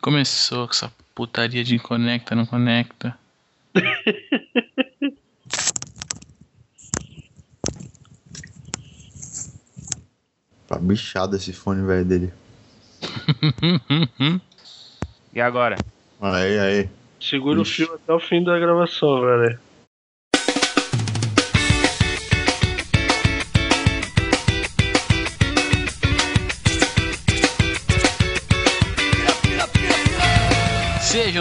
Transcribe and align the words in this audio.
Começou 0.00 0.66
com 0.66 0.72
essa 0.72 0.92
putaria 1.14 1.64
de 1.64 1.78
conecta, 1.78 2.34
não 2.34 2.46
conecta. 2.46 3.16
Tá 10.66 10.78
bichado 10.78 11.36
esse 11.36 11.52
fone 11.52 11.86
velho 11.86 12.04
dele. 12.04 12.32
E 15.32 15.40
agora? 15.40 15.76
Aí, 16.18 16.58
aí. 16.58 16.88
Segura 17.20 17.60
Ixi. 17.60 17.82
o 17.82 17.86
fio 17.86 17.94
até 17.94 18.12
o 18.14 18.18
fim 18.18 18.42
da 18.42 18.58
gravação, 18.58 19.20
velho. 19.20 19.58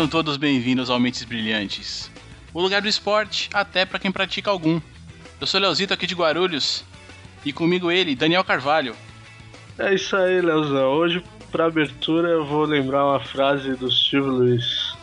Sejam 0.06 0.24
todos 0.24 0.38
bem-vindos 0.38 0.92
ao 0.92 1.00
Mentes 1.00 1.24
Brilhantes, 1.24 2.12
o 2.54 2.62
lugar 2.62 2.80
do 2.80 2.88
esporte 2.88 3.50
até 3.52 3.86
pra 3.86 3.98
quem 3.98 4.12
pratica 4.12 4.52
algum. 4.52 4.80
Eu 5.42 5.48
sou 5.48 5.60
Leozito 5.60 5.96
aqui 5.96 6.06
de 6.06 6.14
Guarulhos 6.14 6.84
e 7.44 7.52
comigo 7.52 7.90
ele, 7.90 8.16
Daniel 8.16 8.44
Carvalho. 8.44 8.96
É 9.80 9.96
isso 9.96 10.16
aí, 10.16 10.42
Leozão. 10.42 10.92
Hoje, 10.92 11.24
pra 11.52 11.66
abertura, 11.66 12.30
eu 12.30 12.46
vou 12.46 12.66
lembrar 12.66 13.04
uma 13.04 13.20
frase 13.20 13.74
do 13.74 13.92
Silvio 13.92 14.32
Luiz. 14.32 14.94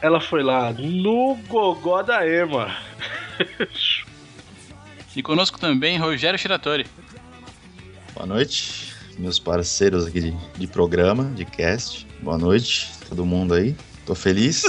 Ela 0.00 0.22
foi 0.22 0.42
lá, 0.42 0.72
no 0.72 1.36
gogó 1.46 2.02
da 2.02 2.26
Ema. 2.26 2.74
E 5.14 5.22
conosco 5.22 5.58
também 5.58 5.98
Rogério 5.98 6.38
Shiratori. 6.38 6.86
Boa 8.14 8.24
noite, 8.24 8.94
meus 9.18 9.40
parceiros 9.40 10.06
aqui 10.06 10.20
de, 10.20 10.36
de 10.56 10.66
programa, 10.68 11.24
de 11.34 11.44
cast. 11.44 12.06
Boa 12.22 12.38
noite, 12.38 12.88
todo 13.08 13.26
mundo 13.26 13.52
aí. 13.52 13.74
Tô 14.10 14.14
feliz. 14.16 14.64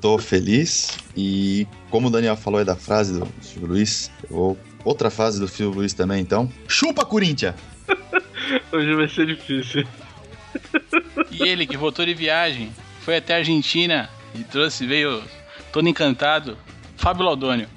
Tô 0.00 0.18
feliz. 0.18 0.98
E 1.16 1.68
como 1.88 2.08
o 2.08 2.10
Daniel 2.10 2.36
falou 2.36 2.58
aí 2.58 2.64
da 2.64 2.74
frase 2.74 3.16
do 3.16 3.28
Silvio 3.40 3.68
Luiz, 3.68 4.10
eu 4.28 4.36
vou. 4.36 4.58
Outra 4.84 5.08
frase 5.08 5.38
do 5.38 5.46
Silvio 5.46 5.78
Luiz 5.78 5.92
também, 5.92 6.20
então. 6.20 6.50
Chupa, 6.66 7.04
Corinthians! 7.04 7.54
Hoje 8.72 8.92
vai 8.92 9.08
ser 9.08 9.24
difícil. 9.24 9.86
E 11.30 11.44
ele 11.44 11.64
que 11.64 11.76
voltou 11.76 12.04
de 12.04 12.12
viagem, 12.12 12.72
foi 13.02 13.18
até 13.18 13.34
a 13.34 13.36
Argentina 13.36 14.10
e 14.34 14.42
trouxe, 14.42 14.84
veio 14.84 15.22
todo 15.72 15.88
encantado, 15.88 16.58
Fábio 16.96 17.24
Laudônio. 17.24 17.68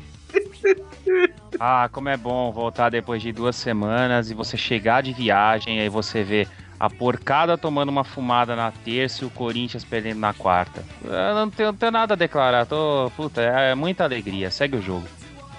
Ah, 1.59 1.87
como 1.91 2.09
é 2.09 2.17
bom 2.17 2.51
voltar 2.51 2.89
depois 2.89 3.21
de 3.21 3.31
duas 3.31 3.55
semanas 3.55 4.31
e 4.31 4.33
você 4.33 4.57
chegar 4.57 5.03
de 5.03 5.13
viagem, 5.13 5.79
aí 5.79 5.89
você 5.89 6.23
vê 6.23 6.47
a 6.81 6.89
porcada 6.89 7.55
tomando 7.59 7.89
uma 7.89 8.03
fumada 8.03 8.55
na 8.55 8.71
terça 8.71 9.23
e 9.23 9.27
o 9.27 9.29
Corinthians 9.29 9.83
perdendo 9.83 10.19
na 10.19 10.33
quarta. 10.33 10.83
Eu 11.03 11.35
não 11.35 11.47
tenho, 11.47 11.71
não 11.71 11.77
tenho 11.77 11.91
nada 11.91 12.15
a 12.15 12.17
declarar, 12.17 12.65
tô. 12.65 13.11
Puta, 13.15 13.39
é 13.39 13.75
muita 13.75 14.03
alegria, 14.03 14.49
segue 14.49 14.77
o 14.77 14.81
jogo. 14.81 15.07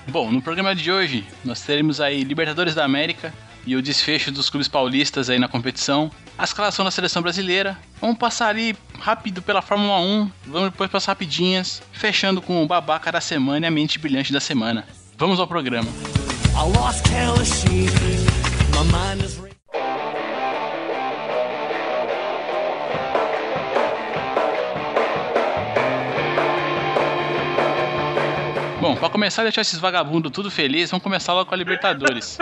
Bom, 0.08 0.32
no 0.32 0.42
programa 0.42 0.74
de 0.74 0.90
hoje 0.90 1.24
nós 1.44 1.60
teremos 1.60 2.00
aí 2.00 2.24
Libertadores 2.24 2.74
da 2.74 2.84
América 2.84 3.32
e 3.64 3.76
o 3.76 3.82
desfecho 3.82 4.32
dos 4.32 4.50
clubes 4.50 4.66
paulistas 4.66 5.30
aí 5.30 5.38
na 5.38 5.46
competição, 5.46 6.10
a 6.36 6.42
escalação 6.42 6.84
da 6.84 6.90
seleção 6.90 7.22
brasileira. 7.22 7.78
Vamos 8.00 8.18
passar 8.18 8.48
ali 8.48 8.76
rápido 8.98 9.40
pela 9.40 9.62
Fórmula 9.62 10.00
1, 10.00 10.28
vamos 10.48 10.70
depois 10.72 10.90
passar 10.90 11.12
rapidinhas, 11.12 11.80
fechando 11.92 12.42
com 12.42 12.64
o 12.64 12.66
babaca 12.66 13.12
da 13.12 13.20
semana 13.20 13.66
e 13.66 13.68
a 13.68 13.70
mente 13.70 13.96
brilhante 13.96 14.32
da 14.32 14.40
semana. 14.40 14.84
Vamos 15.16 15.38
ao 15.38 15.46
programa. 15.46 15.88
I 16.54 16.64
lost 16.76 17.06
Bom, 28.82 28.96
pra 28.96 29.08
começar 29.08 29.42
a 29.42 29.44
deixar 29.44 29.60
esses 29.60 29.78
vagabundos 29.78 30.32
tudo 30.32 30.50
feliz, 30.50 30.90
vamos 30.90 31.04
começar 31.04 31.32
logo 31.32 31.46
com 31.48 31.54
a 31.54 31.56
Libertadores. 31.56 32.36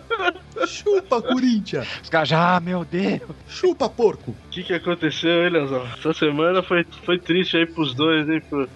Chupa, 0.66 1.20
Corinthians! 1.20 1.86
Os 2.02 2.08
caras 2.08 2.30
já, 2.30 2.56
ah, 2.56 2.60
meu 2.60 2.82
Deus! 2.82 3.20
Chupa, 3.46 3.86
porco! 3.86 4.30
O 4.30 4.50
que, 4.50 4.62
que 4.62 4.72
aconteceu, 4.72 5.44
hein, 5.44 5.50
Leozão? 5.50 5.86
Essa 5.98 6.14
semana 6.14 6.62
foi, 6.62 6.86
foi 7.04 7.18
triste 7.18 7.58
aí 7.58 7.66
pros 7.66 7.92
dois, 7.94 8.26
hein? 8.26 8.40
Pro- 8.48 8.70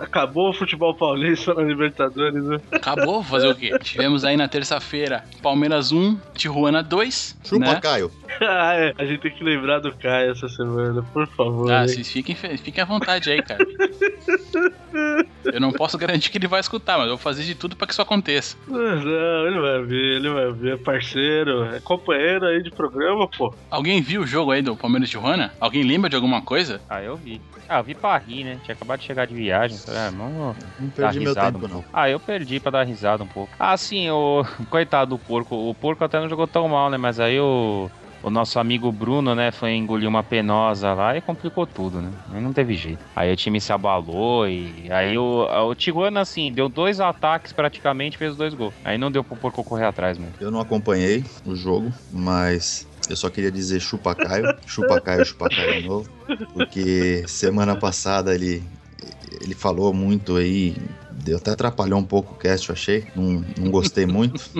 Acabou 0.00 0.50
o 0.50 0.52
futebol 0.52 0.94
paulista 0.94 1.54
na 1.54 1.62
Libertadores, 1.62 2.42
né? 2.44 2.60
Acabou, 2.72 3.22
fazer 3.22 3.48
o 3.48 3.54
quê? 3.54 3.76
Tivemos 3.80 4.24
aí 4.24 4.36
na 4.36 4.48
terça-feira 4.48 5.24
Palmeiras 5.42 5.92
1, 5.92 6.18
Tijuana 6.34 6.82
2. 6.82 7.38
Chupa, 7.44 7.64
né? 7.64 7.80
Caio! 7.80 8.10
ah, 8.40 8.74
é. 8.74 8.94
A 8.98 9.04
gente 9.04 9.20
tem 9.20 9.30
que 9.30 9.44
lembrar 9.44 9.80
do 9.80 9.94
Caio 9.94 10.32
essa 10.32 10.48
semana, 10.48 11.02
por 11.12 11.26
favor. 11.28 11.72
Ah, 11.72 11.86
vocês 11.86 12.10
fiquem, 12.10 12.34
fiquem 12.34 12.82
à 12.82 12.86
vontade 12.86 13.30
aí, 13.30 13.42
cara. 13.42 13.64
Eu 15.44 15.60
não 15.60 15.72
posso 15.72 15.96
garantir 15.98 16.30
que 16.30 16.38
ele 16.38 16.48
vai 16.48 16.60
escutar, 16.60 16.98
mas 16.98 17.06
eu 17.06 17.16
vou 17.16 17.18
fazer 17.18 17.44
de 17.44 17.54
tudo 17.54 17.76
pra 17.76 17.86
que 17.86 17.92
isso 17.92 18.02
aconteça. 18.02 18.56
Mas 18.66 19.04
Não, 19.04 19.46
ele 19.46 19.60
vai 19.60 19.82
ver, 19.82 20.16
ele 20.16 20.28
vai 20.28 20.52
ver. 20.52 20.74
É 20.74 20.76
parceiro, 20.76 21.64
é 21.64 21.80
companheiro 21.80 22.46
aí 22.46 22.62
de 22.62 22.70
programa, 22.70 23.28
pô. 23.28 23.54
Alguém 23.70 24.02
viu 24.02 24.22
o 24.22 24.26
jogo 24.26 24.50
aí 24.50 24.62
do 24.62 24.76
Palmeiras 24.76 25.08
Tijuana? 25.08 25.52
Alguém 25.60 25.84
lembra 25.84 26.10
de 26.10 26.16
alguma 26.16 26.42
coisa? 26.42 26.80
Ah, 26.88 27.02
eu 27.02 27.16
vi. 27.16 27.40
Ah, 27.68 27.78
eu 27.78 27.84
vi 27.84 27.94
pra 27.94 28.16
rir, 28.18 28.44
né? 28.44 28.58
Tinha 28.62 28.74
acabado 28.74 29.00
de 29.00 29.06
chegar 29.06 29.26
de 29.26 29.34
viagem. 29.34 29.76
falei, 29.78 30.00
Ah, 30.00 30.10
Não 30.10 30.54
dar 30.54 30.92
perdi 30.94 31.20
meu 31.20 31.34
tempo, 31.34 31.58
um 31.64 31.68
não. 31.68 31.84
Ah, 31.92 32.08
eu 32.08 32.20
perdi 32.20 32.60
pra 32.60 32.70
dar 32.70 32.84
risada 32.84 33.24
um 33.24 33.28
pouco. 33.28 33.52
Ah, 33.58 33.76
sim, 33.76 34.08
o 34.10 34.44
coitado 34.70 35.16
do 35.16 35.18
porco. 35.18 35.54
O 35.54 35.74
porco 35.74 36.04
até 36.04 36.20
não 36.20 36.28
jogou 36.28 36.46
tão 36.46 36.68
mal, 36.68 36.88
né? 36.90 36.96
Mas 36.96 37.18
aí 37.18 37.40
o, 37.40 37.90
o 38.22 38.30
nosso 38.30 38.58
amigo 38.58 38.90
Bruno, 38.92 39.34
né, 39.34 39.50
foi 39.50 39.72
engolir 39.74 40.08
uma 40.08 40.22
penosa 40.22 40.92
lá 40.94 41.16
e 41.16 41.20
complicou 41.20 41.66
tudo, 41.66 42.00
né? 42.00 42.10
Não 42.28 42.52
teve 42.52 42.74
jeito. 42.74 43.04
Aí 43.14 43.32
o 43.32 43.36
time 43.36 43.60
se 43.60 43.72
abalou 43.72 44.48
e 44.48 44.86
aí 44.90 45.18
o, 45.18 45.46
o 45.68 45.74
Tijuana, 45.74 46.20
assim, 46.20 46.52
deu 46.52 46.68
dois 46.68 47.00
ataques 47.00 47.52
praticamente 47.52 48.16
fez 48.16 48.36
dois 48.36 48.54
gols. 48.54 48.74
Aí 48.84 48.96
não 48.98 49.10
deu 49.10 49.24
pro 49.24 49.36
porco 49.36 49.64
correr 49.64 49.86
atrás, 49.86 50.18
mano. 50.18 50.32
Eu 50.40 50.50
não 50.50 50.60
acompanhei 50.60 51.24
o 51.44 51.54
jogo, 51.54 51.92
mas 52.12 52.86
eu 53.08 53.16
só 53.16 53.30
queria 53.30 53.50
dizer 53.50 53.80
chupa 53.80 54.14
Caio, 54.14 54.54
chupa 54.66 55.00
Caio, 55.00 55.24
chupa 55.24 55.48
Caio 55.48 55.82
de 55.82 55.88
novo, 55.88 56.10
porque 56.52 57.24
semana 57.26 57.76
passada 57.76 58.34
ele, 58.34 58.62
ele 59.40 59.54
falou 59.54 59.92
muito 59.92 60.36
aí, 60.36 60.76
deu 61.26 61.38
até 61.38 61.50
atrapalhou 61.50 61.98
um 61.98 62.04
pouco 62.04 62.34
o 62.34 62.36
cast, 62.36 62.68
eu 62.68 62.74
achei, 62.74 63.04
não, 63.14 63.44
não 63.58 63.70
gostei 63.70 64.06
muito. 64.06 64.40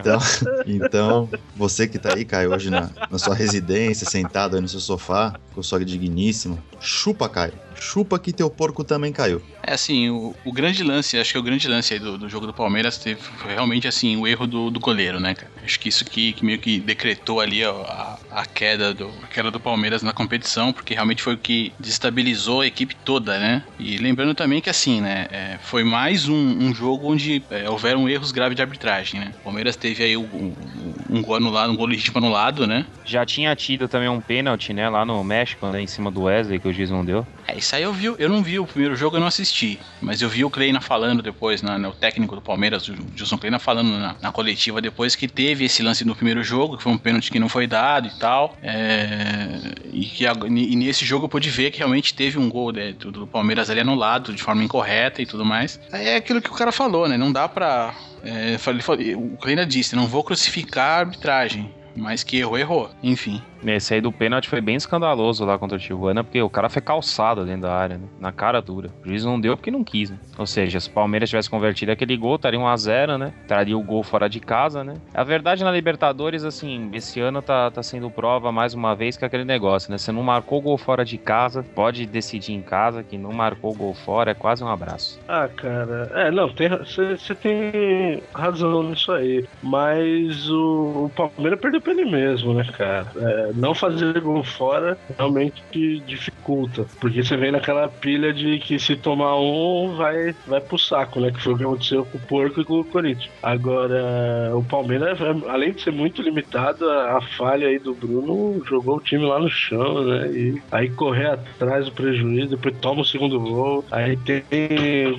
Então, 0.00 0.18
então, 0.66 1.30
você 1.54 1.86
que 1.86 1.98
tá 1.98 2.14
aí, 2.14 2.24
Caio, 2.24 2.52
hoje 2.52 2.70
na, 2.70 2.90
na 3.10 3.18
sua 3.18 3.34
residência, 3.34 4.08
sentado 4.08 4.56
aí 4.56 4.62
no 4.62 4.68
seu 4.68 4.80
sofá, 4.80 5.38
com 5.54 5.62
sua 5.62 5.84
digníssima, 5.84 6.58
chupa 6.80 7.28
Caio, 7.28 7.52
chupa 7.74 8.18
que 8.18 8.32
teu 8.32 8.50
porco 8.50 8.82
também 8.82 9.12
caiu. 9.12 9.42
É 9.62 9.74
assim, 9.74 10.10
o, 10.10 10.34
o 10.44 10.52
grande 10.52 10.82
lance, 10.82 11.18
acho 11.18 11.32
que 11.32 11.38
o 11.38 11.42
grande 11.42 11.68
lance 11.68 11.94
aí 11.94 12.00
do, 12.00 12.18
do 12.18 12.28
jogo 12.28 12.46
do 12.46 12.54
Palmeiras 12.54 12.98
teve, 12.98 13.20
foi 13.20 13.52
realmente 13.52 13.86
assim, 13.86 14.16
o 14.16 14.26
erro 14.26 14.46
do, 14.46 14.70
do 14.70 14.80
goleiro, 14.80 15.20
né, 15.20 15.34
cara? 15.34 15.50
Acho 15.70 15.78
que 15.78 15.88
isso 15.88 16.04
que, 16.04 16.32
que 16.32 16.44
meio 16.44 16.58
que 16.58 16.80
decretou 16.80 17.38
ali 17.40 17.62
a, 17.62 18.18
a 18.28 18.44
queda 18.44 18.92
do, 18.92 19.08
a 19.22 19.28
queda 19.28 19.52
do 19.52 19.60
Palmeiras 19.60 20.02
na 20.02 20.12
competição, 20.12 20.72
porque 20.72 20.94
realmente 20.94 21.22
foi 21.22 21.34
o 21.34 21.38
que 21.38 21.72
desestabilizou 21.78 22.62
a 22.62 22.66
equipe 22.66 22.96
toda, 23.04 23.38
né? 23.38 23.62
E 23.78 23.96
lembrando 23.98 24.34
também 24.34 24.60
que 24.60 24.68
assim, 24.68 25.00
né, 25.00 25.28
é, 25.30 25.58
foi 25.62 25.84
mais 25.84 26.26
um, 26.28 26.34
um 26.34 26.74
jogo 26.74 27.12
onde 27.12 27.46
é, 27.50 27.70
houveram 27.70 28.08
erros 28.08 28.32
graves 28.32 28.56
de 28.56 28.62
arbitragem, 28.62 29.20
né? 29.20 29.32
O 29.40 29.44
Palmeiras 29.44 29.76
teve 29.76 30.02
aí 30.02 30.16
o- 30.16 30.22
o- 30.22 30.94
um 31.08 31.22
gol 31.22 31.36
anulado, 31.36 31.72
um 31.72 31.76
gol 31.76 31.86
legítimo 31.86 32.18
anulado, 32.18 32.66
né? 32.66 32.84
Já 33.04 33.24
tinha 33.24 33.54
tido 33.54 33.86
também 33.88 34.08
um 34.08 34.20
pênalti, 34.20 34.72
né, 34.72 34.88
lá 34.88 35.04
no 35.04 35.22
México, 35.22 35.68
né, 35.68 35.80
em 35.80 35.86
cima 35.86 36.10
do 36.10 36.22
Wesley, 36.22 36.58
que 36.58 36.66
o 36.66 36.72
juiz 36.72 36.90
não 36.90 37.04
deu. 37.04 37.24
É, 37.46 37.56
isso 37.56 37.74
aí 37.76 37.82
eu 37.84 37.92
vi, 37.92 38.06
eu 38.06 38.28
não 38.28 38.42
vi 38.42 38.58
o 38.58 38.66
primeiro 38.66 38.96
jogo, 38.96 39.16
eu 39.16 39.20
não 39.20 39.26
assisti. 39.28 39.78
Mas 40.00 40.20
eu 40.22 40.28
vi 40.28 40.44
o 40.44 40.50
Kleina 40.50 40.80
falando 40.80 41.22
depois, 41.22 41.62
na, 41.62 41.78
no 41.78 41.92
técnico 41.92 42.34
do 42.34 42.42
Palmeiras, 42.42 42.88
o 42.88 42.94
Gilson 43.14 43.38
Kleina 43.38 43.58
falando 43.58 43.90
na, 43.90 44.16
na 44.20 44.32
coletiva 44.32 44.80
depois 44.80 45.14
que 45.14 45.28
teve 45.28 45.59
esse 45.64 45.82
lance 45.82 46.04
no 46.04 46.14
primeiro 46.14 46.42
jogo, 46.42 46.76
que 46.76 46.82
foi 46.82 46.92
um 46.92 46.98
pênalti 46.98 47.30
que 47.30 47.38
não 47.38 47.48
foi 47.48 47.66
dado 47.66 48.08
e 48.08 48.18
tal. 48.18 48.56
É, 48.62 49.48
e, 49.92 50.04
que, 50.04 50.24
e 50.24 50.76
nesse 50.76 51.04
jogo 51.04 51.24
eu 51.26 51.28
pude 51.28 51.50
ver 51.50 51.70
que 51.70 51.78
realmente 51.78 52.14
teve 52.14 52.38
um 52.38 52.48
gol 52.48 52.72
né, 52.72 52.92
do, 52.92 53.10
do 53.10 53.26
Palmeiras 53.26 53.70
ali 53.70 53.80
anulado 53.80 54.32
de 54.34 54.42
forma 54.42 54.62
incorreta 54.64 55.20
e 55.22 55.26
tudo 55.26 55.44
mais. 55.44 55.80
É 55.92 56.16
aquilo 56.16 56.40
que 56.40 56.50
o 56.50 56.54
cara 56.54 56.72
falou, 56.72 57.08
né? 57.08 57.16
Não 57.16 57.32
dá 57.32 57.48
pra. 57.48 57.94
É, 58.22 58.56
ele 58.68 58.82
falou- 58.82 59.00
o 59.16 59.36
Kleina 59.38 59.64
disse, 59.64 59.96
não 59.96 60.06
vou 60.06 60.22
crucificar 60.22 60.88
a 60.88 60.98
arbitragem. 61.00 61.72
Mas 61.96 62.22
que 62.22 62.36
errou, 62.38 62.56
errou. 62.56 62.90
Enfim. 63.02 63.42
Esse 63.64 63.94
aí 63.94 64.00
do 64.00 64.12
pênalti 64.12 64.48
foi 64.48 64.60
bem 64.60 64.76
escandaloso 64.76 65.44
lá 65.44 65.58
contra 65.58 65.76
o 65.76 65.80
Tijuana, 65.80 66.24
porque 66.24 66.40
o 66.40 66.50
cara 66.50 66.68
foi 66.68 66.82
calçado 66.82 67.44
dentro 67.44 67.62
da 67.62 67.74
área, 67.74 67.98
né? 67.98 68.04
Na 68.18 68.32
cara 68.32 68.60
dura. 68.60 68.90
O 69.04 69.08
juiz 69.08 69.24
não 69.24 69.40
deu 69.40 69.56
porque 69.56 69.70
não 69.70 69.84
quis, 69.84 70.10
né? 70.10 70.18
Ou 70.38 70.46
seja, 70.46 70.80
se 70.80 70.88
o 70.88 70.92
Palmeiras 70.92 71.28
tivesse 71.28 71.50
convertido 71.50 71.92
aquele 71.92 72.16
gol, 72.16 72.36
estaria 72.36 72.58
1x0, 72.58 73.18
né? 73.18 73.32
Traria 73.46 73.76
o 73.76 73.82
gol 73.82 74.02
fora 74.02 74.28
de 74.28 74.40
casa, 74.40 74.82
né? 74.82 74.94
A 75.14 75.22
verdade 75.22 75.62
na 75.64 75.70
Libertadores, 75.70 76.44
assim, 76.44 76.90
esse 76.92 77.20
ano 77.20 77.42
tá, 77.42 77.70
tá 77.70 77.82
sendo 77.82 78.10
prova 78.10 78.50
mais 78.50 78.74
uma 78.74 78.94
vez 78.94 79.16
que 79.16 79.24
é 79.24 79.26
aquele 79.26 79.44
negócio, 79.44 79.90
né? 79.90 79.98
Você 79.98 80.12
não 80.12 80.22
marcou 80.22 80.60
gol 80.60 80.78
fora 80.78 81.04
de 81.04 81.18
casa, 81.18 81.62
pode 81.62 82.06
decidir 82.06 82.52
em 82.52 82.62
casa, 82.62 83.02
que 83.02 83.18
não 83.18 83.32
marcou 83.32 83.74
gol 83.74 83.94
fora, 83.94 84.30
é 84.30 84.34
quase 84.34 84.64
um 84.64 84.68
abraço. 84.68 85.18
Ah, 85.28 85.48
cara, 85.48 86.10
é, 86.14 86.30
não, 86.30 86.48
você 86.48 87.34
tem 87.34 88.22
razão 88.32 88.82
nisso 88.82 89.12
aí. 89.12 89.44
Mas 89.62 90.48
o, 90.48 91.06
o 91.06 91.12
Palmeiras 91.14 91.60
perdeu 91.60 91.80
pra 91.80 91.92
ele 91.92 92.04
mesmo, 92.04 92.54
né, 92.54 92.64
cara? 92.76 93.06
É, 93.16 93.49
é, 93.50 93.52
não 93.54 93.74
fazer 93.74 94.20
gol 94.20 94.42
fora 94.42 94.98
realmente 95.16 95.62
dificulta. 96.06 96.86
Porque 97.00 97.22
você 97.22 97.36
vem 97.36 97.52
naquela 97.52 97.88
pilha 97.88 98.32
de 98.32 98.58
que 98.58 98.78
se 98.78 98.96
tomar 98.96 99.36
um, 99.38 99.96
vai, 99.96 100.34
vai 100.46 100.60
pro 100.60 100.78
saco, 100.78 101.20
né? 101.20 101.30
Que 101.30 101.40
foi 101.40 101.54
o 101.54 101.56
que 101.56 101.64
aconteceu 101.64 102.04
com 102.04 102.18
o 102.18 102.20
Porco 102.20 102.60
e 102.60 102.64
com 102.64 102.80
o 102.80 102.84
Corinthians. 102.84 103.30
Agora, 103.42 104.52
o 104.54 104.62
Palmeiras, 104.64 105.18
além 105.48 105.72
de 105.72 105.82
ser 105.82 105.92
muito 105.92 106.22
limitado, 106.22 106.88
a, 106.88 107.18
a 107.18 107.20
falha 107.20 107.68
aí 107.68 107.78
do 107.78 107.94
Bruno 107.94 108.62
jogou 108.64 108.96
o 108.96 109.00
time 109.00 109.24
lá 109.24 109.38
no 109.38 109.50
chão, 109.50 110.04
né? 110.04 110.30
E 110.32 110.62
aí 110.70 110.90
correr 110.90 111.26
atrás 111.30 111.86
do 111.86 111.92
prejuízo, 111.92 112.50
depois 112.50 112.76
toma 112.78 113.02
o 113.02 113.04
segundo 113.04 113.40
gol, 113.40 113.84
aí 113.90 114.16
tem 114.16 114.42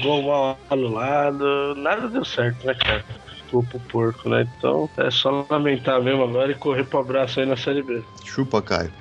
gol 0.01 0.23
mal 0.23 0.59
anulado, 0.69 1.75
nada 1.75 2.07
deu 2.07 2.25
certo, 2.25 2.65
né, 2.65 2.73
cara? 2.73 3.03
Pro, 3.51 3.63
pro 3.63 3.79
porco, 3.79 4.29
né? 4.29 4.47
Então 4.57 4.89
é 4.97 5.11
só 5.11 5.45
lamentar 5.49 6.01
mesmo 6.01 6.23
agora 6.23 6.51
e 6.51 6.55
correr 6.55 6.85
pro 6.85 6.99
abraço 6.99 7.41
aí 7.41 7.45
na 7.45 7.57
Série 7.57 7.83
B. 7.83 8.01
Chupa, 8.23 8.61
Caio. 8.61 8.91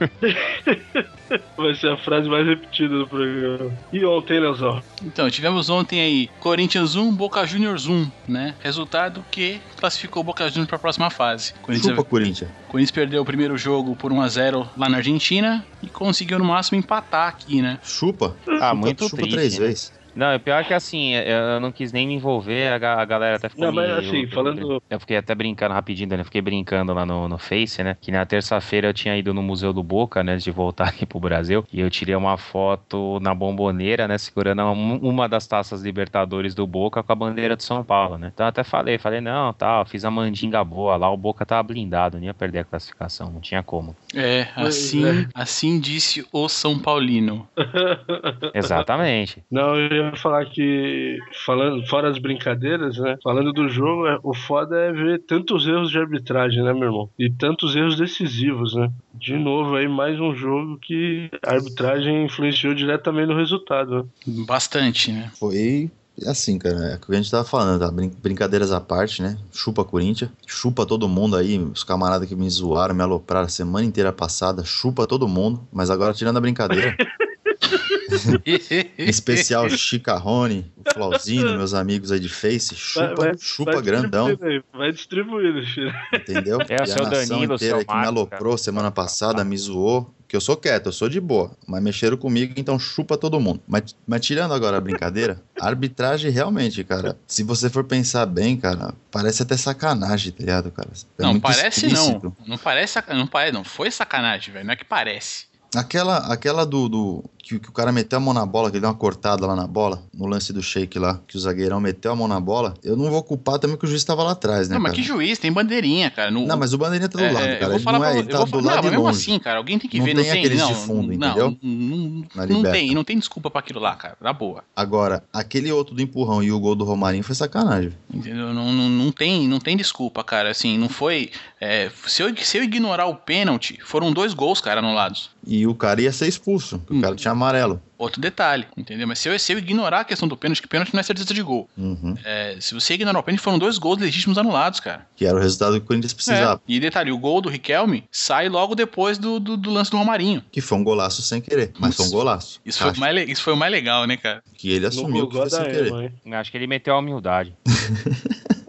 Vai 1.56 1.74
ser 1.74 1.90
a 1.90 1.96
frase 1.96 2.28
mais 2.28 2.46
repetida 2.46 2.98
do 2.98 3.06
programa. 3.06 3.70
E 3.92 4.04
ontem, 4.04 4.40
Leozão? 4.40 4.82
Então, 5.04 5.30
tivemos 5.30 5.68
ontem 5.68 6.00
aí 6.00 6.30
Corinthians 6.40 6.96
1, 6.96 7.14
Boca 7.14 7.46
Juniors 7.46 7.86
1, 7.86 8.10
né? 8.26 8.54
Resultado 8.60 9.24
que 9.30 9.60
classificou 9.78 10.22
o 10.22 10.24
Boca 10.24 10.48
Juniors 10.48 10.68
para 10.68 10.76
a 10.76 10.80
próxima 10.80 11.10
fase. 11.10 11.52
Corinthians, 11.62 11.96
Chupa, 11.96 12.08
Corinthians. 12.08 12.50
Corinthians 12.68 12.90
perdeu 12.90 13.22
o 13.22 13.24
primeiro 13.24 13.56
jogo 13.56 13.94
por 13.94 14.12
1 14.12 14.20
a 14.20 14.28
0 14.28 14.68
lá 14.76 14.88
na 14.88 14.96
Argentina 14.96 15.64
e 15.82 15.86
conseguiu 15.86 16.38
no 16.38 16.44
máximo 16.44 16.78
empatar 16.78 17.28
aqui, 17.28 17.62
né? 17.62 17.78
Chupa. 17.82 18.36
Ah, 18.60 18.74
muito 18.74 19.04
chupa 19.04 19.16
triste, 19.16 19.36
três 19.36 19.58
né? 19.58 19.66
vezes. 19.66 19.99
Não, 20.14 20.34
o 20.34 20.40
pior 20.40 20.60
é 20.60 20.64
que 20.64 20.74
assim, 20.74 21.14
eu 21.14 21.60
não 21.60 21.70
quis 21.72 21.92
nem 21.92 22.06
me 22.06 22.14
envolver, 22.14 22.72
a, 22.72 23.04
galera 23.04 23.36
até 23.36 23.48
ficou 23.48 23.66
Não, 23.66 23.72
mas 23.72 23.90
assim, 23.90 24.22
eu, 24.22 24.30
falando. 24.30 24.82
Eu 24.88 25.00
fiquei 25.00 25.16
até 25.16 25.34
brincando 25.34 25.74
rapidinho, 25.74 26.08
né? 26.10 26.20
Eu 26.20 26.24
fiquei 26.24 26.40
brincando 26.40 26.92
lá 26.92 27.04
no, 27.06 27.28
no 27.28 27.38
Face, 27.38 27.82
né? 27.82 27.96
Que 28.00 28.10
na 28.10 28.24
terça-feira 28.24 28.88
eu 28.88 28.94
tinha 28.94 29.16
ido 29.16 29.32
no 29.32 29.42
Museu 29.42 29.72
do 29.72 29.82
Boca, 29.82 30.22
né? 30.22 30.36
De 30.36 30.50
voltar 30.50 30.88
aqui 30.90 31.06
pro 31.06 31.20
Brasil. 31.20 31.64
E 31.72 31.80
eu 31.80 31.90
tirei 31.90 32.14
uma 32.14 32.36
foto 32.36 33.18
na 33.20 33.34
bomboneira, 33.34 34.06
né? 34.06 34.18
Segurando 34.18 34.62
uma 34.72 35.28
das 35.28 35.46
taças 35.46 35.82
Libertadores 35.82 36.54
do 36.54 36.66
Boca 36.66 37.02
com 37.02 37.12
a 37.12 37.16
bandeira 37.16 37.56
de 37.56 37.64
São 37.64 37.82
Paulo, 37.84 38.18
né? 38.18 38.30
Então 38.32 38.46
até 38.46 38.62
falei, 38.62 38.98
falei, 38.98 39.20
não, 39.20 39.52
tá, 39.52 39.84
fiz 39.84 40.04
a 40.04 40.10
mandinga 40.10 40.62
boa 40.64 40.96
lá, 40.96 41.10
o 41.10 41.16
Boca 41.16 41.46
tava 41.46 41.62
blindado, 41.62 42.18
não 42.18 42.24
ia 42.24 42.34
perder 42.34 42.60
a 42.60 42.64
classificação, 42.64 43.30
não 43.30 43.40
tinha 43.40 43.62
como. 43.62 43.96
É, 44.14 44.48
assim, 44.56 45.04
é. 45.06 45.28
assim 45.34 45.80
disse 45.80 46.26
o 46.32 46.48
São 46.48 46.78
Paulino. 46.78 47.48
Exatamente. 48.54 49.42
Não, 49.50 49.76
eu 49.76 49.99
ia 50.00 50.16
falar 50.16 50.46
que 50.46 51.18
falando 51.44 51.86
fora 51.86 52.08
as 52.08 52.18
brincadeiras, 52.18 52.98
né? 52.98 53.18
Falando 53.22 53.52
do 53.52 53.68
jogo, 53.68 54.06
é, 54.06 54.18
o 54.22 54.34
foda 54.34 54.76
é 54.76 54.92
ver 54.92 55.22
tantos 55.22 55.66
erros 55.66 55.90
de 55.90 55.98
arbitragem, 55.98 56.62
né, 56.62 56.72
meu 56.72 56.84
irmão? 56.84 57.10
E 57.18 57.30
tantos 57.30 57.76
erros 57.76 57.96
decisivos, 57.96 58.74
né? 58.74 58.90
De 59.14 59.36
novo 59.36 59.76
aí 59.76 59.88
mais 59.88 60.18
um 60.20 60.34
jogo 60.34 60.78
que 60.78 61.30
a 61.44 61.54
arbitragem 61.54 62.24
influenciou 62.24 62.74
diretamente 62.74 63.28
no 63.28 63.36
resultado. 63.36 64.10
Né? 64.26 64.44
Bastante, 64.46 65.12
né? 65.12 65.30
Foi 65.38 65.90
assim, 66.26 66.58
cara, 66.58 66.76
é 66.92 66.94
o 66.96 66.98
que 66.98 67.12
a 67.12 67.16
gente 67.16 67.30
tava 67.30 67.44
falando, 67.44 67.80
tá? 67.80 67.90
Brincadeiras 68.22 68.72
à 68.72 68.80
parte, 68.80 69.22
né? 69.22 69.38
Chupa 69.52 69.84
Corinthians, 69.84 70.30
chupa 70.46 70.84
todo 70.84 71.08
mundo 71.08 71.36
aí, 71.36 71.58
os 71.58 71.84
camaradas 71.84 72.28
que 72.28 72.36
me 72.36 72.48
zoaram, 72.48 72.94
me 72.94 73.02
alopraram 73.02 73.46
a 73.46 73.48
semana 73.48 73.86
inteira 73.86 74.12
passada, 74.12 74.64
chupa 74.64 75.06
todo 75.06 75.28
mundo, 75.28 75.66
mas 75.72 75.90
agora 75.90 76.12
tirando 76.12 76.36
a 76.36 76.40
brincadeira. 76.40 76.94
especial 78.98 79.68
Chicarrone, 79.70 80.70
o 80.76 80.92
Flauzino, 80.92 81.52
meus 81.56 81.74
amigos 81.74 82.12
aí 82.12 82.20
de 82.20 82.28
Face, 82.28 82.74
chupa, 82.74 83.14
vai, 83.14 83.28
vai, 83.28 83.38
chupa 83.38 83.72
vai 83.72 83.82
grandão. 83.82 84.38
Vai 84.72 84.92
distribuindo, 84.92 85.64
filho. 85.66 85.92
Entendeu? 86.12 86.58
É, 86.68 86.82
o 86.82 86.86
seu 86.86 87.08
Danilo, 87.08 87.54
inteira 87.54 87.76
seu 87.78 87.86
que 87.86 87.94
me 87.94 88.06
aloprou 88.06 88.56
semana 88.58 88.90
passada, 88.90 89.44
me 89.44 89.56
zoou. 89.56 90.12
Que 90.30 90.36
eu 90.36 90.40
sou 90.40 90.56
quieto, 90.56 90.86
eu 90.86 90.92
sou 90.92 91.08
de 91.08 91.20
boa. 91.20 91.50
Mas 91.66 91.82
mexeram 91.82 92.16
comigo, 92.16 92.54
então 92.56 92.78
chupa 92.78 93.18
todo 93.18 93.40
mundo. 93.40 93.60
Mas, 93.66 93.96
mas 94.06 94.24
tirando 94.24 94.54
agora 94.54 94.76
a 94.76 94.80
brincadeira, 94.80 95.42
a 95.60 95.66
arbitragem 95.66 96.30
realmente, 96.30 96.84
cara, 96.84 97.18
se 97.26 97.42
você 97.42 97.68
for 97.68 97.82
pensar 97.82 98.26
bem, 98.26 98.56
cara, 98.56 98.94
parece 99.10 99.42
até 99.42 99.56
sacanagem, 99.56 100.30
tá 100.30 100.38
ligado, 100.38 100.70
cara? 100.70 100.88
É 101.18 101.22
não, 101.22 101.40
parece 101.40 101.86
explícito. 101.86 102.36
não. 102.38 102.46
Não 102.46 102.56
parece, 102.56 103.00
não 103.08 103.26
parece, 103.26 103.52
não. 103.52 103.64
Foi 103.64 103.90
sacanagem, 103.90 104.54
velho. 104.54 104.66
Não 104.66 104.72
é 104.72 104.76
que 104.76 104.84
parece. 104.84 105.50
Aquela, 105.74 106.18
aquela 106.32 106.66
do, 106.66 106.88
do 106.88 107.24
que, 107.42 107.58
que, 107.58 107.68
o 107.68 107.72
cara 107.72 107.90
meteu 107.90 108.18
a 108.18 108.20
mão 108.20 108.34
na 108.34 108.44
bola, 108.44 108.70
que 108.70 108.76
ele 108.76 108.82
deu 108.82 108.90
uma 108.90 108.96
cortada 108.96 109.46
lá 109.46 109.56
na 109.56 109.66
bola, 109.66 110.02
no 110.14 110.26
lance 110.26 110.52
do 110.52 110.62
shake 110.62 110.98
lá, 110.98 111.20
que 111.26 111.36
o 111.36 111.40
zagueirão 111.40 111.80
meteu 111.80 112.12
a 112.12 112.16
mão 112.16 112.28
na 112.28 112.40
bola, 112.40 112.74
eu 112.82 112.96
não 112.96 113.10
vou 113.10 113.22
culpar 113.22 113.58
também 113.58 113.76
que 113.76 113.84
o 113.84 113.88
juiz 113.88 114.04
tava 114.04 114.22
lá 114.22 114.32
atrás, 114.32 114.68
né? 114.68 114.74
Não, 114.74 114.82
mas 114.82 114.92
cara? 114.92 115.02
que 115.02 115.06
juiz? 115.06 115.38
Tem 115.38 115.52
bandeirinha, 115.52 116.10
cara. 116.10 116.30
No... 116.30 116.46
Não, 116.46 116.56
mas 116.56 116.72
o 116.72 116.78
bandeirinha 116.78 117.08
tá 117.08 117.18
do 117.18 117.24
é, 117.24 117.32
lado, 117.32 117.46
é, 117.46 117.56
cara. 117.56 117.64
Eu 117.64 117.70
vou 117.70 117.80
falar 117.80 117.98
não 117.98 118.04
é, 118.04 118.10
pra, 118.10 118.18
ele 118.18 118.28
tá 118.28 118.38
vou 118.38 118.46
do 118.46 118.56
lado 118.56 118.76
não, 118.76 118.82
mas 118.82 118.90
mesmo 118.90 119.04
longe. 119.04 119.18
assim, 119.18 119.38
cara, 119.38 119.58
alguém 119.58 119.78
tem 119.78 119.90
que 119.90 119.98
não 119.98 120.04
ver, 120.04 120.14
tem 120.14 120.24
não 120.24 120.32
tem. 120.32 120.40
aqueles 120.40 120.60
Não, 120.60 120.68
de 120.68 120.74
fundo, 120.74 121.18
não, 121.18 121.28
entendeu? 121.28 121.58
não, 121.62 122.46
não 122.46 122.62
tem, 122.62 122.94
não 122.94 123.04
tem 123.04 123.18
desculpa 123.18 123.50
pra 123.50 123.60
aquilo 123.60 123.80
lá, 123.80 123.94
cara. 123.96 124.16
Na 124.20 124.32
boa. 124.32 124.62
Agora, 124.74 125.22
aquele 125.32 125.72
outro 125.72 125.94
do 125.94 126.02
empurrão 126.02 126.42
e 126.42 126.52
o 126.52 126.60
gol 126.60 126.74
do 126.74 126.84
Romarinho 126.84 127.24
foi 127.24 127.34
sacanagem. 127.34 127.92
Entendeu? 128.12 128.52
Não, 128.52 128.72
não, 128.72 128.88
não, 128.88 129.12
tem, 129.12 129.48
não 129.48 129.58
tem 129.58 129.76
desculpa, 129.76 130.22
cara. 130.22 130.50
Assim, 130.50 130.78
não 130.78 130.88
foi. 130.88 131.30
É, 131.60 131.90
se, 132.06 132.22
eu, 132.22 132.34
se 132.36 132.58
eu 132.58 132.64
ignorar 132.64 133.06
o 133.06 133.14
pênalti, 133.14 133.78
foram 133.84 134.12
dois 134.12 134.34
gols, 134.34 134.60
cara, 134.60 134.80
anulados. 134.80 135.30
E 135.46 135.66
o 135.66 135.74
cara 135.74 136.02
ia 136.02 136.12
ser 136.12 136.28
expulso, 136.28 136.82
o 136.88 137.00
cara 137.00 137.16
tinha 137.16 137.29
amarelo. 137.30 137.80
Outro 137.98 138.20
detalhe, 138.20 138.66
entendeu? 138.76 139.06
Mas 139.06 139.18
se 139.18 139.28
eu, 139.28 139.38
se 139.38 139.52
eu 139.52 139.58
ignorar 139.58 140.00
a 140.00 140.04
questão 140.04 140.26
do 140.26 140.36
pênalti, 140.36 140.62
que 140.62 140.68
pênalti 140.68 140.94
não 140.94 141.00
é 141.00 141.02
certeza 141.02 141.34
de 141.34 141.42
gol. 141.42 141.68
Uhum. 141.76 142.16
É, 142.24 142.56
se 142.58 142.72
você 142.72 142.94
ignorar 142.94 143.18
o 143.18 143.22
pênalti, 143.22 143.42
foram 143.42 143.58
dois 143.58 143.76
gols 143.76 143.98
legítimos 143.98 144.38
anulados, 144.38 144.80
cara. 144.80 145.06
Que 145.14 145.26
era 145.26 145.36
o 145.36 145.40
resultado 145.40 145.72
que 145.72 145.84
o 145.84 145.86
Corinthians 145.86 146.14
precisava. 146.14 146.62
É. 146.66 146.72
E 146.72 146.80
detalhe, 146.80 147.12
o 147.12 147.18
gol 147.18 147.40
do 147.40 147.48
Riquelme 147.48 148.04
sai 148.10 148.48
logo 148.48 148.74
depois 148.74 149.18
do, 149.18 149.38
do, 149.38 149.56
do 149.56 149.70
lance 149.70 149.90
do 149.90 149.98
Romarinho. 149.98 150.42
Que 150.50 150.60
foi 150.60 150.78
um 150.78 150.84
golaço 150.84 151.20
sem 151.20 151.40
querer, 151.40 151.72
mas 151.78 151.94
foi 151.94 152.06
um 152.06 152.10
golaço. 152.10 152.60
Isso 152.64 152.78
foi, 152.78 152.92
mais, 152.94 153.28
isso 153.28 153.42
foi 153.42 153.52
o 153.52 153.56
mais 153.56 153.70
legal, 153.70 154.06
né, 154.06 154.16
cara? 154.16 154.42
Que 154.54 154.70
ele 154.70 154.86
assumiu 154.86 155.28
que 155.28 155.36
foi 155.36 155.50
sem 155.50 155.64
querer. 155.64 155.90
Mãe. 155.90 156.12
Acho 156.32 156.50
que 156.50 156.56
ele 156.56 156.66
meteu 156.66 156.94
a 156.94 156.98
humildade. 156.98 157.54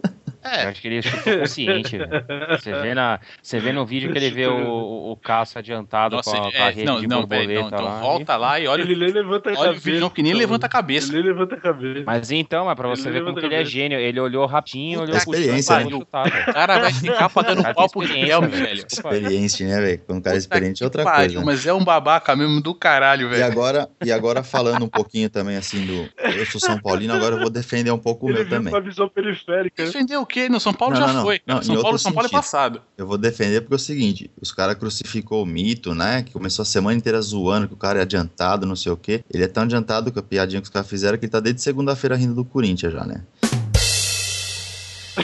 É. 0.44 0.64
Eu 0.64 0.68
acho 0.70 0.80
que 0.82 0.88
ele 0.88 1.02
chutou 1.02 1.38
consciente, 1.38 1.98
velho. 1.98 2.10
Você 2.50 2.72
vê, 2.80 2.94
na, 2.94 3.20
você 3.42 3.58
vê 3.60 3.72
no 3.72 3.86
vídeo 3.86 4.10
que 4.12 4.18
ele 4.18 4.30
vê 4.30 4.46
o, 4.46 4.54
o, 4.56 5.12
o 5.12 5.16
Cássio 5.16 5.58
adiantado 5.58 6.16
Nossa, 6.16 6.30
com 6.30 6.36
a, 6.36 6.48
ele- 6.48 6.56
com 6.56 6.62
a 6.62 6.66
é, 6.66 6.70
rede 6.70 6.84
não, 6.84 7.00
de 7.00 7.06
não, 7.06 7.20
borboleta 7.20 7.60
não, 7.60 7.66
então 7.68 7.84
lá. 7.84 8.00
volta 8.00 8.36
lá 8.36 8.60
e 8.60 8.66
olha, 8.66 8.82
Ele 8.82 8.96
nem 8.96 9.12
levanta 9.12 9.50
a 9.50 9.52
olha 9.52 9.60
o 9.60 9.64
cabeça. 9.66 9.84
vídeo 9.84 10.00
não, 10.00 10.10
que 10.10 10.22
nem 10.22 10.34
levanta 10.34 10.66
a 10.66 10.68
cabeça. 10.68 11.08
Ele 11.12 11.22
nem 11.22 11.32
levanta 11.32 11.54
a 11.54 11.60
cabeça. 11.60 12.02
Mas 12.06 12.30
então, 12.30 12.70
é 12.70 12.74
pra 12.74 12.88
você 12.88 13.08
Ele 13.08 13.18
ver 13.20 13.24
como 13.24 13.36
que 13.38 13.46
ele 13.46 13.54
é 13.54 13.64
gênio. 13.64 13.98
Ele 13.98 14.18
olhou 14.20 14.44
rapidinho, 14.46 15.00
olhou 15.02 15.16
Puta 15.18 15.36
e 15.36 15.40
experiência, 15.40 15.74
parou 15.76 15.90
né? 15.90 15.96
de. 15.98 16.50
O 16.50 16.52
cara 16.54 16.78
vai 16.80 16.92
ficar 16.92 17.28
pagando 17.30 17.62
pau 17.74 17.88
pro 17.90 18.02
experiência, 18.02 18.36
Riquelme, 18.40 18.48
velho. 18.66 18.84
Experiente, 18.90 19.64
né, 19.64 19.80
velho? 19.80 20.00
Quando 20.06 20.18
o 20.18 20.22
cara 20.22 20.36
é 20.36 20.38
experiente 20.38 20.82
é 20.82 20.86
outra 20.86 21.04
Pariu, 21.04 21.18
coisa. 21.26 21.38
né? 21.40 21.44
Mas 21.46 21.66
é 21.66 21.72
um 21.72 21.84
babaca 21.84 22.34
mesmo 22.36 22.60
do 22.60 22.74
caralho, 22.74 23.26
E 23.26 23.30
velho. 23.30 23.44
agora, 23.44 23.88
e 24.04 24.10
agora 24.12 24.42
falando 24.42 24.84
um 24.84 24.88
pouquinho 24.88 25.30
também 25.30 25.56
assim 25.56 25.86
do. 25.86 26.08
Eu 26.36 26.46
sou 26.46 26.60
São 26.60 26.78
Paulino, 26.80 27.14
agora 27.14 27.36
eu 27.36 27.40
vou 27.40 27.50
defender 27.50 27.90
um 27.90 27.98
pouco 27.98 28.26
o 28.26 28.28
Ele 28.30 28.38
meu 28.38 28.44
viu 28.46 28.56
também. 28.58 28.70
com 28.72 28.76
a 28.76 28.80
visão 28.80 29.08
periférica. 29.08 29.82
né? 29.82 29.86
Defender 29.90 30.16
o 30.16 30.26
quê? 30.32 30.48
No 30.48 30.58
São 30.58 30.72
Paulo 30.72 30.94
Não, 30.94 31.06
já 31.06 31.12
não, 31.12 31.22
foi. 31.22 31.40
Não, 31.46 31.62
São 31.62 31.80
Paulo, 31.80 31.98
São 31.98 32.12
Paulo 32.12 32.26
é 32.26 32.30
passado. 32.30 32.82
Eu 32.96 33.06
vou 33.06 33.18
defender 33.18 33.60
porque 33.60 33.74
é 33.74 33.76
o 33.76 33.78
seguinte: 33.78 34.30
os 34.40 34.50
caras 34.50 34.74
crucificou 34.76 35.42
o 35.42 35.46
mito, 35.46 35.94
né? 35.94 36.22
Que 36.22 36.32
começou 36.32 36.62
a 36.62 36.66
semana 36.66 36.96
inteira 36.96 37.20
zoando 37.20 37.68
que 37.68 37.74
o 37.74 37.76
cara 37.76 38.00
é 38.00 38.02
adiantado, 38.02 38.66
não 38.66 38.74
sei 38.74 38.90
o 38.90 38.96
quê. 38.96 39.22
Ele 39.32 39.44
é 39.44 39.48
tão 39.48 39.62
adiantado 39.62 40.10
que 40.10 40.18
a 40.18 40.22
piadinha 40.22 40.60
que 40.60 40.66
os 40.66 40.72
caras 40.72 40.88
fizeram 40.88 41.18
que 41.18 41.26
ele 41.26 41.32
tá 41.32 41.38
desde 41.38 41.62
segunda-feira 41.62 42.16
rindo 42.16 42.34
do 42.34 42.44
Corinthians 42.44 42.92
já, 42.92 43.04
né? 43.04 43.22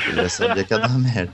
Ele 0.06 0.22
já 0.22 0.28
sabia 0.28 0.64
que 0.64 0.72
ia 0.74 0.78
dar 0.78 0.88
merda. 0.98 1.32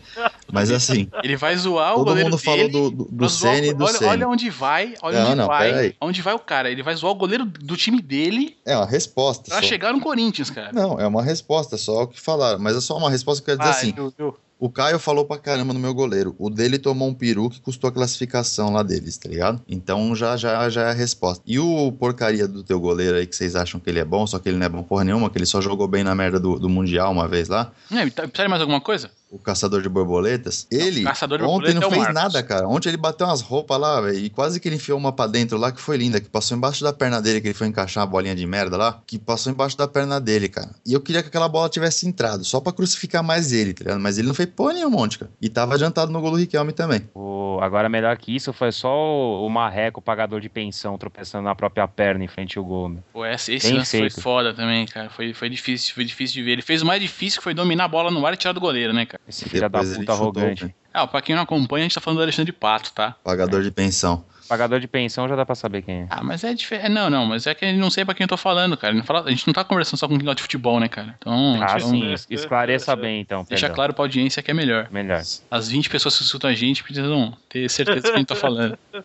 Mas 0.53 0.71
assim, 0.71 1.09
Ele 1.23 1.37
vai 1.37 1.57
zoar 1.57 1.93
o 1.93 1.97
todo 1.97 2.05
goleiro 2.07 2.31
mundo 2.31 2.39
falou 2.39 2.59
dele. 2.69 2.73
do, 2.73 2.91
do, 3.11 3.29
Ceni 3.29 3.69
e 3.69 3.73
do 3.75 3.85
olha, 3.85 3.93
Ceni. 3.99 4.11
olha 4.11 4.29
onde 4.29 4.51
vai, 4.51 4.95
olha 5.03 5.19
Não, 5.21 5.27
onde 5.29 5.35
não, 5.37 5.47
vai. 5.47 5.95
Onde 6.01 6.23
vai 6.23 6.35
o 6.35 6.39
cara? 6.39 6.71
Ele 6.71 6.83
vai 6.83 6.95
zoar 6.95 7.13
o 7.13 7.17
goleiro 7.17 7.45
do 7.45 7.77
time 7.77 8.01
dele 8.01 8.57
É 8.65 8.77
uma 8.77 8.87
resposta. 8.87 9.51
pra 9.51 9.61
só. 9.63 9.67
chegar 9.69 9.93
no 9.93 10.01
Corinthians, 10.01 10.51
cara. 10.51 10.73
Não, 10.73 10.99
é 11.01 11.07
uma 11.07 11.23
resposta 11.23 11.77
só 11.77 12.03
o 12.03 12.07
que 12.09 12.21
falaram. 12.21 12.59
Mas 12.59 12.77
é 12.77 12.81
só 12.81 12.97
uma 12.97 13.11
resposta 13.11 13.45
que 13.45 13.51
eu 13.51 13.57
quero 13.59 13.69
dizer 13.71 13.77
Ah, 13.77 13.81
assim: 13.91 13.95
eu- 13.97 14.13
eu- 14.19 14.39
o 14.65 14.71
Caio 14.71 14.99
falou 14.99 15.27
pra 15.27 15.37
caramba 15.37 15.75
no 15.75 15.79
meu 15.79 15.93
goleiro. 15.93 16.35
O 16.39 16.49
dele 16.49 16.79
tomou 16.79 17.07
um 17.07 17.13
peru 17.13 17.51
que 17.51 17.61
custou 17.61 17.89
a 17.89 17.93
classificação 17.93 18.73
lá 18.73 18.83
deles, 18.83 19.19
tá 19.19 19.29
ligado? 19.29 19.61
Então 19.69 20.17
já, 20.17 20.39
já, 20.39 20.71
já 20.71 20.85
é 20.85 20.91
a 20.91 20.95
resposta. 20.95 21.45
E 21.47 21.59
o 21.59 21.93
porcaria 21.93 22.49
do 22.49 22.63
teu 22.63 22.81
goleiro 22.81 23.19
aí 23.19 23.27
que 23.27 23.37
vocês 23.37 23.55
acham 23.57 23.79
que 23.79 23.91
ele 23.91 23.99
é 23.99 24.05
bom, 24.07 24.27
só 24.27 24.39
que 24.39 24.49
ele 24.49 24.57
não 24.57 24.65
é 24.65 24.69
bom 24.71 24.83
porra 24.83 25.05
nenhuma, 25.05 25.29
que 25.29 25.37
ele 25.37 25.45
só 25.45 25.61
jogou 25.61 25.87
bem 25.87 26.03
na 26.03 26.15
merda 26.15 26.41
do, 26.41 26.59
do 26.59 26.69
Mundial 26.71 27.13
uma 27.13 27.29
vez 27.29 27.49
lá. 27.49 27.73
Não, 27.91 28.09
tá- 28.09 28.27
precisa 28.27 28.49
mais 28.49 28.63
alguma 28.63 28.81
coisa? 28.81 29.11
O 29.35 29.39
caçador 29.39 29.83
de 29.83 29.89
borboletas, 29.89 30.67
ele 30.71 31.03
caçador 31.03 31.39
de 31.39 31.45
ontem 31.45 31.75
borboleta 31.75 31.79
é 31.79 31.81
não 31.81 31.89
o 31.89 31.91
fez 31.91 32.03
Marcos. 32.05 32.15
nada, 32.23 32.43
cara. 32.43 32.69
Ontem 32.69 32.89
ele 32.91 32.97
bateu 32.97 33.27
umas 33.27 33.41
roupas 33.41 33.81
lá, 33.81 34.01
velho, 34.01 34.19
e 34.19 34.31
quase 34.31 34.61
que 34.61 34.69
ele 34.69 34.77
enfiou 34.77 34.97
uma 34.97 35.13
pra 35.13 35.27
dentro 35.27 35.59
lá 35.59 35.73
que 35.73 35.81
foi 35.81 35.97
linda, 35.97 36.21
que 36.21 36.29
passou 36.29 36.57
embaixo 36.57 36.85
da 36.85 36.93
perna 36.93 37.21
dele, 37.21 37.41
que 37.41 37.49
ele 37.49 37.55
foi 37.55 37.67
encaixar 37.67 38.05
uma 38.05 38.11
bolinha 38.11 38.35
de 38.35 38.47
merda 38.47 38.77
lá, 38.77 39.01
que 39.07 39.19
passou 39.19 39.51
embaixo 39.53 39.77
da 39.77 39.89
perna 39.89 40.21
dele, 40.21 40.49
cara. 40.49 40.71
E 40.87 40.93
eu 40.93 41.01
queria 41.01 41.21
que 41.23 41.29
aquela 41.29 41.49
bola 41.49 41.69
tivesse 41.69 42.07
entrado, 42.07 42.45
só 42.45 42.61
pra 42.61 42.73
crucificar 42.73 43.25
mais 43.25 43.53
ele, 43.53 43.75
tá 43.75 43.83
ligado? 43.85 44.01
Mas 44.01 44.19
ele 44.19 44.29
não 44.29 44.35
fez 44.35 44.49
porra 44.55 44.75
nenhuma, 44.75 44.97
monte, 44.97 45.19
cara. 45.19 45.31
E 45.43 45.49
tava 45.49 45.75
adiantado 45.75 46.13
no 46.13 46.21
gol 46.21 46.31
do 46.31 46.37
Riquelme 46.37 46.73
também. 46.73 47.03
O- 47.15 47.59
agora, 47.61 47.89
melhor 47.89 48.17
que 48.17 48.35
isso, 48.35 48.53
foi 48.53 48.71
só 48.73 48.89
o, 48.95 49.47
o 49.47 49.51
marreco, 49.51 49.99
o 49.99 50.03
pagador 50.03 50.41
de 50.41 50.49
pensão, 50.49 50.97
tropeçando 50.99 51.45
na 51.45 51.55
própria 51.55 51.87
perna 51.89 52.25
em 52.25 52.29
frente 52.29 52.57
ao 52.59 52.65
gol. 52.65 52.89
meu. 52.89 53.03
Pô, 53.13 53.27
esse, 53.27 53.55
esse 53.55 53.69
Bem 53.69 53.79
lance 53.79 53.91
feito. 53.99 54.15
foi 54.15 54.23
foda 54.23 54.55
também, 54.55 54.87
cara. 54.87 55.11
Foi, 55.11 55.33
foi 55.35 55.49
difícil, 55.51 55.95
foi 55.95 56.05
difícil 56.05 56.35
de 56.35 56.43
ver. 56.43 56.53
Ele 56.53 56.63
fez 56.63 56.83
o 56.83 56.87
mais 56.87 57.01
difícil 57.01 57.39
que 57.41 57.45
foi 57.45 57.55
dominar 57.55 57.85
a 57.85 57.89
bola 57.89 58.11
no 58.11 58.25
ar 58.27 58.35
e 58.35 58.37
tirar 58.37 58.53
do 58.53 58.61
goleiro, 58.61 58.93
né, 58.93 59.07
cara? 59.07 59.21
Esse 59.29 59.49
filho 59.49 59.63
da 59.63 59.69
Depois 59.69 59.89
ele 59.91 60.01
puta 60.01 60.13
chutou, 60.13 60.23
arrogante. 60.25 60.63
velho. 60.63 60.75
Ah, 60.93 61.07
pra 61.07 61.21
quem 61.23 61.35
não 61.35 61.43
acompanha, 61.43 61.83
a 61.85 61.89
gente 61.89 61.95
tá 61.95 62.01
falando 62.01 62.19
do 62.19 62.23
Alexandre 62.23 62.53
Pato, 62.53 62.93
tá? 62.93 63.17
Pagador 63.25 63.63
de 63.63 63.71
pensão. 63.71 64.25
Pagador 64.47 64.79
de 64.79 64.87
pensão 64.87 65.27
já 65.27 65.35
dá 65.35 65.45
pra 65.47 65.55
saber 65.55 65.81
quem 65.83 66.03
é. 66.03 66.07
Ah, 66.11 66.23
mas 66.23 66.45
é 66.45 66.53
diferente. 66.53 66.91
Não, 66.91 67.09
não, 67.09 67.25
mas 67.25 67.47
é 67.47 67.55
que 67.55 67.65
eu 67.65 67.73
não 67.75 67.91
sei 67.91 68.05
pra 68.05 68.15
quem 68.15 68.25
eu 68.25 68.29
tô 68.29 68.37
falando, 68.37 68.77
cara. 68.77 68.93
Não 68.93 69.03
fala- 69.03 69.23
A 69.27 69.31
gente 69.31 69.47
não 69.47 69.55
tá 69.55 69.65
conversando 69.65 69.99
só 69.99 70.07
com 70.07 70.17
quem 70.17 70.25
gosta 70.25 70.37
de 70.37 70.43
futebol, 70.43 70.79
né, 70.79 70.87
cara? 70.87 71.15
Então, 71.19 71.33
Ah, 71.63 71.75
então, 71.77 71.89
sim, 71.91 72.13
es- 72.13 72.27
esclareça 72.29 72.95
bem 72.95 73.21
então. 73.23 73.45
deixa 73.49 73.63
perdão. 73.63 73.75
claro 73.75 73.95
pra 73.95 74.05
audiência 74.05 74.43
que 74.43 74.51
é 74.51 74.55
melhor. 74.55 74.89
Melhor. 74.93 75.23
As 75.51 75.69
20 75.69 75.89
pessoas 75.89 76.17
que 76.19 76.23
escutam 76.25 76.51
a 76.51 76.55
gente 76.55 76.85
precisam 76.85 77.35
ter 77.49 77.69
certeza 77.71 78.01
do 78.03 78.09
que 78.11 78.15
a 78.15 78.19
gente 78.19 78.27
tá 78.29 78.37
falando. 78.37 78.79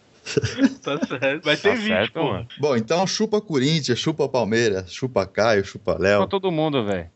Tá 0.84 1.00
certo. 1.08 1.44
Vai 1.44 1.58
ter 1.58 1.70
Tá 1.70 1.76
20, 1.76 1.88
certo, 1.88 2.14
pô. 2.14 2.24
mano. 2.34 2.48
Bom, 2.60 2.76
então 2.76 3.08
chupa 3.08 3.42
Corinthians, 3.42 3.98
chupa 3.98 4.30
Palmeiras, 4.30 4.92
chupa 4.94 5.26
Caio, 5.26 5.66
chupa 5.66 5.96
Pra 5.96 6.04
Léo. 6.04 6.28
todo 6.28 6.52
mundo, 6.52 6.86
velho. 6.86 7.10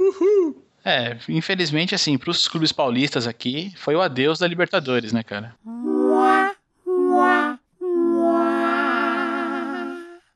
É, 0.85 1.17
infelizmente, 1.29 1.95
assim, 1.95 2.17
pros 2.17 2.47
clubes 2.47 2.73
paulistas 2.73 3.25
aqui, 3.25 3.71
foi 3.77 3.95
o 3.95 4.01
adeus 4.01 4.39
da 4.39 4.47
Libertadores, 4.47 5.13
né, 5.13 5.23
cara? 5.23 5.55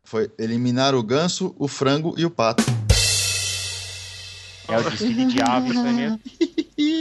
Foi 0.05 0.31
eliminar 0.39 0.95
o 0.95 1.03
ganso, 1.03 1.53
o 1.59 1.67
frango 1.67 2.15
e 2.17 2.25
o 2.25 2.29
pato. 2.29 2.63
É 4.69 4.77
o 4.77 4.83
desfile 4.89 5.25
de 5.25 5.41
aves, 5.41 5.75
mesmo. 5.75 6.19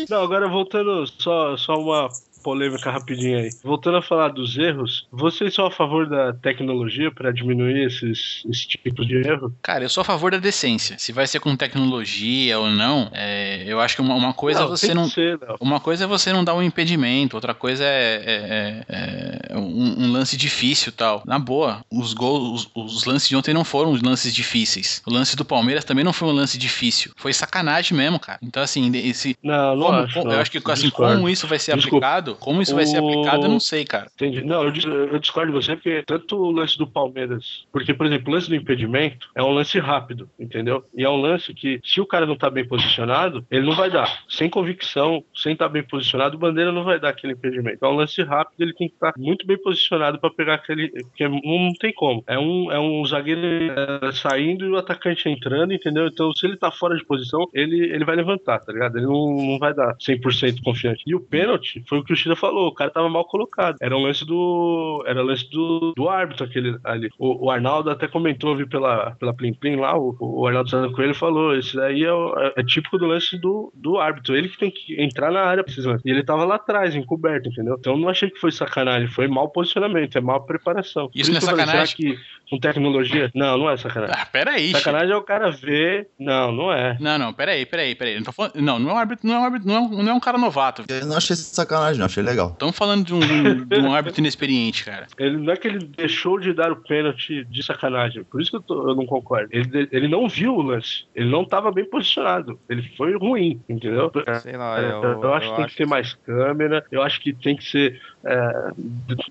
Não, 0.09 0.23
agora 0.23 0.49
voltando, 0.49 1.07
só, 1.07 1.57
só 1.57 1.79
uma 1.79 2.09
polêmica 2.47 2.93
rapidinha 2.93 3.39
aí. 3.39 3.51
Voltando 3.65 3.97
a 3.97 4.03
falar 4.03 4.29
dos 4.29 4.57
erros, 4.57 5.09
vocês 5.11 5.53
são 5.53 5.67
a 5.67 5.71
favor 5.71 6.09
da 6.09 6.33
tecnologia 6.33 7.11
para 7.11 7.33
diminuir 7.33 7.85
esses, 7.85 8.45
esse 8.49 8.69
tipo 8.69 9.05
de 9.05 9.17
erro? 9.17 9.53
Cara, 9.61 9.83
eu 9.85 9.89
sou 9.89 10.03
a 10.03 10.05
favor 10.05 10.31
da 10.31 10.39
decência. 10.39 10.95
Se 10.97 11.11
vai 11.11 11.27
ser 11.27 11.41
com 11.41 11.57
tecnologia 11.57 12.57
ou 12.61 12.71
não, 12.71 13.11
é, 13.13 13.65
eu 13.67 13.81
acho 13.81 13.97
que 13.97 14.01
uma, 14.01 14.15
uma 14.15 14.33
coisa 14.33 14.61
é 14.63 14.67
você 14.67 14.95
não. 14.95 15.09
ser, 15.09 15.41
não. 15.41 15.57
Uma 15.61 15.81
coisa 15.81 16.05
é 16.05 16.07
você 16.07 16.33
não 16.33 16.45
dar 16.45 16.55
um 16.55 16.63
impedimento, 16.63 17.35
outra 17.37 17.53
coisa 17.53 17.83
é, 17.83 18.23
é- 18.25 18.85
é- 18.89 19.39
é 19.55 19.59
um, 19.59 20.05
um 20.05 20.13
lance 20.13 20.37
difícil 20.37 20.91
e 20.91 20.93
tal. 20.93 21.25
Na 21.27 21.41
boa, 21.41 21.85
os 21.91 22.15
gols, 22.15 22.69
os, 22.77 22.95
os 22.95 23.05
lances 23.07 23.29
de 23.29 23.35
ontem 23.35 23.53
não 23.53 23.65
foram 23.65 23.91
os 23.91 24.01
lances 24.03 24.33
difíceis. 24.33 25.03
O 25.05 25.13
lance 25.13 25.35
do 25.35 25.45
Palmeiras 25.45 25.85
também 25.85 26.05
não 26.05 26.13
foi 26.13 26.29
um 26.29 26.33
lance 26.33 26.57
difícil. 26.57 27.11
Foi 27.17 27.33
sacanagem 27.33 27.97
mesmo, 27.99 28.21
cara. 28.21 28.39
Então, 28.41 28.63
assim, 28.63 28.89
esse. 28.95 29.37
Não, 29.43 29.75
não 29.75 29.87
como- 29.87 29.99
acho. 29.99 30.15
como- 30.15 30.27
não. 30.27 30.33
eu 30.35 30.41
acho 30.41 30.51
que 30.53 30.59
assim, 30.71 30.83
Discordo. 30.83 31.15
como 31.17 31.29
isso 31.29 31.49
vai 31.49 31.59
ser 31.59 31.75
Desculpa. 31.75 32.07
aplicado, 32.07 32.36
como 32.37 32.63
isso 32.63 32.75
vai 32.75 32.87
ser 32.87 33.01
O- 33.01 33.09
aplicado, 33.09 33.45
eu 33.45 33.49
não 33.49 33.61
sei, 33.61 33.85
cara. 33.85 34.07
Entendi. 34.15 34.43
Não, 34.43 34.63
eu, 34.65 34.73
eu 35.13 35.19
discordo 35.19 35.53
de 35.53 35.57
você, 35.65 35.75
porque 35.77 36.03
tanto 36.07 36.37
o 36.37 36.51
lance 36.51 36.77
do 36.79 36.87
Palmeiras. 36.87 37.65
Porque, 37.73 37.93
por 37.95 38.07
exemplo, 38.07 38.31
o 38.31 38.35
lance 38.35 38.49
do 38.49 38.55
impedimento 38.57 39.29
é 39.35 39.43
um 39.43 39.51
lance 39.51 39.79
rápido, 39.79 40.29
entendeu? 40.39 40.85
E 40.95 41.05
é 41.05 41.09
um 41.11 41.21
lance 41.21 41.53
que, 41.55 41.81
se 41.85 42.01
o 42.01 42.07
cara 42.07 42.27
não 42.27 42.37
tá 42.37 42.49
bem 42.51 42.67
posicionado, 42.67 43.45
ele 43.51 43.67
não 43.67 43.75
vai 43.75 43.91
dar. 43.91 44.23
Sem 44.29 44.49
convicção, 44.49 45.25
sem 45.35 45.53
estar 45.53 45.69
bem 45.69 45.83
posicionado, 45.83 46.37
o 46.37 46.41
bandeira 46.41 46.73
não 46.73 46.85
vai 46.85 46.99
dar 47.01 47.11
aquele 47.11 47.33
impedimento. 47.33 47.85
É 47.85 47.89
um 47.89 47.97
lance 47.97 48.23
rápido, 48.23 48.61
ele 48.63 48.75
tem 48.75 48.89
que 48.89 48.95
estar 48.95 49.13
muito 49.17 49.47
bem 49.47 49.59
posicionado 49.61 50.19
pra 50.19 50.31
pegar 50.31 50.55
aquele. 50.55 50.89
Porque 50.89 51.29
não, 51.29 51.73
tem 51.79 51.93
como. 51.93 52.23
É 52.27 52.39
um, 52.39 52.71
é 52.73 52.79
um 52.79 53.05
zagueiro 53.05 53.41
é, 53.41 54.13
saindo 54.13 54.65
e 54.65 54.71
o 54.71 54.77
atacante 54.77 55.29
entrando, 55.29 55.73
entendeu? 55.73 56.07
Então, 56.07 56.33
se 56.35 56.47
ele 56.47 56.57
tá 56.57 56.71
fora 56.71 56.97
de 56.97 57.05
posição, 57.05 57.47
ele, 57.53 57.79
ele 57.93 58.05
vai 58.05 58.17
levantar, 58.17 58.59
tá 58.61 58.73
ligado? 58.73 58.97
Ele 58.97 59.07
não, 59.07 59.35
não 59.37 59.59
vai 59.59 59.75
dar 59.75 59.95
100% 59.97 60.63
confiante. 60.63 61.03
E 61.07 61.15
o 61.15 61.21
pênalti 61.21 61.83
foi 61.89 61.99
o 61.99 62.05
que 62.05 62.13
o 62.13 62.17
Chida 62.27 62.37
falou, 62.37 62.69
o 62.69 62.75
cara 62.75 62.91
tava 62.91 63.09
mal 63.09 63.25
colocado. 63.25 63.77
Era 63.81 63.97
um 63.97 64.03
lance 64.03 64.25
do. 64.25 65.05
Era 65.07 65.23
o 65.23 65.27
lance 65.27 65.49
do, 65.51 65.93
do 65.97 66.09
árbitro 66.09 66.45
aquele 66.45 66.77
ali. 66.85 67.09
O, 67.19 67.47
o 67.47 67.51
Arnaldo 67.51 67.91
até 67.91 68.09
comentou, 68.09 68.57
vi 68.57 68.67
pela, 68.67 69.13
pela 69.21 69.33
Plim 69.33 69.55
Plim 69.55 69.77
lá, 69.77 69.97
o, 69.97 70.17
o 70.21 70.47
Arnaldo 70.47 70.71
Santa 70.71 70.93
Coelho 70.95 71.15
falou: 71.15 71.57
esse 71.57 71.77
daí 71.77 72.05
é, 72.05 72.09
é- 72.09 72.53
é 72.57 72.63
típico 72.65 72.99
do 72.99 73.07
lance 73.07 73.39
do, 73.39 73.73
do 73.75 73.99
árbitro. 73.99 74.37
Ele 74.37 74.49
que 74.49 74.59
tem 74.59 74.71
que 74.71 75.01
entrar 75.01 75.31
na 75.31 75.43
área 75.43 75.65
lances. 75.85 76.03
E 76.05 76.11
ele 76.11 76.23
tava 76.23 76.45
lá 76.45 76.57
atrás, 76.57 76.95
encoberto, 76.95 77.49
entendeu? 77.49 77.77
Então 77.79 77.95
eu 77.95 77.99
não 77.99 78.09
achei 78.09 78.31
que 78.31 78.39
foi 78.39 78.51
sacanagem, 78.53 79.09
foi 79.09 79.29
mau 79.29 79.49
posicionamento, 79.49 80.17
é 80.17 80.21
má 80.21 80.41
preparação. 80.41 81.11
Isso 81.15 81.31
não 81.31 81.39
é 81.39 81.41
sacanagem? 81.41 81.87
Será 81.87 81.97
que 81.97 82.19
com 82.49 82.59
tecnologia? 82.59 83.31
Não, 83.35 83.59
não 83.59 83.71
é 83.71 83.77
sacanagem. 83.77 84.17
Ah, 84.19 84.27
peraí. 84.27 84.71
Sacanagem 84.73 85.11
é 85.13 85.17
o 85.17 85.23
cara 85.23 85.51
ver. 85.51 86.09
Não, 86.19 86.53
não 86.53 86.73
é. 86.73 86.97
Não, 87.01 87.19
não, 87.19 87.33
peraí, 87.33 87.67
peraí, 87.67 87.95
peraí. 87.95 88.17
Não, 88.17 88.23
tô 88.23 88.33
falando... 88.33 88.55
não, 88.57 88.79
não 88.79 88.91
é 88.91 88.95
um 88.95 88.99
árbitro, 88.99 89.27
não 89.27 89.35
é 89.35 89.39
um 89.41 89.45
árbitro, 89.45 89.69
não 89.69 89.75
é 89.75 89.81
um, 89.81 90.03
não 90.03 90.13
é 90.13 90.15
um 90.15 90.21
cara 90.21 90.39
novato. 90.39 90.85
Eu 90.89 91.07
não 91.07 91.17
achei 91.17 91.35
sacanagem, 91.37 91.99
não, 92.01 92.09
achei 92.21 92.23
legal. 92.23 92.51
Estamos 92.51 92.77
falando 92.77 93.05
de 93.05 93.15
um, 93.15 93.21
de 93.65 93.81
um- 93.81 93.93
árbitro 93.93 94.21
inexperiente, 94.21 94.85
cara. 94.85 95.07
Ele 95.19 95.37
não 95.37 95.53
é 95.53 95.57
que 95.57 95.69
ele 95.69 95.79
deixou 95.97 96.39
de 96.39 96.53
dar 96.53 96.73
o 96.73 96.77
pênalti 96.77 97.45
de 97.45 97.63
sacanagem. 97.63 98.25
Por 98.25 98.41
isso 98.41 98.51
que 98.51 98.57
eu, 98.57 98.63
tô- 98.63 98.89
eu 98.91 98.95
não 98.95 99.07
concordo. 99.07 99.49
Ele, 99.53 99.89
ele 99.91 100.09
não 100.09 100.29
viu 100.29 100.55
o 100.55 100.63
lance. 100.63 101.05
Ele 101.15 101.31
não 101.31 101.43
estava 101.43 101.71
bem 101.71 101.85
posicionado. 101.85 102.59
Ele 102.69 102.83
foi 102.97 103.17
ruim, 103.17 103.61
entendeu? 103.69 104.11
Sei 104.43 104.57
lá, 104.57 104.81
É, 104.81 104.91
eu, 104.93 105.03
eu, 105.23 105.35
acho 105.35 105.51
que 105.51 105.57
tem 105.57 105.67
que 105.67 105.77
ter 105.77 105.87
mais 105.87 106.15
câmera. 106.15 106.85
Eu 106.91 107.03
acho 107.03 107.21
que 107.21 107.33
tem 107.33 107.57
que 107.57 107.65
ser 107.65 108.01
é, 108.27 108.71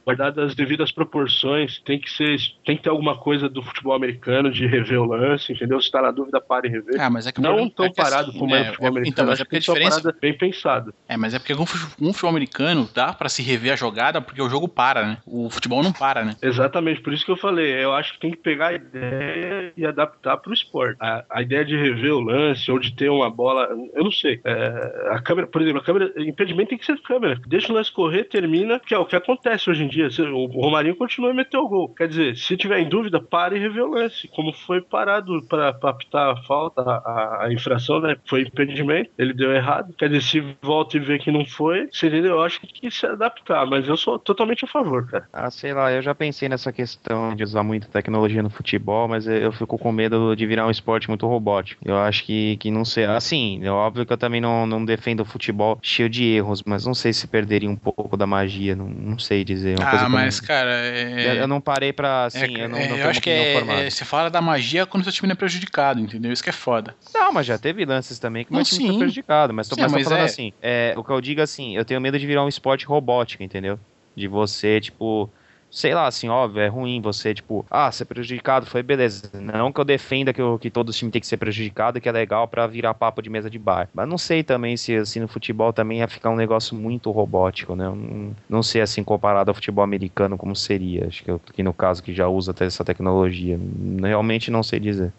guardado 0.05 0.41
as 0.41 0.55
devidas 0.55 0.91
proporções. 0.91 1.79
Tem 1.83 1.99
que 1.99 2.09
ser, 2.09 2.37
tem 2.65 2.77
que 2.77 2.83
ter 2.83 2.89
alguma 2.89 3.17
coisa 3.17 3.49
do 3.49 3.61
futebol 3.61 3.93
americano 3.93 4.51
de 4.51 4.65
rever 4.65 5.01
o 5.01 5.05
lance, 5.05 5.53
entendeu? 5.53 5.81
Se 5.81 5.91
tá 5.91 6.01
na 6.01 6.11
dúvida, 6.11 6.39
pare 6.41 6.67
e 6.67 6.71
rever. 6.71 6.99
Ah, 6.99 7.09
mas 7.09 7.27
é 7.27 7.31
que 7.31 7.41
não 7.41 7.69
tão 7.69 7.85
é 7.85 7.89
que, 7.89 8.01
assim, 8.01 8.11
parado 8.11 8.33
como 8.33 8.55
é, 8.55 8.59
é, 8.59 8.61
o 8.61 8.65
futebol 8.65 8.85
é- 8.87 8.89
americano. 8.89 9.07
Então, 9.13 9.25
mas 9.27 9.39
é 9.39 9.43
porque 9.43 9.55
a 9.57 9.59
diferença. 9.59 10.01
parada 10.01 10.17
bem 10.21 10.37
pensada. 10.37 10.93
É, 11.07 11.17
mas 11.17 11.33
é 11.33 11.39
porque 11.39 11.55
fu- 11.55 11.95
um 12.01 12.11
futebol 12.13 12.29
americano 12.29 12.89
dá 12.93 13.13
pra 13.13 13.29
se 13.29 13.41
rever 13.41 13.73
a 13.73 13.75
jogada 13.75 14.21
porque 14.21 14.41
o 14.41 14.49
jogo 14.49 14.67
para, 14.67 15.05
né? 15.05 15.17
O 15.25 15.49
futebol 15.49 15.83
não 15.83 15.91
para, 15.91 16.23
né? 16.23 16.35
Exatamente, 16.41 17.01
por 17.01 17.13
isso 17.13 17.25
que 17.25 17.31
eu 17.31 17.37
falei, 17.37 17.71
eu 17.83 17.93
acho 17.93 18.13
que 18.13 18.19
tem 18.19 18.31
que 18.31 18.37
pegar 18.37 18.67
a 18.67 18.73
ideia 18.73 19.73
e 19.75 19.85
adaptar 19.85 20.37
para 20.37 20.51
o 20.51 20.53
esporte. 20.53 20.97
A, 20.99 21.23
a 21.29 21.41
ideia 21.41 21.63
de 21.65 21.75
rever 21.75 22.13
o 22.13 22.19
lance 22.19 22.69
ou 22.71 22.79
de 22.79 22.93
ter 22.95 23.09
uma 23.09 23.29
bola, 23.29 23.67
eu 23.93 24.03
não 24.03 24.11
sei. 24.11 24.39
É, 24.43 25.09
a 25.11 25.21
câmera, 25.21 25.47
por 25.47 25.61
exemplo, 25.61 25.79
a 25.81 25.83
câmera, 25.83 26.13
impedimento 26.17 26.69
tem 26.69 26.77
que 26.77 26.85
ser 26.85 26.99
câmera. 27.01 27.39
Deixa 27.47 27.71
o 27.71 27.75
lance 27.75 27.91
correr, 27.91 28.25
termina, 28.25 28.79
que 28.85 28.93
é 28.93 28.97
o 28.97 29.05
que 29.05 29.15
acontece 29.15 29.69
hoje 29.69 29.83
em 29.83 29.87
dia. 29.87 30.07
O 30.33 30.45
Romarinho 30.45 30.95
continua 30.95 31.31
a 31.31 31.33
meter 31.33 31.57
o 31.57 31.67
gol. 31.67 31.89
Quer 31.89 32.07
dizer, 32.07 32.35
se 32.37 32.55
tiver 32.55 32.79
em 32.79 32.89
dúvida, 32.89 33.19
pare 33.19 33.57
e 33.57 33.59
rever 33.59 33.83
o 33.83 33.91
lance. 33.91 34.27
Como 34.29 34.53
foi 34.53 34.81
parado 34.81 35.41
para 35.47 35.69
apitar 35.69 36.31
a 36.31 36.43
falta, 36.43 36.81
a, 36.81 37.45
a 37.45 37.53
infração, 37.53 37.99
né? 37.99 38.15
Foi 38.25 38.41
impedimento, 38.41 39.09
ele 39.17 39.33
deu 39.33 39.53
errado. 39.53 39.93
Quer 39.97 40.09
dizer, 40.09 40.21
se 40.21 40.57
volta 40.61 40.97
e 40.97 40.99
vê 40.99 41.17
que 41.17 41.31
não 41.31 41.45
foi, 41.45 41.87
seria, 41.91 42.19
eu 42.21 42.41
acho 42.41 42.59
que 42.59 42.67
tem 42.67 42.89
que 42.89 42.95
se 42.95 43.05
adaptar, 43.05 43.65
mas 43.65 43.87
eu 43.87 43.97
sou 43.97 44.19
totalmente 44.19 44.65
a 44.65 44.67
favor, 44.67 45.07
cara. 45.07 45.27
Ah, 45.33 45.49
sei 45.49 45.73
lá, 45.73 45.91
eu 45.91 46.01
já 46.01 46.13
pensei 46.13 46.47
nessa 46.47 46.71
questão 46.71 47.35
de 47.35 47.43
usar 47.43 47.63
muita 47.63 47.87
tecnologia 47.87 48.43
no 48.43 48.49
futebol, 48.49 49.07
mas 49.07 49.27
eu 49.27 49.51
fico 49.51 49.77
com 49.77 49.91
medo 49.91 50.35
de 50.35 50.45
virar 50.45 50.67
um 50.67 50.71
esporte 50.71 51.07
muito 51.07 51.27
robótico. 51.27 51.81
Eu 51.85 51.97
acho 51.97 52.23
que, 52.23 52.57
que 52.57 52.71
não 52.71 52.85
sei. 52.85 53.05
Assim, 53.05 53.59
é 53.63 53.71
óbvio 53.71 54.05
que 54.05 54.13
eu 54.13 54.17
também 54.17 54.41
não, 54.41 54.65
não 54.65 54.83
defendo 54.83 55.21
o 55.21 55.25
futebol 55.25 55.79
cheio 55.81 56.09
de 56.09 56.23
erros, 56.23 56.63
mas 56.65 56.85
não 56.85 56.93
sei 56.93 57.13
se 57.13 57.27
perderia 57.27 57.69
um 57.69 57.75
pouco 57.75 58.17
da 58.17 58.27
magia, 58.27 58.74
não, 58.75 58.89
não 58.89 59.19
sei 59.19 59.43
dizer. 59.43 59.79
É 59.79 59.83
Ah, 59.83 60.03
eu 60.03 60.09
mas, 60.09 60.39
cara, 60.39 60.69
Eu, 60.71 61.31
é. 61.33 61.41
eu 61.41 61.47
não 61.47 61.61
parei 61.61 61.91
pra, 61.93 62.25
assim, 62.25 62.39
é- 62.57 62.63
eu 62.63 62.69
não, 62.69 62.77
é, 62.77 62.87
não 62.89 62.97
eu 62.97 63.09
acho 63.09 63.21
que 63.21 63.29
é, 63.29 63.53
é- 63.85 63.89
você 63.89 64.05
fala 64.05 64.29
da 64.29 64.41
magia 64.41 64.85
quando 64.85 65.01
o 65.01 65.03
seu 65.03 65.13
time 65.13 65.27
não 65.27 65.33
é 65.33 65.37
prejudicado, 65.37 65.99
entendeu? 65.99 66.31
Isso 66.31 66.43
que 66.43 66.49
é 66.49 66.53
foda. 66.53 66.95
Não, 67.13 67.31
mas 67.33 67.45
já 67.45 67.57
teve 67.57 67.85
lances 67.85 68.19
também 68.19 68.43
que 68.45 68.51
Não, 68.51 68.57
meu 68.57 68.65
time 68.65 68.81
sim. 68.81 68.87
foi 68.89 68.97
prejudicado. 68.99 69.53
Mas 69.53 69.67
tô, 69.67 69.75
Sim, 69.75 69.81
mas 69.89 70.03
falando 70.03 70.21
é- 70.21 70.25
assim, 70.25 70.51
é, 70.61 70.93
o 70.97 71.03
que 71.03 71.11
eu 71.11 71.21
digo 71.21 71.41
assim, 71.41 71.75
eu 71.75 71.85
tenho 71.85 72.01
medo 72.01 72.19
de 72.19 72.25
virar 72.27 72.43
um 72.43 72.49
esporte 72.49 72.85
robótico, 72.85 73.43
entendeu? 73.43 73.79
De 74.15 74.27
você, 74.27 74.79
tipo, 74.81 75.33
sei 75.75 75.93
lá, 75.93 76.07
assim, 76.07 76.29
óbvio, 76.29 76.61
é 76.61 76.67
ruim 76.69 77.01
você, 77.01 77.33
tipo, 77.33 77.65
ah, 77.69 77.91
ser 77.91 78.05
prejudicado 78.05 78.65
foi 78.65 78.81
beleza. 78.81 79.29
Não 79.33 79.73
que 79.73 79.81
eu 79.81 79.83
defenda 79.83 80.31
que, 80.31 80.41
que 80.61 80.69
todo 80.69 80.93
time 80.93 81.11
tem 81.11 81.19
que 81.19 81.27
ser 81.27 81.35
prejudicado, 81.35 81.99
que 81.99 82.07
é 82.07 82.11
legal 82.13 82.47
pra 82.47 82.65
virar 82.65 82.93
papo 82.93 83.21
de 83.21 83.29
mesa 83.29 83.49
de 83.49 83.59
bar. 83.59 83.89
Mas 83.93 84.07
não 84.07 84.17
sei 84.17 84.41
também 84.41 84.77
se, 84.77 84.95
assim, 84.95 85.19
no 85.19 85.27
futebol 85.27 85.73
também 85.73 85.99
ia 85.99 86.07
ficar 86.07 86.29
um 86.29 86.35
negócio 86.37 86.77
muito 86.77 87.11
robótico, 87.11 87.75
né? 87.75 87.83
Não, 87.89 88.33
não 88.47 88.63
sei, 88.63 88.81
assim, 88.81 89.03
comparado 89.03 89.51
ao 89.51 89.55
futebol 89.55 89.83
americano 89.83 90.37
como 90.37 90.55
seria. 90.55 91.07
Acho 91.07 91.21
que, 91.21 91.29
eu, 91.29 91.39
que 91.39 91.61
no 91.61 91.73
caso 91.73 92.01
que 92.01 92.13
já 92.13 92.25
usa 92.25 92.51
até 92.51 92.65
essa 92.65 92.85
tecnologia. 92.85 93.59
Realmente 94.01 94.49
não 94.49 94.63
sei 94.63 94.79
dizer. 94.79 95.11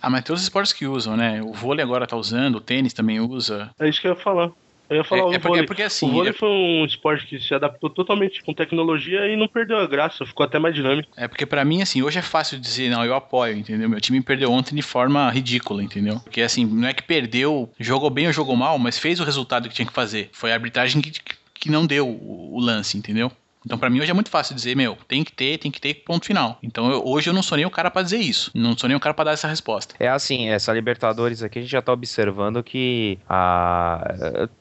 Ah, 0.00 0.08
mas 0.08 0.22
tem 0.22 0.32
os 0.32 0.42
esportes 0.42 0.72
que 0.72 0.86
usam, 0.86 1.16
né? 1.16 1.42
O 1.42 1.52
vôlei 1.52 1.84
agora 1.84 2.06
tá 2.06 2.16
usando, 2.16 2.56
o 2.56 2.60
tênis 2.60 2.92
também 2.92 3.18
usa. 3.18 3.70
É 3.76 3.88
isso 3.88 4.00
que 4.00 4.06
eu 4.06 4.12
ia 4.12 4.16
falar. 4.16 4.52
Eu 4.88 4.96
ia 4.98 5.04
falar 5.04 5.22
É, 5.22 5.24
o 5.24 5.32
é 5.32 5.38
porque, 5.38 5.58
é 5.58 5.62
porque 5.64 5.82
O 5.82 5.86
assim, 5.86 6.10
vôlei 6.10 6.30
é, 6.30 6.32
foi 6.32 6.48
um 6.48 6.84
esporte 6.84 7.26
que 7.26 7.40
se 7.40 7.54
adaptou 7.54 7.90
totalmente 7.90 8.42
com 8.42 8.54
tecnologia 8.54 9.26
e 9.26 9.36
não 9.36 9.48
perdeu 9.48 9.78
a 9.78 9.86
graça, 9.86 10.24
ficou 10.24 10.44
até 10.44 10.58
mais 10.58 10.74
dinâmico. 10.74 11.10
é 11.16 11.26
porque 11.26 11.44
pra 11.44 11.64
mim, 11.64 11.82
assim, 11.82 12.02
hoje 12.02 12.18
é 12.18 12.22
fácil 12.22 12.58
dizer, 12.58 12.88
não, 12.90 13.04
eu 13.04 13.14
apoio, 13.14 13.56
entendeu? 13.56 13.88
Meu 13.88 14.00
time 14.00 14.20
perdeu 14.20 14.50
ontem 14.52 14.74
de 14.74 14.82
forma 14.82 15.28
ridícula, 15.30 15.82
entendeu? 15.82 16.20
Porque 16.20 16.40
assim, 16.42 16.64
não 16.64 16.86
é 16.88 16.92
que 16.94 17.02
perdeu, 17.02 17.70
jogou 17.78 18.10
bem 18.10 18.26
ou 18.26 18.32
jogou 18.32 18.56
mal, 18.56 18.78
mas 18.78 18.98
fez 18.98 19.18
o 19.20 19.24
resultado 19.24 19.68
que 19.68 19.74
tinha 19.74 19.86
que 19.86 19.92
fazer. 19.92 20.30
Foi 20.32 20.52
a 20.52 20.54
arbitragem 20.54 21.00
que, 21.00 21.12
que 21.54 21.70
não 21.70 21.86
deu 21.86 22.08
o, 22.08 22.54
o 22.56 22.60
lance, 22.60 22.96
entendeu? 22.96 23.30
Então, 23.66 23.76
pra 23.76 23.90
mim, 23.90 24.00
hoje 24.00 24.10
é 24.12 24.14
muito 24.14 24.30
fácil 24.30 24.54
dizer, 24.54 24.76
meu, 24.76 24.96
tem 25.08 25.24
que 25.24 25.32
ter, 25.32 25.58
tem 25.58 25.72
que 25.72 25.80
ter, 25.80 25.92
ponto 25.94 26.24
final. 26.24 26.56
Então, 26.62 26.88
eu- 26.90 27.02
hoje 27.04 27.28
eu 27.28 27.34
não 27.34 27.42
sou 27.42 27.56
nem 27.56 27.66
o 27.66 27.70
cara 27.70 27.90
pra 27.90 28.00
dizer 28.00 28.18
isso. 28.18 28.50
Não 28.54 28.78
sou 28.78 28.86
nem 28.88 28.96
o 28.96 29.00
cara 29.00 29.12
pra 29.12 29.24
dar 29.24 29.32
essa 29.32 29.48
resposta. 29.48 29.96
É 29.98 30.08
assim, 30.08 30.48
essa 30.48 30.72
Libertadores 30.72 31.42
aqui 31.42 31.58
a 31.58 31.62
gente 31.62 31.70
já 31.70 31.82
tá 31.82 31.92
observando 31.92 32.62
que 32.62 33.18
a. 33.28 34.14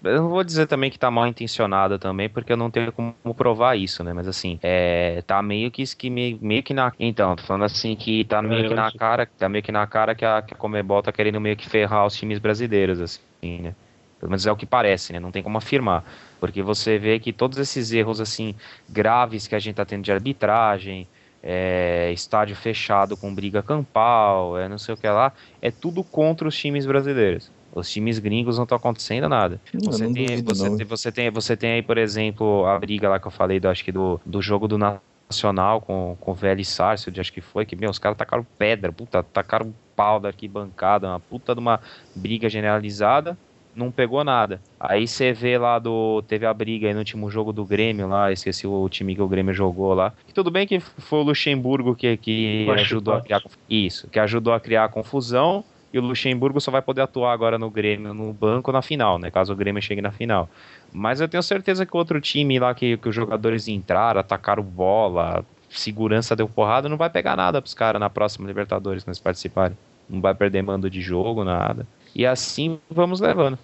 Eu 0.03 0.21
não 0.23 0.29
vou 0.29 0.43
dizer 0.43 0.65
também 0.65 0.89
que 0.89 0.97
tá 0.97 1.11
mal 1.11 1.27
intencionada 1.27 1.99
também, 1.99 2.27
porque 2.27 2.51
eu 2.51 2.57
não 2.57 2.71
tenho 2.71 2.91
como 2.91 3.13
provar 3.35 3.75
isso, 3.77 4.03
né? 4.03 4.11
Mas 4.11 4.27
assim, 4.27 4.59
é. 4.63 5.21
Tá 5.27 5.41
meio 5.41 5.69
que, 5.69 5.83
que 5.95 6.09
meio, 6.09 6.39
meio 6.41 6.63
que 6.63 6.73
na. 6.73 6.91
Então, 6.99 7.35
tô 7.35 7.43
falando 7.43 7.65
assim 7.65 7.95
que 7.95 8.23
tá 8.25 8.41
meio 8.41 8.67
que 8.67 8.73
na 8.73 8.91
cara. 8.91 9.25
Tá 9.37 9.47
meio 9.47 9.63
que 9.63 9.71
na 9.71 9.85
cara 9.85 10.15
que 10.15 10.25
a, 10.25 10.41
que 10.41 10.53
a 10.53 10.57
Comebol 10.57 11.03
tá 11.03 11.11
querendo 11.11 11.39
meio 11.39 11.55
que 11.55 11.69
ferrar 11.69 12.05
os 12.07 12.15
times 12.15 12.39
brasileiros, 12.39 12.99
assim, 12.99 13.61
né? 13.61 13.75
Pelo 14.25 14.31
menos 14.31 14.47
é 14.47 14.51
o 14.51 14.55
que 14.55 14.65
parece, 14.65 15.13
né? 15.13 15.19
Não 15.19 15.31
tem 15.31 15.43
como 15.43 15.55
afirmar. 15.55 16.03
Porque 16.39 16.63
você 16.63 16.97
vê 16.97 17.19
que 17.19 17.31
todos 17.31 17.59
esses 17.59 17.91
erros, 17.91 18.19
assim, 18.19 18.55
graves 18.89 19.45
que 19.45 19.53
a 19.53 19.59
gente 19.59 19.75
tá 19.75 19.85
tendo 19.85 20.03
de 20.03 20.11
arbitragem, 20.11 21.07
é, 21.43 22.11
estádio 22.11 22.55
fechado 22.55 23.15
com 23.15 23.33
briga 23.33 23.61
campal, 23.61 24.57
é, 24.57 24.67
não 24.67 24.79
sei 24.79 24.95
o 24.95 24.97
que 24.97 25.07
lá, 25.07 25.31
é 25.61 25.69
tudo 25.69 26.03
contra 26.03 26.47
os 26.47 26.57
times 26.57 26.87
brasileiros. 26.87 27.51
Os 27.71 27.87
times 27.91 28.17
gringos 28.17 28.57
não 28.57 28.63
estão 28.63 28.77
acontecendo 28.77 29.29
nada. 29.29 29.61
Eu 29.71 29.79
Você 29.81 30.07
não 30.07 30.13
tem, 30.13 30.41
você, 30.41 30.69
não. 30.69 30.77
tem, 30.77 30.85
você, 30.87 31.11
tem, 31.11 31.29
você 31.29 31.55
tem 31.55 31.71
aí, 31.73 31.81
por 31.83 31.99
exemplo, 31.99 32.65
a 32.65 32.79
briga 32.79 33.07
lá 33.07 33.19
que 33.19 33.27
eu 33.27 33.31
falei, 33.31 33.59
do, 33.59 33.69
acho 33.69 33.85
que 33.85 33.91
do, 33.91 34.19
do 34.25 34.41
jogo 34.41 34.67
do 34.67 34.79
Nacional 34.79 35.81
com, 35.81 36.17
com 36.19 36.31
o 36.31 36.33
VL 36.33 36.63
Sarsfield, 36.63 37.21
acho 37.21 37.31
que 37.31 37.41
foi, 37.41 37.63
que, 37.63 37.75
meu, 37.75 37.91
os 37.91 37.99
caras 37.99 38.17
tacaram 38.17 38.47
pedra, 38.57 38.91
puta, 38.91 39.21
tacaram 39.21 39.71
pau 39.95 40.19
da 40.19 40.29
arquibancada, 40.29 41.07
uma 41.07 41.19
puta 41.19 41.53
de 41.53 41.59
uma 41.59 41.79
briga 42.15 42.49
generalizada, 42.49 43.37
não 43.75 43.91
pegou 43.91 44.23
nada. 44.23 44.61
Aí 44.79 45.07
você 45.07 45.33
vê 45.33 45.57
lá 45.57 45.77
do. 45.77 46.23
Teve 46.27 46.45
a 46.45 46.53
briga 46.53 46.87
aí 46.87 46.93
no 46.93 46.99
último 46.99 47.29
jogo 47.29 47.51
do 47.51 47.65
Grêmio 47.65 48.07
lá, 48.07 48.31
esqueci 48.31 48.65
o 48.65 48.87
time 48.89 49.15
que 49.15 49.21
o 49.21 49.27
Grêmio 49.27 49.53
jogou 49.53 49.93
lá. 49.93 50.13
Que 50.25 50.33
tudo 50.33 50.49
bem 50.49 50.65
que 50.65 50.79
foi 50.79 51.19
o 51.19 51.23
Luxemburgo 51.23 51.95
que, 51.95 52.17
que 52.17 52.67
ajudou 52.71 53.15
a 53.15 53.21
criar. 53.21 53.41
Isso, 53.69 54.07
que 54.09 54.19
ajudou 54.19 54.53
a 54.53 54.59
criar 54.59 54.85
a 54.85 54.89
confusão. 54.89 55.63
E 55.93 55.99
o 55.99 56.01
Luxemburgo 56.01 56.59
só 56.59 56.71
vai 56.71 56.81
poder 56.81 57.01
atuar 57.01 57.31
agora 57.31 57.57
no 57.57 57.69
Grêmio, 57.69 58.13
no 58.13 58.33
banco, 58.33 58.69
na 58.69 58.81
final, 58.81 59.17
né? 59.17 59.31
Caso 59.31 59.53
o 59.53 59.55
Grêmio 59.55 59.81
chegue 59.81 60.01
na 60.01 60.11
final. 60.11 60.49
Mas 60.91 61.21
eu 61.21 61.27
tenho 61.27 61.41
certeza 61.41 61.85
que 61.85 61.95
o 61.95 61.97
outro 61.97 62.19
time 62.19 62.59
lá 62.59 62.75
que, 62.75 62.97
que 62.97 63.07
os 63.07 63.15
jogadores 63.15 63.69
entraram, 63.69 64.19
atacaram 64.19 64.61
bola, 64.61 65.45
segurança 65.69 66.35
deu 66.35 66.49
porrada, 66.49 66.89
não 66.89 66.97
vai 66.97 67.09
pegar 67.09 67.37
nada 67.37 67.61
pros 67.61 67.73
caras 67.73 67.99
na 67.99 68.09
próxima 68.09 68.45
Libertadores 68.45 69.03
quando 69.03 69.13
eles 69.13 69.19
participarem. 69.19 69.77
Não 70.09 70.19
vai 70.19 70.35
perder 70.35 70.61
mando 70.61 70.89
de 70.89 70.99
jogo, 70.99 71.45
nada. 71.45 71.87
E 72.15 72.25
assim 72.25 72.79
vamos 72.89 73.19
levando. 73.19 73.59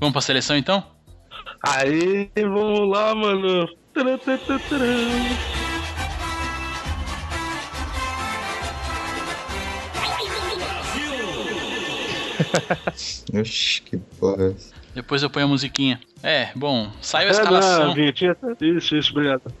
Vamos 0.00 0.12
pra 0.14 0.22
seleção 0.22 0.56
então? 0.56 0.82
Aí, 1.62 2.30
vamos 2.34 2.88
lá, 2.88 3.14
mano. 3.14 3.68
Taran, 3.92 4.18
taran. 4.18 4.48
Oxi, 13.38 13.82
que 13.82 13.96
porra. 14.18 14.44
é 14.44 14.50
essa? 14.52 14.81
Depois 14.94 15.22
eu 15.22 15.30
ponho 15.30 15.46
a 15.46 15.48
musiquinha. 15.48 15.98
É, 16.22 16.48
bom, 16.54 16.90
saiu 17.00 17.28
a 17.28 17.30
É, 17.30 17.34
não, 17.34 17.40
escalação. 17.40 17.94
vinhetinha. 17.94 18.36
Isso, 18.60 18.96
isso, 18.96 19.10
obrigado. 19.12 19.42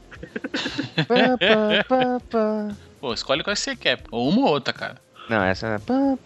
Pô, 3.00 3.12
escolhe 3.14 3.42
qual 3.42 3.54
que 3.54 3.60
você 3.60 3.74
quer. 3.74 4.00
Ou 4.10 4.28
uma 4.28 4.42
ou 4.42 4.48
outra, 4.48 4.72
cara. 4.72 4.96
Não, 5.28 5.42
essa 5.42 5.66
é. 5.66 5.78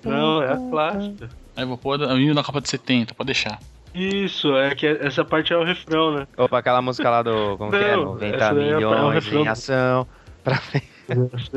Não, 0.05 0.43
é 0.43 0.53
a 0.53 0.57
plástica. 0.57 1.29
Aí 1.57 1.65
eu 1.65 1.69
vou 1.69 1.79
pôr 1.79 2.01
o 2.01 2.19
hino 2.19 2.35
da 2.35 2.43
Copa 2.43 2.61
de 2.61 2.69
70, 2.69 3.15
pode 3.15 3.27
deixar. 3.27 3.59
Isso, 3.95 4.55
é 4.57 4.75
que 4.75 4.87
essa 4.87 5.25
parte 5.25 5.53
é 5.53 5.57
o 5.57 5.65
refrão, 5.65 6.15
né? 6.15 6.27
Opa, 6.37 6.59
aquela 6.59 6.83
música 6.83 7.09
lá 7.09 7.23
do. 7.23 7.57
Como 7.57 7.71
que 7.71 7.77
é? 7.79 7.97
Não, 7.97 8.05
90 8.05 8.37
essa 8.37 8.55
daí 8.55 8.65
é- 8.65 8.69
é 8.73 8.77
milhões 8.77 9.15
refrão. 9.15 9.45
em 9.45 9.49
ação. 9.49 10.07
Pra 10.45 10.61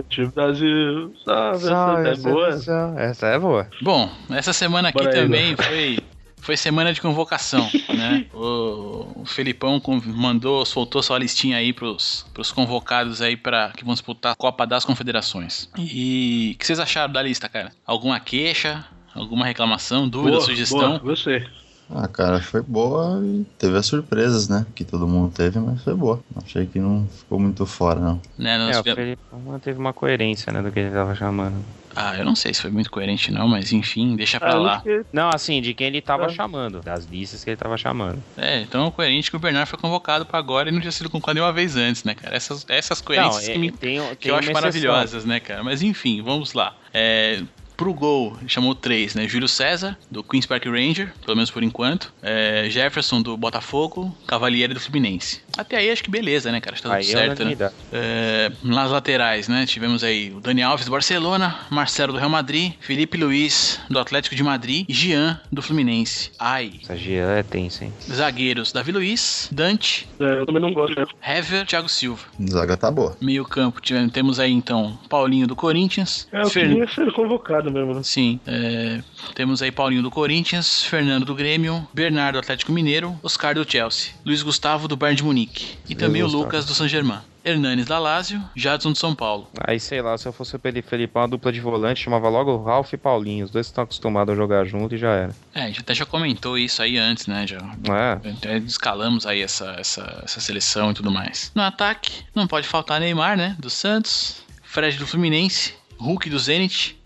Time 0.08 0.28
Brasil. 0.34 1.14
Ah, 1.28 1.52
essa 1.56 2.30
é 2.30 2.32
boa. 2.32 2.50
Essa 2.98 3.28
é 3.28 3.40
boa. 3.40 3.68
Bom, 3.82 4.10
essa 4.30 4.54
semana 4.54 4.90
aqui 4.90 5.00
Bora 5.04 5.10
aí, 5.14 5.22
também 5.24 5.56
foi, 5.58 6.00
foi 6.42 6.58
semana 6.58 6.94
de 6.94 7.02
convocação, 7.02 7.70
né? 7.90 8.26
O, 8.34 9.22
o 9.22 9.26
Felipão 9.26 9.82
mandou, 10.06 10.66
soltou 10.66 11.02
sua 11.04 11.20
listinha 11.20 11.58
aí 11.58 11.74
pros, 11.74 12.26
pros 12.34 12.52
convocados 12.52 13.22
aí 13.22 13.36
para 13.38 13.70
que 13.70 13.84
vão 13.84 13.94
disputar 13.94 14.34
a 14.34 14.36
Copa 14.36 14.66
das 14.66 14.86
Confederações. 14.86 15.70
E 15.78 16.54
o 16.56 16.60
que 16.60 16.66
vocês 16.66 16.80
acharam 16.80 17.12
da 17.12 17.22
lista, 17.22 17.48
cara? 17.48 17.72
Alguma 17.86 18.20
queixa? 18.20 18.86
Alguma 19.14 19.46
reclamação, 19.46 20.08
dúvida, 20.08 20.38
Boa, 20.38 20.46
sugestão? 20.46 21.00
Boa, 21.00 21.16
você. 21.16 21.46
Ah, 21.92 22.08
cara, 22.08 22.40
foi 22.40 22.62
boa 22.62 23.20
e 23.26 23.44
teve 23.58 23.76
as 23.76 23.88
surpresas, 23.88 24.48
né? 24.48 24.66
Que 24.76 24.84
todo 24.84 25.08
mundo 25.08 25.34
teve, 25.34 25.60
mas 25.60 25.82
foi 25.82 25.96
boa. 25.96 26.24
Achei 26.36 26.68
que 26.68 26.80
não 26.80 27.08
ficou 27.08 27.40
muito 27.40 27.66
fora, 27.66 28.00
não. 28.00 28.22
Né, 28.38 28.58
nós 28.60 28.78
É, 28.78 28.84
Felipe 28.84 29.22
manteve 29.44 29.80
uma 29.80 29.92
coerência, 29.92 30.54
né, 30.54 30.62
do 30.62 30.72
que 30.72 30.80
ele 30.80 30.92
tava 30.92 31.16
chamando. 31.16 31.56
Ah, 31.96 32.16
eu 32.18 32.24
não 32.24 32.36
sei 32.36 32.54
se 32.54 32.62
foi 32.62 32.70
muito 32.72 32.90
coerente 32.92 33.32
não, 33.32 33.48
mas 33.48 33.74
enfim, 33.74 34.16
deixa 34.16 34.40
pra 34.40 34.52
Ah, 34.54 34.58
lá. 34.58 34.72
não 34.74 34.78
fiquei- 34.78 35.02
Não, 35.12 35.30
assim, 35.34 35.60
de 35.62 35.74
quem 35.74 35.88
ele 35.88 36.02
tava 36.02 36.26
Ah. 36.26 36.30
chamando. 36.30 36.82
Das 36.82 37.06
listas 37.06 37.44
que 37.44 37.50
ele 37.50 37.58
tava 37.58 37.78
chamando. 37.78 38.24
É, 38.38 38.62
então 38.62 38.88
é 38.88 38.92
coerente 38.92 39.30
que 39.30 39.36
o 39.36 39.40
Bernard 39.40 39.70
foi 39.70 39.80
convocado 39.80 40.26
pra 40.26 40.38
agora 40.40 40.70
e 40.70 40.72
não 40.72 40.80
tinha 40.80 40.92
sido 40.92 41.10
convocado 41.10 41.36
nenhuma 41.36 41.52
vez 41.54 41.76
antes, 41.76 42.04
né, 42.04 42.14
cara? 42.14 42.36
Essas, 42.36 42.66
essas 42.70 43.02
coerências 43.02 43.36
Não, 43.48 43.54
que 43.54 43.58
é, 43.58 43.58
me 43.58 43.72
tem, 43.72 44.00
que 44.10 44.16
tem 44.18 44.30
eu 44.30 44.36
uma 44.36 44.40
acho 44.40 44.50
exceção. 44.52 44.54
maravilhosas, 44.54 45.26
né, 45.26 45.40
cara? 45.40 45.64
Mas 45.64 45.82
enfim, 45.82 46.22
vamos 46.22 46.54
lá. 46.54 46.76
É, 46.94 47.42
pro 47.80 47.94
gol, 47.94 48.36
ele 48.42 48.50
chamou 48.50 48.76
três, 48.76 49.16
né? 49.16 49.26
Júlio 49.26 49.48
César, 49.48 49.98
do 50.12 50.22
Queen's 50.22 50.46
Park 50.46 50.66
Ranger, 50.66 51.14
pelo 51.26 51.38
menos 51.38 51.50
por 51.50 51.64
enquanto. 51.64 52.12
É, 52.22 52.68
Jefferson, 52.70 53.22
do 53.22 53.38
Botafogo. 53.38 54.14
Cavalieri, 54.28 54.74
do 54.74 54.82
Fluminense. 54.82 55.40
Até 55.58 55.78
aí 55.78 55.90
acho 55.90 56.04
que 56.04 56.10
beleza, 56.12 56.52
né, 56.52 56.60
cara? 56.60 56.74
Acho 56.74 56.82
que 56.84 56.88
tá 56.90 56.96
Aí 56.96 57.06
tudo 57.06 57.18
é 57.18 57.22
certo, 57.26 57.46
né? 57.46 57.72
É, 57.94 58.52
nas 58.62 58.92
laterais, 58.92 59.48
né? 59.48 59.66
Tivemos 59.66 60.04
aí 60.04 60.30
o 60.36 60.42
Dani 60.42 60.62
Alves 60.62 60.86
do 60.86 60.92
Barcelona, 60.92 61.58
Marcelo 61.70 62.12
do 62.12 62.20
Real 62.20 62.30
Madrid, 62.30 62.74
Felipe 62.82 63.18
Luiz 63.18 63.80
do 63.90 63.98
Atlético 63.98 64.36
de 64.36 64.44
Madrid 64.44 64.86
e 64.90 64.94
Jean 64.94 65.40
do 65.50 65.62
Fluminense. 65.62 66.32
Ai. 66.38 66.74
Essa 66.84 66.98
Jean 66.98 67.32
é 67.32 67.44
tensa, 67.44 67.86
hein? 67.86 67.94
Zagueiros, 68.12 68.74
Davi 68.74 68.92
Luiz, 68.92 69.48
Dante, 69.52 70.08
é, 70.20 70.40
eu 70.42 70.46
também 70.46 70.62
não 70.62 70.74
gosto, 70.74 71.00
né? 71.00 71.06
Hever, 71.26 71.66
Thiago 71.66 71.88
Silva. 71.88 72.24
Zaga 72.50 72.76
tá 72.76 72.92
boa. 72.92 73.16
Meio 73.22 73.46
campo, 73.46 73.80
tivemos, 73.82 74.12
temos 74.12 74.40
aí 74.40 74.52
então 74.52 75.00
Paulinho 75.08 75.48
do 75.48 75.56
Corinthians. 75.56 76.28
É, 76.34 76.42
eu 76.42 76.50
Fer- 76.50 76.68
queria 76.68 76.88
ser 76.90 77.12
convocado 77.14 77.69
mesmo, 77.72 77.94
né? 77.94 78.02
Sim, 78.04 78.40
é, 78.46 79.02
temos 79.36 79.62
aí 79.62 79.72
Paulinho 79.72 80.02
do 80.02 80.12
Corinthians, 80.12 80.84
Fernando 80.84 81.26
do 81.26 81.36
Grêmio, 81.36 81.88
Bernardo 81.94 82.34
do 82.34 82.40
Atlético 82.40 82.72
Mineiro, 82.72 83.18
Oscar 83.24 83.56
do 83.56 83.70
Chelsea, 83.70 84.14
Luiz 84.26 84.42
Gustavo 84.42 84.88
do 84.88 84.96
Bayern 84.96 85.18
de 85.18 85.24
Munique 85.24 85.78
e 85.88 85.96
também 85.96 86.22
o 86.22 86.26
Gustavo. 86.26 86.44
Lucas 86.44 86.66
do 86.66 86.74
San 86.74 86.88
Germain. 86.88 87.20
Hernanes 87.44 87.86
da 87.86 87.98
Lazio, 87.98 88.42
Jadson 88.56 88.92
do 88.92 88.98
São 88.98 89.16
Paulo. 89.16 89.48
Aí, 89.66 89.80
sei 89.80 90.02
lá, 90.02 90.18
se 90.18 90.28
eu 90.28 90.34
fosse 90.34 90.56
o 90.56 90.60
Felipe 90.60 90.90
Felipão, 90.90 91.24
a 91.24 91.28
dupla 91.28 91.52
de 91.52 91.60
volante 91.60 92.04
chamava 92.04 92.28
logo 92.28 92.62
Ralf 92.62 92.92
e 92.94 92.98
Paulinho. 92.98 93.46
Os 93.46 93.52
dois 93.52 93.68
estão 93.68 93.84
acostumados 93.84 94.34
a 94.34 94.36
jogar 94.36 94.66
junto 94.66 94.94
e 94.96 94.98
já 94.98 95.12
era. 95.12 95.36
É, 95.54 95.64
a 95.64 95.68
gente 95.68 95.80
até 95.80 95.94
já 95.94 96.06
comentou 96.06 96.58
isso 96.58 96.82
aí 96.82 96.98
antes, 96.98 97.28
né? 97.28 97.48
Já 97.48 97.58
é? 97.58 98.58
escalamos 98.58 99.26
aí 99.26 99.42
essa, 99.42 99.76
essa, 99.80 100.22
essa 100.24 100.40
seleção 100.40 100.92
e 100.92 100.94
tudo 100.94 101.10
mais. 101.10 101.52
No 101.56 101.62
ataque, 101.62 102.24
não 102.36 102.46
pode 102.46 102.68
faltar 102.68 103.00
Neymar, 103.00 103.38
né? 103.38 103.56
Do 103.58 103.70
Santos, 103.70 104.44
Fred 104.62 104.98
do 104.98 105.08
Fluminense, 105.08 105.74
Hulk 105.98 106.30
do 106.30 106.40
Zenit, 106.40 106.99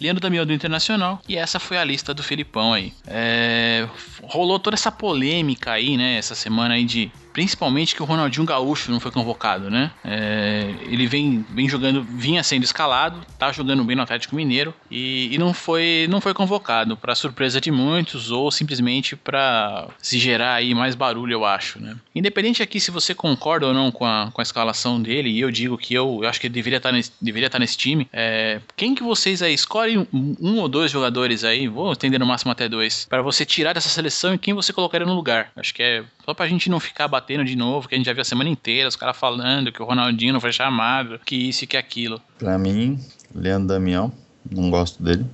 Leandro 0.00 0.20
Damião 0.20 0.46
do 0.46 0.52
Internacional. 0.52 1.20
E 1.28 1.36
essa 1.36 1.60
foi 1.60 1.76
a 1.76 1.84
lista 1.84 2.14
do 2.14 2.22
Felipão 2.22 2.72
aí. 2.72 2.92
É, 3.06 3.86
rolou 4.30 4.58
toda 4.58 4.74
essa 4.74 4.92
polêmica 4.92 5.72
aí, 5.72 5.96
né? 5.96 6.16
Essa 6.16 6.34
semana 6.34 6.74
aí 6.74 6.84
de. 6.84 7.10
Principalmente 7.32 7.94
que 7.94 8.02
o 8.02 8.04
Ronaldinho 8.04 8.44
Gaúcho 8.44 8.90
não 8.90 8.98
foi 8.98 9.12
convocado, 9.12 9.70
né? 9.70 9.92
É, 10.04 10.74
ele 10.82 11.06
vem, 11.06 11.46
vem 11.50 11.68
jogando, 11.68 12.02
vinha 12.02 12.42
sendo 12.42 12.64
escalado, 12.64 13.24
tá 13.38 13.52
jogando 13.52 13.84
bem 13.84 13.94
no 13.94 14.02
Atlético 14.02 14.34
Mineiro 14.34 14.74
e, 14.90 15.32
e 15.32 15.38
não 15.38 15.54
foi 15.54 16.08
não 16.10 16.20
foi 16.20 16.34
convocado 16.34 16.96
para 16.96 17.14
surpresa 17.14 17.60
de 17.60 17.70
muitos 17.70 18.32
ou 18.32 18.50
simplesmente 18.50 19.14
para 19.14 19.86
se 19.98 20.18
gerar 20.18 20.54
aí 20.54 20.74
mais 20.74 20.96
barulho, 20.96 21.32
eu 21.32 21.44
acho, 21.44 21.80
né? 21.80 21.96
Independente 22.12 22.64
aqui 22.64 22.80
se 22.80 22.90
você 22.90 23.14
concorda 23.14 23.68
ou 23.68 23.72
não 23.72 23.92
com 23.92 24.04
a, 24.04 24.30
com 24.32 24.40
a 24.40 24.42
escalação 24.42 25.00
dele, 25.00 25.30
e 25.30 25.40
eu 25.40 25.52
digo 25.52 25.78
que 25.78 25.94
eu, 25.94 26.18
eu 26.22 26.28
acho 26.28 26.40
que 26.40 26.48
ele 26.48 26.54
deveria 26.54 26.78
estar 26.78 26.90
nesse, 26.90 27.12
deveria 27.22 27.46
estar 27.46 27.60
nesse 27.60 27.76
time. 27.76 28.08
É, 28.12 28.60
quem 28.76 28.92
que 28.92 29.04
vocês 29.04 29.40
aí 29.40 29.54
escolhem 29.54 29.98
um, 30.12 30.34
um 30.40 30.58
ou 30.58 30.68
dois 30.68 30.90
jogadores 30.90 31.44
aí, 31.44 31.68
vou 31.68 31.92
estender 31.92 32.18
no 32.18 32.26
máximo 32.26 32.50
até 32.50 32.68
dois, 32.68 33.06
para 33.08 33.22
você 33.22 33.46
tirar 33.46 33.72
dessa 33.72 33.88
seleção 33.88 34.19
e 34.28 34.38
quem 34.38 34.54
você 34.54 34.72
colocaria 34.72 35.06
no 35.06 35.14
lugar? 35.14 35.50
Acho 35.56 35.74
que 35.74 35.82
é 35.82 36.04
só 36.24 36.34
pra 36.34 36.46
gente 36.46 36.68
não 36.68 36.78
ficar 36.78 37.08
batendo 37.08 37.44
de 37.44 37.56
novo, 37.56 37.88
que 37.88 37.94
a 37.94 37.98
gente 37.98 38.06
já 38.06 38.12
viu 38.12 38.22
a 38.22 38.24
semana 38.24 38.50
inteira, 38.50 38.88
os 38.88 38.96
caras 38.96 39.16
falando 39.16 39.72
que 39.72 39.82
o 39.82 39.86
Ronaldinho 39.86 40.32
não 40.32 40.40
foi 40.40 40.52
chamado, 40.52 41.18
que 41.24 41.36
isso 41.36 41.64
e 41.64 41.66
que 41.66 41.76
aquilo. 41.76 42.20
Pra 42.38 42.58
mim, 42.58 42.98
Leandro 43.34 43.68
Damião, 43.68 44.12
não 44.50 44.70
gosto 44.70 45.02
dele. 45.02 45.24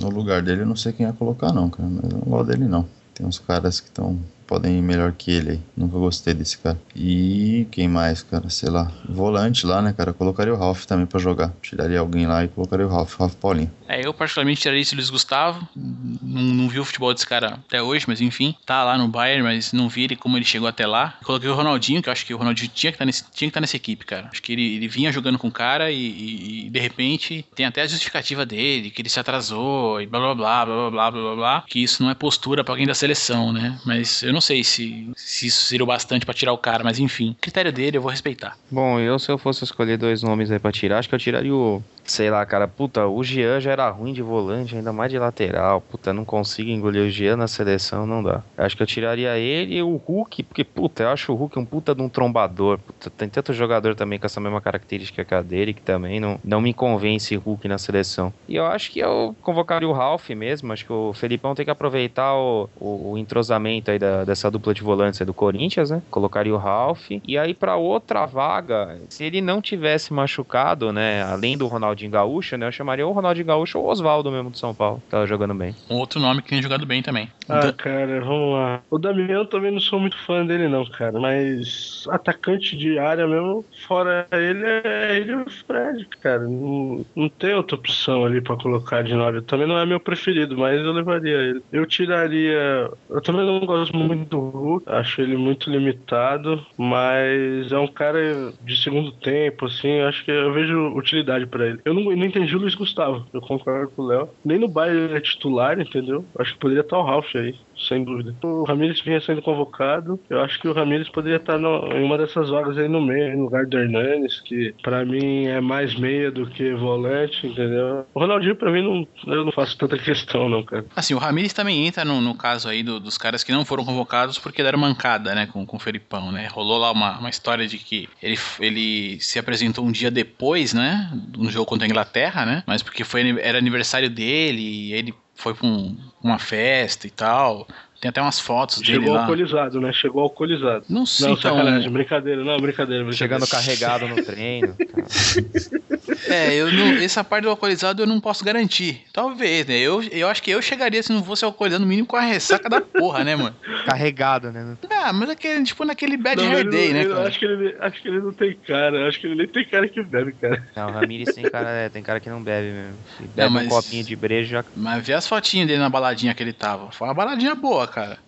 No 0.00 0.10
lugar 0.10 0.42
dele, 0.42 0.62
eu 0.62 0.66
não 0.66 0.76
sei 0.76 0.92
quem 0.92 1.06
ia 1.06 1.12
colocar, 1.12 1.52
não, 1.52 1.70
cara. 1.70 1.88
Mas 1.88 2.10
eu 2.10 2.18
não 2.18 2.26
gosto 2.26 2.46
dele, 2.48 2.64
não. 2.64 2.88
Tem 3.14 3.26
uns 3.26 3.38
caras 3.38 3.80
que 3.80 3.88
estão 3.88 4.20
podem 4.46 4.78
ir 4.78 4.82
melhor 4.82 5.12
que 5.12 5.30
ele 5.30 5.50
aí. 5.52 5.60
Nunca 5.76 5.96
gostei 5.98 6.34
desse 6.34 6.58
cara. 6.58 6.80
E 6.94 7.66
quem 7.70 7.88
mais, 7.88 8.22
cara? 8.22 8.48
Sei 8.50 8.68
lá. 8.70 8.90
Volante 9.08 9.66
lá, 9.66 9.80
né, 9.82 9.92
cara? 9.92 10.12
Colocaria 10.12 10.52
o 10.52 10.56
Ralph 10.56 10.84
também 10.84 11.06
pra 11.06 11.20
jogar. 11.20 11.52
Tiraria 11.62 12.00
alguém 12.00 12.26
lá 12.26 12.44
e 12.44 12.48
colocaria 12.48 12.86
o 12.86 12.90
Ralph, 12.90 13.16
Ralph 13.18 13.34
Paulinho. 13.34 13.70
É, 13.88 14.06
eu 14.06 14.14
particularmente 14.14 14.60
tiraria 14.62 14.80
esse 14.80 14.94
Luiz 14.94 15.10
Gustavo. 15.10 15.66
não, 15.76 16.42
não 16.42 16.68
vi 16.68 16.78
o 16.80 16.84
futebol 16.84 17.12
desse 17.12 17.26
cara 17.26 17.54
até 17.66 17.82
hoje, 17.82 18.04
mas 18.08 18.20
enfim, 18.20 18.54
tá 18.64 18.82
lá 18.84 18.96
no 18.96 19.08
Bayern, 19.08 19.42
mas 19.42 19.72
não 19.72 19.88
vi 19.88 20.04
ele 20.04 20.16
como 20.16 20.36
ele 20.36 20.44
chegou 20.44 20.68
até 20.68 20.86
lá. 20.86 21.14
Coloquei 21.24 21.48
o 21.48 21.54
Ronaldinho, 21.54 22.02
que 22.02 22.08
eu 22.08 22.12
acho 22.12 22.24
que 22.24 22.32
o 22.34 22.38
Ronaldinho 22.38 22.70
tinha 22.74 22.90
que 22.90 22.96
estar 22.96 23.04
nesse, 23.04 23.22
tinha 23.24 23.46
que 23.48 23.50
estar 23.50 23.60
nessa 23.60 23.76
equipe, 23.76 24.04
cara. 24.04 24.28
Acho 24.32 24.42
que 24.42 24.52
ele, 24.52 24.76
ele 24.76 24.88
vinha 24.88 25.12
jogando 25.12 25.38
com 25.38 25.48
o 25.48 25.52
cara 25.52 25.90
e, 25.90 25.96
e- 25.96 26.66
e, 26.66 26.70
de 26.70 26.80
repente 26.80 27.44
tem 27.54 27.66
até 27.66 27.82
a 27.82 27.86
justificativa 27.86 28.46
dele, 28.46 28.90
que 28.90 29.02
ele 29.02 29.08
se 29.08 29.20
atrasou 29.20 30.00
e 30.00 30.06
blá 30.06 30.18
blá 30.20 30.34
blá 30.34 30.64
blá 30.66 30.90
blá 30.90 31.10
blá 31.10 31.20
blá 31.22 31.34
blá, 31.36 31.64
que 31.66 31.82
isso 31.82 32.02
não 32.02 32.10
é 32.10 32.14
postura 32.14 32.64
pra 32.64 32.72
alguém 32.72 32.86
da 32.86 32.94
seleção, 32.94 33.52
né? 33.52 33.78
Mas 33.84 34.22
eu 34.22 34.32
não 34.32 34.40
sei 34.42 34.62
se, 34.64 35.10
se 35.16 35.46
isso 35.46 35.62
seria 35.62 35.84
o 35.84 35.86
bastante 35.86 36.26
pra 36.26 36.34
tirar 36.34 36.52
o 36.52 36.58
cara, 36.58 36.82
mas 36.84 36.98
enfim, 36.98 37.34
critério 37.40 37.72
dele 37.72 37.96
eu 37.96 38.02
vou 38.02 38.10
respeitar. 38.10 38.56
Bom, 38.70 38.98
eu 39.00 39.18
se 39.18 39.30
eu 39.30 39.38
fosse 39.38 39.64
escolher 39.64 39.96
dois 39.96 40.22
nomes 40.22 40.50
aí 40.50 40.58
pra 40.58 40.70
tirar, 40.72 40.98
acho 40.98 41.08
que 41.08 41.14
eu 41.14 41.18
tiraria 41.18 41.54
o. 41.54 41.82
Sei 42.04 42.28
lá, 42.30 42.44
cara, 42.44 42.66
puta, 42.66 43.06
o 43.06 43.22
Jean 43.22 43.60
já 43.60 43.70
era 43.70 43.88
ruim 43.88 44.12
de 44.12 44.22
volante, 44.22 44.74
ainda 44.76 44.92
mais 44.92 45.08
de 45.12 45.18
lateral. 45.20 45.80
Puta, 45.80 46.12
não 46.12 46.24
consigo 46.24 46.68
engolir 46.68 47.02
o 47.04 47.08
Jean 47.10 47.36
na 47.36 47.46
seleção, 47.46 48.04
não 48.08 48.20
dá. 48.20 48.42
Acho 48.58 48.76
que 48.76 48.82
eu 48.82 48.86
tiraria 48.88 49.38
ele 49.38 49.76
e 49.76 49.82
o 49.84 49.94
Hulk, 49.96 50.42
porque, 50.42 50.64
puta, 50.64 51.04
eu 51.04 51.10
acho 51.10 51.32
o 51.32 51.36
Hulk 51.36 51.56
um 51.60 51.64
puta 51.64 51.94
de 51.94 52.02
um 52.02 52.08
trombador. 52.08 52.80
Puta, 52.80 53.08
tem 53.08 53.28
tanto 53.28 53.52
jogador 53.52 53.94
também 53.94 54.18
com 54.18 54.26
essa 54.26 54.40
mesma 54.40 54.60
característica 54.60 55.24
que 55.24 55.32
a 55.32 55.42
dele, 55.42 55.72
que 55.72 55.80
também 55.80 56.18
não, 56.18 56.40
não 56.42 56.60
me 56.60 56.74
convence 56.74 57.36
Hulk 57.36 57.68
na 57.68 57.78
seleção. 57.78 58.34
E 58.48 58.56
eu 58.56 58.66
acho 58.66 58.90
que 58.90 58.98
eu 58.98 59.36
convocaria 59.40 59.88
o 59.88 59.92
Ralph 59.92 60.28
mesmo. 60.30 60.72
Acho 60.72 60.84
que 60.84 60.92
o 60.92 61.12
Felipão 61.12 61.54
tem 61.54 61.64
que 61.64 61.70
aproveitar 61.70 62.34
o, 62.34 62.68
o, 62.80 63.12
o 63.12 63.18
entrosamento 63.18 63.92
aí 63.92 63.98
da- 64.00 64.21
dessa 64.24 64.50
dupla 64.50 64.74
de 64.74 64.82
volantes 64.82 65.20
aí 65.20 65.26
do 65.26 65.34
Corinthians, 65.34 65.90
né? 65.90 66.02
Colocaria 66.10 66.54
o 66.54 66.58
Ralph. 66.58 67.10
E 67.26 67.36
aí, 67.38 67.54
pra 67.54 67.76
outra 67.76 68.26
vaga, 68.26 69.00
se 69.08 69.24
ele 69.24 69.40
não 69.40 69.60
tivesse 69.60 70.12
machucado, 70.12 70.92
né? 70.92 71.22
Além 71.22 71.56
do 71.56 71.66
Ronaldinho 71.66 72.10
Gaúcho, 72.10 72.56
né? 72.56 72.66
Eu 72.66 72.72
chamaria 72.72 73.06
o 73.06 73.12
Ronaldinho 73.12 73.46
Gaúcho 73.46 73.78
ou 73.78 73.86
o 73.86 73.88
Oswaldo 73.90 74.30
mesmo 74.30 74.50
do 74.50 74.58
São 74.58 74.74
Paulo. 74.74 75.00
que 75.04 75.10
Tava 75.10 75.26
jogando 75.26 75.54
bem. 75.54 75.74
Um 75.90 75.96
outro 75.96 76.20
nome 76.20 76.42
que 76.42 76.50
tem 76.50 76.62
jogado 76.62 76.86
bem 76.86 77.02
também. 77.02 77.28
Ah, 77.48 77.60
Dan- 77.60 77.72
cara, 77.72 78.20
vamos 78.20 78.54
lá. 78.54 78.80
O 78.90 78.98
Damião 78.98 79.40
eu 79.42 79.46
também 79.46 79.70
não 79.72 79.80
sou 79.80 79.98
muito 80.00 80.16
fã 80.24 80.44
dele, 80.44 80.68
não, 80.68 80.84
cara. 80.86 81.18
Mas 81.20 82.04
atacante 82.08 82.76
de 82.76 82.98
área 82.98 83.26
mesmo, 83.26 83.64
fora 83.86 84.26
ele, 84.32 84.64
é 84.64 85.16
ele 85.16 85.32
e 85.32 85.34
o 85.34 85.44
Fred, 85.50 86.06
cara. 86.20 86.40
Não, 86.40 87.04
não 87.14 87.28
tem 87.28 87.54
outra 87.54 87.76
opção 87.76 88.24
ali 88.24 88.40
pra 88.40 88.56
colocar 88.56 89.02
de 89.02 89.14
nove. 89.14 89.42
Também 89.42 89.66
não 89.66 89.78
é 89.78 89.86
meu 89.86 90.00
preferido, 90.00 90.56
mas 90.56 90.80
eu 90.80 90.92
levaria 90.92 91.36
ele. 91.36 91.62
Eu 91.72 91.86
tiraria. 91.86 92.90
Eu 93.10 93.20
também 93.22 93.44
não 93.46 93.60
gosto 93.66 93.96
muito 93.96 94.11
do 94.16 94.38
Hulk, 94.38 94.88
acho 94.88 95.20
ele 95.20 95.36
muito 95.36 95.70
limitado, 95.70 96.64
mas 96.76 97.70
é 97.72 97.78
um 97.78 97.86
cara 97.86 98.52
de 98.62 98.76
segundo 98.76 99.12
tempo, 99.12 99.66
assim. 99.66 100.00
Acho 100.00 100.24
que 100.24 100.30
eu 100.30 100.52
vejo 100.52 100.94
utilidade 100.96 101.46
pra 101.46 101.66
ele. 101.66 101.80
Eu 101.84 101.94
não, 101.94 102.04
não 102.04 102.24
entendi 102.24 102.54
o 102.56 102.60
Luiz 102.60 102.74
Gustavo, 102.74 103.26
eu 103.32 103.40
concordo 103.40 103.90
com 103.90 104.02
o 104.02 104.06
Léo. 104.06 104.28
Nem 104.44 104.58
no 104.58 104.68
Bayern 104.68 105.02
ele 105.02 105.16
é 105.16 105.20
titular, 105.20 105.78
entendeu? 105.80 106.24
Acho 106.38 106.54
que 106.54 106.60
poderia 106.60 106.82
estar 106.82 106.98
o 106.98 107.04
Ralf 107.04 107.34
aí, 107.34 107.54
sem 107.88 108.04
dúvida. 108.04 108.34
O 108.44 108.64
Ramires 108.64 109.00
vinha 109.00 109.20
sendo 109.20 109.42
convocado, 109.42 110.20
eu 110.30 110.40
acho 110.40 110.60
que 110.60 110.68
o 110.68 110.72
Ramires 110.72 111.08
poderia 111.08 111.36
estar 111.36 111.58
no- 111.58 111.86
em 111.92 112.02
uma 112.04 112.18
dessas 112.18 112.48
vagas 112.50 112.76
aí 112.78 112.88
no 112.88 113.00
meio, 113.00 113.36
no 113.36 113.44
lugar 113.44 113.66
do 113.66 113.78
Hernanes, 113.78 114.40
que 114.40 114.74
pra 114.82 115.04
mim 115.04 115.46
é 115.46 115.60
mais 115.60 115.94
meia 115.94 116.30
do 116.30 116.46
que 116.46 116.72
volante, 116.74 117.46
entendeu? 117.46 118.04
O 118.14 118.20
Ronaldinho 118.20 118.56
pra 118.56 118.70
mim 118.70 118.82
não, 118.82 119.34
eu 119.34 119.44
não 119.44 119.52
faço 119.52 119.76
tanta 119.76 119.96
questão, 119.98 120.48
não, 120.48 120.62
cara. 120.62 120.84
Assim, 120.96 121.14
o 121.14 121.18
Ramires 121.18 121.52
também 121.52 121.86
entra 121.86 122.04
no, 122.04 122.20
no 122.20 122.34
caso 122.34 122.68
aí 122.68 122.82
do- 122.82 123.00
dos 123.00 123.16
caras 123.18 123.42
que 123.44 123.52
não 123.52 123.64
foram 123.64 123.84
convocados 123.84 124.38
porque 124.38 124.62
deram 124.62 124.78
mancada, 124.78 125.34
né, 125.34 125.46
com, 125.46 125.64
com 125.66 125.76
o 125.76 125.80
Felipão, 125.80 126.30
né? 126.32 126.46
Rolou 126.48 126.78
lá 126.78 126.90
uma, 126.92 127.18
uma 127.18 127.30
história 127.30 127.66
de 127.66 127.78
que 127.78 128.08
ele, 128.22 128.36
ele 128.60 129.20
se 129.20 129.38
apresentou 129.38 129.84
um 129.84 129.92
dia 129.92 130.10
depois, 130.10 130.72
né, 130.74 131.10
no 131.36 131.50
jogo 131.50 131.66
contra 131.66 131.86
a 131.86 131.88
Inglaterra, 131.90 132.44
né? 132.46 132.62
Mas 132.66 132.82
porque 132.82 133.04
foi, 133.04 133.38
era 133.40 133.58
aniversário 133.58 134.08
dele 134.10 134.60
e 134.62 134.92
ele 134.92 135.14
foi 135.42 135.56
um- 135.62 135.96
uma 136.22 136.38
festa 136.38 137.06
e 137.06 137.10
tal. 137.10 137.66
Tem 138.02 138.08
até 138.08 138.20
umas 138.20 138.40
fotos 138.40 138.80
dele 138.80 138.94
Chegou 138.94 139.14
lá. 139.14 139.20
alcoolizado, 139.20 139.80
né? 139.80 139.92
Chegou 139.92 140.22
alcoolizado. 140.24 140.84
Não 140.88 141.06
sei, 141.06 141.28
Não, 141.28 141.34
então... 141.34 141.56
sacanagem, 141.56 141.88
brincadeira, 141.88 142.42
não, 142.42 142.58
brincadeira, 142.58 143.04
brincadeira. 143.04 143.12
Chegando 143.12 143.46
carregado 143.48 144.08
no 144.08 144.20
treino. 144.24 144.76
É, 146.28 146.54
eu 146.54 146.72
não, 146.72 146.92
essa 146.94 147.22
parte 147.22 147.44
do 147.44 147.50
alcoolizado 147.50 148.02
eu 148.02 148.06
não 148.06 148.20
posso 148.20 148.44
garantir. 148.44 149.04
Talvez, 149.12 149.66
né? 149.66 149.78
Eu, 149.78 150.02
eu 150.10 150.28
acho 150.28 150.42
que 150.42 150.50
eu 150.50 150.60
chegaria 150.62 151.02
se 151.02 151.12
não 151.12 151.22
fosse 151.22 151.44
alcoolizado, 151.44 151.82
no 151.84 151.88
mínimo 151.88 152.06
com 152.06 152.16
a 152.16 152.20
ressaca 152.20 152.68
da 152.68 152.80
porra, 152.80 153.22
né, 153.24 153.36
mano? 153.36 153.54
carregado, 153.84 154.50
né? 154.52 154.76
Ah, 154.90 155.12
mas 155.12 155.30
aquele, 155.30 155.62
tipo 155.64 155.84
naquele 155.84 156.16
bad 156.16 156.40
Não, 156.42 156.50
hair 156.52 156.68
day, 156.68 156.88
não- 156.88 156.94
né, 156.94 157.04
cara? 157.06 157.28
Acho 157.28 157.38
que, 157.38 157.44
ele, 157.44 157.76
acho 157.80 158.02
que 158.02 158.08
ele 158.08 158.20
não 158.20 158.32
tem 158.32 158.56
cara, 158.66 159.08
acho 159.08 159.20
que 159.20 159.26
ele 159.26 159.34
nem 159.36 159.48
tem 159.48 159.64
cara 159.64 159.88
que 159.88 160.02
bebe, 160.02 160.32
cara. 160.34 160.62
Não, 160.76 160.88
o 160.88 160.92
Ramires 160.92 161.34
tem 161.34 161.44
cara, 161.48 161.68
é, 161.70 161.88
tem 161.88 162.02
cara 162.02 162.20
que 162.20 162.30
não 162.30 162.42
bebe 162.42 162.70
mesmo. 162.72 162.98
Se 163.16 163.22
bebe 163.22 163.32
Não, 163.40 163.50
mas- 163.50 163.66
um 163.66 163.68
copinho 163.68 164.04
de 164.04 164.16
breja, 164.16 164.50
já 164.58 164.64
Mas 164.76 165.06
vê 165.06 165.14
as 165.14 165.26
fotinhas 165.26 165.66
dele 165.66 165.80
na 165.80 165.88
baladinha 165.90 166.34
que 166.34 166.42
ele 166.42 166.52
tava. 166.52 166.90
Foi 166.92 167.06
uma 167.08 167.14
baladinha 167.14 167.54
boa, 167.54 167.86
cara. 167.92 168.18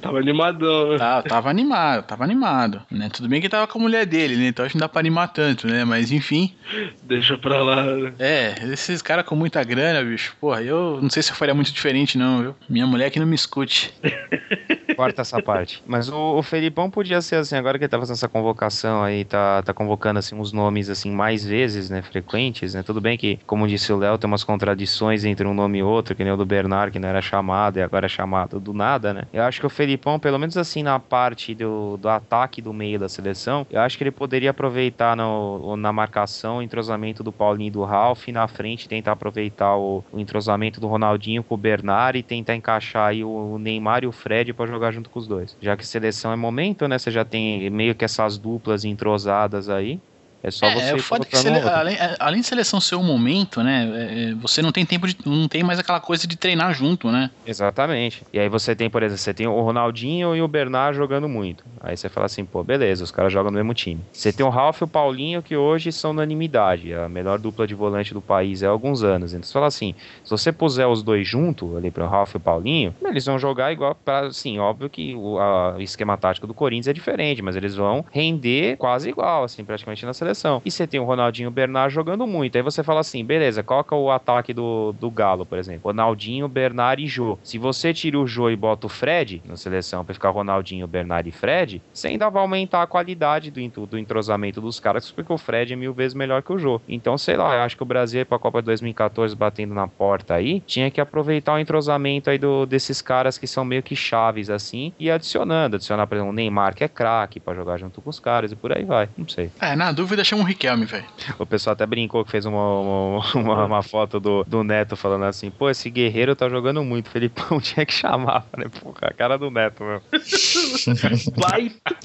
Tava 0.00 0.18
animadão, 0.18 0.92
né? 0.92 0.98
Tá, 0.98 1.22
tava 1.22 1.50
animado, 1.50 2.04
tava 2.04 2.24
animado. 2.24 2.82
Né? 2.90 3.08
Tudo 3.12 3.28
bem 3.28 3.40
que 3.40 3.48
tava 3.48 3.66
com 3.66 3.78
a 3.78 3.82
mulher 3.82 4.06
dele, 4.06 4.36
né? 4.36 4.48
Então 4.48 4.64
acho 4.64 4.72
que 4.72 4.78
não 4.78 4.84
dá 4.84 4.88
pra 4.88 5.00
animar 5.00 5.28
tanto, 5.28 5.66
né? 5.66 5.84
Mas 5.84 6.10
enfim. 6.10 6.54
Deixa 7.02 7.36
pra 7.36 7.62
lá. 7.62 7.84
né? 7.84 8.12
É, 8.18 8.54
esses 8.72 9.02
caras 9.02 9.26
com 9.26 9.36
muita 9.36 9.62
grana, 9.62 10.02
bicho. 10.02 10.36
Porra, 10.40 10.62
eu 10.62 10.98
não 11.02 11.10
sei 11.10 11.22
se 11.22 11.30
eu 11.30 11.36
faria 11.36 11.54
muito 11.54 11.72
diferente, 11.72 12.16
não, 12.16 12.40
viu? 12.40 12.56
Minha 12.68 12.86
mulher 12.86 13.10
que 13.10 13.20
não 13.20 13.26
me 13.26 13.34
escute. 13.34 13.92
corta 14.94 15.22
essa 15.22 15.42
parte. 15.42 15.82
Mas 15.86 16.08
o, 16.08 16.38
o 16.38 16.42
Felipão 16.42 16.88
podia 16.90 17.20
ser 17.20 17.36
assim, 17.36 17.56
agora 17.56 17.78
que 17.78 17.84
ele 17.84 17.88
tá 17.88 17.98
fazendo 17.98 18.14
essa 18.14 18.28
convocação 18.28 19.02
aí, 19.02 19.24
tá, 19.24 19.62
tá 19.62 19.74
convocando 19.74 20.18
assim 20.18 20.34
uns 20.34 20.52
nomes 20.52 20.88
assim 20.88 21.10
mais 21.10 21.44
vezes, 21.44 21.90
né, 21.90 22.00
frequentes, 22.02 22.74
né? 22.74 22.82
Tudo 22.82 23.00
bem 23.00 23.16
que, 23.18 23.38
como 23.46 23.66
disse 23.66 23.92
o 23.92 23.96
Léo, 23.98 24.16
tem 24.18 24.28
umas 24.28 24.44
contradições 24.44 25.24
entre 25.24 25.46
um 25.46 25.54
nome 25.54 25.78
e 25.78 25.82
outro, 25.82 26.14
que 26.14 26.24
nem 26.24 26.32
o 26.32 26.36
do 26.36 26.46
Bernard, 26.46 26.92
que 26.92 26.98
não 26.98 27.08
era 27.08 27.20
chamado 27.20 27.78
e 27.78 27.82
agora 27.82 28.06
é 28.06 28.08
chamado 28.08 28.60
do 28.60 28.72
nada, 28.72 29.12
né? 29.12 29.24
Eu 29.32 29.42
acho 29.42 29.60
que 29.60 29.66
o 29.66 29.70
Felipão, 29.74 30.18
pelo 30.18 30.38
menos 30.38 30.56
assim 30.56 30.82
na 30.82 30.98
parte 30.98 31.54
do, 31.54 31.96
do 31.96 32.08
ataque 32.08 32.62
do 32.62 32.72
meio 32.72 32.98
da 32.98 33.08
seleção, 33.08 33.66
eu 33.70 33.80
acho 33.80 33.98
que 33.98 34.04
ele 34.04 34.10
poderia 34.10 34.50
aproveitar 34.50 35.16
no, 35.16 35.76
na 35.76 35.92
marcação 35.92 36.58
o 36.58 36.62
entrosamento 36.62 37.22
do 37.22 37.32
Paulinho 37.32 37.68
e 37.68 37.70
do 37.70 37.84
Ralf 37.84 38.28
e 38.28 38.32
na 38.32 38.46
frente 38.46 38.88
tentar 38.88 39.12
aproveitar 39.12 39.76
o, 39.76 40.04
o 40.12 40.20
entrosamento 40.20 40.80
do 40.80 40.86
Ronaldinho 40.86 41.42
com 41.42 41.54
o 41.54 41.58
Bernard 41.58 42.18
e 42.18 42.22
tentar 42.22 42.54
encaixar 42.54 43.08
aí 43.08 43.24
o 43.24 43.58
Neymar 43.58 44.04
e 44.04 44.06
o 44.06 44.12
Fred 44.12 44.52
pra 44.52 44.66
jogar 44.66 44.92
junto 44.92 45.10
com 45.10 45.18
os 45.18 45.26
dois. 45.26 45.56
Já 45.60 45.76
que 45.76 45.86
seleção 45.86 46.32
é 46.32 46.36
momento, 46.36 46.86
né? 46.86 46.98
Você 46.98 47.10
já 47.10 47.24
tem 47.24 47.68
meio 47.70 47.94
que 47.94 48.04
essas 48.04 48.38
duplas 48.38 48.84
entrosadas 48.84 49.68
aí. 49.68 50.00
É 50.44 50.50
só 50.50 50.66
é, 50.66 50.74
você 50.74 50.94
é 50.94 50.98
foda 50.98 51.24
que 51.24 51.36
sele- 51.38 51.58
além, 51.60 51.96
é, 51.96 52.16
além 52.20 52.40
de 52.42 52.46
seleção 52.46 52.78
ser 52.78 52.96
um 52.96 53.02
momento, 53.02 53.62
né? 53.62 53.90
é, 53.94 54.30
é, 54.30 54.34
você 54.34 54.60
não 54.60 54.70
tem 54.70 54.84
tempo 54.84 55.06
de. 55.08 55.16
não 55.24 55.48
tem 55.48 55.62
mais 55.62 55.78
aquela 55.78 56.00
coisa 56.00 56.26
de 56.26 56.36
treinar 56.36 56.74
junto, 56.74 57.10
né? 57.10 57.30
Exatamente. 57.46 58.22
E 58.30 58.38
aí 58.38 58.48
você 58.48 58.76
tem, 58.76 58.90
por 58.90 59.02
exemplo, 59.02 59.18
você 59.22 59.32
tem 59.32 59.46
o 59.46 59.60
Ronaldinho 59.62 60.36
e 60.36 60.42
o 60.42 60.46
Bernard 60.46 60.94
jogando 60.96 61.26
muito. 61.28 61.64
Aí 61.80 61.96
você 61.96 62.10
fala 62.10 62.26
assim, 62.26 62.44
pô, 62.44 62.62
beleza, 62.62 63.02
os 63.02 63.10
caras 63.10 63.32
jogam 63.32 63.50
no 63.50 63.56
mesmo 63.56 63.72
time. 63.72 64.02
Você 64.12 64.32
tem 64.32 64.44
o 64.44 64.50
Ralf 64.50 64.82
e 64.82 64.84
o 64.84 64.88
Paulinho 64.88 65.42
que 65.42 65.56
hoje 65.56 65.90
são 65.90 66.10
unanimidade. 66.10 66.92
A 66.92 67.08
melhor 67.08 67.38
dupla 67.38 67.66
de 67.66 67.74
volante 67.74 68.12
do 68.12 68.20
país 68.20 68.62
há 68.62 68.68
alguns 68.68 69.02
anos. 69.02 69.32
Então 69.32 69.44
você 69.46 69.52
fala 69.52 69.66
assim, 69.66 69.94
se 70.22 70.30
você 70.30 70.52
puser 70.52 70.86
os 70.86 71.02
dois 71.02 71.26
juntos 71.26 71.74
ali 71.74 71.90
para 71.90 72.04
o 72.04 72.08
Ralf 72.08 72.34
e 72.34 72.36
o 72.36 72.40
Paulinho, 72.40 72.94
eles 73.06 73.24
vão 73.24 73.38
jogar 73.38 73.72
igual 73.72 73.94
para, 73.94 74.26
assim, 74.26 74.58
óbvio 74.58 74.90
que 74.90 75.14
o 75.14 75.38
esquema 75.80 76.18
tático 76.18 76.46
do 76.46 76.52
Corinthians 76.52 76.88
é 76.88 76.92
diferente, 76.92 77.40
mas 77.40 77.56
eles 77.56 77.74
vão 77.74 78.04
render 78.12 78.76
quase 78.76 79.08
igual, 79.08 79.44
assim, 79.44 79.64
praticamente 79.64 80.04
na 80.04 80.12
seleção. 80.12 80.33
E 80.64 80.70
você 80.70 80.86
tem 80.86 81.00
o 81.00 81.04
Ronaldinho 81.04 81.50
Bernard 81.50 81.92
jogando 81.92 82.26
muito. 82.26 82.56
Aí 82.56 82.62
você 82.62 82.82
fala 82.82 83.00
assim, 83.00 83.24
beleza, 83.24 83.62
que 83.62 83.72
é 83.72 83.96
o 83.96 84.10
ataque 84.10 84.52
do, 84.52 84.92
do 84.92 85.10
Galo, 85.10 85.46
por 85.46 85.58
exemplo? 85.58 85.82
Ronaldinho, 85.84 86.48
Bernard 86.48 87.02
e 87.02 87.06
Jô. 87.06 87.38
Se 87.42 87.58
você 87.58 87.92
tira 87.92 88.18
o 88.18 88.26
Jô 88.26 88.50
e 88.50 88.56
bota 88.56 88.86
o 88.86 88.90
Fred 88.90 89.42
na 89.44 89.56
seleção 89.56 90.04
pra 90.04 90.14
ficar 90.14 90.30
Ronaldinho, 90.30 90.86
Bernard 90.86 91.28
e 91.28 91.32
Fred, 91.32 91.82
você 91.92 92.08
ainda 92.08 92.28
vai 92.28 92.42
aumentar 92.42 92.82
a 92.82 92.86
qualidade 92.86 93.50
do, 93.50 93.86
do 93.86 93.98
entrosamento 93.98 94.60
dos 94.60 94.80
caras, 94.80 95.10
porque 95.10 95.32
o 95.32 95.38
Fred 95.38 95.72
é 95.72 95.76
mil 95.76 95.92
vezes 95.92 96.14
melhor 96.14 96.42
que 96.42 96.52
o 96.52 96.58
Jô. 96.58 96.80
Então, 96.88 97.16
sei 97.16 97.36
lá, 97.36 97.54
eu 97.54 97.62
acho 97.62 97.76
que 97.76 97.82
o 97.82 97.86
Brasil 97.86 98.20
ir 98.20 98.24
pra 98.24 98.38
Copa 98.38 98.60
de 98.60 98.66
2014 98.66 99.34
batendo 99.36 99.74
na 99.74 99.86
porta 99.86 100.34
aí, 100.34 100.60
tinha 100.60 100.90
que 100.90 101.00
aproveitar 101.00 101.54
o 101.54 101.58
entrosamento 101.58 102.30
aí 102.30 102.38
do, 102.38 102.66
desses 102.66 103.00
caras 103.00 103.38
que 103.38 103.46
são 103.46 103.64
meio 103.64 103.82
que 103.82 103.94
chaves 103.94 104.50
assim, 104.50 104.92
e 104.98 105.10
adicionando, 105.10 105.76
adicionar, 105.76 106.06
por 106.06 106.16
exemplo, 106.16 106.32
o 106.32 106.34
Neymar 106.34 106.74
que 106.74 106.84
é 106.84 106.88
craque 106.88 107.38
pra 107.38 107.54
jogar 107.54 107.78
junto 107.78 108.00
com 108.00 108.10
os 108.10 108.18
caras 108.18 108.52
e 108.52 108.56
por 108.56 108.76
aí 108.76 108.84
vai. 108.84 109.08
Não 109.16 109.28
sei. 109.28 109.50
É, 109.60 109.76
na 109.76 109.92
dúvida 109.92 110.23
chama 110.24 110.42
o 110.42 110.46
Riquelme, 110.46 110.84
velho. 110.86 111.04
O 111.38 111.46
pessoal 111.46 111.72
até 111.74 111.84
brincou 111.86 112.24
que 112.24 112.30
fez 112.30 112.44
uma, 112.46 112.80
uma, 112.80 113.32
uma- 113.34 113.64
uma 113.66 113.82
foto 113.82 114.18
do, 114.18 114.44
do 114.44 114.64
Neto 114.64 114.96
falando 114.96 115.24
assim, 115.24 115.50
pô, 115.50 115.68
esse 115.70 115.88
guerreiro 115.90 116.34
tá 116.34 116.48
jogando 116.48 116.82
muito, 116.84 117.10
Felipão 117.10 117.60
tinha 117.62 117.84
que 117.86 117.92
chamar. 117.92 118.46
Falei, 118.50 118.68
pô, 118.68 118.94
a 119.00 119.12
cara 119.12 119.36
do 119.38 119.50
Neto, 119.50 119.82
meu. 119.84 120.00
Baita 121.36 121.96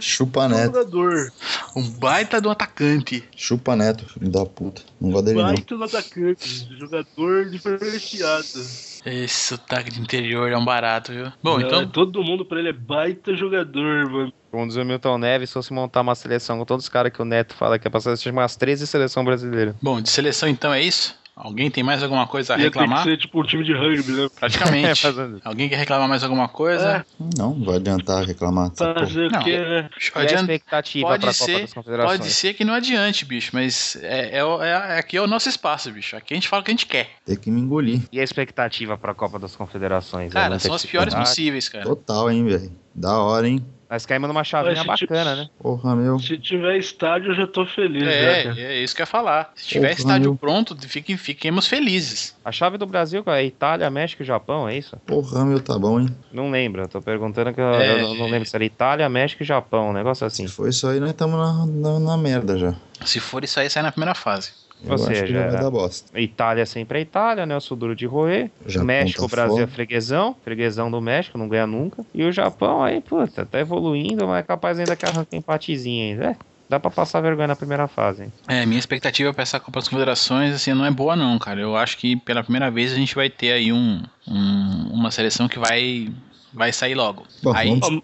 Chupa 0.00 0.48
neto. 0.48 0.64
jogador. 0.74 1.32
Um 1.76 1.88
baita 1.90 2.40
do 2.40 2.50
atacante. 2.50 3.22
Chupa 3.36 3.76
neto, 3.76 4.04
filho 4.08 4.28
da 4.30 4.44
puta. 4.44 4.82
Não 5.00 5.10
gosto 5.10 5.24
dele 5.26 5.38
não. 5.38 5.46
Baita 5.46 5.76
no 5.76 5.84
atacante. 5.84 6.68
Jogador 6.78 7.48
diferenciado. 7.50 8.91
Esse 9.04 9.48
sotaque 9.48 9.90
de 9.90 10.00
interior 10.00 10.50
é 10.50 10.56
um 10.56 10.64
barato, 10.64 11.12
viu? 11.12 11.32
Bom, 11.42 11.58
Não, 11.58 11.66
então. 11.66 11.88
Todo 11.88 12.22
mundo 12.22 12.44
pra 12.44 12.58
ele 12.58 12.68
é 12.68 12.72
baita 12.72 13.34
jogador, 13.34 14.08
mano. 14.10 14.32
Como 14.50 14.66
diz 14.66 14.76
o 14.76 14.84
Milton 14.84 15.18
Neves, 15.18 15.50
se 15.50 15.54
fosse 15.54 15.72
montar 15.72 16.02
uma 16.02 16.14
seleção 16.14 16.58
com 16.58 16.64
todos 16.64 16.84
os 16.84 16.88
caras 16.88 17.10
que 17.12 17.20
o 17.20 17.24
Neto 17.24 17.54
fala 17.54 17.78
que 17.78 17.88
é 17.88 17.90
pra 17.90 18.00
ser 18.00 18.30
umas 18.30 18.54
13 18.54 18.86
seleção 18.86 19.24
brasileira. 19.24 19.74
Bom, 19.82 20.00
de 20.00 20.10
seleção 20.10 20.48
então 20.48 20.72
é 20.72 20.80
isso? 20.82 21.16
Alguém 21.34 21.70
tem 21.70 21.82
mais 21.82 22.02
alguma 22.02 22.26
coisa 22.26 22.54
a 22.54 22.58
Ia 22.58 22.64
ter 22.64 22.70
que 22.72 22.78
reclamar? 22.78 23.04
ser 23.04 23.16
tipo 23.16 23.40
um 23.40 23.44
time 23.44 23.64
de 23.64 23.72
rugby, 23.72 24.12
né? 24.12 24.28
Praticamente. 24.38 25.00
Fazendo- 25.02 25.40
Alguém 25.42 25.66
quer 25.68 25.76
reclamar 25.76 26.06
mais 26.06 26.22
alguma 26.22 26.46
coisa? 26.46 27.06
Não, 27.38 27.54
não 27.54 27.64
vai 27.64 27.76
adiantar 27.76 28.22
reclamar. 28.24 28.70
Fazer 28.76 29.30
Não. 29.30 29.40
o 29.40 29.44
quê, 29.44 29.58
né? 29.58 29.88
A 30.14 30.24
expectativa 30.24 31.06
Pode 31.08 31.20
pra 31.22 31.32
Copa 31.32 31.44
ser, 31.44 31.60
das 31.62 31.72
Confederações? 31.74 32.18
Pode 32.18 32.30
ser 32.30 32.52
que 32.54 32.64
não 32.64 32.74
adiante, 32.74 33.24
bicho, 33.24 33.50
mas 33.54 33.96
é, 34.02 34.38
é, 34.38 34.44
o- 34.44 34.62
é- 34.62 34.98
aqui 34.98 35.16
é 35.16 35.22
o 35.22 35.26
nosso 35.26 35.48
espaço, 35.48 35.90
bicho. 35.90 36.14
Aqui 36.16 36.34
a 36.34 36.36
gente 36.36 36.48
fala 36.48 36.60
o 36.60 36.64
que 36.64 36.70
a 36.70 36.74
gente 36.74 36.86
quer. 36.86 37.08
Tem 37.24 37.34
que 37.36 37.50
me 37.50 37.60
engolir. 37.62 38.02
E 38.12 38.20
a 38.20 38.22
expectativa 38.24 38.98
pra 38.98 39.14
Copa 39.14 39.38
das 39.38 39.56
Confederações? 39.56 40.30
É 40.30 40.34
Cara, 40.34 40.48
muita 40.50 40.64
são 40.66 40.74
as 40.74 40.84
piores 40.84 41.06
dificuldade? 41.14 41.28
possíveis, 41.30 41.68
cara. 41.68 41.84
Total, 41.84 42.30
hein, 42.30 42.44
velho. 42.44 42.72
Da 42.94 43.18
hora, 43.18 43.48
hein? 43.48 43.64
Nós 43.92 44.06
caímos 44.06 44.26
numa 44.26 44.42
chavinha 44.42 44.82
Mas 44.84 45.00
bacana, 45.00 45.36
né? 45.36 45.48
Porra, 45.58 45.94
meu. 45.94 46.18
Se 46.18 46.38
tiver 46.38 46.78
estádio, 46.78 47.32
eu 47.32 47.34
já 47.34 47.46
tô 47.46 47.66
feliz. 47.66 48.02
É, 48.02 48.44
cara? 48.44 48.58
é 48.58 48.78
isso 48.82 48.96
que 48.96 49.02
eu 49.02 49.04
ia 49.04 49.06
falar. 49.06 49.52
Se 49.54 49.68
tiver 49.68 49.88
Porra, 49.88 49.98
estádio 50.00 50.30
meu. 50.30 50.36
pronto, 50.38 50.74
fiquem, 50.88 51.14
fiquemos 51.18 51.66
felizes. 51.66 52.34
A 52.42 52.50
chave 52.50 52.78
do 52.78 52.86
Brasil 52.86 53.22
é 53.26 53.44
Itália, 53.44 53.90
México 53.90 54.22
e 54.22 54.24
Japão, 54.24 54.66
é 54.66 54.78
isso? 54.78 54.96
Porra, 55.04 55.44
meu, 55.44 55.60
tá 55.60 55.78
bom, 55.78 56.00
hein? 56.00 56.08
Não 56.32 56.50
lembro, 56.50 56.88
tô 56.88 57.02
perguntando 57.02 57.52
que 57.52 57.60
eu, 57.60 57.74
É. 57.74 57.92
eu 57.92 57.98
não- 58.08 58.14
não 58.14 58.30
lembro 58.30 58.48
se 58.48 58.56
era 58.56 58.64
Itália, 58.64 59.06
México 59.10 59.42
e 59.42 59.46
Japão, 59.46 59.90
um 59.90 59.92
negócio 59.92 60.26
assim. 60.26 60.48
Se 60.48 60.54
for 60.54 60.70
isso 60.70 60.86
aí, 60.88 60.98
nós 60.98 61.10
estamos 61.10 61.36
na, 61.38 61.66
na, 61.66 62.00
na 62.00 62.16
merda 62.16 62.56
já. 62.58 62.74
Se 63.04 63.20
for 63.20 63.44
isso 63.44 63.60
aí, 63.60 63.68
sai 63.68 63.82
na 63.82 63.92
primeira 63.92 64.14
fase. 64.14 64.52
Eu 64.84 64.90
Ou 64.90 64.94
acho 64.96 65.08
que 65.08 65.14
seja, 65.14 65.34
já 65.34 65.50
vai 65.50 65.62
dar 65.62 65.70
bosta. 65.70 66.20
Itália 66.20 66.66
sempre 66.66 66.98
é 66.98 67.02
Itália, 67.02 67.46
né? 67.46 67.56
O 67.56 67.60
sul 67.60 67.76
duro 67.76 67.94
de 67.94 68.06
roer. 68.06 68.50
Japão 68.66 68.86
México, 68.86 69.28
tá 69.28 69.36
Brasil 69.36 69.64
é 69.64 69.66
freguesão. 69.66 70.36
Freguesão 70.42 70.90
do 70.90 71.00
México, 71.00 71.38
não 71.38 71.48
ganha 71.48 71.66
nunca. 71.66 72.04
E 72.14 72.24
o 72.24 72.32
Japão 72.32 72.82
aí, 72.82 73.00
puta, 73.00 73.46
tá 73.46 73.60
evoluindo, 73.60 74.26
mas 74.26 74.40
é 74.40 74.42
capaz 74.42 74.78
ainda 74.78 74.96
que 74.96 75.06
arranca 75.06 75.36
empatezinho 75.36 76.12
ainda. 76.12 76.30
É, 76.30 76.36
dá 76.68 76.80
pra 76.80 76.90
passar 76.90 77.20
vergonha 77.20 77.48
na 77.48 77.56
primeira 77.56 77.86
fase, 77.86 78.24
hein? 78.24 78.32
É, 78.48 78.66
minha 78.66 78.78
expectativa 78.78 79.32
pra 79.32 79.42
essa 79.42 79.60
Copa 79.60 79.78
das 79.78 79.88
Confederações, 79.88 80.54
assim, 80.54 80.74
não 80.74 80.84
é 80.84 80.90
boa 80.90 81.14
não, 81.14 81.38
cara. 81.38 81.60
Eu 81.60 81.76
acho 81.76 81.96
que 81.96 82.16
pela 82.16 82.42
primeira 82.42 82.70
vez 82.70 82.92
a 82.92 82.96
gente 82.96 83.14
vai 83.14 83.30
ter 83.30 83.52
aí 83.52 83.72
um, 83.72 84.02
um- 84.26 84.88
uma 84.92 85.10
seleção 85.10 85.48
que 85.48 85.58
vai, 85.58 86.08
vai 86.52 86.72
sair 86.72 86.94
logo. 86.94 87.24
Bom, 87.42 87.52
aí, 87.54 87.78
vamos, 87.78 88.02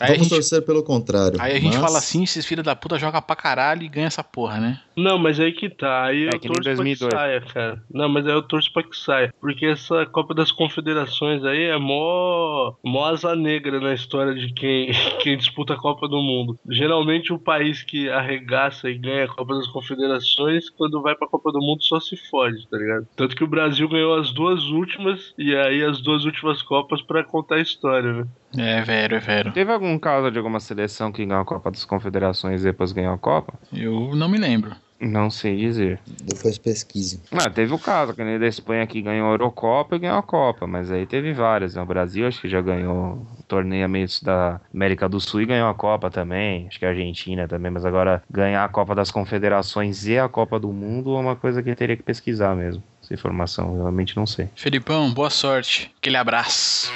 aí 0.00 0.10
a 0.10 0.12
vamos 0.14 0.24
gente, 0.28 0.34
torcer 0.34 0.62
pelo 0.64 0.82
contrário. 0.82 1.40
aí 1.40 1.52
a 1.56 1.60
gente 1.60 1.76
mas- 1.76 1.84
fala 1.84 1.98
assim, 1.98 2.22
esses 2.24 2.44
filhos 2.46 2.64
da 2.64 2.74
puta 2.76 2.98
jogam 2.98 3.20
pra 3.22 3.36
caralho 3.36 3.82
e 3.82 3.88
ganha 3.88 4.06
essa 4.06 4.22
porra, 4.24 4.58
né? 4.60 4.80
Não, 4.96 5.18
mas 5.18 5.40
aí 5.40 5.52
que 5.52 5.68
tá. 5.68 6.04
Aí 6.04 6.24
É 6.24 6.28
eu 6.28 6.38
torço 6.40 6.62
2002. 6.62 6.98
pra 6.98 7.08
que 7.08 7.16
saia, 7.16 7.40
cara. 7.40 7.82
Não, 7.92 8.08
mas 8.08 8.26
aí 8.26 8.32
eu 8.32 8.42
torço 8.42 8.72
pra 8.72 8.82
que 8.82 8.96
saia. 8.96 9.34
Porque 9.40 9.66
essa 9.66 10.06
Copa 10.06 10.32
das 10.34 10.52
Confederações 10.52 11.44
aí 11.44 11.64
é 11.64 11.76
mó, 11.78 12.74
mó 12.84 13.04
asa 13.06 13.34
negra 13.34 13.80
na 13.80 13.92
história 13.92 14.34
de 14.34 14.52
quem, 14.52 14.90
quem 15.22 15.36
disputa 15.36 15.74
a 15.74 15.76
Copa 15.76 16.06
do 16.06 16.22
Mundo. 16.22 16.58
Geralmente 16.68 17.32
o 17.32 17.38
país 17.38 17.82
que 17.82 18.08
arregaça 18.08 18.88
e 18.88 18.96
ganha 18.96 19.24
a 19.24 19.28
Copa 19.28 19.54
das 19.56 19.66
Confederações, 19.66 20.70
quando 20.70 21.02
vai 21.02 21.14
pra 21.16 21.26
Copa 21.28 21.50
do 21.50 21.58
Mundo 21.60 21.82
só 21.82 21.98
se 21.98 22.16
fode, 22.30 22.66
tá 22.68 22.76
ligado? 22.76 23.06
Tanto 23.16 23.34
que 23.34 23.42
o 23.44 23.48
Brasil 23.48 23.88
ganhou 23.88 24.14
as 24.14 24.32
duas 24.32 24.62
últimas 24.64 25.34
e 25.38 25.54
aí 25.56 25.82
as 25.82 26.00
duas 26.00 26.24
últimas 26.24 26.62
Copas 26.62 27.02
pra 27.02 27.24
contar 27.24 27.56
a 27.56 27.60
história, 27.60 28.12
né? 28.12 28.26
É, 28.56 28.82
velho, 28.82 29.16
é 29.16 29.20
velho. 29.20 29.52
Teve 29.52 29.72
algum 29.72 29.98
caso 29.98 30.30
de 30.30 30.38
alguma 30.38 30.60
seleção 30.60 31.10
que 31.10 31.24
ganhou 31.24 31.42
a 31.42 31.44
Copa 31.44 31.70
das 31.70 31.84
Confederações 31.84 32.60
e 32.62 32.64
depois 32.64 32.92
ganhou 32.92 33.14
a 33.14 33.18
Copa? 33.18 33.54
Eu 33.72 34.14
não 34.14 34.28
me 34.28 34.38
lembro. 34.38 34.74
Não 35.00 35.28
sei 35.28 35.56
dizer. 35.56 36.00
Depois 36.22 36.56
pesquise. 36.56 37.20
Ah, 37.32 37.50
teve 37.50 37.74
o 37.74 37.78
caso, 37.78 38.14
que 38.14 38.22
nem 38.24 38.38
da 38.38 38.46
Espanha 38.46 38.86
que 38.86 39.02
ganhou 39.02 39.28
a 39.28 39.32
Eurocopa 39.32 39.96
e 39.96 39.98
ganhou 39.98 40.16
a 40.16 40.22
Copa, 40.22 40.66
mas 40.66 40.90
aí 40.90 41.04
teve 41.04 41.32
várias. 41.32 41.74
né? 41.74 41.82
O 41.82 41.86
Brasil 41.86 42.26
acho 42.26 42.40
que 42.40 42.48
já 42.48 42.60
ganhou 42.60 43.26
o 43.38 43.42
torneio 43.46 43.88
meio 43.88 44.06
da 44.22 44.60
América 44.72 45.08
do 45.08 45.20
Sul 45.20 45.42
e 45.42 45.46
ganhou 45.46 45.68
a 45.68 45.74
Copa 45.74 46.10
também. 46.10 46.66
Acho 46.68 46.78
que 46.78 46.86
a 46.86 46.90
Argentina 46.90 47.48
também, 47.48 47.70
mas 47.70 47.84
agora 47.84 48.22
ganhar 48.30 48.64
a 48.64 48.68
Copa 48.68 48.94
das 48.94 49.10
Confederações 49.10 50.06
e 50.06 50.16
a 50.18 50.28
Copa 50.28 50.58
do 50.60 50.72
Mundo 50.72 51.14
é 51.16 51.20
uma 51.20 51.36
coisa 51.36 51.62
que 51.62 51.74
teria 51.74 51.96
que 51.96 52.02
pesquisar 52.02 52.54
mesmo. 52.54 52.82
Informação, 53.14 53.74
eu 53.74 53.82
realmente 53.82 54.16
não 54.16 54.26
sei. 54.26 54.48
Felipão, 54.54 55.12
boa 55.12 55.30
sorte. 55.30 55.90
Aquele 55.98 56.16
abraço. 56.16 56.92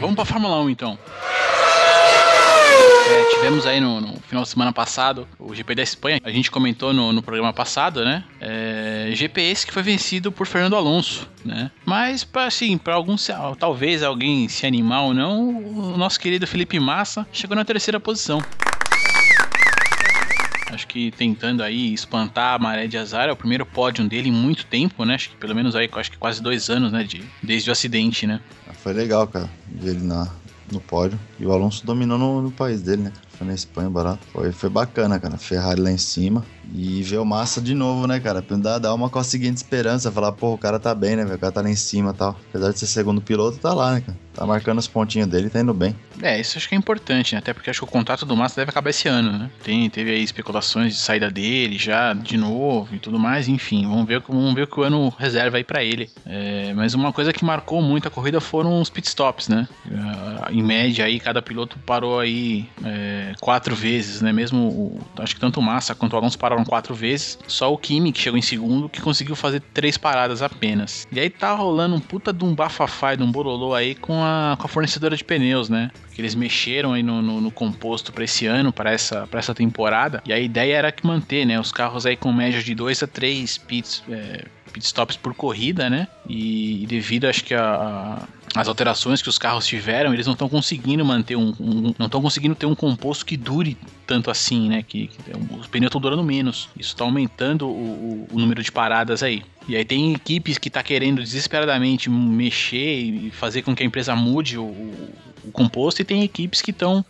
Vamos 0.00 0.16
pra 0.16 0.24
Fórmula 0.24 0.60
1 0.62 0.70
então. 0.70 0.98
Tivemos 3.42 3.66
aí 3.66 3.80
no, 3.80 4.00
no 4.00 4.20
final 4.20 4.44
de 4.44 4.50
semana 4.50 4.72
passado 4.72 5.26
o 5.36 5.52
GP 5.52 5.74
da 5.74 5.82
Espanha. 5.82 6.20
A 6.22 6.30
gente 6.30 6.48
comentou 6.48 6.92
no, 6.92 7.12
no 7.12 7.20
programa 7.20 7.52
passado, 7.52 8.04
né? 8.04 8.22
É, 8.40 9.10
GP 9.16 9.40
esse 9.42 9.66
que 9.66 9.72
foi 9.72 9.82
vencido 9.82 10.30
por 10.30 10.46
Fernando 10.46 10.76
Alonso, 10.76 11.28
né? 11.44 11.68
Mas, 11.84 12.22
pra, 12.22 12.44
assim, 12.44 12.78
para 12.78 12.94
alguns, 12.94 13.28
talvez 13.58 14.04
alguém 14.04 14.48
se 14.48 14.64
animar 14.64 15.02
ou 15.02 15.12
não, 15.12 15.56
o 15.58 15.98
nosso 15.98 16.20
querido 16.20 16.46
Felipe 16.46 16.78
Massa 16.78 17.26
chegou 17.32 17.56
na 17.56 17.64
terceira 17.64 17.98
posição. 17.98 18.40
Acho 20.70 20.86
que 20.86 21.10
tentando 21.10 21.64
aí 21.64 21.92
espantar 21.92 22.54
a 22.54 22.58
maré 22.60 22.86
de 22.86 22.96
azar, 22.96 23.28
é 23.28 23.32
o 23.32 23.36
primeiro 23.36 23.66
pódio 23.66 24.08
dele 24.08 24.28
em 24.28 24.32
muito 24.32 24.66
tempo, 24.66 25.04
né? 25.04 25.16
Acho 25.16 25.30
que 25.30 25.36
pelo 25.36 25.52
menos 25.52 25.74
aí, 25.74 25.90
acho 25.92 26.12
que 26.12 26.16
quase 26.16 26.40
dois 26.40 26.70
anos, 26.70 26.92
né? 26.92 27.02
De, 27.02 27.24
desde 27.42 27.68
o 27.68 27.72
acidente, 27.72 28.24
né? 28.24 28.40
Foi 28.84 28.92
legal, 28.92 29.26
cara, 29.26 29.50
ver 29.66 29.96
ele 29.96 30.06
na, 30.06 30.30
no 30.72 30.80
pódio. 30.80 31.18
E 31.38 31.46
o 31.46 31.52
Alonso 31.52 31.84
dominou 31.86 32.18
no, 32.18 32.42
no 32.42 32.50
país 32.50 32.82
dele, 32.82 33.02
né? 33.02 33.12
Foi 33.36 33.46
na 33.46 33.54
Espanha, 33.54 33.90
barato. 33.90 34.26
Foi, 34.32 34.52
foi 34.52 34.70
bacana, 34.70 35.18
cara. 35.18 35.36
Ferrari 35.36 35.80
lá 35.80 35.90
em 35.90 35.98
cima. 35.98 36.44
E 36.74 37.02
ver 37.02 37.18
o 37.18 37.24
Massa 37.24 37.60
de 37.60 37.74
novo, 37.74 38.06
né, 38.06 38.20
cara? 38.20 38.42
Dar, 38.42 38.78
dar 38.78 38.94
uma 38.94 39.10
conseguinte 39.10 39.56
esperança. 39.56 40.10
Falar, 40.12 40.32
pô, 40.32 40.54
o 40.54 40.58
cara 40.58 40.78
tá 40.78 40.94
bem, 40.94 41.16
né? 41.16 41.24
O 41.24 41.38
cara 41.38 41.52
tá 41.52 41.60
lá 41.60 41.68
em 41.68 41.76
cima 41.76 42.10
e 42.10 42.14
tal. 42.14 42.36
Apesar 42.48 42.72
de 42.72 42.78
ser 42.78 42.86
segundo 42.86 43.20
piloto, 43.20 43.58
tá 43.58 43.74
lá, 43.74 43.92
né, 43.94 44.00
cara? 44.00 44.18
Tá 44.34 44.46
marcando 44.46 44.78
os 44.78 44.88
pontinhos 44.88 45.28
dele, 45.28 45.50
tá 45.50 45.60
indo 45.60 45.74
bem. 45.74 45.94
É, 46.22 46.40
isso 46.40 46.56
acho 46.56 46.68
que 46.68 46.74
é 46.74 46.78
importante, 46.78 47.34
né? 47.34 47.38
Até 47.40 47.52
porque 47.52 47.68
acho 47.68 47.80
que 47.80 47.84
o 47.84 47.88
contrato 47.88 48.24
do 48.24 48.34
Massa 48.34 48.56
deve 48.56 48.70
acabar 48.70 48.88
esse 48.88 49.06
ano, 49.06 49.32
né? 49.32 49.50
Tem, 49.62 49.90
teve 49.90 50.10
aí 50.10 50.22
especulações 50.22 50.94
de 50.94 51.00
saída 51.00 51.30
dele 51.30 51.76
já 51.76 52.14
de 52.14 52.38
novo 52.38 52.94
e 52.94 52.98
tudo 52.98 53.18
mais, 53.18 53.46
enfim, 53.48 53.86
vamos 53.86 54.06
ver, 54.06 54.22
vamos 54.26 54.54
ver 54.54 54.62
o 54.62 54.66
que 54.66 54.80
o 54.80 54.82
ano 54.82 55.12
reserva 55.18 55.58
aí 55.58 55.64
pra 55.64 55.84
ele. 55.84 56.08
É, 56.24 56.72
mas 56.74 56.94
uma 56.94 57.12
coisa 57.12 57.32
que 57.32 57.44
marcou 57.44 57.82
muito 57.82 58.08
a 58.08 58.10
corrida 58.10 58.40
foram 58.40 58.80
os 58.80 58.88
pitstops, 58.88 59.48
né? 59.48 59.68
Em 60.50 60.62
média 60.62 61.04
aí, 61.04 61.20
cada 61.20 61.40
piloto 61.42 61.78
parou 61.86 62.18
aí 62.20 62.68
é, 62.84 63.32
quatro 63.40 63.74
vezes, 63.74 64.20
né? 64.22 64.32
Mesmo, 64.32 64.68
o- 64.68 65.00
acho 65.18 65.34
que 65.34 65.40
tanto 65.40 65.60
o 65.60 65.62
Massa 65.62 65.94
quanto 65.94 66.14
o 66.14 66.16
Alonso 66.16 66.38
pararam 66.38 66.64
quatro 66.64 66.94
vezes, 66.94 67.38
só 67.46 67.72
o 67.72 67.78
Kimi, 67.78 68.12
que 68.12 68.20
chegou 68.20 68.38
em 68.38 68.42
segundo, 68.42 68.88
que 68.88 69.00
conseguiu 69.00 69.36
fazer 69.36 69.60
três 69.74 69.96
paradas 69.96 70.42
apenas. 70.42 71.06
E 71.12 71.20
aí 71.20 71.28
tá 71.30 71.52
rolando 71.54 71.94
um 71.94 72.00
puta 72.00 72.32
de 72.32 72.44
um 72.44 72.54
bafafá, 72.54 73.14
e 73.14 73.16
de 73.16 73.22
um 73.22 73.30
borolô 73.30 73.74
aí 73.74 73.94
com 73.94 74.22
a, 74.22 74.56
com 74.58 74.66
a 74.66 74.68
fornecedora 74.68 75.16
de 75.16 75.24
pneus, 75.24 75.68
né? 75.68 75.90
que 76.14 76.20
eles 76.20 76.34
mexeram 76.34 76.92
aí 76.92 77.02
no, 77.02 77.22
no, 77.22 77.40
no 77.40 77.50
composto 77.50 78.12
para 78.12 78.22
esse 78.24 78.44
ano, 78.44 78.70
para 78.70 78.92
essa, 78.92 79.26
essa 79.32 79.54
temporada. 79.54 80.22
E 80.26 80.32
a 80.32 80.38
ideia 80.38 80.76
era 80.76 80.92
que 80.92 81.06
manter, 81.06 81.46
né? 81.46 81.58
Os 81.58 81.72
carros 81.72 82.04
aí 82.04 82.16
com 82.18 82.30
média 82.30 82.62
de 82.62 82.74
2 82.74 83.02
a 83.02 83.06
3 83.06 83.56
pits, 83.56 84.02
é, 84.10 84.44
pitstops 84.72 85.16
por 85.16 85.34
corrida, 85.34 85.88
né? 85.90 86.08
E, 86.28 86.82
e 86.82 86.86
devido, 86.86 87.26
acho 87.26 87.44
que 87.44 87.54
a, 87.54 87.62
a- 87.62 88.28
as 88.54 88.68
alterações 88.68 89.22
que 89.22 89.28
os 89.30 89.38
carros 89.38 89.66
tiveram, 89.66 90.12
eles 90.12 90.26
não 90.26 90.34
estão 90.34 90.48
conseguindo 90.48 91.04
manter 91.04 91.36
um, 91.36 91.54
um- 91.58 91.94
não 91.98 92.06
estão 92.06 92.20
conseguindo 92.20 92.54
ter 92.54 92.66
um 92.66 92.74
composto 92.74 93.24
que 93.24 93.36
dure 93.36 93.76
tanto 94.06 94.30
assim, 94.30 94.68
né? 94.68 94.82
Que, 94.82 95.06
que 95.06 95.16
os 95.58 95.66
pneus 95.68 95.88
estão 95.88 96.00
durando 96.00 96.22
menos. 96.22 96.68
Isso 96.78 96.90
está 96.92 97.04
aumentando 97.04 97.66
o, 97.66 97.70
o- 97.70 98.28
o 98.32 98.38
número 98.38 98.62
de 98.62 98.70
paradas 98.72 99.22
aí. 99.22 99.42
E 99.68 99.76
aí 99.76 99.84
tem 99.84 100.12
equipes 100.12 100.58
que 100.58 100.68
tá 100.68 100.82
querendo 100.82 101.22
desesperadamente 101.22 102.10
mexer 102.10 102.94
e 103.00 103.30
fazer 103.30 103.62
com 103.62 103.74
que 103.74 103.82
a 103.82 103.86
empresa 103.86 104.14
mude 104.16 104.58
o, 104.58 104.64
o- 104.64 105.08
composto 105.52 106.00
e 106.00 106.04
tem 106.04 106.22
equipes 106.22 106.62
que 106.62 106.70
estão 106.70 107.04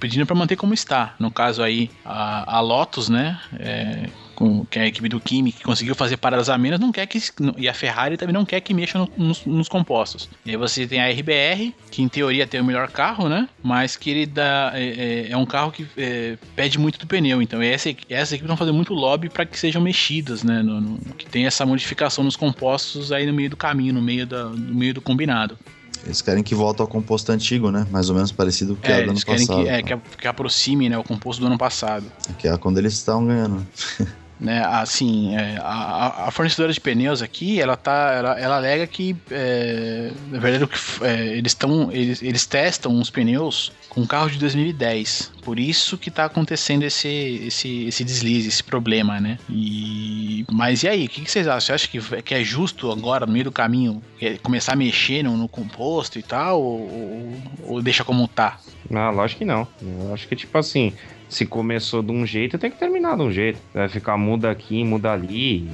pedindo 0.00 0.24
para 0.26 0.34
manter 0.36 0.56
como 0.56 0.72
está. 0.74 1.14
No 1.18 1.30
caso 1.30 1.62
aí 1.62 1.90
a, 2.04 2.56
a 2.56 2.60
Lotus, 2.60 3.08
né, 3.08 3.38
é, 3.58 4.08
com, 4.42 4.64
que 4.66 4.76
é 4.76 4.82
a 4.82 4.86
equipe 4.88 5.08
do 5.08 5.20
Kimi 5.20 5.52
que 5.52 5.62
conseguiu 5.62 5.94
fazer 5.94 6.16
paradas 6.16 6.48
a 6.48 6.58
menos, 6.58 6.80
não 6.80 6.90
quer 6.90 7.06
que 7.06 7.20
e 7.56 7.68
a 7.68 7.72
Ferrari 7.74 8.16
também 8.16 8.34
não 8.34 8.44
quer 8.44 8.60
que 8.60 8.74
mexa 8.74 8.98
no- 8.98 9.08
nos, 9.16 9.46
nos 9.46 9.68
compostos. 9.68 10.28
E 10.44 10.50
aí 10.50 10.56
você 10.56 10.84
tem 10.84 11.00
a 11.00 11.08
RBR 11.08 11.72
que 11.92 12.02
em 12.02 12.08
teoria 12.08 12.44
tem 12.44 12.60
o 12.60 12.64
melhor 12.64 12.88
carro, 12.88 13.28
né, 13.28 13.48
mas 13.62 13.96
que 13.96 14.10
ele 14.10 14.26
dá 14.26 14.72
é, 14.74 14.82
é- 14.82 15.30
é 15.30 15.36
um 15.36 15.46
carro 15.46 15.70
que 15.70 15.86
é, 15.96 16.36
pede 16.56 16.76
muito 16.76 16.98
do 16.98 17.06
pneu. 17.06 17.40
Então 17.40 17.62
essa 17.62 17.88
essa 18.10 18.34
equipe 18.34 18.48
vão 18.48 18.56
fazer 18.56 18.72
muito 18.72 18.92
lobby 18.92 19.28
para 19.28 19.46
que 19.46 19.56
sejam 19.56 19.80
mexidas, 19.80 20.42
né, 20.42 20.60
no, 20.60 20.80
no- 20.80 20.98
que 21.16 21.26
tem 21.26 21.46
essa 21.46 21.64
modificação 21.64 22.24
nos 22.24 22.34
compostos 22.36 23.12
aí 23.12 23.24
no 23.26 23.32
meio 23.32 23.50
do 23.50 23.56
caminho, 23.56 23.94
no 23.94 24.02
meio 24.02 24.26
da, 24.26 24.46
no 24.46 24.74
meio 24.74 24.92
do 24.92 25.00
combinado. 25.00 25.56
Eles 26.04 26.20
querem 26.20 26.42
que 26.42 26.52
volte 26.52 26.80
ao 26.82 26.88
composto 26.88 27.30
antigo, 27.30 27.70
né? 27.70 27.86
Mais 27.88 28.08
ou 28.10 28.16
menos 28.16 28.32
parecido 28.32 28.74
com 28.74 28.80
o 28.80 28.82
que 28.82 28.88
É, 28.90 28.94
era 28.94 29.02
do 29.02 29.04
ano 29.04 29.12
eles 29.12 29.22
querem 29.22 29.46
passado. 29.46 29.62
que, 29.62 29.70
é, 29.70 29.82
que, 29.84 29.96
que 30.22 30.26
aproxime 30.26 30.88
né, 30.88 30.98
o 30.98 31.04
composto 31.04 31.40
do 31.40 31.46
ano 31.46 31.56
passado. 31.56 32.04
Que 32.38 32.48
é 32.48 32.58
quando 32.58 32.78
eles 32.78 32.94
estavam 32.94 33.24
ganhando. 33.24 33.64
Né, 34.42 34.60
assim, 34.64 35.36
é, 35.36 35.56
a, 35.62 36.26
a- 36.26 36.30
fornecedora 36.32 36.72
de 36.72 36.80
pneus 36.80 37.22
aqui, 37.22 37.60
ela 37.60 37.76
tá, 37.76 38.12
ela, 38.12 38.40
ela 38.40 38.56
alega 38.56 38.88
que, 38.88 39.14
é, 39.30 40.10
na 40.30 40.40
verdade, 40.40 40.68
é, 41.02 41.36
eles 41.38 41.52
estão, 41.52 41.92
eles, 41.92 42.20
eles 42.20 42.44
testam 42.44 42.98
os 43.00 43.08
pneus 43.08 43.70
com 43.88 44.04
carro 44.04 44.28
de 44.28 44.38
2010. 44.38 45.30
Por 45.44 45.60
isso 45.60 45.96
que 45.96 46.10
tá 46.10 46.24
acontecendo 46.24 46.82
esse, 46.82 47.06
esse, 47.46 47.84
esse 47.86 48.02
deslize, 48.02 48.48
esse 48.48 48.64
problema, 48.64 49.20
né? 49.20 49.38
E, 49.48 50.44
mas 50.50 50.82
e 50.82 50.88
aí, 50.88 51.06
o 51.06 51.08
que, 51.08 51.20
que 51.22 51.30
vocês 51.30 51.46
acham? 51.46 51.60
Você 51.60 51.72
acha 51.74 51.86
que, 51.88 52.22
que 52.22 52.34
é 52.34 52.42
justo 52.42 52.90
agora, 52.90 53.24
no 53.26 53.32
meio 53.32 53.44
do 53.44 53.52
caminho, 53.52 54.02
é, 54.20 54.38
começar 54.38 54.72
a 54.72 54.76
mexer 54.76 55.22
no, 55.22 55.36
no 55.36 55.46
composto 55.48 56.18
e 56.18 56.22
tal, 56.22 56.60
ou, 56.60 56.80
ou- 56.80 57.42
ou 57.74 57.82
deixa 57.82 58.02
como 58.02 58.26
tá? 58.26 58.58
Ah, 58.92 59.10
lógico 59.10 59.38
que 59.38 59.44
não. 59.44 59.68
Eu 59.80 60.12
acho 60.12 60.26
que, 60.26 60.34
tipo 60.34 60.58
assim, 60.58 60.92
se 61.32 61.46
começou 61.46 62.02
de 62.02 62.12
um 62.12 62.26
jeito, 62.26 62.58
tem 62.58 62.70
que 62.70 62.78
terminar 62.78 63.16
de 63.16 63.22
um 63.22 63.32
jeito. 63.32 63.58
Vai 63.72 63.88
ficar 63.88 64.16
muda 64.18 64.50
aqui, 64.50 64.84
muda 64.84 65.12
ali. 65.12 65.68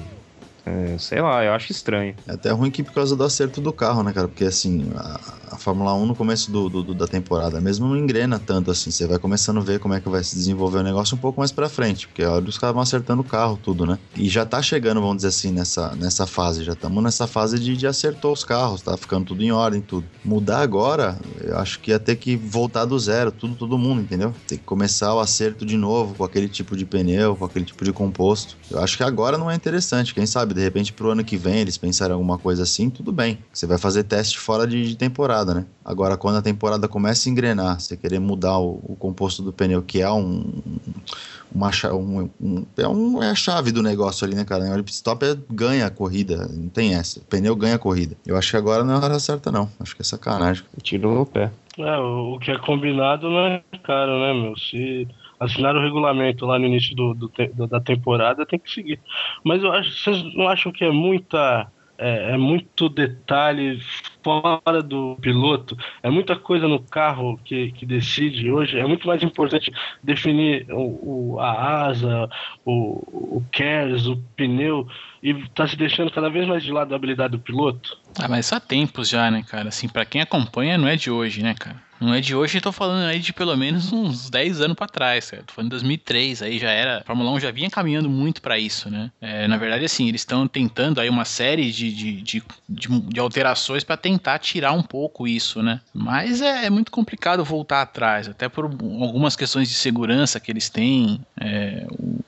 É, 0.69 0.99
sei 0.99 1.21
lá, 1.23 1.43
eu 1.45 1.53
acho 1.55 1.73
estranho. 1.73 2.15
É 2.27 2.33
até 2.33 2.51
ruim 2.51 2.71
que 2.71 2.83
por 2.83 2.93
causa 2.93 3.17
do 3.17 3.25
acerto 3.25 3.61
do 3.61 3.73
carro, 3.73 4.03
né, 4.03 4.13
cara? 4.13 4.29
Porque 4.29 4.45
assim, 4.45 4.85
a, 4.97 5.21
a 5.53 5.57
Fórmula 5.57 5.95
1 5.95 6.07
no 6.07 6.15
começo 6.15 6.51
do, 6.51 6.69
do- 6.69 6.83
do- 6.83 6.95
da 6.95 7.07
temporada 7.07 7.61
mesmo 7.61 7.87
não 7.89 7.97
engrena 7.97 8.39
tanto 8.39 8.71
assim. 8.71 8.91
Você 8.91 9.07
vai 9.07 9.19
começando 9.19 9.59
a 9.59 9.63
ver 9.63 9.79
como 9.79 9.95
é 9.95 10.01
que 10.01 10.09
vai 10.09 10.23
se 10.23 10.35
desenvolver 10.37 10.79
o 10.79 10.83
negócio 10.83 11.17
um 11.17 11.19
pouco 11.19 11.41
mais 11.41 11.51
pra 11.53 11.69
frente. 11.69 12.07
Porque 12.07 12.25
olha, 12.25 12.49
os 12.49 12.59
caras 12.59 12.75
vão 12.75 12.83
acertando 12.83 13.23
o 13.23 13.25
carro, 13.25 13.59
tudo, 13.63 13.87
né? 13.87 13.99
E 14.17 14.29
já 14.29 14.45
tá 14.45 14.61
chegando, 14.61 15.01
vamos 15.01 15.17
dizer 15.17 15.29
assim, 15.29 15.53
nessa, 15.53 15.95
nessa 15.97 16.27
fase. 16.27 16.65
Já 16.65 16.73
estamos 16.73 17.03
nessa 17.03 17.27
fase 17.27 17.59
de, 17.59 17.77
de 17.77 17.87
acertou 17.87 18.33
os 18.33 18.45
carros, 18.45 18.83
tá 18.83 18.97
ficando 18.97 19.25
tudo 19.27 19.43
em 19.43 19.51
ordem, 19.53 19.81
tudo. 19.81 20.07
Mudar 20.25 20.61
agora, 20.61 21.17
eu 21.43 21.57
acho 21.59 21.81
que 21.81 21.91
ia 21.91 21.99
ter 21.99 22.17
que 22.17 22.37
voltar 22.37 22.85
do 22.85 22.99
zero, 22.99 23.33
tudo, 23.33 23.55
todo 23.55 23.79
mundo, 23.79 24.03
entendeu? 24.03 24.35
Tem 24.47 24.59
que 24.59 24.65
começar 24.65 25.15
o 25.15 25.21
acerto 25.21 25.65
de 25.65 25.77
novo 25.77 26.15
com 26.15 26.25
aquele 26.25 26.49
tipo 26.49 26.77
de 26.77 26.85
pneu, 26.85 27.35
com 27.37 27.45
aquele 27.45 27.65
tipo 27.65 27.85
de 27.85 27.93
composto. 27.93 28.57
Eu 28.71 28.81
acho 28.81 28.97
que 28.97 29.03
agora 29.03 29.39
não 29.39 29.51
é 29.51 29.55
interessante. 29.55 30.13
Quem 30.15 30.27
sabe, 30.27 30.55
de 30.59 30.65
repente, 30.65 30.93
pro 30.93 31.11
ano 31.11 31.25
que 31.25 31.37
vem 31.37 31.57
eles 31.61 31.79
pensarem 31.79 32.13
alguma 32.13 32.37
coisa 32.39 32.63
assim, 32.65 32.91
tudo 32.91 33.13
bem. 33.13 33.39
Você 33.53 33.67
vai 33.67 33.79
fazer 33.79 34.05
teste 34.05 34.39
fora 34.39 34.67
de, 34.67 34.89
de 34.89 34.97
temporada, 34.97 35.55
né? 35.55 35.65
Agora, 35.85 36.17
quando 36.17 36.37
a 36.37 36.43
temporada 36.43 36.87
começa 36.89 37.29
a 37.29 37.33
engrenar, 37.33 37.81
você 37.81 37.97
querer 37.97 38.19
mudar 38.19 38.59
o, 38.59 38.81
o 38.85 38.97
composto 38.99 39.43
do 39.43 39.53
pneu, 39.53 39.83
que 39.83 40.01
é 40.01 40.11
um. 40.11 40.45
Uma, 41.51 41.71
um, 41.95 42.29
um- 42.41 42.67
é, 42.77 42.87
um, 42.87 43.23
é 43.23 43.31
a 43.31 43.35
chave 43.35 43.73
do 43.73 43.83
negócio 43.83 44.27
ali, 44.27 44.35
né, 44.35 44.45
cara? 44.45 44.65
O 44.79 44.85
pit 44.85 44.93
stop 44.93 45.25
é, 45.25 45.35
ganha 45.51 45.87
a 45.87 45.91
corrida, 45.91 46.47
não 46.53 46.69
tem 46.69 46.95
essa. 46.95 47.21
O 47.21 47.23
pneu 47.25 47.57
ganha 47.57 47.77
a 47.77 47.79
corrida. 47.79 48.17
Eu 48.27 48.37
acho 48.37 48.51
que 48.51 48.57
agora 48.57 48.85
não 48.85 48.95
é 48.95 48.97
a 48.99 49.01
hora 49.05 49.19
certa, 49.19 49.51
não. 49.51 49.69
Acho 49.81 49.97
que 49.97 50.03
é 50.03 50.05
sacanagem. 50.05 50.65
Tiro 50.83 51.15
no 51.15 51.25
pé. 51.25 51.51
É, 51.79 51.97
o 51.99 52.35
o 52.35 52.39
que 52.39 52.51
é 52.51 52.59
combinado 52.59 53.31
não 53.31 53.47
é 53.47 53.63
caro, 53.83 54.19
né, 54.21 54.35
meu? 54.35 54.59
Se 54.59 55.09
assinar 55.41 55.75
o 55.77 55.81
regulamento 55.83 56.45
lá 56.47 56.59
no 56.59 56.67
início 56.67 56.95
do, 56.97 57.15
do 57.15 57.29
do- 57.55 57.67
da 57.67 57.81
temporada, 57.81 58.45
tem 58.47 58.59
que 58.59 58.71
seguir. 58.71 59.01
Mas 59.45 59.63
eu 59.63 59.73
acho, 59.73 59.91
vocês 59.93 60.35
não 60.35 60.49
acham 60.49 60.73
que 60.73 60.85
é 60.85 60.91
muita. 60.91 61.71
É, 62.01 62.35
é 62.35 62.37
muito 62.39 62.89
detalhe 62.89 63.81
fora 64.23 64.81
do 64.81 65.17
piloto, 65.21 65.77
é 66.01 66.09
muita 66.09 66.37
coisa 66.37 66.69
no 66.69 66.81
carro 66.81 67.37
que, 67.45 67.73
que 67.73 67.85
decide 67.85 68.49
hoje. 68.53 68.79
É 68.79 68.87
muito 68.87 69.05
mais 69.05 69.21
importante 69.21 69.73
definir 70.01 70.65
o, 70.71 71.35
o- 71.35 71.41
a 71.41 71.87
asa, 71.87 72.29
o, 72.65 73.39
o 73.39 73.45
KERS, 73.51 74.07
o 74.07 74.17
pneu, 74.37 74.87
e 75.21 75.35
tá 75.51 75.67
se 75.67 75.75
deixando 75.77 76.11
cada 76.13 76.31
vez 76.31 76.47
mais 76.47 76.63
de 76.63 76.71
lado 76.71 76.93
a 76.93 76.97
habilidade 76.97 77.33
do 77.33 77.41
piloto. 77.43 77.99
Ah, 78.21 78.29
mas 78.29 78.53
há 78.53 78.61
tempos 78.61 79.09
já, 79.09 79.29
né, 79.29 79.43
cara? 79.43 79.69
Assim, 79.69 79.89
pra 79.89 80.05
quem 80.05 80.21
acompanha, 80.21 80.79
não 80.79 80.87
é 80.87 80.95
de 80.95 81.11
hoje, 81.11 81.43
né, 81.43 81.53
cara? 81.59 81.83
Não 82.01 82.15
é 82.15 82.21
de 82.21 82.35
hoje, 82.35 82.61
tô 82.61 82.71
falando 82.71 83.07
aí 83.07 83.19
de 83.19 83.33
pelo 83.33 83.57
menos 83.57 83.93
uns 83.93 84.31
10 84.31 84.61
anos 84.61 84.77
pra 84.77 84.87
trás, 84.87 85.31
cara. 85.31 85.43
Tô 85.45 85.53
falando 85.53 85.69
de 85.71 85.77
2003, 85.77 86.43
aí 86.43 86.59
já 86.59 86.71
era. 86.71 86.99
A 86.99 87.05
Fórmula 87.05 87.31
1 87.33 87.41
já 87.41 87.51
vinha 87.51 87.69
caminhando 87.69 88.09
muito 88.09 88.41
pra 88.41 88.59
isso, 88.59 88.89
né? 88.89 89.11
É, 89.21 89.49
na 89.49 89.57
verdade, 89.57 89.85
assim, 89.85 90.07
eles 90.09 90.21
estão 90.21 90.47
tentando 90.47 91.01
aí 91.01 91.09
uma 91.09 91.25
série 91.25 91.71
de, 91.73 91.93
de, 91.93 92.23
de, 92.23 92.43
de- 92.69 93.01
de 93.01 93.21
alterações 93.21 93.83
pra 93.83 93.97
tentar 93.97 94.39
tirar 94.39 94.73
um 94.73 94.83
pouco 94.83 95.27
isso, 95.27 95.63
né? 95.63 95.81
Mas 95.93 96.41
é, 96.41 96.67
é 96.67 96.71
muito 96.71 96.91
complicado 96.93 97.45
voltar 97.45 97.83
atrás, 97.83 98.29
até 98.29 98.49
por 98.49 98.65
algumas 98.67 99.35
questões 99.35 99.69
de 99.69 99.75
segurança 99.75 100.39
que 100.39 100.53
eles 100.53 100.69
têm. 100.71 101.21
é, 101.41 101.85
o- 101.91 102.21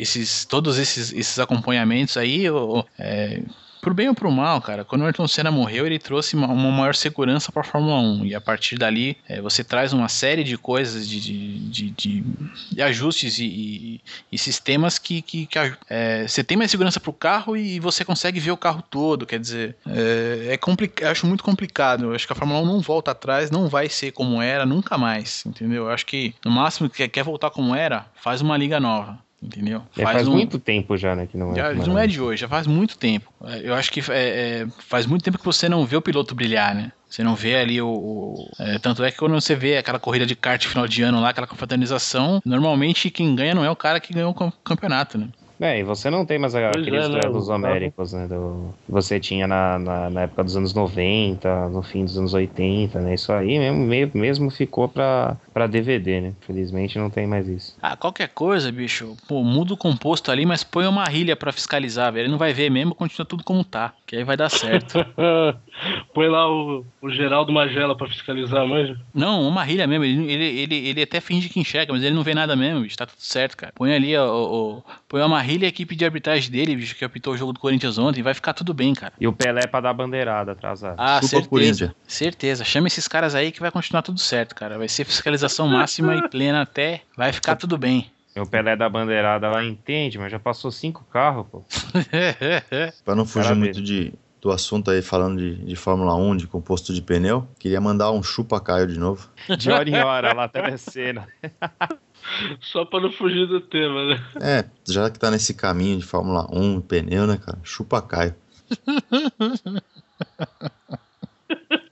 esses, 0.00 0.44
todos 0.44 0.78
esses, 0.78 1.12
esses 1.12 1.38
acompanhamentos 1.38 2.16
aí, 2.16 2.48
o- 2.50 2.78
o- 2.80 2.84
é, 2.98 3.40
bem 3.94 4.08
ou 4.08 4.16
pro 4.16 4.32
mal, 4.32 4.60
cara, 4.60 4.84
quando 4.84 5.02
o 5.02 5.04
Ayrton 5.04 5.28
Senna 5.28 5.48
morreu, 5.48 5.86
ele 5.86 5.96
trouxe 6.00 6.34
uma, 6.34 6.48
uma 6.48 6.72
maior 6.72 6.92
segurança 6.92 7.52
pra 7.52 7.62
Fórmula 7.62 8.00
1. 8.00 8.24
E 8.26 8.34
a 8.34 8.40
partir 8.40 8.76
dali, 8.76 9.16
é, 9.28 9.40
você 9.40 9.62
traz 9.62 9.92
uma 9.92 10.08
série 10.08 10.42
de 10.42 10.58
coisas, 10.58 11.08
de, 11.08 11.20
de, 11.20 11.58
de, 11.68 11.90
de- 11.92 12.82
ajustes 12.82 13.38
e, 13.38 13.44
e- 13.44 14.00
e 14.32 14.36
sistemas 14.38 14.98
que, 14.98 15.22
que, 15.22 15.46
que 15.46 15.56
é, 15.88 16.26
você 16.26 16.42
tem 16.42 16.56
mais 16.56 16.68
segurança 16.72 16.98
pro 16.98 17.12
carro 17.12 17.56
e 17.56 17.78
você 17.78 18.04
consegue 18.04 18.40
ver 18.40 18.50
o 18.50 18.56
carro 18.56 18.82
todo. 18.90 19.24
Quer 19.24 19.38
dizer, 19.38 19.76
é, 19.86 20.54
é 20.54 20.56
complicado, 20.56 21.08
acho 21.08 21.24
muito 21.24 21.44
complicado. 21.44 22.06
Eu 22.06 22.12
acho 22.12 22.26
que 22.26 22.32
a 22.32 22.36
Fórmula 22.36 22.60
1 22.62 22.66
não 22.66 22.80
volta 22.80 23.12
atrás, 23.12 23.52
não 23.52 23.68
vai 23.68 23.88
ser 23.88 24.10
como 24.10 24.42
era 24.42 24.66
nunca 24.66 24.98
mais, 24.98 25.46
entendeu? 25.46 25.84
Eu 25.84 25.90
acho 25.90 26.04
que 26.06 26.34
no 26.44 26.50
máximo 26.50 26.90
que 26.90 27.06
quer 27.06 27.22
voltar 27.22 27.50
como 27.50 27.72
era, 27.72 28.06
faz 28.20 28.40
uma 28.40 28.56
liga 28.56 28.80
nova. 28.80 29.24
Entendeu? 29.46 29.80
É, 29.96 30.02
faz 30.02 30.26
um- 30.26 30.32
muito 30.32 30.58
tempo 30.58 30.96
já, 30.96 31.14
né, 31.14 31.26
que 31.26 31.36
não 31.38 31.52
é. 31.52 31.56
já, 31.56 31.72
não 31.72 31.96
é 31.96 32.06
de 32.08 32.20
hoje, 32.20 32.40
já 32.40 32.48
faz 32.48 32.66
muito 32.66 32.98
tempo. 32.98 33.32
Eu 33.62 33.74
acho 33.74 33.92
que 33.92 34.00
é, 34.10 34.62
é, 34.62 34.66
faz 34.80 35.06
muito 35.06 35.22
tempo 35.22 35.38
que 35.38 35.44
você 35.44 35.68
não 35.68 35.86
vê 35.86 35.96
o 35.96 36.02
piloto 36.02 36.34
brilhar, 36.34 36.74
né? 36.74 36.90
Você 37.08 37.22
não 37.22 37.36
vê 37.36 37.54
ali 37.56 37.80
o. 37.80 37.86
o- 37.88 38.50
é, 38.58 38.78
tanto 38.80 39.04
é 39.04 39.10
que 39.12 39.16
quando 39.18 39.34
você 39.34 39.54
vê 39.54 39.76
aquela 39.78 40.00
corrida 40.00 40.26
de 40.26 40.34
kart 40.34 40.66
final 40.66 40.88
de 40.88 41.02
ano 41.02 41.20
lá, 41.20 41.28
aquela 41.28 41.46
confraternização, 41.46 42.40
normalmente 42.44 43.08
quem 43.10 43.34
ganha 43.36 43.54
não 43.54 43.64
é 43.64 43.70
o 43.70 43.76
cara 43.76 44.00
que 44.00 44.12
ganhou 44.12 44.32
o 44.32 44.34
cam- 44.34 44.52
campeonato, 44.64 45.16
né? 45.16 45.28
É, 45.58 45.78
e 45.78 45.82
você 45.82 46.10
não 46.10 46.26
tem 46.26 46.38
mais 46.38 46.54
a- 46.54 46.70
Pois 46.72 46.82
aqueles 46.82 47.06
é, 47.06 47.08
né, 47.08 47.20
duelos 47.20 47.48
homéricos, 47.48 48.12
né? 48.12 48.26
Do, 48.28 48.74
que 48.84 48.92
você 48.92 49.18
tinha 49.18 49.46
na, 49.46 49.78
na, 49.78 50.10
na 50.10 50.22
época 50.22 50.44
dos 50.44 50.54
anos 50.56 50.74
90, 50.74 51.68
no 51.70 51.82
fim 51.82 52.04
dos 52.04 52.18
anos 52.18 52.34
80, 52.34 53.00
né? 53.00 53.14
Isso 53.14 53.32
aí 53.32 53.58
mesmo, 53.58 53.78
me- 53.78 54.10
mesmo 54.14 54.50
ficou 54.50 54.86
pra, 54.88 55.36
pra 55.54 55.66
DVD, 55.66 56.20
né? 56.20 56.32
Felizmente 56.40 56.98
não 56.98 57.08
tem 57.08 57.26
mais 57.26 57.48
isso. 57.48 57.74
Ah, 57.80 57.96
qualquer 57.96 58.28
coisa, 58.28 58.70
bicho, 58.70 59.16
pô, 59.26 59.42
muda 59.42 59.72
o 59.72 59.78
composto 59.78 60.30
ali, 60.30 60.44
mas 60.44 60.62
põe 60.62 60.86
uma 60.86 61.04
rilha 61.04 61.34
pra 61.34 61.52
fiscalizar, 61.52 62.12
velho. 62.12 62.24
Ele 62.24 62.32
não 62.32 62.38
vai 62.38 62.52
ver 62.52 62.70
mesmo, 62.70 62.94
continua 62.94 63.24
tudo 63.26 63.42
como 63.42 63.64
tá, 63.64 63.94
que 64.06 64.14
aí 64.16 64.24
vai 64.24 64.36
dar 64.36 64.50
certo. 64.50 64.98
Põe 66.14 66.28
lá 66.28 66.50
o, 66.50 66.84
o 67.02 67.10
Geraldo 67.10 67.52
Magela 67.52 67.96
pra 67.96 68.08
fiscalizar, 68.08 68.66
manja. 68.66 68.98
Não, 69.14 69.46
uma 69.46 69.62
rilha 69.62 69.86
mesmo. 69.86 70.04
Ele, 70.04 70.32
ele, 70.32 70.44
ele, 70.60 70.88
ele 70.88 71.02
até 71.02 71.20
finge 71.20 71.48
que 71.48 71.60
enxerga, 71.60 71.92
mas 71.92 72.02
ele 72.02 72.14
não 72.14 72.22
vê 72.22 72.34
nada 72.34 72.56
mesmo, 72.56 72.80
bicho. 72.80 72.96
Tá 72.96 73.06
tudo 73.06 73.20
certo, 73.20 73.56
cara. 73.56 73.72
Põe 73.74 73.94
ali, 73.94 74.16
ó, 74.16 74.80
põe 75.08 75.22
uma 75.22 75.40
rilha 75.40 75.64
e 75.64 75.66
a 75.66 75.68
equipe 75.68 75.94
de 75.94 76.04
arbitragem 76.04 76.50
dele, 76.50 76.76
bicho, 76.76 76.96
que 76.96 77.04
apitou 77.04 77.34
o 77.34 77.36
jogo 77.36 77.52
do 77.52 77.60
Corinthians 77.60 77.98
ontem, 77.98 78.22
vai 78.22 78.34
ficar 78.34 78.54
tudo 78.54 78.72
bem, 78.72 78.94
cara. 78.94 79.12
E 79.20 79.26
o 79.26 79.32
Pelé 79.32 79.66
pra 79.66 79.80
dar 79.80 79.92
bandeirada 79.92 80.52
atrasado. 80.52 80.96
Ah, 80.98 81.20
Chupa 81.20 81.42
certeza. 81.42 81.94
Certeza. 82.06 82.64
Chama 82.64 82.86
esses 82.86 83.06
caras 83.06 83.34
aí 83.34 83.52
que 83.52 83.60
vai 83.60 83.70
continuar 83.70 84.02
tudo 84.02 84.18
certo, 84.18 84.54
cara. 84.54 84.78
Vai 84.78 84.88
ser 84.88 85.04
fiscalização 85.04 85.68
máxima 85.68 86.16
e 86.16 86.28
plena 86.28 86.62
até. 86.62 87.02
Vai 87.16 87.32
ficar 87.32 87.56
tudo 87.56 87.76
bem. 87.76 88.10
E 88.34 88.40
o 88.40 88.46
Pelé 88.46 88.76
da 88.76 88.88
bandeirada 88.88 89.48
lá 89.48 89.64
entende, 89.64 90.18
mas 90.18 90.30
já 90.30 90.38
passou 90.38 90.70
cinco 90.70 91.04
carros, 91.10 91.46
pô. 91.50 91.64
Pra 93.02 93.14
não 93.14 93.24
fugir 93.24 93.54
muito 93.54 93.80
de, 93.80 94.12
do 94.40 94.50
assunto 94.50 94.90
aí, 94.90 95.02
falando 95.02 95.38
de, 95.38 95.56
de 95.64 95.76
Fórmula 95.76 96.14
1, 96.14 96.36
de 96.36 96.46
composto 96.46 96.92
de 96.92 97.02
pneu, 97.02 97.48
queria 97.58 97.80
mandar 97.80 98.12
um 98.12 98.22
chupa-caio 98.22 98.86
de 98.86 98.98
novo. 98.98 99.28
De 99.58 99.70
hora 99.70 99.88
em 99.88 99.96
hora, 99.96 100.32
lá 100.32 100.48
telecena. 100.48 101.26
Só 102.60 102.84
pra 102.84 103.00
não 103.00 103.12
fugir 103.12 103.46
do 103.46 103.60
tema, 103.60 104.04
né? 104.04 104.24
É, 104.40 104.64
já 104.86 105.08
que 105.08 105.18
tá 105.18 105.30
nesse 105.30 105.54
caminho 105.54 105.98
de 105.98 106.04
Fórmula 106.04 106.46
1, 106.50 106.80
pneu, 106.80 107.26
né, 107.26 107.38
cara? 107.38 107.58
Chupa-caio. 107.62 108.34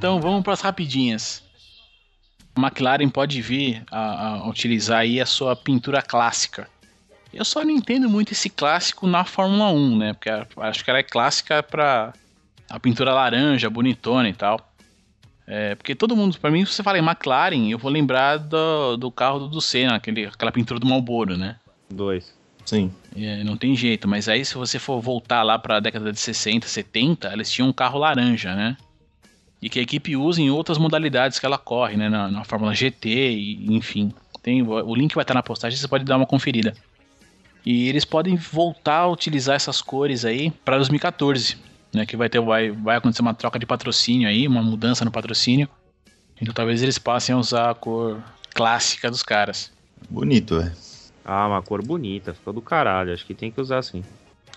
Então 0.00 0.18
vamos 0.18 0.42
para 0.42 0.54
as 0.54 0.62
rapidinhas. 0.62 1.42
A 2.56 2.60
McLaren 2.62 3.10
pode 3.10 3.42
vir 3.42 3.84
a, 3.90 4.28
a 4.28 4.48
utilizar 4.48 5.00
aí 5.00 5.20
a 5.20 5.26
sua 5.26 5.54
pintura 5.54 6.00
clássica. 6.00 6.66
Eu 7.34 7.44
só 7.44 7.62
não 7.62 7.70
entendo 7.70 8.08
muito 8.08 8.32
esse 8.32 8.48
clássico 8.48 9.06
na 9.06 9.26
Fórmula 9.26 9.70
1, 9.70 9.98
né? 9.98 10.12
Porque 10.14 10.30
acho 10.30 10.82
que 10.82 10.88
ela 10.88 11.00
é 11.00 11.02
clássica 11.02 11.62
para 11.62 12.14
a 12.70 12.80
pintura 12.80 13.12
laranja, 13.12 13.68
bonitona 13.68 14.30
e 14.30 14.32
tal. 14.32 14.72
É, 15.46 15.74
porque 15.74 15.94
todo 15.94 16.16
mundo, 16.16 16.38
para 16.40 16.50
mim, 16.50 16.64
se 16.64 16.72
você 16.72 16.82
fala 16.82 16.96
em 16.96 17.04
McLaren, 17.04 17.68
eu 17.68 17.76
vou 17.76 17.90
lembrar 17.90 18.38
do, 18.38 18.96
do 18.96 19.10
carro 19.10 19.48
do 19.48 19.60
Senna, 19.60 19.96
aquele, 19.96 20.24
aquela 20.24 20.50
pintura 20.50 20.80
do 20.80 20.86
Marlboro, 20.86 21.36
né? 21.36 21.56
Dois. 21.90 22.34
Sim. 22.64 22.90
É, 23.14 23.44
não 23.44 23.54
tem 23.54 23.76
jeito, 23.76 24.08
mas 24.08 24.30
aí 24.30 24.46
se 24.46 24.54
você 24.54 24.78
for 24.78 24.98
voltar 24.98 25.42
lá 25.42 25.58
para 25.58 25.76
a 25.76 25.80
década 25.80 26.10
de 26.10 26.18
60, 26.18 26.66
70, 26.66 27.30
eles 27.34 27.50
tinham 27.52 27.68
um 27.68 27.72
carro 27.72 27.98
laranja, 27.98 28.54
né? 28.54 28.78
E 29.62 29.68
que 29.68 29.78
a 29.78 29.82
equipe 29.82 30.16
usa 30.16 30.40
em 30.40 30.50
outras 30.50 30.78
modalidades 30.78 31.38
que 31.38 31.46
ela 31.46 31.58
corre, 31.58 31.96
né? 31.96 32.08
Na, 32.08 32.30
na 32.30 32.44
Fórmula 32.44 32.74
GT, 32.74 33.08
e, 33.08 33.76
enfim. 33.76 34.12
Tem, 34.42 34.62
o 34.62 34.94
link 34.94 35.14
vai 35.14 35.22
estar 35.22 35.34
na 35.34 35.42
postagem, 35.42 35.78
você 35.78 35.86
pode 35.86 36.04
dar 36.04 36.16
uma 36.16 36.26
conferida. 36.26 36.74
E 37.64 37.88
eles 37.88 38.04
podem 38.04 38.36
voltar 38.36 39.00
a 39.00 39.08
utilizar 39.08 39.56
essas 39.56 39.82
cores 39.82 40.24
aí 40.24 40.50
para 40.64 40.76
2014, 40.76 41.58
né? 41.92 42.06
Que 42.06 42.16
vai 42.16 42.28
ter, 42.28 42.40
vai, 42.40 42.70
vai 42.70 42.96
acontecer 42.96 43.20
uma 43.20 43.34
troca 43.34 43.58
de 43.58 43.66
patrocínio 43.66 44.28
aí, 44.28 44.48
uma 44.48 44.62
mudança 44.62 45.04
no 45.04 45.10
patrocínio. 45.10 45.68
Então 46.40 46.54
talvez 46.54 46.82
eles 46.82 46.98
passem 46.98 47.34
a 47.34 47.38
usar 47.38 47.70
a 47.70 47.74
cor 47.74 48.18
clássica 48.54 49.10
dos 49.10 49.22
caras. 49.22 49.70
Bonito, 50.08 50.58
velho. 50.58 50.72
Ah, 51.22 51.46
uma 51.46 51.60
cor 51.62 51.84
bonita, 51.84 52.32
ficou 52.32 52.52
do 52.52 52.62
caralho. 52.62 53.12
Acho 53.12 53.26
que 53.26 53.34
tem 53.34 53.50
que 53.50 53.60
usar 53.60 53.78
assim. 53.78 54.02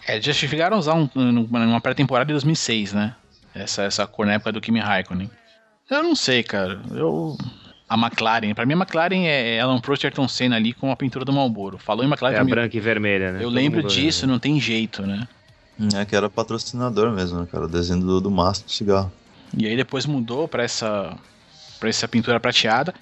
É, 0.07 0.19
já 0.21 0.33
chegaram 0.33 0.77
a 0.77 0.79
usar 0.79 0.93
um, 0.95 1.09
numa 1.13 1.81
pré-temporada 1.81 2.27
de 2.27 2.33
2006, 2.33 2.93
né? 2.93 3.15
Essa, 3.53 3.83
essa 3.83 4.07
cor 4.07 4.25
na 4.25 4.33
época 4.33 4.51
do 4.51 4.61
Kimi 4.61 4.79
Raikkonen. 4.79 5.29
Eu 5.89 6.03
não 6.03 6.15
sei, 6.15 6.43
cara. 6.43 6.81
Eu. 6.91 7.37
A 7.87 7.95
McLaren, 7.95 8.53
pra 8.55 8.65
mim 8.65 8.73
a 8.73 8.77
McLaren 8.77 9.25
é 9.25 9.59
Alan 9.59 9.79
Prost 9.79 10.03
e 10.03 10.07
Ayrton 10.07 10.27
Senna 10.27 10.55
ali 10.55 10.73
com 10.73 10.91
a 10.91 10.95
pintura 10.95 11.23
do 11.23 11.31
Marlboro. 11.31 11.77
Falou 11.77 12.03
em 12.03 12.07
McLaren, 12.07 12.35
É 12.35 12.39
a 12.39 12.43
branca 12.43 12.75
e 12.75 12.79
vermelha, 12.79 13.33
né? 13.33 13.39
eu 13.39 13.43
Todo 13.43 13.53
lembro 13.53 13.83
disso, 13.83 14.25
não 14.25 14.39
tem 14.39 14.59
jeito, 14.59 15.03
né? 15.03 15.27
É 15.95 16.05
que 16.05 16.15
era 16.15 16.29
patrocinador 16.29 17.11
mesmo, 17.11 17.41
né, 17.41 17.47
cara? 17.51 17.65
O 17.65 17.67
desenho 17.67 17.99
do, 17.99 18.21
do 18.21 18.31
mastro 18.31 18.67
do 18.67 18.71
cigarro. 18.71 19.11
E 19.55 19.67
aí 19.67 19.75
depois 19.75 20.05
mudou 20.05 20.47
pra 20.47 20.63
essa 20.63 21.15
para 21.79 21.89
essa 21.89 22.07
pintura 22.07 22.39
prateada, 22.39 22.93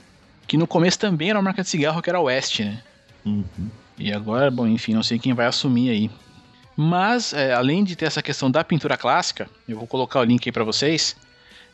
que 0.47 0.57
no 0.57 0.65
começo 0.65 0.97
também 0.97 1.29
era 1.29 1.37
uma 1.37 1.43
marca 1.43 1.61
de 1.61 1.69
cigarro 1.69 2.01
que 2.01 2.09
era 2.09 2.17
a 2.17 2.21
West, 2.21 2.59
né? 2.61 2.81
Uhum. 3.23 3.45
E 3.97 4.11
agora, 4.11 4.49
bom, 4.49 4.65
enfim, 4.67 4.93
não 4.95 5.03
sei 5.03 5.19
quem 5.19 5.33
vai 5.33 5.45
assumir 5.45 5.91
aí. 5.91 6.11
Mas, 6.75 7.33
é, 7.33 7.53
além 7.53 7.83
de 7.83 7.95
ter 7.95 8.05
essa 8.05 8.21
questão 8.21 8.49
da 8.49 8.63
pintura 8.63 8.97
clássica, 8.97 9.49
eu 9.67 9.77
vou 9.77 9.87
colocar 9.87 10.19
o 10.19 10.23
link 10.23 10.47
aí 10.47 10.51
pra 10.51 10.63
vocês. 10.63 11.15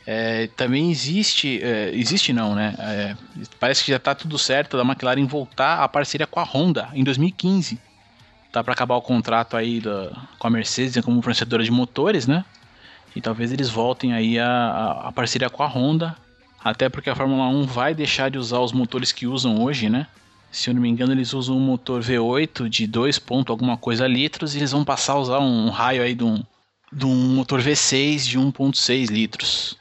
é, 0.05 0.47
também 0.55 0.89
existe, 0.89 1.61
é, 1.61 1.91
existe 1.93 2.31
não, 2.31 2.55
né? 2.55 2.75
É, 2.79 3.15
parece 3.59 3.83
que 3.83 3.91
já 3.91 3.99
tá 3.99 4.15
tudo 4.15 4.39
certo 4.39 4.77
da 4.77 4.83
McLaren 4.83 5.25
voltar 5.25 5.83
à 5.83 5.87
parceria 5.87 6.25
com 6.25 6.39
a 6.39 6.43
Honda 6.43 6.89
em 6.93 7.03
2015. 7.03 7.77
Tá 8.51 8.63
para 8.63 8.73
acabar 8.73 8.95
o 8.95 9.01
contrato 9.01 9.57
aí 9.57 9.81
da, 9.81 10.09
com 10.39 10.47
a 10.47 10.49
Mercedes 10.49 11.03
como 11.03 11.21
fornecedora 11.21 11.61
de 11.61 11.71
motores, 11.71 12.25
né? 12.25 12.45
E 13.13 13.21
talvez 13.21 13.51
eles 13.51 13.69
voltem 13.69 14.13
aí 14.13 14.39
a, 14.39 14.47
a, 14.47 15.07
a 15.09 15.11
parceria 15.11 15.49
com 15.49 15.61
a 15.61 15.67
Honda. 15.67 16.15
Até 16.63 16.87
porque 16.87 17.09
a 17.09 17.15
Fórmula 17.15 17.47
1 17.49 17.65
vai 17.65 17.93
deixar 17.93 18.29
de 18.31 18.37
usar 18.37 18.59
os 18.59 18.71
motores 18.71 19.11
que 19.11 19.27
usam 19.27 19.61
hoje, 19.61 19.89
né? 19.89 20.07
Se 20.51 20.69
eu 20.69 20.73
não 20.73 20.81
me 20.81 20.89
engano, 20.89 21.11
eles 21.11 21.33
usam 21.33 21.57
um 21.57 21.59
motor 21.59 22.01
V8 22.01 22.69
de 22.69 22.87
2 22.87 23.19
ponto 23.19 23.51
alguma 23.51 23.77
coisa 23.77 24.07
litros 24.07 24.55
e 24.55 24.59
eles 24.59 24.71
vão 24.71 24.83
passar 24.83 25.13
a 25.13 25.19
usar 25.19 25.39
um 25.39 25.69
raio 25.69 26.01
aí 26.01 26.15
de 26.15 26.23
um, 26.23 26.41
de 26.91 27.05
um 27.05 27.35
motor 27.35 27.61
V6 27.61 28.27
de 28.27 28.39
1.6 28.39 29.09
litros. 29.09 29.77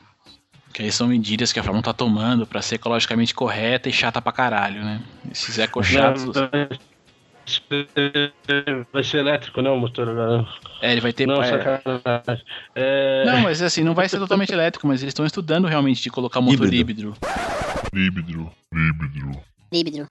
Que 0.73 0.83
aí 0.83 0.93
são 0.93 1.09
medidas 1.09 1.53
que 1.53 1.59
a 1.59 1.63
Fórmula 1.63 1.81
1 1.81 1.83
tá 1.85 1.93
tomando 1.95 2.47
pra 2.47 2.61
ser 2.61 2.75
ecologicamente 2.75 3.35
correta 3.35 3.89
e 3.89 3.93
chata 3.93 4.21
pra 4.21 4.31
caralho, 4.33 4.85
né? 4.85 5.01
Esses 5.33 5.57
ecochatos. 5.57 6.25
Vai 8.93 9.05
ser 9.05 9.19
elétrico, 9.19 9.63
né? 9.63 9.71
O 9.71 9.79
motor 9.79 10.09
agora. 10.09 10.47
É, 10.83 10.93
ele 10.93 11.01
vai 11.01 11.15
ter. 11.15 11.27
Não, 11.27 11.43
é, 11.43 11.47
sacanagem. 11.47 12.45
É... 12.75 13.25
não, 13.25 13.41
mas 13.41 13.63
assim, 13.63 13.83
não 13.83 13.95
vai 13.95 14.07
ser 14.09 14.19
totalmente 14.19 14.53
elétrico, 14.53 14.87
mas 14.87 15.01
eles 15.01 15.13
estão 15.13 15.25
estudando 15.25 15.67
realmente 15.67 16.03
de 16.03 16.11
colocar 16.11 16.43
motor 16.43 16.67
híbrido. 16.67 17.17
Híbrido. 17.95 18.53
Líbido. 18.73 19.41
Líbido. 19.73 20.07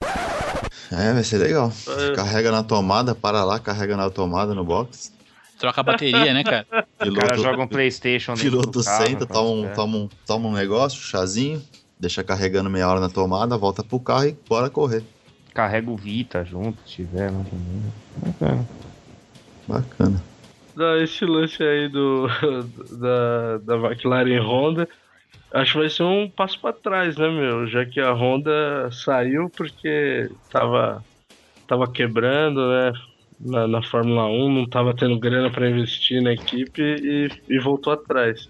É, 0.91 1.13
vai 1.13 1.23
ser 1.23 1.37
legal. 1.37 1.71
É. 1.87 2.15
Carrega 2.15 2.51
na 2.51 2.63
tomada, 2.63 3.15
para 3.15 3.43
lá, 3.43 3.59
carrega 3.59 3.97
na 3.97 4.09
tomada 4.09 4.53
no 4.53 4.63
box. 4.63 5.13
Troca 5.57 5.81
a 5.81 5.83
bateria, 5.83 6.33
né, 6.33 6.43
cara? 6.43 6.65
O 7.05 7.13
cara 7.13 7.37
joga 7.37 7.61
um 7.61 7.67
Playstation 7.67 8.33
dentro 8.33 8.49
piloto 8.49 8.79
do 8.79 8.83
carro, 8.83 9.05
senta, 9.05 9.25
toma 9.25 9.49
um, 9.49 9.61
você. 9.63 9.73
toma, 9.73 9.97
um, 9.97 10.09
toma 10.25 10.47
um 10.47 10.53
negócio, 10.53 10.99
chazinho, 10.99 11.61
deixa 11.99 12.23
carregando 12.23 12.69
meia 12.69 12.87
hora 12.87 12.99
na 12.99 13.09
tomada, 13.09 13.57
volta 13.57 13.83
pro 13.83 13.99
carro 13.99 14.25
e 14.25 14.37
bora 14.47 14.69
correr. 14.69 15.03
Carrega 15.53 15.91
o 15.91 15.95
Vita 15.97 16.43
junto, 16.43 16.77
se 16.87 16.95
tiver, 16.95 17.31
né? 17.31 17.45
também. 18.39 18.67
Bacana. 19.67 20.23
Não, 20.75 20.97
esse 20.97 21.25
lance 21.25 21.61
aí 21.61 21.89
do, 21.89 22.27
da, 22.97 23.57
da 23.59 23.75
McLaren 23.75 24.39
Honda, 24.41 24.89
acho 25.55 25.73
que 25.73 25.79
vai 25.79 25.89
ser 25.89 26.03
um 26.03 26.29
passo 26.29 26.59
pra 26.59 26.73
trás, 26.73 27.15
né, 27.15 27.29
meu? 27.29 27.65
Já 27.67 27.85
que 27.85 27.99
a 27.99 28.11
Honda 28.13 28.89
saiu 28.91 29.49
porque 29.49 30.29
tava, 30.51 31.03
tava 31.67 31.91
quebrando, 31.91 32.69
né? 32.69 32.93
Na, 33.39 33.67
na 33.67 33.81
Fórmula 33.83 34.27
1, 34.27 34.53
não 34.53 34.65
tava 34.65 34.95
tendo 34.95 35.19
grana 35.19 35.49
pra 35.51 35.69
investir 35.69 36.21
na 36.21 36.31
equipe 36.31 36.81
e, 36.81 37.29
e 37.49 37.59
voltou 37.59 37.91
atrás. 37.91 38.49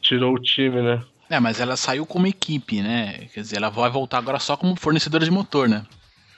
Tirou 0.00 0.34
o 0.34 0.40
time, 0.40 0.82
né? 0.82 1.02
É, 1.30 1.38
mas 1.40 1.60
ela 1.60 1.76
saiu 1.76 2.04
como 2.04 2.26
equipe, 2.26 2.82
né? 2.82 3.26
Quer 3.32 3.40
dizer, 3.40 3.56
ela 3.56 3.70
vai 3.70 3.90
voltar 3.90 4.18
agora 4.18 4.38
só 4.38 4.56
como 4.56 4.76
fornecedora 4.76 5.24
de 5.24 5.30
motor, 5.30 5.68
né? 5.68 5.84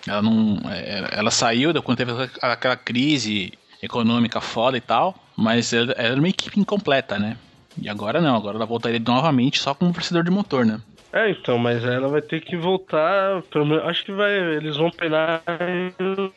Ela 0.06 0.22
não. 0.22 0.60
é, 0.70 1.08
Ela 1.12 1.30
saiu 1.30 1.72
quando 1.82 1.98
teve 1.98 2.12
aquela 2.40 2.76
crise 2.76 3.52
econômica 3.82 4.40
foda 4.40 4.76
e 4.76 4.80
tal, 4.80 5.14
mas 5.36 5.72
era 5.72 6.16
uma 6.16 6.28
equipe 6.28 6.60
incompleta, 6.60 7.18
né? 7.18 7.36
E 7.80 7.88
agora 7.88 8.20
não, 8.20 8.36
agora 8.36 8.56
ela 8.56 8.66
voltaria 8.66 9.00
novamente 9.00 9.58
só 9.60 9.74
como 9.74 9.92
fornecedor 9.92 10.24
de 10.24 10.30
motor, 10.30 10.64
né? 10.64 10.80
É, 11.12 11.30
então, 11.30 11.56
mas 11.56 11.84
ela 11.84 12.08
vai 12.08 12.20
ter 12.20 12.40
que 12.40 12.56
voltar. 12.56 13.42
Pelo 13.50 13.66
menos, 13.66 13.84
acho 13.84 14.04
que 14.04 14.12
vai. 14.12 14.32
Eles 14.56 14.76
vão 14.76 14.90
penar 14.90 15.42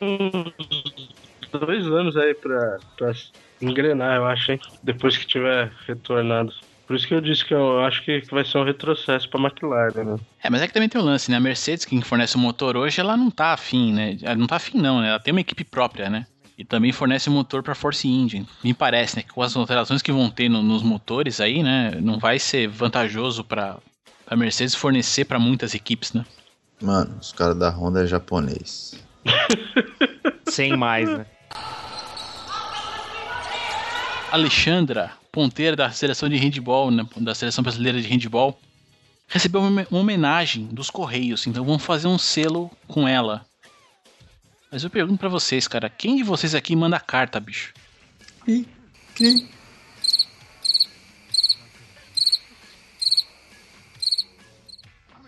uns 0.00 1.14
dois 1.52 1.86
anos 1.86 2.16
aí 2.16 2.34
pra, 2.34 2.78
pra 2.96 3.12
engrenar, 3.60 4.16
eu 4.16 4.26
acho, 4.26 4.52
hein? 4.52 4.60
Depois 4.82 5.16
que 5.16 5.26
tiver 5.26 5.70
retornado. 5.86 6.52
Por 6.86 6.96
isso 6.96 7.06
que 7.06 7.14
eu 7.14 7.20
disse 7.20 7.44
que 7.44 7.54
eu 7.54 7.84
acho 7.84 8.02
que 8.04 8.20
vai 8.32 8.44
ser 8.44 8.58
um 8.58 8.64
retrocesso 8.64 9.28
pra 9.28 9.40
McLaren, 9.40 10.02
né? 10.02 10.16
É, 10.42 10.50
mas 10.50 10.60
é 10.60 10.66
que 10.66 10.72
também 10.72 10.88
tem 10.88 11.00
o 11.00 11.04
lance, 11.04 11.30
né? 11.30 11.36
A 11.36 11.40
Mercedes, 11.40 11.84
quem 11.84 12.00
fornece 12.00 12.36
o 12.36 12.40
motor 12.40 12.76
hoje, 12.76 13.00
ela 13.00 13.16
não 13.16 13.30
tá 13.30 13.52
afim, 13.52 13.92
né? 13.92 14.16
Ela 14.22 14.34
não 14.34 14.46
tá 14.46 14.56
afim, 14.56 14.78
não, 14.78 15.00
né? 15.00 15.10
Ela 15.10 15.20
tem 15.20 15.30
uma 15.30 15.40
equipe 15.40 15.62
própria, 15.62 16.10
né? 16.10 16.26
E 16.60 16.64
também 16.66 16.92
fornece 16.92 17.30
motor 17.30 17.62
pra 17.62 17.74
Force 17.74 18.06
Engine. 18.06 18.46
Me 18.62 18.74
parece, 18.74 19.16
né? 19.16 19.22
Que 19.22 19.30
com 19.32 19.40
as 19.40 19.56
alterações 19.56 20.02
que 20.02 20.12
vão 20.12 20.28
ter 20.28 20.50
no- 20.50 20.62
nos 20.62 20.82
motores 20.82 21.40
aí, 21.40 21.62
né? 21.62 21.92
Não 22.02 22.18
vai 22.18 22.38
ser 22.38 22.68
vantajoso 22.68 23.42
pra, 23.42 23.78
pra 24.26 24.36
Mercedes 24.36 24.74
fornecer 24.74 25.24
pra 25.24 25.38
muitas 25.38 25.74
equipes, 25.74 26.12
né? 26.12 26.22
Mano, 26.82 27.16
os 27.18 27.32
caras 27.32 27.56
da 27.58 27.70
Honda 27.70 28.04
é 28.04 28.06
japonês. 28.06 28.94
Sem 30.50 30.76
mais, 30.76 31.08
né? 31.08 31.24
Alexandra, 34.30 35.12
ponteira 35.32 35.74
da 35.74 35.90
seleção 35.90 36.28
de 36.28 36.36
handball, 36.36 36.90
né, 36.90 37.06
da 37.16 37.34
seleção 37.34 37.62
brasileira 37.62 38.00
de 38.00 38.06
handball, 38.06 38.60
recebeu 39.26 39.62
uma 39.62 39.86
uma 39.90 40.00
homenagem 40.00 40.66
dos 40.66 40.90
Correios, 40.90 41.46
então 41.46 41.64
vamos 41.64 41.82
fazer 41.82 42.06
um 42.06 42.18
selo 42.18 42.70
com 42.86 43.08
ela. 43.08 43.44
Mas 44.70 44.84
eu 44.84 44.90
pergunto 44.90 45.18
pra 45.18 45.28
vocês, 45.28 45.66
cara, 45.66 45.90
quem 45.90 46.16
de 46.16 46.22
vocês 46.22 46.54
aqui 46.54 46.76
manda 46.76 47.00
carta, 47.00 47.40
bicho? 47.40 47.74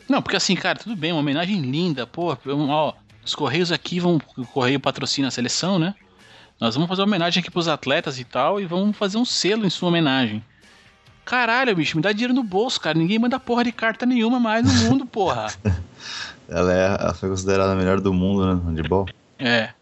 Não, 0.08 0.22
porque 0.22 0.36
assim, 0.36 0.54
cara, 0.54 0.78
tudo 0.78 0.94
bem, 0.94 1.10
uma 1.10 1.20
homenagem 1.20 1.60
linda, 1.60 2.06
pô, 2.06 2.36
ó, 2.68 2.94
os 3.24 3.34
Correios 3.34 3.72
aqui 3.72 3.98
vão, 3.98 4.20
o 4.36 4.46
Correio 4.46 4.78
patrocina 4.78 5.28
a 5.28 5.30
seleção, 5.30 5.78
né? 5.78 5.94
Nós 6.60 6.74
vamos 6.74 6.88
fazer 6.88 7.02
uma 7.02 7.08
homenagem 7.08 7.40
aqui 7.40 7.50
pros 7.50 7.66
atletas 7.66 8.20
e 8.20 8.24
tal, 8.24 8.60
e 8.60 8.66
vamos 8.66 8.96
fazer 8.96 9.18
um 9.18 9.24
selo 9.24 9.66
em 9.66 9.70
sua 9.70 9.88
homenagem. 9.88 10.44
Caralho, 11.24 11.74
bicho, 11.74 11.96
me 11.96 12.02
dá 12.02 12.12
dinheiro 12.12 12.34
no 12.34 12.42
bolso, 12.42 12.80
cara. 12.80 12.98
Ninguém 12.98 13.18
manda 13.18 13.40
porra 13.40 13.64
de 13.64 13.72
carta 13.72 14.04
nenhuma 14.06 14.38
mais 14.38 14.64
no 14.64 14.88
mundo, 14.88 15.06
porra. 15.06 15.48
Ela, 16.48 16.74
é, 16.74 16.96
ela 17.00 17.14
foi 17.14 17.30
considerada 17.30 17.72
a 17.72 17.74
melhor 17.74 17.98
do 17.98 18.12
mundo, 18.12 18.44
né? 18.44 18.54
no 18.54 18.70
Handball. 18.70 19.06
É. 19.42 19.74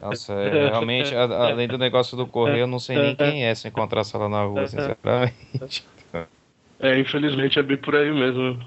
Nossa, 0.00 0.32
é, 0.32 0.68
realmente, 0.70 1.14
a- 1.14 1.22
além 1.48 1.68
do 1.68 1.78
negócio 1.78 2.16
do 2.16 2.26
correio, 2.26 2.60
eu 2.60 2.66
não 2.66 2.78
sei 2.78 2.96
nem 2.98 3.14
quem 3.16 3.44
é 3.44 3.54
se 3.54 3.66
eu 3.66 3.70
encontrasse 3.70 4.14
ela 4.16 4.28
na 4.28 4.42
rua, 4.44 4.66
sinceramente. 4.66 5.84
É, 6.78 6.98
infelizmente 6.98 7.58
é 7.58 7.62
bem 7.62 7.76
por 7.76 7.94
aí 7.96 8.10
mesmo. 8.12 8.58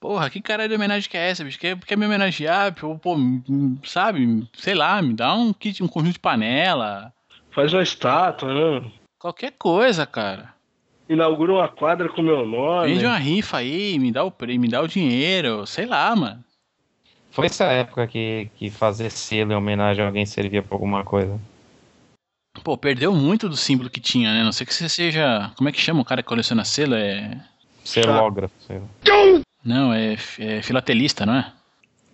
Porra, 0.00 0.28
que 0.28 0.40
caralho 0.40 0.68
de 0.68 0.74
homenagem 0.74 1.08
que 1.08 1.16
é 1.16 1.30
essa, 1.30 1.42
bicho? 1.42 1.58
Quer, 1.58 1.78
quer 1.78 1.96
me 1.96 2.04
homenagear? 2.04 2.74
Pô, 2.74 2.98
pô, 2.98 3.14
hum, 3.16 3.78
sabe? 3.84 4.46
Sei 4.54 4.74
lá, 4.74 5.00
me 5.00 5.14
dá 5.14 5.34
um 5.34 5.52
kit, 5.52 5.82
um 5.82 5.88
conjunto 5.88 6.12
de 6.14 6.18
panela. 6.20 7.12
Faz 7.50 7.72
uma 7.72 7.82
estátua, 7.82 8.52
né? 8.80 8.90
Qualquer 9.18 9.52
coisa, 9.52 10.04
cara. 10.06 10.52
Inaugura 11.08 11.52
uma 11.54 11.68
quadra 11.68 12.08
com 12.08 12.22
meu 12.22 12.46
nome. 12.46 12.88
Vende 12.92 13.06
uma 13.06 13.16
rifa 13.16 13.58
aí, 13.58 13.98
me 13.98 14.12
dá 14.12 14.24
o 14.24 14.30
prêmio, 14.30 14.60
me 14.60 14.68
dá 14.68 14.82
o 14.82 14.88
dinheiro. 14.88 15.66
Sei 15.66 15.86
lá, 15.86 16.14
mano. 16.14 16.44
Foi 17.34 17.46
essa 17.46 17.64
época 17.64 18.06
que, 18.06 18.48
que 18.54 18.70
fazer 18.70 19.10
selo 19.10 19.50
em 19.52 19.56
homenagem 19.56 20.04
a 20.04 20.06
alguém 20.06 20.24
servia 20.24 20.62
pra 20.62 20.76
alguma 20.76 21.02
coisa. 21.02 21.36
Pô, 22.62 22.78
perdeu 22.78 23.12
muito 23.12 23.48
do 23.48 23.56
símbolo 23.56 23.90
que 23.90 24.00
tinha, 24.00 24.32
né? 24.32 24.44
Não 24.44 24.52
sei 24.52 24.64
que 24.64 24.72
você 24.72 24.88
seja. 24.88 25.50
Como 25.56 25.68
é 25.68 25.72
que 25.72 25.80
chama 25.80 26.00
o 26.00 26.04
cara 26.04 26.22
que 26.22 26.28
coleciona 26.28 26.64
selo? 26.64 26.94
É. 26.94 27.44
Celógrafo, 27.84 28.54
sei 28.64 28.78
lá. 28.78 28.86
Não, 29.64 29.92
é, 29.92 30.16
é 30.38 30.62
filatelista, 30.62 31.26
não 31.26 31.34
é? 31.34 31.52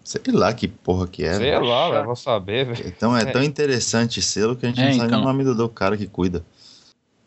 Sei 0.03 0.23
lá 0.33 0.55
que 0.55 0.67
porra 0.67 1.07
que 1.07 1.23
é. 1.23 1.35
Sei 1.35 1.59
lá, 1.59 1.89
eu 1.91 2.05
vou 2.07 2.17
saber, 2.17 2.65
velho. 2.65 2.89
Então 2.89 3.15
é 3.15 3.27
tão 3.27 3.43
interessante 3.43 4.23
selo 4.23 4.57
que 4.57 4.65
a 4.65 4.71
gente 4.71 4.81
É, 4.81 4.87
não 4.87 4.93
sabe 4.95 5.07
então. 5.09 5.21
o 5.21 5.25
nome 5.25 5.45
do, 5.45 5.55
do 5.55 5.69
cara 5.69 5.99
que 5.99 6.07
cuida. 6.07 6.43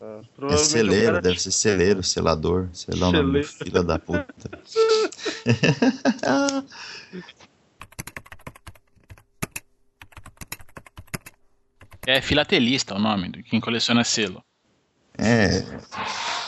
É 0.02 0.54
o 0.54 0.58
celeiro, 0.58 1.12
cara- 1.12 1.22
deve 1.22 1.40
ser 1.40 1.52
celeiro, 1.52 2.02
selador, 2.02 2.68
sei 2.72 2.94
lá 2.98 3.08
o 3.08 3.12
nome 3.12 3.42
filho 3.44 3.82
da 3.84 3.98
puta. 4.00 4.26
É 12.06 12.20
filatelista 12.20 12.94
o 12.94 12.98
nome 12.98 13.30
de 13.30 13.42
quem 13.42 13.60
coleciona 13.60 14.04
selo. 14.04 14.42
É. 15.16 15.58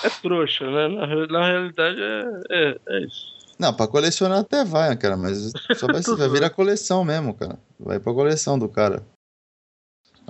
É 0.04 0.10
trouxa, 0.20 0.68
né? 0.70 0.88
Na, 0.88 1.06
na 1.26 1.46
realidade 1.46 2.00
é, 2.00 2.24
é, 2.50 2.78
é 2.88 3.00
isso. 3.04 3.36
Não, 3.58 3.72
pra 3.72 3.86
colecionar 3.86 4.40
até 4.40 4.64
vai, 4.64 4.90
né, 4.90 4.96
cara, 4.96 5.16
mas 5.16 5.52
só 5.76 5.86
vai, 5.86 6.02
vai 6.16 6.28
virar 6.28 6.50
coleção 6.50 7.04
mesmo, 7.04 7.32
cara. 7.32 7.58
Vai 7.80 7.98
pra 7.98 8.12
coleção 8.12 8.58
do 8.58 8.68
cara. 8.68 9.02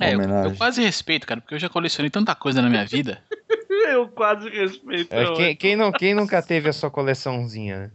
É, 0.01 0.15
eu, 0.15 0.21
eu 0.21 0.57
quase 0.57 0.83
respeito, 0.83 1.27
cara, 1.27 1.41
porque 1.41 1.55
eu 1.55 1.59
já 1.59 1.69
colecionei 1.69 2.11
tanta 2.11 2.35
coisa 2.35 2.61
na 2.61 2.69
minha 2.69 2.85
vida. 2.85 3.23
eu 3.91 4.07
quase 4.09 4.49
respeito. 4.51 5.13
É, 5.13 5.25
não, 5.25 5.35
quem, 5.35 5.57
quem, 5.57 5.77
não, 5.77 5.91
quem 5.91 6.15
nunca 6.15 6.43
teve 6.43 6.69
a 6.69 6.73
sua 6.73 6.91
coleçãozinha, 6.91 7.79
né? 7.79 7.91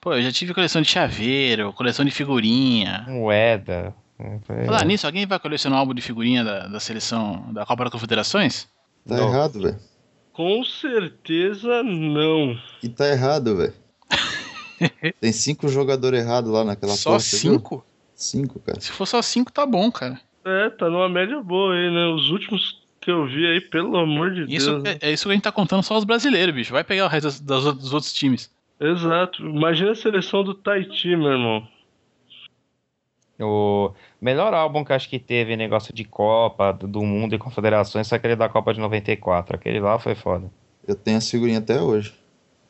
Pô, 0.00 0.14
eu 0.14 0.22
já 0.22 0.32
tive 0.32 0.54
coleção 0.54 0.82
de 0.82 0.88
chaveiro, 0.88 1.72
coleção 1.74 2.04
de 2.04 2.10
figurinha. 2.10 3.04
Moeda. 3.06 3.94
É, 4.18 4.64
Falar 4.66 4.84
nisso, 4.84 5.06
alguém 5.06 5.26
vai 5.26 5.38
colecionar 5.38 5.78
um 5.78 5.80
álbum 5.80 5.94
de 5.94 6.02
figurinha 6.02 6.44
da, 6.44 6.68
da 6.68 6.80
seleção 6.80 7.52
da 7.52 7.66
Copa 7.66 7.84
das 7.84 7.92
Confederações? 7.92 8.68
Tá 9.06 9.16
Não. 9.16 9.28
errado, 9.28 9.60
velho. 9.60 9.78
Com 10.32 10.62
certeza 10.64 11.82
não. 11.82 12.56
E 12.82 12.88
tá 12.88 13.08
errado, 13.08 13.56
velho. 13.56 13.74
Tem 15.20 15.32
cinco 15.32 15.68
jogadores 15.68 16.20
errados 16.20 16.50
lá 16.50 16.64
naquela 16.64 16.94
só 16.94 17.10
porra, 17.10 17.20
você 17.20 17.36
viu? 17.36 17.52
cinco? 17.54 17.86
Cinco, 18.14 18.60
cara. 18.60 18.80
Se 18.80 18.90
for 18.92 19.06
só 19.06 19.20
cinco, 19.20 19.52
tá 19.52 19.66
bom, 19.66 19.90
cara. 19.90 20.20
É, 20.44 20.70
tá 20.70 20.88
numa 20.88 21.08
média 21.08 21.40
boa 21.42 21.74
aí, 21.74 21.90
né? 21.92 22.06
Os 22.14 22.30
últimos 22.30 22.80
que 23.00 23.10
eu 23.10 23.26
vi 23.26 23.46
aí, 23.46 23.60
pelo 23.60 23.96
amor 23.96 24.32
de 24.32 24.42
Isso 24.54 24.78
Deus. 24.80 24.96
é, 25.02 25.08
é 25.08 25.12
isso 25.12 25.24
que 25.24 25.30
a 25.30 25.34
gente 25.34 25.42
tá 25.42 25.52
contando 25.52 25.82
só 25.82 25.98
os 25.98 26.04
brasileiros, 26.04 26.54
bicho. 26.54 26.72
Vai 26.72 26.84
pegar 26.84 27.04
o 27.04 27.08
resto 27.08 27.24
das, 27.24 27.40
das 27.40 27.64
dos 27.76 27.92
outros 27.92 28.12
times. 28.12 28.50
Exato. 28.80 29.42
Imagina 29.44 29.92
a 29.92 29.94
seleção 29.96 30.42
do 30.42 30.54
Tahiti, 30.54 31.08
meu 31.16 31.32
irmão. 31.32 31.66
O 33.42 33.92
melhor 34.20 34.54
álbum 34.54 34.84
que 34.84 34.92
eu 34.92 34.96
acho 34.96 35.08
que 35.08 35.18
teve 35.18 35.56
negócio 35.56 35.92
de 35.94 36.04
Copa, 36.04 36.72
do, 36.72 36.86
do 36.86 37.02
Mundo 37.02 37.34
e 37.34 37.38
Confederações 37.38 38.08
foi 38.08 38.16
aquele 38.18 38.36
da 38.36 38.48
Copa 38.48 38.72
de 38.72 38.80
94. 38.80 39.56
Aquele 39.56 39.80
lá 39.80 39.98
foi 39.98 40.14
foda. 40.14 40.50
Eu 40.86 40.94
tenho 40.94 41.18
as 41.18 41.28
figurinhas 41.30 41.62
até 41.62 41.80
hoje. 41.80 42.14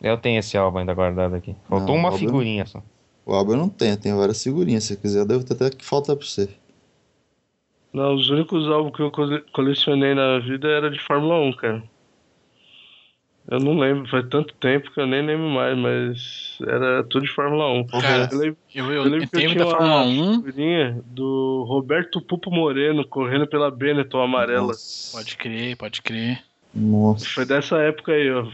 Eu 0.02 0.18
tenho 0.18 0.38
esse 0.40 0.56
álbum 0.56 0.78
ainda 0.78 0.94
guardado 0.94 1.34
aqui. 1.34 1.54
Faltou 1.68 1.94
Não, 1.94 2.02
uma 2.02 2.12
figurinha 2.12 2.66
só. 2.66 2.82
O 3.24 3.32
álbum 3.32 3.52
eu 3.52 3.58
não 3.58 3.68
tenho, 3.68 3.92
eu 3.92 3.96
tenho 4.00 4.16
várias 4.18 4.42
figurinhas. 4.42 4.84
Se 4.84 4.96
quiser, 4.96 5.20
eu 5.20 5.26
devo 5.26 5.44
ter 5.44 5.54
até 5.54 5.70
que 5.70 5.84
falta 5.84 6.14
pra 6.16 6.26
você. 6.26 6.48
Não, 7.92 8.14
os 8.14 8.30
únicos 8.30 8.66
álbuns 8.68 8.96
que 8.96 9.02
eu 9.02 9.10
cole- 9.10 9.44
colecionei 9.52 10.14
na 10.14 10.38
vida 10.38 10.68
era 10.68 10.90
de 10.90 10.98
Fórmula 10.98 11.38
1, 11.40 11.52
cara. 11.52 11.82
Eu 13.50 13.58
não 13.58 13.76
lembro, 13.76 14.08
faz 14.08 14.26
tanto 14.28 14.54
tempo 14.54 14.90
que 14.92 15.00
eu 15.00 15.06
nem 15.06 15.20
lembro 15.26 15.48
mais, 15.48 15.76
mas 15.76 16.58
era 16.66 17.02
tudo 17.04 17.26
de 17.26 17.32
Fórmula 17.32 17.72
1. 17.72 17.86
Cara, 17.88 18.28
eu 18.30 18.38
lembro, 18.38 18.58
Eu, 18.74 18.84
eu 18.86 18.92
eu, 18.92 19.02
lembro 19.02 19.24
eu 19.24 19.28
que 19.28 19.36
eu 19.36 19.40
tinha 19.40 19.64
da 19.64 19.70
Fórmula 19.70 20.02
uma 20.04 20.04
1. 20.04 20.34
figurinha 20.42 21.00
do 21.06 21.64
Roberto 21.66 22.20
Pupo 22.20 22.50
Moreno 22.50 23.04
correndo 23.06 23.46
pela 23.46 23.70
Benetton 23.70 24.20
amarela. 24.22 24.68
Nossa. 24.68 25.16
Pode 25.18 25.36
crer, 25.36 25.76
pode 25.76 26.02
crer. 26.02 26.40
Nossa. 26.74 27.26
Foi 27.26 27.44
dessa 27.44 27.78
época 27.78 28.12
aí, 28.12 28.30
ó. 28.30 28.46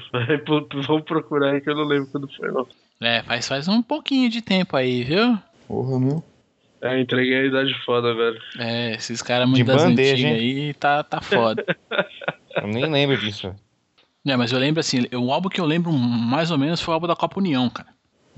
Vamos 0.86 1.04
procurar 1.04 1.52
aí 1.52 1.60
que 1.60 1.68
eu 1.70 1.76
não 1.76 1.84
lembro 1.84 2.08
quando 2.10 2.28
foi, 2.34 2.50
não. 2.50 2.66
É, 3.00 3.22
faz, 3.22 3.46
faz 3.46 3.68
um 3.68 3.80
pouquinho 3.82 4.28
de 4.28 4.42
tempo 4.42 4.76
aí, 4.76 5.04
viu? 5.04 5.38
Porra, 5.68 6.00
meu. 6.00 6.24
É, 6.80 6.98
entreguei 7.00 7.36
a 7.36 7.44
idade 7.44 7.74
foda 7.84 8.10
agora. 8.10 8.38
É, 8.58 8.94
esses 8.94 9.20
caras 9.20 9.46
De 9.46 9.50
muito 9.50 9.66
das 9.66 9.82
bandeja, 9.84 10.12
antigas 10.14 10.30
hein? 10.32 10.38
aí 10.66 10.74
tá, 10.74 11.02
tá 11.02 11.20
foda. 11.20 11.64
Eu 12.56 12.66
nem 12.68 12.90
lembro 12.90 13.16
disso. 13.18 13.54
É, 14.32 14.36
mas 14.36 14.52
eu 14.52 14.58
lembro 14.58 14.80
assim, 14.80 15.06
o 15.14 15.32
álbum 15.32 15.48
que 15.48 15.60
eu 15.60 15.64
lembro 15.64 15.92
mais 15.92 16.50
ou 16.50 16.58
menos 16.58 16.80
foi 16.80 16.92
o 16.92 16.94
álbum 16.94 17.06
da 17.06 17.16
Copa 17.16 17.38
União, 17.38 17.68
cara. 17.70 17.88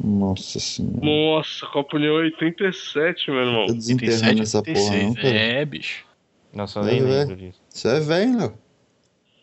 Nossa 0.03 0.59
senhora. 0.59 0.99
Nossa, 1.05 1.67
Copa 1.67 1.97
União 1.97 2.15
87, 2.15 3.31
meu 3.31 3.41
irmão. 3.41 3.67
Tô 3.67 3.75
desenterrando 3.75 4.41
87, 4.41 4.43
essa 4.43 4.63
porra, 4.63 4.75
86. 4.79 5.07
não, 5.09 5.15
cara. 5.15 5.29
É, 5.37 5.65
bicho. 5.65 6.05
Nossa, 6.53 6.79
eu 6.81 6.85
nem 6.85 6.99
É, 6.99 7.03
lembro 7.03 7.37
disso. 7.37 7.61
Isso 7.73 7.89
é 7.89 8.01
velho, 8.01 8.39
Léo. 8.39 8.59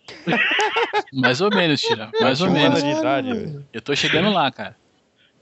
Mais 1.14 1.42
ou 1.42 1.50
menos, 1.50 1.82
Tira. 1.82 2.10
Mais 2.20 2.42
ou 2.42 2.50
menos. 2.50 2.82
de 2.84 2.90
idade. 2.90 3.34
velho. 3.34 3.66
Eu 3.72 3.82
tô 3.82 3.96
chegando 3.96 4.32
lá, 4.32 4.52
cara. 4.52 4.76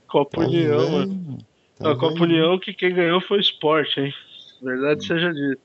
Copa 0.07 0.37
Tá 0.41 0.47
União, 0.47 0.79
velho, 0.79 0.91
mano. 0.91 1.37
Tá 1.77 1.91
a 1.91 1.95
Copa. 1.95 2.23
União 2.23 2.59
que 2.59 2.73
quem 2.73 2.93
ganhou 2.93 3.21
foi 3.21 3.37
o 3.37 3.41
Sport, 3.41 3.97
hein? 3.97 4.13
Verdade 4.61 5.05
seja 5.05 5.33
dita. 5.33 5.61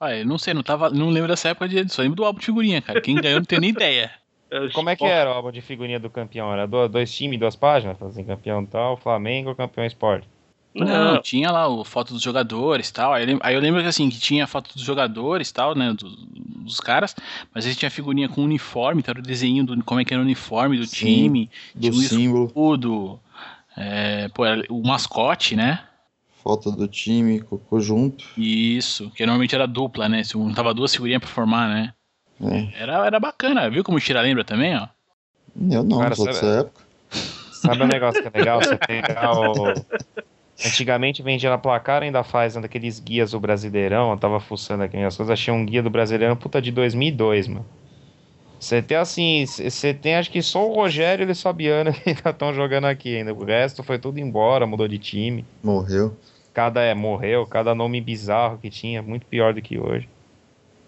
Ah, 0.00 0.14
eu 0.14 0.26
não 0.26 0.36
sei, 0.38 0.52
não, 0.52 0.62
tava, 0.62 0.90
não 0.90 1.08
lembro 1.08 1.28
dessa 1.28 1.48
época 1.48 1.68
de 1.68 1.88
só 1.90 2.02
lembro 2.02 2.16
do 2.16 2.24
álbum 2.24 2.38
de 2.38 2.46
figurinha, 2.46 2.82
cara. 2.82 3.00
Quem 3.00 3.16
ganhou 3.16 3.38
não 3.40 3.44
tenho 3.44 3.60
nem 3.62 3.70
ideia. 3.70 4.10
Como 4.72 4.90
é 4.90 4.96
que 4.96 5.06
era 5.06 5.30
o 5.30 5.34
álbum 5.34 5.50
de 5.50 5.60
figurinha 5.60 5.98
do 5.98 6.08
campeão? 6.10 6.52
Era 6.52 6.66
do- 6.66 6.88
dois 6.88 7.12
times, 7.12 7.38
duas 7.40 7.56
páginas? 7.56 8.00
Assim, 8.02 8.24
campeão 8.24 8.64
tal, 8.66 8.96
Flamengo, 8.96 9.54
campeão 9.54 9.84
esporte. 9.84 10.28
Não, 10.74 10.84
Não, 10.84 11.18
tinha 11.18 11.50
lá 11.50 11.66
o 11.68 11.82
foto 11.84 12.12
dos 12.12 12.22
jogadores 12.22 12.88
e 12.90 12.92
tal. 12.92 13.12
Aí, 13.14 13.22
eu 13.22 13.26
lem- 13.28 13.38
aí 13.42 13.54
eu 13.54 13.60
lembro 13.60 13.80
que 13.80 13.88
assim, 13.88 14.10
que 14.10 14.18
tinha 14.20 14.46
foto 14.46 14.74
dos 14.74 14.82
jogadores 14.82 15.48
e 15.48 15.54
tal, 15.54 15.74
né? 15.74 15.92
Dos, 15.94 16.14
dos 16.26 16.80
caras, 16.80 17.14
mas 17.54 17.64
aí 17.66 17.74
tinha 17.74 17.90
figurinha 17.90 18.28
com 18.28 18.42
uniforme, 18.44 19.00
então 19.00 19.12
era 19.12 19.20
o 19.20 19.22
desenho 19.22 19.64
do 19.64 19.82
como 19.84 20.00
é 20.00 20.04
que 20.04 20.12
era 20.12 20.20
o 20.22 20.24
uniforme 20.24 20.76
do 20.78 20.86
Sim, 20.86 20.86
time, 20.86 21.50
Do 21.74 21.92
tinha 21.92 21.96
um 21.96 22.02
símbolo, 22.02 22.46
escudo, 22.48 23.18
é, 23.76 24.28
pô, 24.30 24.44
era 24.46 24.64
o 24.70 24.82
mascote, 24.86 25.56
né? 25.56 25.84
foto 26.42 26.70
do 26.70 26.86
time, 26.86 27.40
co- 27.42 27.58
conjunto. 27.58 28.24
Isso, 28.36 29.10
que 29.12 29.24
normalmente 29.26 29.54
era 29.54 29.66
dupla, 29.66 30.08
né? 30.08 30.22
Se 30.22 30.32
juntava 30.32 30.72
duas 30.74 30.92
figurinhas 30.92 31.20
pra 31.20 31.28
formar, 31.30 31.68
né? 31.68 31.94
É. 32.42 32.82
Era, 32.82 33.06
era 33.06 33.20
bacana, 33.20 33.70
viu 33.70 33.82
como 33.82 33.98
o 33.98 34.00
Tira 34.00 34.20
lembra 34.20 34.44
também, 34.44 34.76
ó? 34.76 34.88
Eu 35.70 35.82
não, 35.82 35.98
Cara, 35.98 36.14
sou 36.14 36.26
sabe- 36.26 36.34
dessa 36.40 36.60
época. 36.60 36.84
Sabe 37.52 37.82
um 37.82 37.86
negócio 37.86 38.20
que 38.22 38.28
é 38.28 38.38
legal? 38.38 38.62
Você 38.62 38.76
pegar 38.86 39.32
o. 39.32 39.74
Antigamente 40.64 41.22
vendia 41.22 41.50
na 41.50 41.58
placar, 41.58 42.02
ainda 42.02 42.22
faz 42.22 42.56
um 42.56 42.60
daqueles 42.60 42.98
guias 43.00 43.32
do 43.32 43.40
Brasileirão. 43.40 44.10
Eu 44.10 44.16
tava 44.16 44.40
fuçando 44.40 44.82
aqui 44.82 44.96
minhas 44.96 45.16
coisas, 45.16 45.32
achei 45.32 45.52
um 45.52 45.64
guia 45.64 45.82
do 45.82 45.90
Brasileirão, 45.90 46.36
puta, 46.36 46.60
de 46.62 46.70
2002, 46.70 47.48
mano. 47.48 47.66
Você 48.58 48.80
tem 48.80 48.96
assim, 48.96 49.44
você 49.46 49.92
tem 49.92 50.16
acho 50.16 50.30
que 50.30 50.40
só 50.40 50.66
o 50.66 50.74
Rogério 50.74 51.28
e 51.28 51.30
o 51.30 51.36
Fabiano 51.36 51.92
que 51.92 52.08
ainda 52.10 52.30
estão 52.30 52.54
jogando 52.54 52.86
aqui 52.86 53.16
ainda. 53.16 53.34
O 53.34 53.44
resto 53.44 53.82
foi 53.82 53.98
tudo 53.98 54.18
embora, 54.18 54.66
mudou 54.66 54.88
de 54.88 54.98
time. 54.98 55.44
Morreu. 55.62 56.16
Cada 56.54 56.80
é, 56.80 56.94
morreu, 56.94 57.46
cada 57.46 57.74
nome 57.74 58.00
bizarro 58.00 58.56
que 58.58 58.70
tinha, 58.70 59.02
muito 59.02 59.26
pior 59.26 59.52
do 59.52 59.60
que 59.60 59.78
hoje. 59.78 60.08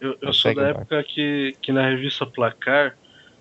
Eu, 0.00 0.16
eu 0.20 0.32
sou 0.32 0.54
da 0.54 0.68
época 0.68 1.02
que, 1.04 1.54
que 1.60 1.72
na 1.72 1.88
revista 1.88 2.26
Placar 2.26 2.96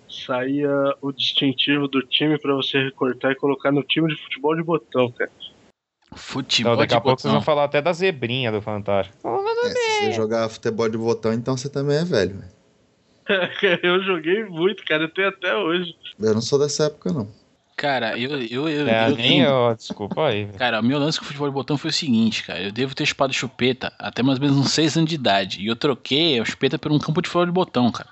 saía 0.08 0.70
o 1.00 1.12
distintivo 1.12 1.86
do 1.86 2.02
time 2.02 2.38
pra 2.38 2.54
você 2.54 2.82
recortar 2.82 3.32
e 3.32 3.36
colocar 3.36 3.70
no 3.70 3.82
time 3.82 4.08
de 4.08 4.20
futebol 4.22 4.56
de 4.56 4.62
botão, 4.62 5.10
cara. 5.12 5.30
Futebol 6.14 6.72
Então, 6.72 6.82
daqui 6.82 6.94
a 6.94 7.00
pouco 7.00 7.20
vocês 7.20 7.32
vão 7.32 7.42
falar 7.42 7.64
até 7.64 7.82
da 7.82 7.92
zebrinha 7.92 8.50
do 8.50 8.62
Fantástico. 8.62 9.16
É, 9.26 9.68
se 9.68 10.04
você 10.04 10.12
jogar 10.12 10.48
futebol 10.48 10.88
de 10.88 10.96
botão, 10.96 11.32
então 11.32 11.56
você 11.56 11.68
também 11.68 11.98
é 11.98 12.04
velho. 12.04 12.38
velho. 12.38 12.58
eu 13.82 14.02
joguei 14.02 14.44
muito, 14.44 14.84
cara. 14.84 15.04
Eu 15.04 15.12
tenho 15.12 15.28
até 15.28 15.54
hoje. 15.54 15.94
Eu 16.18 16.32
não 16.32 16.40
sou 16.40 16.58
dessa 16.58 16.84
época, 16.84 17.12
não. 17.12 17.28
Cara, 17.78 18.18
eu, 18.18 18.42
eu, 18.42 18.68
eu, 18.68 18.88
É, 18.88 19.08
eu 19.08 19.16
nem 19.16 19.42
eu, 19.42 19.72
desculpa 19.76 20.26
aí. 20.26 20.46
Cara, 20.58 20.80
o 20.80 20.82
meu 20.82 20.98
lance 20.98 21.16
com 21.16 21.24
o 21.24 21.28
futebol 21.28 21.46
de 21.48 21.54
botão 21.54 21.78
foi 21.78 21.90
o 21.90 21.92
seguinte, 21.92 22.42
cara. 22.42 22.60
Eu 22.60 22.72
devo 22.72 22.92
ter 22.92 23.06
chupado 23.06 23.32
chupeta 23.32 23.92
até 24.00 24.20
mais 24.20 24.40
ou 24.40 24.44
menos 24.44 24.58
uns 24.58 24.72
6 24.72 24.96
anos 24.96 25.08
de 25.08 25.14
idade. 25.14 25.62
E 25.62 25.68
eu 25.68 25.76
troquei 25.76 26.40
a 26.40 26.44
chupeta 26.44 26.76
por 26.76 26.90
um 26.90 26.98
campo 26.98 27.22
de 27.22 27.28
futebol 27.28 27.46
de 27.46 27.52
botão, 27.52 27.92
cara. 27.92 28.10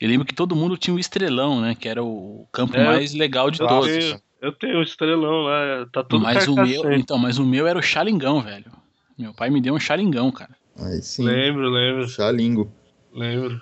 Eu 0.00 0.08
lembro 0.08 0.26
que 0.26 0.34
todo 0.34 0.56
mundo 0.56 0.78
tinha 0.78 0.94
o 0.94 0.98
estrelão, 0.98 1.60
né? 1.60 1.74
Que 1.74 1.86
era 1.86 2.02
o 2.02 2.48
campo 2.50 2.78
É, 2.78 2.82
mais 2.84 3.12
legal 3.12 3.50
de 3.50 3.60
Eu 3.60 3.68
todos. 3.68 3.90
tenho, 3.90 4.20
eu 4.40 4.52
tenho 4.52 4.78
um 4.78 4.82
estrelão 4.82 5.42
lá, 5.42 5.86
tá 5.92 6.02
tudo 6.02 6.22
Mas 6.22 6.48
o 6.48 6.54
meu, 6.54 6.92
então, 6.94 7.18
mas 7.18 7.38
o 7.38 7.44
meu 7.44 7.66
era 7.66 7.78
o 7.78 7.82
xalingão, 7.82 8.40
velho. 8.40 8.72
Meu 9.18 9.34
pai 9.34 9.50
me 9.50 9.60
deu 9.60 9.74
um 9.74 9.78
xalingão, 9.78 10.32
cara. 10.32 10.56
Aí 10.78 11.02
sim. 11.02 11.24
Lembro, 11.24 11.68
lembro, 11.68 12.08
Xalingo. 12.08 12.72
lembro. 13.12 13.60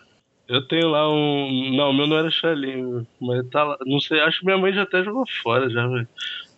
Eu 0.48 0.66
tenho 0.66 0.88
lá 0.88 1.08
um. 1.10 1.74
Não, 1.76 1.90
o 1.90 1.94
meu 1.94 2.06
não 2.06 2.16
era 2.18 2.30
chalinho, 2.30 3.06
mas 3.20 3.46
tá 3.50 3.64
lá. 3.64 3.76
Não 3.86 4.00
sei, 4.00 4.20
acho 4.20 4.40
que 4.40 4.44
minha 4.46 4.58
mãe 4.58 4.72
já 4.72 4.82
até 4.82 5.02
jogou 5.02 5.24
fora 5.42 5.70
já, 5.70 5.86
velho. 5.86 6.08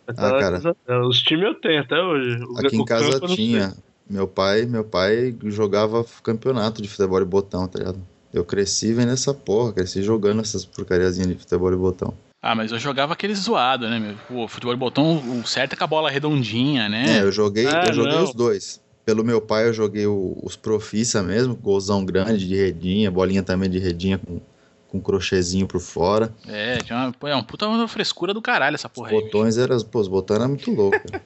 Tá 0.07 0.15
Ah, 0.17 0.39
cara. 0.39 1.07
Os 1.07 1.21
times 1.23 1.45
eu 1.47 1.55
tenho 1.55 1.81
até 1.81 2.01
hoje. 2.01 2.43
O- 2.45 2.59
Aqui 2.59 2.77
em 2.77 2.85
casa 2.85 3.21
tinha. 3.21 3.73
Meu 4.09 4.29
pai, 4.29 4.67
meu 4.67 4.85
pai 4.85 5.35
jogava 5.45 6.05
campeonato 6.23 6.83
de 6.83 6.89
futebol 6.89 7.19
de 7.21 7.25
botão, 7.27 7.67
tá 7.67 7.79
ligado? 7.79 7.99
Eu 8.33 8.45
cresci 8.45 8.93
vendo 8.93 9.13
essa 9.13 9.33
porra, 9.33 9.73
cresci 9.73 10.03
jogando 10.03 10.41
essas 10.43 10.65
porcariazinhas 10.67 11.29
de 11.29 11.39
futebol 11.39 11.71
de 11.71 11.77
botão. 11.77 12.13
Ah, 12.43 12.55
mas 12.55 12.71
eu 12.73 12.79
jogava 12.79 13.15
aquele 13.15 13.35
zoado, 13.35 13.89
né, 13.89 13.99
meu? 13.99 14.15
Pô, 14.29 14.47
futebol 14.47 14.75
de 14.75 14.81
botão, 14.81 15.17
o 15.41 15.47
certo 15.47 15.73
é 15.73 15.77
com 15.77 15.85
a 15.85 15.87
bola 15.87 16.11
redondinha, 16.11 16.87
né? 16.91 17.21
É, 17.21 17.23
eu 17.23 17.33
joguei, 17.33 17.67
Ah, 17.67 17.87
eu 17.87 17.93
joguei 17.95 18.13
não. 18.17 18.25
os 18.25 18.35
dois. 18.35 18.84
Pelo 19.05 19.23
meu 19.25 19.41
pai, 19.41 19.69
eu 19.69 19.73
joguei 19.73 20.07
o- 20.07 20.39
os 20.43 20.57
Profissa 20.57 21.23
mesmo, 21.23 21.55
golzão 21.55 22.05
grande 22.05 22.47
de 22.49 22.57
redinha, 22.57 23.11
bolinha 23.11 23.43
também 23.43 23.69
de 23.69 23.79
redinha 23.79 24.17
com, 24.19 24.41
com 24.89 25.01
crochêzinho 25.01 25.67
por 25.67 25.81
fora. 25.81 26.33
É, 26.49 26.79
tinha 26.79 26.97
uma, 27.21 27.31
é 27.31 27.35
uma 27.35 27.45
puta 27.45 27.67
uma 27.69 27.87
frescura 27.89 28.33
do 28.33 28.41
caralho 28.41 28.75
essa 28.75 28.89
porra 28.89 29.09
Os 29.09 29.15
aí. 29.15 29.21
botões 29.25 29.59
eram, 29.59 29.79
pô, 29.81 30.01
os 30.01 30.09
botões 30.09 30.41
eram 30.41 30.49
muito 30.49 30.71
loucos. 30.73 31.03
cara. 31.11 31.23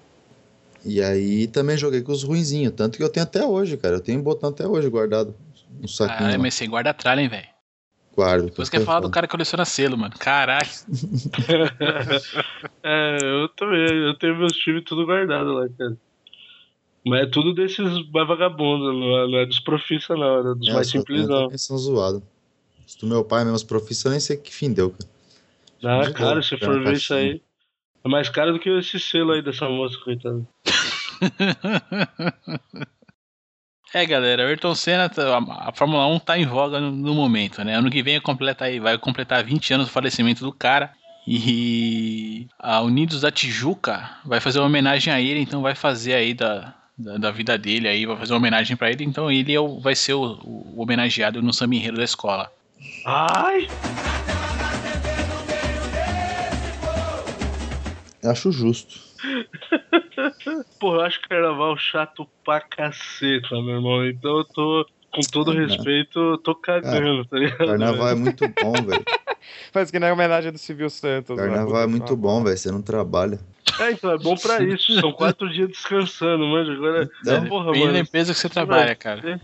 e 0.84 1.00
aí 1.02 1.46
também 1.46 1.76
joguei 1.76 2.00
com 2.02 2.10
os 2.12 2.24
ruinzinhos, 2.24 2.72
tanto 2.74 2.96
que 2.98 3.04
eu 3.04 3.08
tenho 3.08 3.24
até 3.24 3.44
hoje, 3.44 3.76
cara. 3.76 3.96
Eu 3.96 4.00
tenho 4.00 4.20
botão 4.22 4.50
até 4.50 4.66
hoje 4.66 4.88
guardado 4.88 5.34
no 5.80 5.86
saquinho. 5.88 6.18
Caralho, 6.18 6.36
lá. 6.38 6.42
mas 6.42 6.54
você 6.54 6.66
guarda 6.66 6.90
a 6.90 6.94
tralha, 6.94 7.20
hein, 7.20 7.28
velho? 7.28 7.46
Guardo. 8.16 8.46
Depois 8.46 8.68
quer 8.68 8.80
falar 8.84 8.98
do 8.98 9.08
cara 9.10 9.28
que 9.28 9.30
coleciona 9.30 9.64
selo, 9.64 9.96
mano. 9.96 10.14
Caralho. 10.18 10.68
É, 12.82 13.18
eu 13.22 13.48
também. 13.50 13.80
Eu 14.06 14.14
tenho 14.18 14.36
meus 14.36 14.56
times 14.56 14.82
tudo 14.84 15.04
guardado 15.06 15.52
lá, 15.52 15.68
cara. 15.76 15.96
Mas 17.04 17.22
é 17.22 17.26
tudo 17.26 17.54
desses 17.54 18.08
mais 18.10 18.28
vagabundos, 18.28 18.94
não 18.94 19.18
é, 19.18 19.28
não 19.28 19.38
é 19.38 19.46
dos 19.46 19.60
profissa, 19.60 20.14
não, 20.14 20.38
é 20.38 20.54
dos 20.54 20.68
É, 20.68 20.72
mais 20.72 20.88
simples, 20.88 21.28
não. 21.28 21.44
também 21.44 21.58
são 21.58 21.78
zoados. 21.78 22.22
Os 22.86 22.96
do 22.96 23.06
meu 23.06 23.24
pai, 23.24 23.44
mesmo, 23.44 23.56
os 23.56 23.62
profissões, 23.62 24.04
eu 24.04 24.10
nem 24.12 24.20
sei 24.20 24.36
que 24.36 24.52
fim 24.52 24.72
deu, 24.72 24.90
cara. 24.90 25.10
Ah, 25.84 26.06
de 26.06 26.12
cara, 26.12 26.42
se 26.42 26.56
for 26.56 26.82
ver 26.82 26.94
isso 26.94 27.14
aí. 27.14 27.40
É 28.04 28.08
mais 28.08 28.28
caro 28.28 28.52
do 28.52 28.58
que 28.58 28.68
esse 28.68 28.98
selo 28.98 29.32
aí 29.32 29.42
dessa 29.42 29.68
moça, 29.68 29.96
coitada. 30.04 30.46
É, 33.94 34.04
galera, 34.04 34.44
o 34.44 34.48
Ayrton 34.48 34.74
Senna, 34.74 35.08
tá- 35.08 35.38
a, 35.38 35.72
Fórmula 35.72 36.06
1 36.06 36.18
tá 36.18 36.38
em 36.38 36.44
voga 36.44 36.78
no, 36.78 36.90
no 36.90 37.14
momento, 37.14 37.64
né? 37.64 37.74
Ano 37.74 37.90
que 37.90 38.02
vem 38.02 38.20
completa 38.20 38.66
aí, 38.66 38.78
vai 38.78 38.98
completar 38.98 39.42
20 39.42 39.72
anos 39.72 39.86
do 39.86 39.92
falecimento 39.92 40.44
do 40.44 40.52
cara. 40.52 40.92
E 41.26 42.46
a 42.58 42.80
Unidos 42.82 43.22
da 43.22 43.30
Tijuca 43.30 44.10
vai 44.24 44.40
fazer 44.40 44.58
uma 44.58 44.66
homenagem 44.66 45.12
a 45.12 45.20
ele, 45.20 45.40
então 45.40 45.62
vai 45.62 45.74
fazer 45.74 46.14
aí 46.14 46.34
da, 46.34 46.74
da, 46.98 47.16
da 47.18 47.30
vida 47.30 47.56
dele 47.56 47.88
aí, 47.88 48.04
vai 48.06 48.16
fazer 48.16 48.32
uma 48.32 48.38
homenagem 48.38 48.76
pra 48.76 48.90
ele, 48.90 49.04
então 49.04 49.30
ele 49.30 49.52
é 49.54 49.60
o- 49.60 49.80
vai 49.80 49.94
ser 49.94 50.14
o, 50.14 50.38
o 50.44 50.82
homenageado 50.82 51.40
no 51.42 51.52
samba 51.52 51.74
enredo 51.76 51.96
da 51.98 52.04
escola. 52.04 52.50
Ai! 53.04 53.68
Acho 58.24 58.50
justo. 58.50 58.98
Pô, 60.80 60.96
eu 60.96 61.00
acho 61.02 61.20
carnaval 61.28 61.76
chato 61.78 62.28
pra 62.44 62.60
caceta, 62.60 63.50
meu 63.62 63.76
irmão. 63.76 64.06
Então 64.06 64.38
eu 64.38 64.44
tô, 64.52 64.86
com 65.12 65.20
todo 65.32 65.52
não. 65.54 65.66
respeito, 65.66 66.18
eu 66.18 66.38
tô 66.38 66.54
cagando, 66.54 67.24
tá 67.24 67.36
ligado? 67.38 67.66
Carnaval 67.66 68.08
é 68.08 68.14
muito 68.14 68.46
bom, 68.62 68.72
velho. 68.72 69.04
Faz 69.72 69.90
que 69.90 69.98
nem 69.98 70.10
a 70.10 70.12
homenagem 70.12 70.52
do 70.52 70.58
Silvio 70.58 70.90
Santos. 70.90 71.36
né? 71.36 71.42
Carnaval 71.44 71.82
é 71.82 71.86
muito 71.86 72.16
bom, 72.16 72.42
velho. 72.44 72.56
Você 72.56 72.70
não 72.70 72.82
trabalha. 72.82 73.38
É, 73.80 73.92
então 73.92 74.10
é 74.10 74.18
bom 74.18 74.36
pra 74.36 74.62
isso. 74.62 74.92
São 75.00 75.12
quatro 75.12 75.48
dias 75.50 75.68
descansando, 75.68 76.46
manja. 76.46 76.72
Agora, 76.72 77.08
Então, 77.22 77.46
porra, 77.46 77.66
Depende 77.66 77.86
da 77.86 77.92
mano. 77.92 77.98
empresa 77.98 78.32
que 78.32 78.38
você 78.38 78.48
trabalha, 78.48 78.94
cara. 78.94 79.40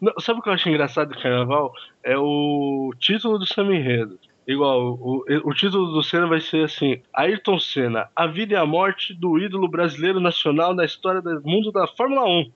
Não, 0.00 0.12
sabe 0.18 0.40
o 0.40 0.42
que 0.42 0.48
eu 0.48 0.52
acho 0.54 0.68
engraçado 0.68 1.12
do 1.14 1.20
carnaval? 1.20 1.72
É 2.02 2.16
o 2.16 2.92
título 2.98 3.38
do 3.38 3.46
samba 3.46 3.74
enredo. 3.74 4.18
Igual, 4.48 4.94
o, 5.00 5.24
o 5.44 5.54
título 5.54 5.92
do 5.92 6.02
Senna 6.02 6.26
vai 6.26 6.40
ser 6.40 6.64
assim: 6.64 7.00
Ayrton 7.14 7.60
Senna, 7.60 8.08
a 8.16 8.26
vida 8.26 8.54
e 8.54 8.56
a 8.56 8.64
morte 8.66 9.14
do 9.14 9.38
ídolo 9.38 9.68
brasileiro 9.68 10.18
nacional 10.18 10.74
na 10.74 10.84
história 10.84 11.20
do 11.20 11.40
mundo 11.42 11.70
da 11.70 11.86
Fórmula 11.86 12.24
1. 12.26 12.50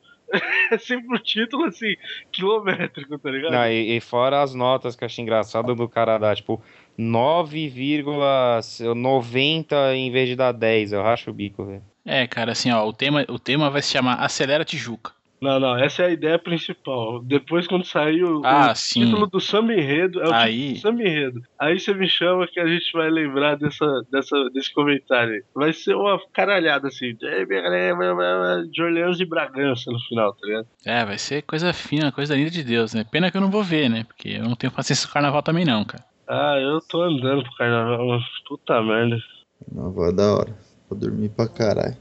É 0.70 0.78
sempre 0.78 1.16
um 1.16 1.22
título 1.22 1.64
assim, 1.64 1.96
quilométrico, 2.32 3.18
tá 3.18 3.30
ligado? 3.30 3.52
Não, 3.52 3.66
e, 3.66 3.96
e 3.96 4.00
fora 4.00 4.42
as 4.42 4.54
notas 4.54 4.96
que 4.96 5.04
eu 5.04 5.06
achei 5.06 5.22
engraçado 5.22 5.74
do 5.74 5.88
cara 5.88 6.18
dar, 6.18 6.36
tipo, 6.36 6.62
9,90 6.98 9.94
em 9.94 10.10
vez 10.10 10.28
de 10.28 10.36
dar 10.36 10.52
10. 10.52 10.92
Eu 10.92 11.02
racho 11.02 11.30
o 11.30 11.34
bico, 11.34 11.64
velho. 11.64 11.82
É, 12.04 12.26
cara, 12.26 12.52
assim, 12.52 12.70
ó, 12.70 12.86
o 12.86 12.92
tema, 12.92 13.24
o 13.28 13.38
tema 13.38 13.70
vai 13.70 13.80
se 13.80 13.92
chamar 13.92 14.16
Acelera 14.16 14.64
Tijuca. 14.64 15.12
Não, 15.44 15.60
não, 15.60 15.76
essa 15.76 16.02
é 16.02 16.06
a 16.06 16.10
ideia 16.10 16.38
principal. 16.38 17.20
Depois, 17.22 17.66
quando 17.66 17.84
sair 17.84 18.24
o, 18.24 18.40
Ah, 18.44 18.72
o 18.72 18.74
sim. 18.74 19.04
título 19.04 19.26
do 19.26 19.38
samba 19.40 19.74
enredo, 19.74 20.20
é 20.22 20.28
o 20.28 20.32
Aí. 20.32 20.52
título 20.52 20.74
do 20.74 20.80
samba 20.80 21.02
enredo. 21.02 21.42
Aí 21.58 21.78
você 21.78 21.92
me 21.94 22.08
chama 22.08 22.46
que 22.46 22.58
a 22.58 22.66
gente 22.66 22.90
vai 22.92 23.10
lembrar 23.10 23.56
dessa, 23.56 23.86
dessa, 24.10 24.36
desse 24.54 24.72
comentário. 24.72 25.34
aí. 25.34 25.42
Vai 25.54 25.72
ser 25.72 25.94
uma 25.94 26.18
caralhada 26.32 26.88
assim, 26.88 27.14
de 27.14 28.82
Orleans 28.82 29.20
e 29.20 29.24
Bragança 29.26 29.90
no 29.90 29.98
final, 30.00 30.32
tá 30.32 30.46
ligado? 30.46 30.66
É, 30.84 31.04
vai 31.04 31.18
ser 31.18 31.42
coisa 31.42 31.72
fina, 31.72 32.10
coisa 32.10 32.34
linda 32.34 32.50
de 32.50 32.62
Deus, 32.64 32.94
né? 32.94 33.04
Pena 33.10 33.30
que 33.30 33.36
eu 33.36 33.40
não 33.40 33.50
vou 33.50 33.62
ver, 33.62 33.88
né? 33.88 34.04
Porque 34.04 34.30
eu 34.30 34.44
não 34.44 34.56
tenho 34.56 34.72
paciência 34.72 35.06
com 35.06 35.12
carnaval 35.14 35.42
também 35.42 35.64
não, 35.64 35.84
cara. 35.84 36.04
Ah, 36.26 36.56
eu 36.58 36.80
tô 36.88 37.02
andando 37.02 37.42
pro 37.42 37.56
carnaval, 37.56 38.06
mas 38.06 38.24
puta 38.48 38.80
merda. 38.82 39.18
Carnaval 39.66 40.08
é 40.08 40.12
da 40.12 40.34
hora. 40.34 40.54
Vou 40.88 40.98
dormir 40.98 41.28
pra 41.30 41.46
caralho. 41.48 41.96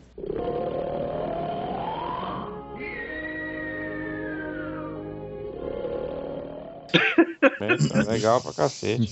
É, 7.59 7.75
tá 7.89 8.11
legal 8.11 8.41
pra 8.41 8.53
cacete. 8.53 9.11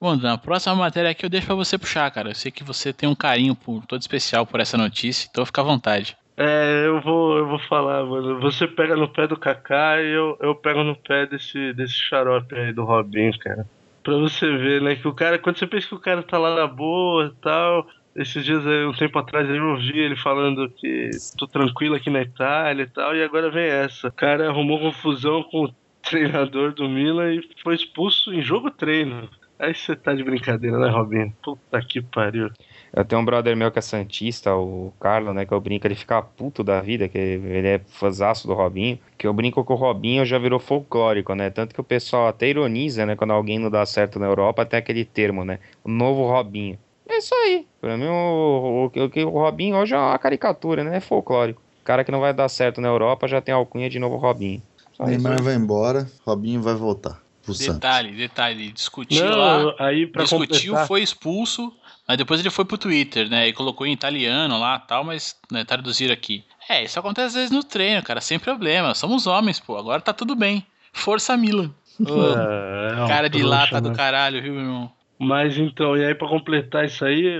Bom, 0.00 0.16
Dan, 0.16 0.34
a 0.34 0.38
próxima 0.38 0.74
matéria 0.74 1.10
aqui 1.10 1.24
eu 1.24 1.30
deixo 1.30 1.46
pra 1.46 1.54
você 1.56 1.78
puxar, 1.78 2.10
cara. 2.10 2.30
Eu 2.30 2.34
sei 2.34 2.52
que 2.52 2.62
você 2.62 2.92
tem 2.92 3.08
um 3.08 3.14
carinho 3.14 3.54
por- 3.54 3.84
todo 3.86 4.00
especial 4.00 4.46
por 4.46 4.60
essa 4.60 4.76
notícia, 4.76 5.26
então 5.30 5.46
fica 5.46 5.60
à 5.62 5.64
vontade. 5.64 6.16
É, 6.36 6.84
eu 6.86 7.00
vou, 7.00 7.38
eu 7.38 7.46
vou 7.48 7.58
falar, 7.60 8.04
mano. 8.04 8.38
Você 8.40 8.66
pega 8.66 8.94
no 8.94 9.08
pé 9.08 9.26
do 9.26 9.38
Kaká 9.38 10.02
e 10.02 10.10
eu, 10.10 10.36
eu 10.40 10.54
pego 10.54 10.84
no 10.84 10.94
pé 10.94 11.26
desse, 11.26 11.72
desse 11.72 11.94
xarope 11.94 12.54
aí 12.54 12.74
do 12.74 12.84
Robinho, 12.84 13.32
cara. 13.38 13.66
Pra 14.02 14.16
você 14.18 14.46
ver, 14.58 14.82
né, 14.82 14.96
que 14.96 15.08
o 15.08 15.14
cara, 15.14 15.38
quando 15.38 15.58
você 15.58 15.66
pensa 15.66 15.88
que 15.88 15.94
o 15.94 16.00
cara 16.00 16.22
tá 16.22 16.36
lá 16.36 16.54
na 16.54 16.66
boa 16.66 17.32
e 17.34 17.40
tal, 17.40 17.86
esses 18.14 18.44
dias 18.44 18.66
aí, 18.66 18.84
um 18.84 18.92
tempo 18.92 19.18
atrás 19.18 19.48
eu 19.48 19.64
ouvi 19.64 19.98
ele 19.98 20.14
falando 20.16 20.70
que 20.70 21.08
tô 21.38 21.46
tranquilo 21.46 21.94
aqui 21.94 22.10
na 22.10 22.20
Itália 22.20 22.82
e 22.82 22.86
tal, 22.86 23.16
e 23.16 23.22
agora 23.24 23.50
vem 23.50 23.64
essa. 23.64 24.08
O 24.08 24.12
cara 24.12 24.48
arrumou 24.50 24.78
confusão 24.78 25.42
com 25.44 25.64
o 25.64 25.74
treinador 26.08 26.72
do 26.72 26.88
Milan 26.88 27.34
e 27.34 27.48
foi 27.62 27.74
expulso 27.74 28.32
em 28.32 28.42
jogo 28.42 28.70
treino. 28.70 29.28
Aí 29.58 29.74
você 29.74 29.96
tá 29.96 30.14
de 30.14 30.22
brincadeira, 30.22 30.78
né, 30.78 30.88
Robinho? 30.90 31.34
Puta 31.42 31.80
que 31.80 32.02
pariu. 32.02 32.50
Eu 32.94 33.04
tenho 33.04 33.22
um 33.22 33.24
brother 33.24 33.56
meu 33.56 33.70
que 33.70 33.78
é 33.78 33.82
Santista, 33.82 34.54
o 34.54 34.92
Carlos, 35.00 35.34
né? 35.34 35.46
Que 35.46 35.52
eu 35.52 35.60
brinco, 35.60 35.86
ele 35.86 35.94
fica 35.94 36.20
puto 36.20 36.62
da 36.62 36.80
vida, 36.80 37.08
que 37.08 37.18
ele 37.18 37.66
é 37.66 37.78
fãzaço 37.78 38.46
do 38.46 38.52
Robinho. 38.52 38.98
Que 39.16 39.26
eu 39.26 39.32
brinco 39.32 39.64
que 39.64 39.72
o 39.72 39.76
Robinho 39.76 40.26
já 40.26 40.38
virou 40.38 40.58
folclórico, 40.58 41.34
né? 41.34 41.48
Tanto 41.48 41.74
que 41.74 41.80
o 41.80 41.84
pessoal 41.84 42.28
até 42.28 42.48
ironiza, 42.48 43.06
né? 43.06 43.16
Quando 43.16 43.32
alguém 43.32 43.58
não 43.58 43.70
dá 43.70 43.84
certo 43.86 44.18
na 44.18 44.26
Europa, 44.26 44.66
tem 44.66 44.78
aquele 44.78 45.04
termo, 45.04 45.44
né? 45.44 45.58
O 45.82 45.90
novo 45.90 46.26
Robinho. 46.26 46.78
É 47.08 47.18
isso 47.18 47.34
aí. 47.34 47.66
Pra 47.80 47.96
mim, 47.96 48.06
o, 48.06 48.90
o, 48.94 49.00
o, 49.00 49.26
o 49.26 49.38
Robinho 49.40 49.76
hoje 49.76 49.94
é 49.94 49.98
uma 49.98 50.18
caricatura, 50.18 50.84
né? 50.84 50.98
É 50.98 51.00
folclórico. 51.00 51.62
O 51.80 51.84
cara 51.84 52.04
que 52.04 52.12
não 52.12 52.20
vai 52.20 52.34
dar 52.34 52.48
certo 52.48 52.80
na 52.80 52.88
Europa 52.88 53.26
já 53.26 53.40
tem 53.40 53.54
alcunha 53.54 53.88
de 53.88 53.98
novo 53.98 54.16
Robinho. 54.16 54.60
Isso. 54.98 55.10
Neymar 55.10 55.42
vai 55.42 55.54
embora, 55.54 56.10
Robinho 56.24 56.62
vai 56.62 56.74
voltar 56.74 57.20
pro 57.42 57.54
Santos. 57.54 57.74
Detalhe, 57.74 58.16
detalhe, 58.16 58.72
discutiu 58.72 59.24
lá, 59.24 59.58
Não, 59.62 59.74
aí 59.78 60.06
pra 60.06 60.24
discutiu, 60.24 60.72
completar... 60.72 60.86
foi 60.86 61.02
expulso, 61.02 61.72
mas 62.06 62.18
depois 62.18 62.40
ele 62.40 62.50
foi 62.50 62.64
pro 62.64 62.76
Twitter, 62.78 63.28
né? 63.28 63.48
E 63.48 63.52
colocou 63.52 63.86
em 63.86 63.92
italiano 63.92 64.58
lá 64.58 64.78
tal, 64.78 65.04
mas 65.04 65.36
né, 65.50 65.64
traduziram 65.64 66.12
aqui. 66.12 66.44
É, 66.68 66.84
isso 66.84 66.98
acontece 66.98 67.28
às 67.28 67.34
vezes 67.34 67.50
no 67.50 67.62
treino, 67.62 68.02
cara, 68.02 68.20
sem 68.20 68.38
problema. 68.38 68.94
Somos 68.94 69.26
homens, 69.26 69.60
pô. 69.60 69.76
Agora 69.76 70.00
tá 70.00 70.12
tudo 70.12 70.34
bem. 70.34 70.66
Força 70.92 71.36
Milan. 71.36 71.72
É, 72.00 73.04
é 73.04 73.08
cara 73.08 73.28
de 73.28 73.38
trouxa, 73.38 73.56
lata 73.56 73.80
do 73.80 73.90
né? 73.90 73.94
caralho, 73.94 74.42
viu, 74.42 74.52
meu 74.52 74.62
irmão? 74.62 74.92
Mas 75.18 75.56
então, 75.56 75.96
e 75.96 76.04
aí 76.04 76.14
pra 76.14 76.28
completar 76.28 76.84
isso 76.84 77.04
aí, 77.04 77.38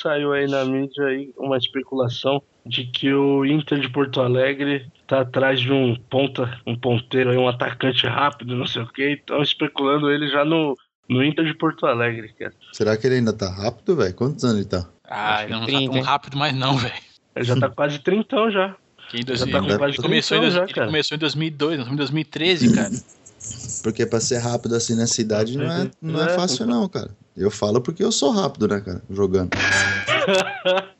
saiu 0.00 0.32
aí 0.32 0.46
na 0.48 0.64
mídia 0.64 1.04
aí 1.06 1.32
uma 1.36 1.56
especulação 1.56 2.42
de 2.66 2.84
que 2.84 3.12
o 3.12 3.44
Inter 3.44 3.80
de 3.80 3.88
Porto 3.88 4.20
Alegre 4.20 4.86
tá 5.06 5.20
atrás 5.22 5.60
de 5.60 5.72
um 5.72 5.96
ponta, 5.96 6.60
um 6.66 6.76
ponteiro 6.76 7.30
aí, 7.30 7.36
um 7.36 7.48
atacante 7.48 8.06
rápido, 8.06 8.54
não 8.54 8.66
sei 8.66 8.82
o 8.82 8.86
que, 8.86 9.02
estão 9.02 9.42
especulando 9.42 10.10
ele 10.10 10.28
já 10.28 10.44
no, 10.44 10.76
no 11.08 11.24
Inter 11.24 11.44
de 11.44 11.54
Porto 11.54 11.86
Alegre, 11.86 12.32
cara. 12.38 12.52
Será 12.72 12.96
que 12.96 13.06
ele 13.06 13.16
ainda 13.16 13.32
tá 13.32 13.50
rápido, 13.50 13.96
velho? 13.96 14.14
Quantos 14.14 14.44
anos 14.44 14.56
ele 14.58 14.66
tá? 14.66 14.88
Ah, 15.04 15.42
ele 15.42 15.52
não 15.52 15.60
que 15.66 15.72
tá 15.72 15.78
30, 15.78 15.90
tão 15.90 15.98
hein? 15.98 16.04
rápido 16.04 16.36
mais 16.36 16.54
não, 16.54 16.76
velho. 16.76 16.94
Ele 17.34 17.44
já 17.44 17.56
tá 17.56 17.68
quase 17.70 17.98
trintão 17.98 18.50
já. 18.50 18.76
Que 19.08 19.16
em 19.16 19.20
Já 19.20 19.44
2000, 19.46 19.52
tá 19.52 19.60
com 19.60 19.78
quase 19.78 19.94
ele, 19.94 20.02
começou 20.02 20.36
em, 20.36 20.40
30 20.40 20.54
já, 20.56 20.62
ele 20.64 20.72
cara. 20.72 20.86
começou 20.86 21.16
em 21.16 21.18
2002, 21.18 21.70
nós 21.70 21.78
estamos 21.78 21.92
em 21.94 21.96
2013, 21.96 22.74
cara. 22.74 22.90
Porque 23.82 24.04
pra 24.06 24.20
ser 24.20 24.38
rápido 24.38 24.74
assim 24.76 24.94
nessa 24.94 25.20
idade 25.20 25.56
não 25.56 25.64
é, 25.72 25.90
não 26.00 26.22
é 26.22 26.26
É. 26.26 26.36
fácil 26.36 26.66
não, 26.66 26.88
cara. 26.88 27.10
Eu 27.36 27.50
falo 27.50 27.80
porque 27.80 28.02
eu 28.02 28.12
sou 28.12 28.30
rápido, 28.30 28.68
né, 28.68 28.80
cara? 28.80 29.02
Jogando. 29.10 29.50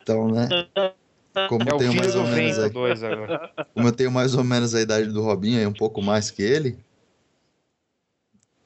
Então, 0.03 0.29
né? 0.29 0.49
Como 1.49 1.63
É 1.69 1.73
eu 1.73 1.77
tenho 1.77 1.95
mais 1.95 2.17
ou 2.17 2.25
menos 2.25 2.57
vento 2.57 2.65
a, 2.65 2.69
2 2.69 3.03
agora. 3.05 3.51
como 3.75 3.87
eu 3.87 3.93
tenho 3.93 4.11
mais 4.11 4.35
ou 4.35 4.43
menos 4.43 4.75
a 4.75 4.81
idade 4.81 5.07
do 5.09 5.23
Robinho, 5.23 5.59
aí 5.59 5.67
um 5.67 5.73
pouco 5.73 6.03
mais 6.03 6.31
que 6.31 6.43
ele. 6.43 6.79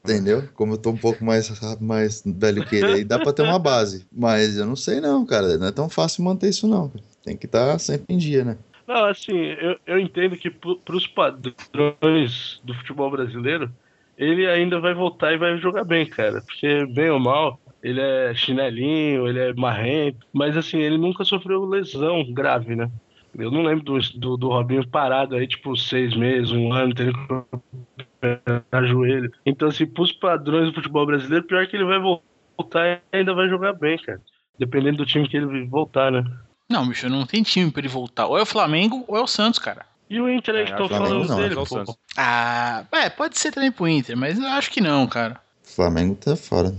Entendeu? 0.02 0.48
Como 0.54 0.74
eu 0.74 0.78
tô 0.78 0.90
um 0.90 0.96
pouco 0.96 1.24
mais, 1.24 1.50
mais 1.80 2.22
velho 2.24 2.64
que 2.66 2.76
ele, 2.76 2.92
aí 2.92 3.04
dá 3.04 3.18
pra 3.18 3.32
ter 3.32 3.42
uma 3.42 3.58
base. 3.58 4.06
Mas 4.12 4.56
eu 4.56 4.66
não 4.66 4.76
sei 4.76 5.00
não, 5.00 5.24
cara. 5.24 5.56
Não 5.58 5.66
é 5.66 5.72
tão 5.72 5.88
fácil 5.88 6.22
manter 6.22 6.50
isso 6.50 6.68
não. 6.68 6.92
Tem 7.22 7.36
que 7.36 7.46
estar 7.46 7.78
sempre 7.78 8.14
em 8.14 8.18
dia, 8.18 8.44
né? 8.44 8.58
Não, 8.86 9.06
assim, 9.06 9.32
eu, 9.32 9.78
eu 9.86 9.98
entendo 9.98 10.36
que 10.36 10.50
para 10.50 10.96
os 10.96 11.06
padrões 11.06 12.60
do 12.62 12.74
futebol 12.74 13.10
brasileiro, 13.10 13.70
ele 14.16 14.46
ainda 14.46 14.80
vai 14.80 14.94
voltar 14.94 15.32
e 15.32 15.38
vai 15.38 15.56
jogar 15.58 15.84
bem, 15.84 16.06
cara. 16.06 16.40
Porque, 16.42 16.86
bem 16.86 17.10
ou 17.10 17.18
mal, 17.18 17.58
ele 17.82 18.00
é 18.00 18.34
chinelinho, 18.34 19.28
ele 19.28 19.38
é 19.38 19.52
marrento, 19.54 20.26
mas 20.32 20.56
assim, 20.56 20.78
ele 20.78 20.96
nunca 20.96 21.24
sofreu 21.24 21.64
lesão 21.64 22.24
grave, 22.32 22.74
né? 22.74 22.90
Eu 23.36 23.50
não 23.50 23.62
lembro 23.62 23.84
do, 23.84 23.98
do, 24.18 24.36
do 24.36 24.48
Robinho 24.48 24.86
parado 24.86 25.34
aí, 25.34 25.46
tipo, 25.46 25.76
seis 25.76 26.14
meses, 26.16 26.52
um 26.52 26.72
ano, 26.72 26.94
tendo 26.94 27.12
que 27.12 28.86
joelho. 28.86 29.32
Então, 29.44 29.68
assim, 29.68 29.86
pros 29.86 30.12
padrões 30.12 30.68
do 30.68 30.74
futebol 30.74 31.04
brasileiro, 31.04 31.44
pior 31.44 31.66
que 31.66 31.76
ele 31.76 31.84
vai 31.84 31.98
voltar 31.98 32.86
e 32.86 33.00
ainda 33.16 33.34
vai 33.34 33.48
jogar 33.48 33.72
bem, 33.72 33.98
cara. 33.98 34.20
Dependendo 34.58 34.98
do 34.98 35.06
time 35.06 35.28
que 35.28 35.36
ele 35.36 35.66
voltar, 35.66 36.12
né? 36.12 36.24
Não, 36.70 36.86
bicho, 36.86 37.08
não 37.08 37.26
tem 37.26 37.42
time 37.42 37.70
pra 37.70 37.80
ele 37.80 37.88
voltar. 37.88 38.26
Ou 38.26 38.38
é 38.38 38.42
o 38.42 38.46
Flamengo 38.46 39.04
ou 39.08 39.16
é 39.16 39.20
o 39.20 39.26
Santos, 39.26 39.58
cara. 39.58 39.84
E 40.08 40.20
o 40.20 40.28
Inter 40.28 40.54
aí 40.54 40.62
É, 40.62 40.64
que 40.64 40.70
estão 40.72 40.88
falando 40.88 41.26
não, 41.26 41.36
dele, 41.36 41.54
é 41.54 41.64
pô. 41.64 41.96
Ah, 42.16 42.84
é, 42.92 43.10
pode 43.10 43.38
ser 43.38 43.52
também 43.52 43.72
pro 43.72 43.88
Inter, 43.88 44.16
mas 44.16 44.38
eu 44.38 44.46
acho 44.46 44.70
que 44.70 44.80
não, 44.80 45.06
cara. 45.06 45.40
O 45.64 45.68
Flamengo 45.74 46.14
tá 46.14 46.36
fora. 46.36 46.74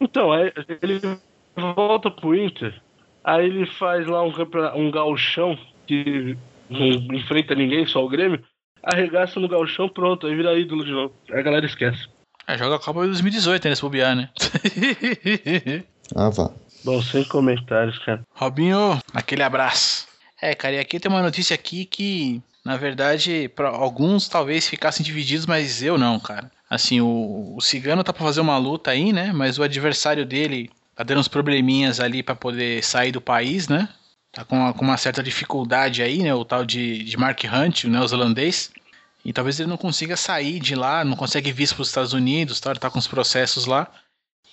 Então, 0.00 0.32
aí 0.32 0.52
ele 0.82 1.00
volta 1.54 2.10
pro 2.10 2.34
Inter, 2.34 2.80
aí 3.22 3.46
ele 3.46 3.66
faz 3.66 4.06
lá 4.06 4.22
um, 4.22 4.32
um 4.76 4.90
gauchão 4.90 5.58
que 5.86 6.36
não 6.68 6.86
enfrenta 7.16 7.54
ninguém, 7.54 7.86
só 7.86 8.04
o 8.04 8.08
Grêmio, 8.08 8.42
arregaça 8.82 9.38
no 9.38 9.48
gauchão, 9.48 9.88
pronto, 9.88 10.26
aí 10.26 10.34
vira 10.34 10.58
ídolo 10.58 10.84
de 10.84 10.92
novo. 10.92 11.14
Aí 11.30 11.38
a 11.38 11.42
galera 11.42 11.66
esquece. 11.66 12.08
É, 12.46 12.56
joga 12.56 12.76
a 12.76 12.78
Copa 12.78 13.02
de 13.02 13.08
2018, 13.08 13.68
né, 13.68 13.74
se 13.74 13.82
bobear, 13.82 14.16
né? 14.16 14.30
Ah, 16.16 16.28
vá. 16.28 16.50
Bom, 16.84 17.00
sem 17.02 17.22
comentários, 17.24 17.96
cara. 18.00 18.22
Robinho, 18.34 18.98
aquele 19.14 19.44
abraço. 19.44 20.08
É, 20.42 20.54
cara, 20.56 20.74
e 20.74 20.78
aqui 20.80 20.98
tem 20.98 21.08
uma 21.10 21.22
notícia 21.22 21.54
aqui 21.54 21.84
que, 21.84 22.42
na 22.70 22.76
verdade, 22.76 23.48
para 23.48 23.68
alguns 23.68 24.28
talvez 24.28 24.68
ficassem 24.68 25.04
divididos, 25.04 25.44
mas 25.44 25.82
eu 25.82 25.98
não, 25.98 26.20
cara. 26.20 26.48
Assim, 26.70 27.00
o, 27.00 27.56
o 27.56 27.60
Cigano 27.60 28.04
tá 28.04 28.12
pra 28.12 28.24
fazer 28.24 28.40
uma 28.40 28.56
luta 28.58 28.92
aí, 28.92 29.12
né? 29.12 29.32
Mas 29.32 29.58
o 29.58 29.64
adversário 29.64 30.24
dele 30.24 30.70
tá 30.94 31.02
dando 31.02 31.18
uns 31.18 31.26
probleminhas 31.26 31.98
ali 31.98 32.22
para 32.22 32.36
poder 32.36 32.84
sair 32.84 33.10
do 33.10 33.20
país, 33.20 33.66
né? 33.66 33.88
Tá 34.30 34.44
com 34.44 34.56
uma, 34.56 34.72
com 34.72 34.84
uma, 34.84 34.96
certa 34.96 35.20
dificuldade 35.20 36.00
aí, 36.00 36.22
né? 36.22 36.32
O 36.32 36.44
tal 36.44 36.64
de, 36.64 37.02
de 37.02 37.16
Mark 37.16 37.42
Hunt, 37.42 37.82
o 37.82 37.90
neozelandês. 37.90 38.70
E 39.24 39.32
talvez 39.32 39.58
ele 39.58 39.68
não 39.68 39.76
consiga 39.76 40.16
sair 40.16 40.60
de 40.60 40.76
lá, 40.76 41.04
não 41.04 41.16
consegue 41.16 41.50
vir 41.50 41.74
para 41.74 41.82
os 41.82 41.88
Estados 41.88 42.12
Unidos, 42.12 42.60
tá? 42.60 42.70
Ele 42.70 42.78
tá 42.78 42.88
com 42.88 43.00
os 43.00 43.08
processos 43.08 43.66
lá. 43.66 43.90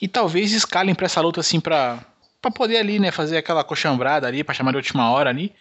E 0.01 0.07
talvez 0.07 0.53
escalem 0.53 0.95
pra 0.95 1.05
essa 1.05 1.22
luta 1.22 1.41
assim 1.41 1.59
pra, 1.59 2.03
pra 2.41 2.49
poder 2.49 2.78
ali, 2.78 2.97
né? 2.97 3.11
Fazer 3.11 3.38
aquela 3.38 3.63
coxambrada 3.63 4.26
ali, 4.26 4.43
pra 4.43 4.55
chamar 4.55 4.72
de 4.72 4.78
última 4.78 5.07
hora 5.11 5.30
ali. 5.30 5.53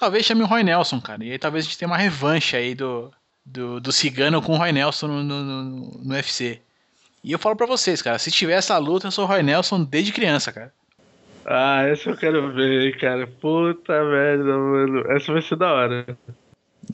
Talvez 0.00 0.24
chame 0.24 0.42
o 0.42 0.46
Roy 0.46 0.62
Nelson, 0.62 0.98
cara. 0.98 1.22
E 1.22 1.30
aí 1.30 1.38
talvez 1.38 1.62
a 1.62 1.68
gente 1.68 1.76
tenha 1.76 1.86
uma 1.86 1.98
revanche 1.98 2.56
aí 2.56 2.74
do, 2.74 3.10
do, 3.44 3.78
do 3.78 3.92
Cigano 3.92 4.40
com 4.40 4.54
o 4.54 4.56
Roy 4.56 4.72
Nelson 4.72 5.06
no, 5.06 5.22
no, 5.22 5.44
no, 5.44 5.62
no 6.02 6.14
UFC. 6.14 6.58
E 7.22 7.30
eu 7.30 7.38
falo 7.38 7.54
pra 7.54 7.66
vocês, 7.66 8.00
cara, 8.00 8.18
se 8.18 8.30
tiver 8.30 8.54
essa 8.54 8.78
luta, 8.78 9.08
eu 9.08 9.10
sou 9.10 9.24
o 9.24 9.28
Roy 9.28 9.42
Nelson 9.42 9.84
desde 9.84 10.10
criança, 10.10 10.50
cara. 10.50 10.72
Ah, 11.44 11.82
essa 11.82 12.08
eu 12.08 12.16
quero 12.16 12.50
ver, 12.54 12.98
cara. 12.98 13.26
Puta 13.26 13.92
merda, 14.04 14.56
mano. 14.56 15.00
Essa 15.12 15.34
vai 15.34 15.42
ser 15.42 15.56
da 15.56 15.70
hora. 15.70 16.06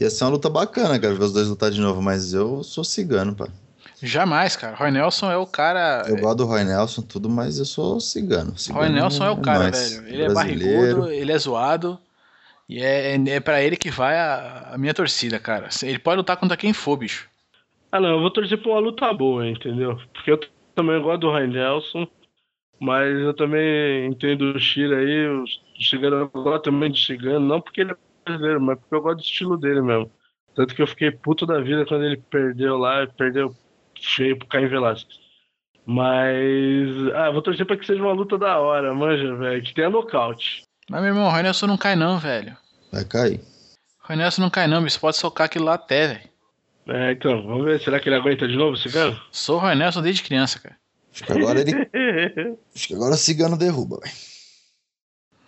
Ia 0.00 0.10
ser 0.10 0.24
uma 0.24 0.30
luta 0.30 0.50
bacana, 0.50 0.98
cara, 0.98 1.14
ver 1.14 1.22
os 1.22 1.32
dois 1.32 1.46
lutar 1.46 1.70
de 1.70 1.80
novo, 1.80 2.02
mas 2.02 2.32
eu 2.32 2.64
sou 2.64 2.82
cigano, 2.82 3.36
pá. 3.36 3.46
Jamais, 4.02 4.56
cara. 4.56 4.74
Roy 4.74 4.90
Nelson 4.90 5.30
é 5.30 5.36
o 5.36 5.46
cara. 5.46 6.04
Eu 6.08 6.16
gosto 6.16 6.38
do 6.38 6.46
Roy 6.46 6.64
Nelson, 6.64 7.02
tudo, 7.02 7.30
mas 7.30 7.60
eu 7.60 7.64
sou 7.64 8.00
cigano. 8.00 8.58
cigano 8.58 8.80
Roy 8.80 8.92
Nelson 8.92 9.24
é 9.24 9.30
o 9.30 9.36
cara, 9.36 9.70
velho. 9.70 10.08
Ele 10.08 10.22
é 10.22 10.32
barrigudo, 10.32 11.08
ele 11.08 11.30
é 11.30 11.38
zoado. 11.38 12.00
E 12.68 12.82
é, 12.82 13.14
é, 13.14 13.30
é 13.30 13.40
para 13.40 13.62
ele 13.62 13.76
que 13.76 13.90
vai 13.90 14.18
a, 14.18 14.72
a, 14.74 14.78
minha 14.78 14.94
torcida, 14.94 15.38
cara. 15.38 15.68
Ele 15.82 15.98
pode 15.98 16.18
lutar 16.18 16.36
contra 16.36 16.56
quem 16.56 16.72
for, 16.72 16.96
bicho. 16.96 17.28
Ah, 17.92 18.00
não, 18.00 18.10
eu 18.10 18.20
vou 18.20 18.30
torcer 18.30 18.60
pra 18.60 18.70
uma 18.72 18.80
luta 18.80 19.12
boa, 19.12 19.46
entendeu? 19.46 19.98
Porque 20.12 20.30
eu 20.32 20.40
também 20.74 21.00
gosto 21.00 21.20
do 21.20 21.32
Ryan 21.32 21.46
Nelson, 21.46 22.08
mas 22.80 23.08
eu 23.18 23.32
também 23.32 24.06
entendo 24.06 24.54
o 24.54 24.58
Shira 24.58 24.98
aí, 24.98 25.28
o 25.28 25.44
Chigano, 25.78 26.16
eu 26.16 26.42
gosto 26.42 26.64
também 26.64 26.90
de 26.90 26.98
Chigano, 26.98 27.46
não 27.46 27.60
porque 27.60 27.82
ele 27.82 27.92
é 27.92 27.96
brasileiro, 28.24 28.60
mas 28.60 28.78
porque 28.78 28.94
eu 28.94 29.02
gosto 29.02 29.18
do 29.18 29.22
estilo 29.22 29.56
dele 29.56 29.80
mesmo. 29.80 30.10
Tanto 30.54 30.74
que 30.74 30.82
eu 30.82 30.86
fiquei 30.86 31.10
puto 31.10 31.46
da 31.46 31.60
vida 31.60 31.86
quando 31.86 32.04
ele 32.04 32.16
perdeu 32.16 32.76
lá, 32.76 33.06
perdeu 33.06 33.54
feio 34.00 34.36
pro 34.38 34.48
Caim 34.48 34.66
Velasquez. 34.66 35.20
Mas. 35.84 37.14
Ah, 37.14 37.30
vou 37.30 37.40
torcer 37.40 37.64
pra 37.64 37.76
que 37.76 37.86
seja 37.86 38.02
uma 38.02 38.12
luta 38.12 38.36
da 38.36 38.58
hora, 38.58 38.92
manja, 38.92 39.34
velho. 39.36 39.62
Que 39.62 39.72
tenha 39.72 39.88
nocaute. 39.88 40.65
Mas, 40.88 41.00
meu 41.00 41.10
irmão, 41.10 41.26
o 41.26 41.30
Roy 41.30 41.42
Nelson 41.42 41.66
não 41.66 41.76
cai 41.76 41.96
não, 41.96 42.18
velho. 42.18 42.56
Vai 42.92 43.04
cair. 43.04 43.40
O 44.04 44.08
Roy 44.08 44.16
Nelson 44.16 44.42
não 44.42 44.50
cai 44.50 44.66
não, 44.66 44.80
você 44.82 44.98
pode 44.98 45.16
socar 45.16 45.46
aquilo 45.46 45.64
lá 45.64 45.74
até, 45.74 46.08
velho. 46.08 46.30
É, 46.88 47.12
então, 47.12 47.42
vamos 47.42 47.64
ver. 47.64 47.80
Será 47.80 47.98
que 47.98 48.08
ele 48.08 48.16
aguenta 48.16 48.46
de 48.46 48.56
novo, 48.56 48.76
Cigano? 48.76 49.20
Sou 49.32 49.56
o 49.56 49.58
Roy 49.60 49.74
Nelson 49.74 50.02
desde 50.02 50.22
criança, 50.22 50.60
cara. 50.60 50.76
Acho 51.12 51.24
que 51.24 51.32
agora 51.32 51.60
ele. 51.60 51.72
Acho 52.74 52.88
que 52.88 52.94
agora 52.94 53.14
o 53.14 53.18
Cigano 53.18 53.56
derruba, 53.56 53.98
velho. 54.02 54.14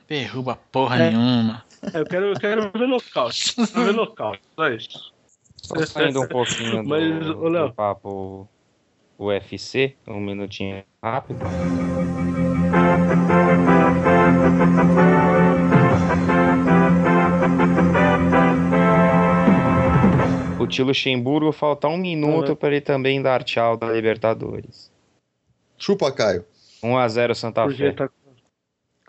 Derruba 0.09 0.57
porra 0.73 0.97
é. 0.97 1.11
nenhuma. 1.11 1.63
É, 1.95 2.01
eu 2.01 2.05
quero, 2.05 2.27
eu 2.27 2.41
quero 2.41 2.71
ver 2.73 2.89
nocaute. 2.89 3.55
Quero 3.55 3.85
ver 3.85 3.95
nocaute, 3.95 4.43
só 4.57 4.69
isso. 4.69 5.15
Só 5.63 5.87
saindo 5.87 6.23
um 6.23 6.27
pouquinho 6.27 6.83
do, 6.83 6.89
Mas, 6.89 7.27
do 7.27 7.73
papo 7.75 8.49
UFC, 9.19 9.95
um 10.07 10.21
minutinho 10.21 10.83
rápido. 11.03 11.41
O 20.69 20.71
Tilo 20.71 20.89
Luxemburgo 20.89 21.51
falta 21.51 21.89
um 21.89 21.97
minuto 21.97 22.51
uhum. 22.51 22.57
para 22.57 22.69
ele 22.69 22.83
também 22.83 23.23
dar 23.23 23.43
tchau 23.43 23.75
da 23.75 23.91
Libertadores. 23.91 24.93
Chupa, 25.79 26.13
Caio. 26.13 26.45
1x0 26.83 27.35
Santa 27.35 27.71
Fé. 27.71 27.93
Tá... 27.93 28.11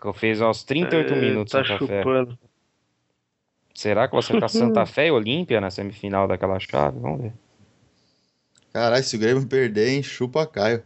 Que 0.00 0.12
fez 0.14 0.40
aos 0.40 0.64
38 0.64 1.12
é, 1.12 1.20
minutos 1.20 1.52
tá 1.52 1.62
Santa 1.62 1.78
chupando. 1.78 2.30
Fé. 2.30 2.38
Será 3.74 4.08
que 4.08 4.14
você 4.14 4.40
tá 4.40 4.48
Santa 4.48 4.86
Fé 4.86 5.08
e 5.08 5.10
Olímpia 5.10 5.60
na 5.60 5.70
semifinal 5.70 6.26
daquela 6.26 6.58
chave? 6.58 6.98
Vamos 6.98 7.20
ver. 7.20 7.34
Caralho, 8.72 9.04
se 9.04 9.16
o 9.16 9.18
Grêmio 9.18 9.46
perder, 9.46 9.90
hein? 9.90 10.02
Chupa, 10.02 10.46
Caio. 10.46 10.82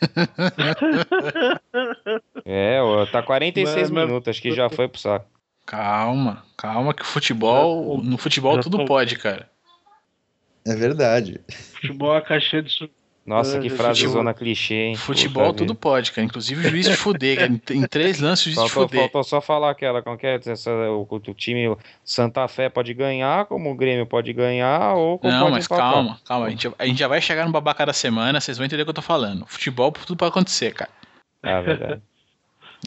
é, 2.44 2.78
tá 3.10 3.22
46 3.22 3.90
Mano, 3.90 4.06
minutos, 4.06 4.28
acho 4.28 4.42
que 4.42 4.52
já 4.52 4.68
foi 4.68 4.86
pro 4.86 5.00
saco. 5.00 5.39
Calma, 5.70 6.42
calma 6.56 6.92
que 6.92 7.02
o 7.02 7.04
futebol, 7.04 8.02
no 8.02 8.18
futebol 8.18 8.58
tudo 8.58 8.84
pode, 8.84 9.14
cara. 9.14 9.48
É 10.66 10.74
verdade. 10.74 11.40
Futebol 11.74 12.12
é 12.12 12.18
a 12.18 12.20
caixinha 12.20 12.60
de 12.60 12.90
nossa, 13.24 13.60
que 13.60 13.70
frase 13.70 14.08
zona 14.08 14.34
clichê, 14.34 14.86
hein? 14.86 14.96
Futebol 14.96 15.54
tudo 15.54 15.72
pode, 15.72 16.10
cara. 16.10 16.24
Inclusive 16.24 16.66
o 16.66 16.70
juiz 16.70 16.86
de 16.86 16.96
fuder, 16.96 17.38
cara. 17.38 17.52
Em 17.70 17.86
três 17.86 18.18
lances 18.18 18.46
o 18.46 18.50
juiz 18.50 18.56
faltou, 18.56 18.86
de 18.86 18.90
fuder. 18.90 19.00
Faltou 19.02 19.22
só 19.22 19.40
falar 19.40 19.70
aquela, 19.70 20.02
como 20.02 20.18
que 20.18 20.26
é? 20.26 20.40
Essa, 20.44 20.72
o, 20.72 21.06
o, 21.08 21.34
time 21.34 21.76
Santa 22.04 22.48
Fé 22.48 22.68
pode 22.68 22.92
ganhar, 22.92 23.44
como 23.44 23.70
o 23.70 23.74
Grêmio 23.76 24.06
pode 24.06 24.32
ganhar, 24.32 24.94
ou 24.94 25.20
como 25.20 25.32
Não, 25.32 25.42
pode 25.42 25.52
mas 25.52 25.66
empatar. 25.66 25.92
calma, 25.92 26.20
calma. 26.24 26.46
A 26.46 26.50
gente, 26.50 26.68
a 26.76 26.84
gente 26.84 26.98
já 26.98 27.06
vai 27.06 27.20
chegar 27.20 27.46
no 27.46 27.52
babaca 27.52 27.86
da 27.86 27.92
semana, 27.92 28.40
vocês 28.40 28.58
vão 28.58 28.66
entender 28.66 28.82
o 28.82 28.86
que 28.86 28.90
eu 28.90 28.94
tô 28.94 29.02
falando. 29.02 29.46
Futebol 29.46 29.92
tudo 29.92 30.16
pode 30.16 30.30
acontecer, 30.30 30.74
cara. 30.74 30.90
É 31.44 31.62
verdade. 31.62 32.02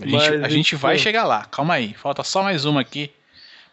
A 0.01 0.07
gente, 0.07 0.45
a 0.45 0.49
gente 0.49 0.75
vai 0.75 0.97
chegar 0.97 1.23
lá, 1.23 1.45
calma 1.45 1.75
aí. 1.75 1.93
Falta 1.93 2.23
só 2.23 2.41
mais 2.41 2.65
uma 2.65 2.81
aqui. 2.81 3.11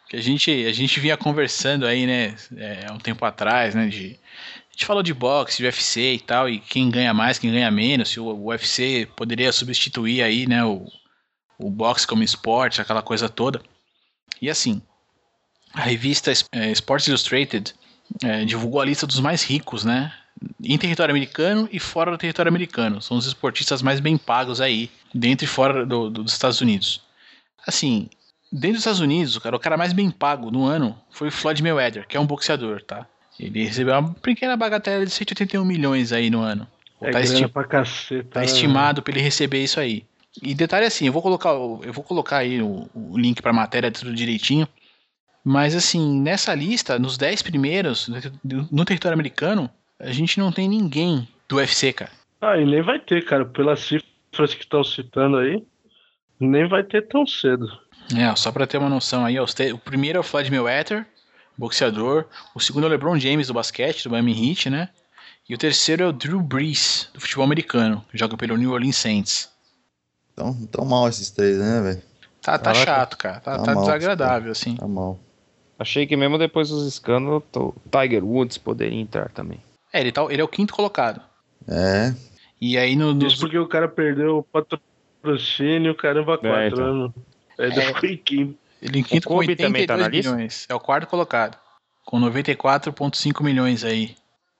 Que 0.09 0.17
a 0.17 0.21
gente, 0.21 0.51
a 0.67 0.73
gente 0.73 0.99
vinha 0.99 1.17
conversando 1.17 1.87
aí, 1.87 2.05
né, 2.05 2.35
é, 2.57 2.91
um 2.91 2.99
tempo 2.99 3.25
atrás, 3.25 3.77
né, 3.77 3.87
de 3.87 4.19
gente 4.81 4.87
falou 4.87 5.03
de 5.03 5.13
boxe, 5.13 5.59
de 5.59 5.65
UFC 5.65 6.15
e 6.15 6.21
tal, 6.21 6.49
e 6.49 6.59
quem 6.59 6.89
ganha 6.91 7.13
mais, 7.13 7.39
quem 7.39 7.53
ganha 7.53 7.71
menos, 7.71 8.09
se 8.09 8.19
o 8.19 8.47
UFC 8.47 9.07
poderia 9.15 9.53
substituir 9.53 10.23
aí, 10.23 10.47
né, 10.47 10.65
o, 10.65 10.87
o 11.59 11.71
boxe 11.71 12.07
como 12.07 12.23
esporte, 12.23 12.81
aquela 12.81 13.03
coisa 13.03 13.29
toda. 13.29 13.61
E 14.41 14.49
assim, 14.49 14.81
a 15.75 15.83
revista 15.83 16.33
é, 16.53 16.71
Sports 16.71 17.07
Illustrated 17.09 17.75
é, 18.25 18.45
divulgou 18.47 18.81
a 18.81 18.85
lista 18.87 19.07
dos 19.07 19.21
mais 19.21 19.43
ricos, 19.43 19.85
né, 19.85 20.15
em 20.63 20.79
território 20.79 21.13
americano 21.13 21.69
e 21.71 21.79
fora 21.79 22.11
do 22.11 22.19
território 22.19 22.49
americano. 22.49 23.01
São 23.01 23.17
os 23.17 23.27
esportistas 23.27 23.83
mais 23.83 24.01
bem 24.01 24.17
pagos 24.17 24.61
aí, 24.61 24.91
dentro 25.15 25.45
e 25.45 25.49
fora 25.49 25.85
do, 25.85 26.11
do, 26.11 26.23
dos 26.25 26.33
Estados 26.33 26.61
Unidos. 26.61 27.03
Assim, 27.67 28.09
dentro 28.51 28.73
dos 28.73 28.81
Estados 28.81 29.01
Unidos, 29.01 29.37
cara, 29.39 29.57
o 29.57 29.61
cara 29.61 29.77
mais 29.77 29.93
bem 29.93 30.11
pago 30.11 30.51
no 30.51 30.65
ano 30.65 30.99
foi 31.11 31.29
o 31.29 31.33
Floyd 31.33 31.63
Mayweather, 31.63 32.07
que 32.07 32.17
é 32.17 32.21
um 32.21 32.27
boxeador, 32.27 32.83
tá? 32.83 33.07
Ele 33.39 33.65
recebeu 33.65 33.99
uma 33.99 34.13
pequena 34.15 34.57
bagatela 34.57 35.05
de 35.05 35.11
181 35.11 35.65
milhões 35.65 36.13
aí 36.13 36.29
no 36.29 36.41
ano. 36.41 36.67
É 37.01 37.11
tá, 37.11 37.21
esti 37.21 37.49
pra 37.49 37.65
caceta, 37.65 38.29
tá 38.31 38.41
né? 38.41 38.47
estimado 38.47 39.03
para 39.03 39.13
ele 39.15 39.23
receber 39.23 39.63
isso 39.63 39.81
aí. 39.81 40.05
E 40.43 40.55
detalhe 40.55 40.87
assim, 40.87 41.07
eu 41.07 41.13
vou 41.13 41.23
colocar, 41.23 41.51
eu 41.51 41.93
vou 41.93 42.05
colocar 42.05 42.39
aí 42.39 42.61
o, 42.61 42.89
o 42.95 43.19
link 43.19 43.41
para 43.41 43.51
a 43.51 43.55
matéria 43.55 43.91
tudo 43.91 44.15
direitinho. 44.15 44.69
Mas 45.43 45.75
assim, 45.75 46.21
nessa 46.21 46.55
lista, 46.55 46.99
nos 46.99 47.17
10 47.17 47.41
primeiros, 47.43 48.11
no 48.45 48.85
território 48.85 49.15
americano, 49.15 49.71
a 50.01 50.13
gente 50.13 50.39
não 50.39 50.51
tem 50.51 50.69
ninguém 50.69 51.29
do 51.49 51.57
UFC, 51.57 51.93
cara. 51.93 52.11
Ah, 52.41 52.57
e 52.57 52.65
nem 52.65 52.83
vai 52.83 52.99
ter, 52.99 53.25
cara. 53.25 53.45
Pelas 53.45 53.81
cifras 53.81 54.55
que 54.55 54.63
estão 54.63 54.83
citando 54.83 55.37
aí, 55.37 55.63
nem 56.39 56.67
vai 56.67 56.83
ter 56.83 57.07
tão 57.07 57.27
cedo. 57.27 57.69
É, 58.17 58.35
só 58.35 58.51
pra 58.51 58.67
ter 58.67 58.79
uma 58.79 58.89
noção 58.89 59.25
aí, 59.25 59.39
o 59.39 59.79
primeiro 59.79 60.17
é 60.17 60.21
o 60.21 60.25
Floyd 60.25 60.51
Mayweather, 60.51 61.07
boxeador. 61.57 62.25
O 62.55 62.61
segundo 62.61 62.85
é 62.85 62.87
o 62.87 62.91
LeBron 62.91 63.19
James 63.19 63.49
do 63.49 63.55
basquete, 63.55 64.05
do 64.05 64.11
Miami 64.11 64.51
Heat, 64.51 64.71
né? 64.71 64.89
E 65.49 65.55
o 65.55 65.59
terceiro 65.59 66.03
é 66.03 66.07
o 66.07 66.13
Drew 66.13 66.41
Brees, 66.41 67.11
do 67.13 67.21
futebol 67.21 67.45
americano, 67.45 68.05
que 68.11 68.17
joga 68.17 68.37
pelo 68.37 68.57
New 68.57 68.73
Orleans 68.73 68.97
Saints. 68.97 69.51
Tão, 70.35 70.55
tão 70.67 70.85
mal 70.85 71.09
esses 71.09 71.31
três, 71.31 71.59
né, 71.59 71.81
velho? 71.83 72.03
Tá, 72.41 72.59
tá 72.59 72.73
chato, 72.73 73.19
cara. 73.19 73.41
Tá, 73.41 73.59
tá, 73.59 73.65
tá 73.65 73.75
mal, 73.75 73.85
desagradável, 73.85 74.53
assim. 74.53 74.77
Tá 74.77 74.89
mal. 74.89 75.19
Achei 75.79 76.07
que 76.07 76.17
mesmo 76.17 76.39
depois 76.39 76.69
dos 76.71 76.87
escândalos, 76.87 77.43
o 77.55 77.75
Tiger 77.91 78.25
Woods 78.25 78.59
poderia 78.59 78.99
entrar 78.99 79.29
também. 79.31 79.61
É, 79.93 80.01
ele, 80.01 80.13
tá, 80.13 80.25
ele 80.31 80.41
é 80.41 80.45
o 80.45 80.49
quinto 80.49 80.75
colocado. 80.75 81.21
É. 81.69 82.15
E 82.61 82.77
aí 82.77 82.97
no. 82.97 83.15
no... 83.15 83.27
Isso 83.27 83.41
porque 83.41 83.59
o 83.59 83.67
cara 83.67 83.89
perdeu 83.89 84.39
o 84.39 84.43
patrocínio, 84.43 85.95
caramba, 85.95 86.39
quatro 86.39 86.59
é, 86.59 86.69
então. 86.69 86.85
anos. 86.85 87.13
Aí 87.59 87.71
é. 87.71 87.95
ficou 87.95 88.09
em 88.09 88.17
quinto. 88.17 88.59
Ele 88.83 88.99
em 89.01 89.03
quinto 89.03 89.29
com 89.29 89.37
82 89.37 89.69
também 89.69 89.87
tá 89.87 89.97
na 89.97 90.09
milhões. 90.09 90.43
Lista? 90.43 90.73
É 90.73 90.77
o 90.77 90.81
quarto 90.81 91.07
colocado. 91.07 91.59
Com 92.05 92.19
94,5 92.21 93.43
milhões 93.43 93.85
aí. 93.85 94.17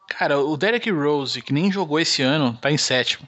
Cara, 0.09 0.39
o 0.39 0.57
Derek 0.57 0.91
Rose, 0.91 1.41
que 1.41 1.53
nem 1.53 1.73
jogou 1.73 1.99
esse 1.99 2.21
ano, 2.23 2.57
tá 2.61 2.71
em 2.71 2.77
sétimo. 2.77 3.27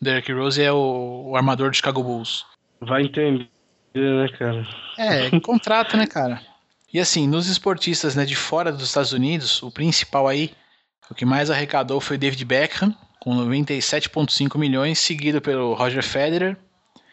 O 0.00 0.04
Derek 0.04 0.32
Rose 0.32 0.60
é 0.60 0.72
o, 0.72 1.28
o 1.28 1.36
armador 1.36 1.70
do 1.70 1.76
Chicago 1.76 2.02
Bulls. 2.02 2.44
Vai 2.80 3.02
entender, 3.02 3.48
né, 3.94 4.28
cara? 4.36 4.66
É, 4.98 5.30
contrato, 5.40 5.96
né, 5.96 6.06
cara? 6.06 6.42
E 6.92 6.98
assim, 6.98 7.28
nos 7.28 7.48
esportistas 7.48 8.16
né, 8.16 8.24
de 8.24 8.34
fora 8.34 8.72
dos 8.72 8.88
Estados 8.88 9.12
Unidos, 9.12 9.62
o 9.62 9.70
principal 9.70 10.26
aí, 10.26 10.50
o 11.12 11.14
que 11.14 11.26
mais 11.26 11.50
arrecadou 11.50 12.00
foi 12.00 12.16
David 12.16 12.42
Beckham, 12.42 12.96
com 13.20 13.36
97,5 13.36 14.58
milhões, 14.58 14.98
seguido 14.98 15.42
pelo 15.42 15.74
Roger 15.74 16.02
Federer, 16.02 16.56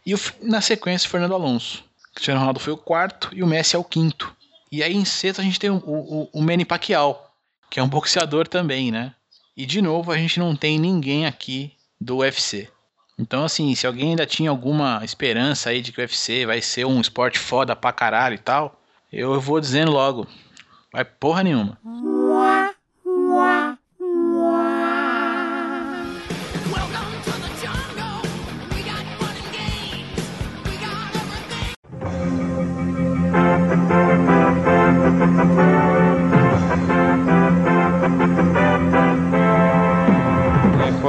e 0.06 0.14
na 0.42 0.62
sequência 0.62 1.10
Fernando 1.10 1.34
Alonso. 1.34 1.84
Cristiano 2.16 2.40
Ronaldo 2.40 2.62
foi 2.62 2.72
o 2.72 2.78
quarto 2.78 3.30
e 3.34 3.44
o 3.44 3.48
Messi 3.48 3.76
é 3.76 3.80
o 3.80 3.84
quinto. 3.84 4.34
E 4.72 4.82
aí 4.82 4.96
em 4.96 5.04
sexto 5.04 5.42
a 5.42 5.44
gente 5.44 5.60
tem 5.60 5.70
o, 5.70 5.76
o, 5.76 6.30
o 6.32 6.42
Manny 6.42 6.64
Pacquiao, 6.64 7.22
que 7.70 7.78
é 7.78 7.84
um 7.84 7.90
boxeador 7.90 8.48
também, 8.48 8.90
né? 8.90 9.14
E 9.56 9.66
de 9.66 9.82
novo 9.82 10.14
a 10.14 10.18
gente 10.18 10.40
não 10.40 10.56
tem 10.56 10.80
ninguém 10.80 11.26
aqui 11.26 11.74
do 12.00 12.20
UFC. 12.20 12.70
Então, 13.18 13.44
assim, 13.44 13.76
se 13.76 13.86
alguém 13.86 14.12
ainda 14.12 14.26
tinha 14.26 14.50
alguma 14.50 15.02
esperança 15.04 15.72
aí 15.72 15.82
de 15.82 15.92
que 15.92 16.00
o 16.00 16.02
UFC 16.02 16.46
vai 16.46 16.62
ser 16.62 16.86
um 16.86 17.02
esporte 17.02 17.38
foda 17.38 17.76
pra 17.76 17.92
caralho 17.92 18.36
e 18.36 18.40
tal, 18.40 18.82
eu 19.12 19.42
vou 19.42 19.60
dizendo 19.60 19.92
logo, 19.92 20.26
vai 20.94 21.04
porra 21.04 21.44
nenhuma. 21.44 21.78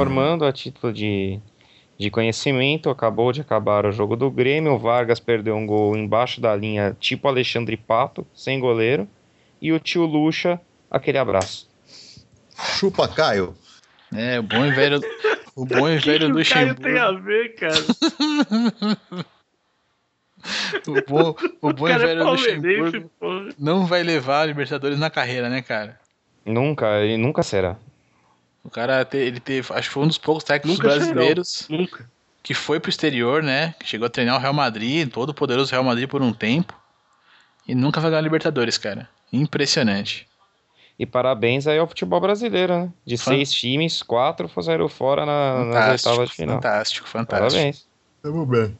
Informando 0.01 0.45
a 0.45 0.51
título 0.51 0.91
de, 0.91 1.39
de 1.97 2.09
conhecimento, 2.09 2.89
acabou 2.89 3.31
de 3.31 3.41
acabar 3.41 3.85
o 3.85 3.91
jogo 3.91 4.15
do 4.15 4.31
Grêmio. 4.31 4.73
O 4.73 4.79
Vargas 4.79 5.19
perdeu 5.19 5.55
um 5.55 5.65
gol 5.65 5.95
embaixo 5.95 6.41
da 6.41 6.55
linha, 6.55 6.97
tipo 6.99 7.27
Alexandre 7.27 7.77
Pato, 7.77 8.25
sem 8.33 8.59
goleiro. 8.59 9.07
E 9.61 9.71
o 9.71 9.79
tio 9.79 10.03
Lucha, 10.05 10.59
aquele 10.89 11.19
abraço. 11.19 11.69
Chupa, 12.57 13.07
Caio. 13.07 13.55
É, 14.11 14.39
o 14.39 14.43
bom 14.43 14.65
e 14.65 14.71
velho, 14.71 14.99
o 15.55 15.65
bom 15.65 15.87
e 15.87 15.97
velho 16.01 16.35
o 16.35 16.45
Caio 16.45 16.75
tem 16.75 16.97
a 16.97 17.11
ver, 17.11 17.55
cara? 17.55 17.75
O 20.87 20.93
bom, 21.07 21.35
o 21.61 21.69
O 21.69 21.73
bom 21.73 21.87
e 21.87 21.91
é 21.91 21.99
velho 21.99 22.23
palmeirense, 22.23 22.79
Luxemburgo 22.79 23.53
não 23.59 23.85
vai 23.85 24.01
levar 24.01 24.41
a 24.41 24.45
Libertadores 24.47 24.97
na 24.97 25.07
carreira, 25.07 25.49
né, 25.49 25.61
cara? 25.61 25.99
Nunca, 26.43 26.99
ele 26.99 27.15
nunca 27.15 27.43
será. 27.43 27.77
O 28.63 28.69
cara, 28.69 29.03
te- 29.05 29.17
ele 29.17 29.39
teve, 29.39 29.73
acho 29.73 29.87
que 29.89 29.93
foi 29.93 30.03
um 30.03 30.07
dos 30.07 30.17
poucos 30.17 30.43
técnicos 30.43 30.79
Nunca 30.83 30.95
brasileiros 30.95 31.65
Nunca. 31.69 32.09
que 32.43 32.53
foi 32.53 32.79
pro 32.79 32.89
exterior, 32.89 33.41
né? 33.41 33.73
Que 33.79 33.87
chegou 33.87 34.05
a 34.05 34.09
treinar 34.09 34.35
o 34.35 34.39
Real 34.39 34.53
Madrid, 34.53 35.09
todo 35.11 35.29
o 35.29 35.33
poderoso 35.33 35.71
Real 35.71 35.83
Madrid 35.83 36.07
por 36.07 36.21
um 36.21 36.31
tempo. 36.33 36.77
E 37.67 37.73
nunca 37.73 37.99
vai 37.99 38.11
ganhar 38.11 38.21
Libertadores, 38.21 38.77
cara. 38.77 39.09
Impressionante. 39.33 40.27
E 40.99 41.05
parabéns 41.05 41.65
aí 41.65 41.79
ao 41.79 41.87
futebol 41.87 42.19
brasileiro, 42.21 42.77
né? 42.77 42.89
De 43.05 43.17
Fan- 43.17 43.31
seis 43.31 43.51
times, 43.51 44.03
quatro 44.03 44.47
saíram 44.61 44.87
fora 44.87 45.25
na, 45.25 45.65
nas 45.65 46.05
oitavas 46.05 46.29
de 46.29 46.35
final. 46.35 46.55
fantástico, 46.57 47.07
fantástico. 47.07 47.51
Parabéns. 47.51 47.87
Tamo 48.21 48.45
bem. 48.45 48.77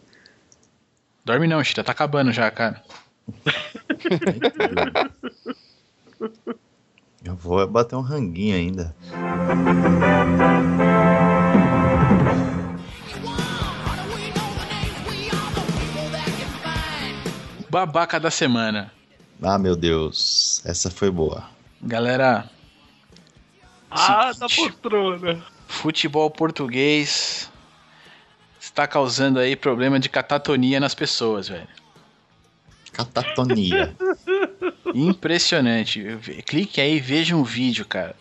Dorme 1.25 1.47
não, 1.47 1.63
Chita, 1.63 1.83
tá 1.83 1.91
acabando 1.91 2.31
já, 2.31 2.51
cara. 2.51 2.83
Eu 7.23 7.35
vou 7.35 7.65
bater 7.67 7.95
um 7.95 8.01
ranguinho 8.01 8.55
ainda. 8.55 8.95
Babaca 17.69 18.19
da 18.19 18.29
semana. 18.31 18.91
Ah, 19.41 19.57
meu 19.57 19.75
Deus. 19.75 20.61
Essa 20.65 20.89
foi 20.91 21.09
boa. 21.09 21.45
Galera, 21.81 22.49
Ah, 23.89 24.31
da 24.37 24.47
Seguinte. 24.47 24.73
poltrona. 24.81 25.43
futebol 25.67 26.29
português 26.29 27.49
está 28.59 28.85
causando 28.87 29.39
aí 29.39 29.55
problema 29.55 29.99
de 29.99 30.09
catatonia 30.09 30.79
nas 30.79 30.93
pessoas, 30.93 31.47
velho. 31.49 31.67
Catatonia. 32.91 33.95
Impressionante. 34.95 36.03
Clique 36.45 36.79
aí 36.81 36.97
e 36.97 36.99
veja 36.99 37.35
um 37.35 37.43
vídeo, 37.43 37.85
cara. 37.85 38.15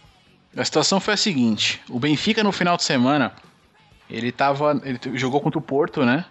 A 0.57 0.65
situação 0.65 0.99
foi 1.01 1.15
a 1.15 1.17
seguinte: 1.17 1.81
o 1.89 1.99
Benfica 1.99 2.43
no 2.43 2.53
final 2.53 2.77
de 2.77 2.83
semana, 2.83 3.33
ele 4.09 4.33
tava. 4.33 4.81
Ele 4.85 4.99
jogou 5.19 5.41
contra 5.41 5.59
o 5.59 5.63
Porto, 5.63 6.05
né? 6.05 6.25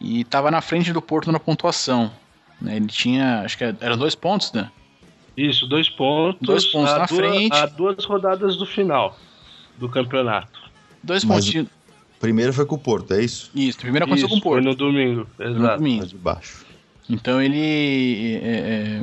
E 0.00 0.24
tava 0.24 0.50
na 0.50 0.60
frente 0.60 0.92
do 0.92 1.00
Porto 1.02 1.30
na 1.32 1.40
pontuação. 1.40 2.12
né? 2.60 2.76
Ele 2.76 2.86
tinha. 2.86 3.40
Acho 3.40 3.58
que 3.58 3.64
eram 3.80 3.96
dois 3.96 4.14
pontos, 4.14 4.52
né? 4.52 4.70
Isso, 5.36 5.66
dois 5.66 5.88
pontos. 5.88 6.40
Dois 6.46 6.66
pontos 6.66 6.92
a 6.92 6.98
na 7.00 7.06
duas, 7.06 7.18
frente. 7.20 7.56
A 7.56 7.66
duas 7.66 8.04
rodadas 8.04 8.56
do 8.56 8.64
final 8.66 9.18
do 9.78 9.88
campeonato. 9.88 10.60
Dois 11.02 11.24
Mas- 11.24 11.50
pontos. 11.50 11.70
Primeiro 12.20 12.54
foi 12.54 12.64
com 12.64 12.76
o 12.76 12.78
Porto, 12.78 13.12
é 13.12 13.22
isso? 13.22 13.50
Isso, 13.54 13.76
primeiro 13.78 14.06
aconteceu 14.06 14.28
com 14.28 14.34
o 14.36 14.38
Isso, 14.38 14.42
Foi 14.44 14.52
Porto. 14.62 14.64
no 14.64 14.74
domingo, 14.74 15.26
no 15.38 15.44
exato. 15.44 15.76
domingo. 15.76 16.02
Lá 16.02 16.08
de 16.08 16.16
baixo. 16.16 16.64
Então 17.10 17.42
ele 17.42 18.40
é, 18.42 18.48
é, 18.48 19.02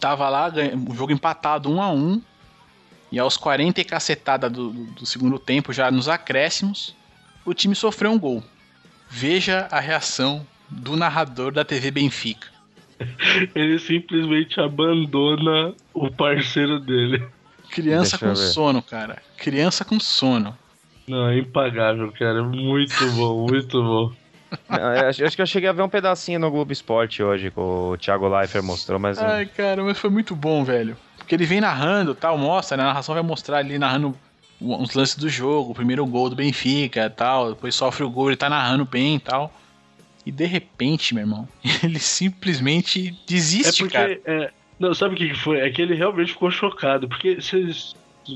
tava 0.00 0.28
lá, 0.28 0.50
o 0.88 0.94
jogo 0.94 1.12
empatado 1.12 1.70
1 1.70 1.82
a 1.82 1.90
1 1.92 2.22
e 3.12 3.18
aos 3.18 3.36
40 3.36 3.80
e 3.80 3.84
cacetada 3.84 4.48
do, 4.48 4.70
do- 4.70 4.84
do 4.92 5.06
segundo 5.06 5.38
tempo, 5.38 5.72
já 5.72 5.90
nos 5.90 6.08
acréscimos, 6.08 6.94
o 7.44 7.52
time 7.54 7.74
sofreu 7.74 8.10
um 8.10 8.18
gol. 8.18 8.42
Veja 9.08 9.68
a 9.70 9.80
reação 9.80 10.46
do 10.68 10.96
narrador 10.96 11.52
da 11.52 11.64
TV 11.64 11.90
Benfica. 11.90 12.48
Ele 13.54 13.78
simplesmente 13.78 14.60
abandona 14.60 15.74
o 15.92 16.10
parceiro 16.10 16.78
dele. 16.78 17.26
Criança 17.70 18.18
Deixa 18.18 18.18
com 18.18 18.36
sono, 18.52 18.82
cara. 18.82 19.22
Criança 19.36 19.84
com 19.84 19.98
sono. 20.00 20.56
Não, 21.08 21.28
é 21.28 21.38
impagável, 21.38 22.12
cara. 22.12 22.42
Muito 22.42 22.94
bom, 23.12 23.46
muito 23.48 23.82
bom. 23.82 24.12
Acho, 24.68 25.24
acho 25.24 25.36
que 25.36 25.42
eu 25.42 25.46
cheguei 25.46 25.68
a 25.68 25.72
ver 25.72 25.82
um 25.82 25.88
pedacinho 25.88 26.38
no 26.38 26.50
Globo 26.50 26.72
Esporte 26.72 27.22
hoje, 27.22 27.50
que 27.50 27.60
o 27.60 27.96
Thiago 27.98 28.28
Leifert 28.28 28.64
mostrou, 28.64 28.98
mas. 28.98 29.18
Ai, 29.18 29.46
cara, 29.46 29.82
mas 29.82 29.98
foi 29.98 30.10
muito 30.10 30.34
bom, 30.34 30.64
velho. 30.64 30.96
Porque 31.18 31.34
ele 31.34 31.46
vem 31.46 31.60
narrando, 31.60 32.14
tal, 32.14 32.36
mostra, 32.36 32.76
né? 32.76 32.82
A 32.82 32.86
narração 32.86 33.14
vai 33.14 33.22
mostrar 33.22 33.58
ali 33.58 33.78
narrando 33.78 34.16
uns 34.60 34.94
lances 34.94 35.16
do 35.16 35.28
jogo, 35.28 35.70
o 35.70 35.74
primeiro 35.74 36.04
gol 36.04 36.28
do 36.28 36.36
Benfica, 36.36 37.08
tal, 37.08 37.50
depois 37.54 37.74
sofre 37.74 38.04
o 38.04 38.10
gol, 38.10 38.28
ele 38.28 38.36
tá 38.36 38.48
narrando 38.48 38.84
bem 38.84 39.16
e 39.16 39.20
tal. 39.20 39.52
E 40.26 40.30
de 40.30 40.44
repente, 40.44 41.14
meu 41.14 41.22
irmão, 41.22 41.48
ele 41.82 41.98
simplesmente 41.98 43.08
É 43.08 43.14
desiste, 43.26 43.82
porque. 43.82 43.96
cara. 43.96 44.20
é, 44.24 44.50
não, 44.78 44.94
sabe 44.94 45.14
o 45.14 45.16
que 45.16 45.28
que 45.28 45.38
foi? 45.38 45.60
É 45.60 45.70
que 45.70 45.80
ele 45.80 45.94
realmente 45.94 46.32
ficou 46.32 46.50
chocado. 46.50 47.08
Porque 47.08 47.40
vocês 47.40 47.94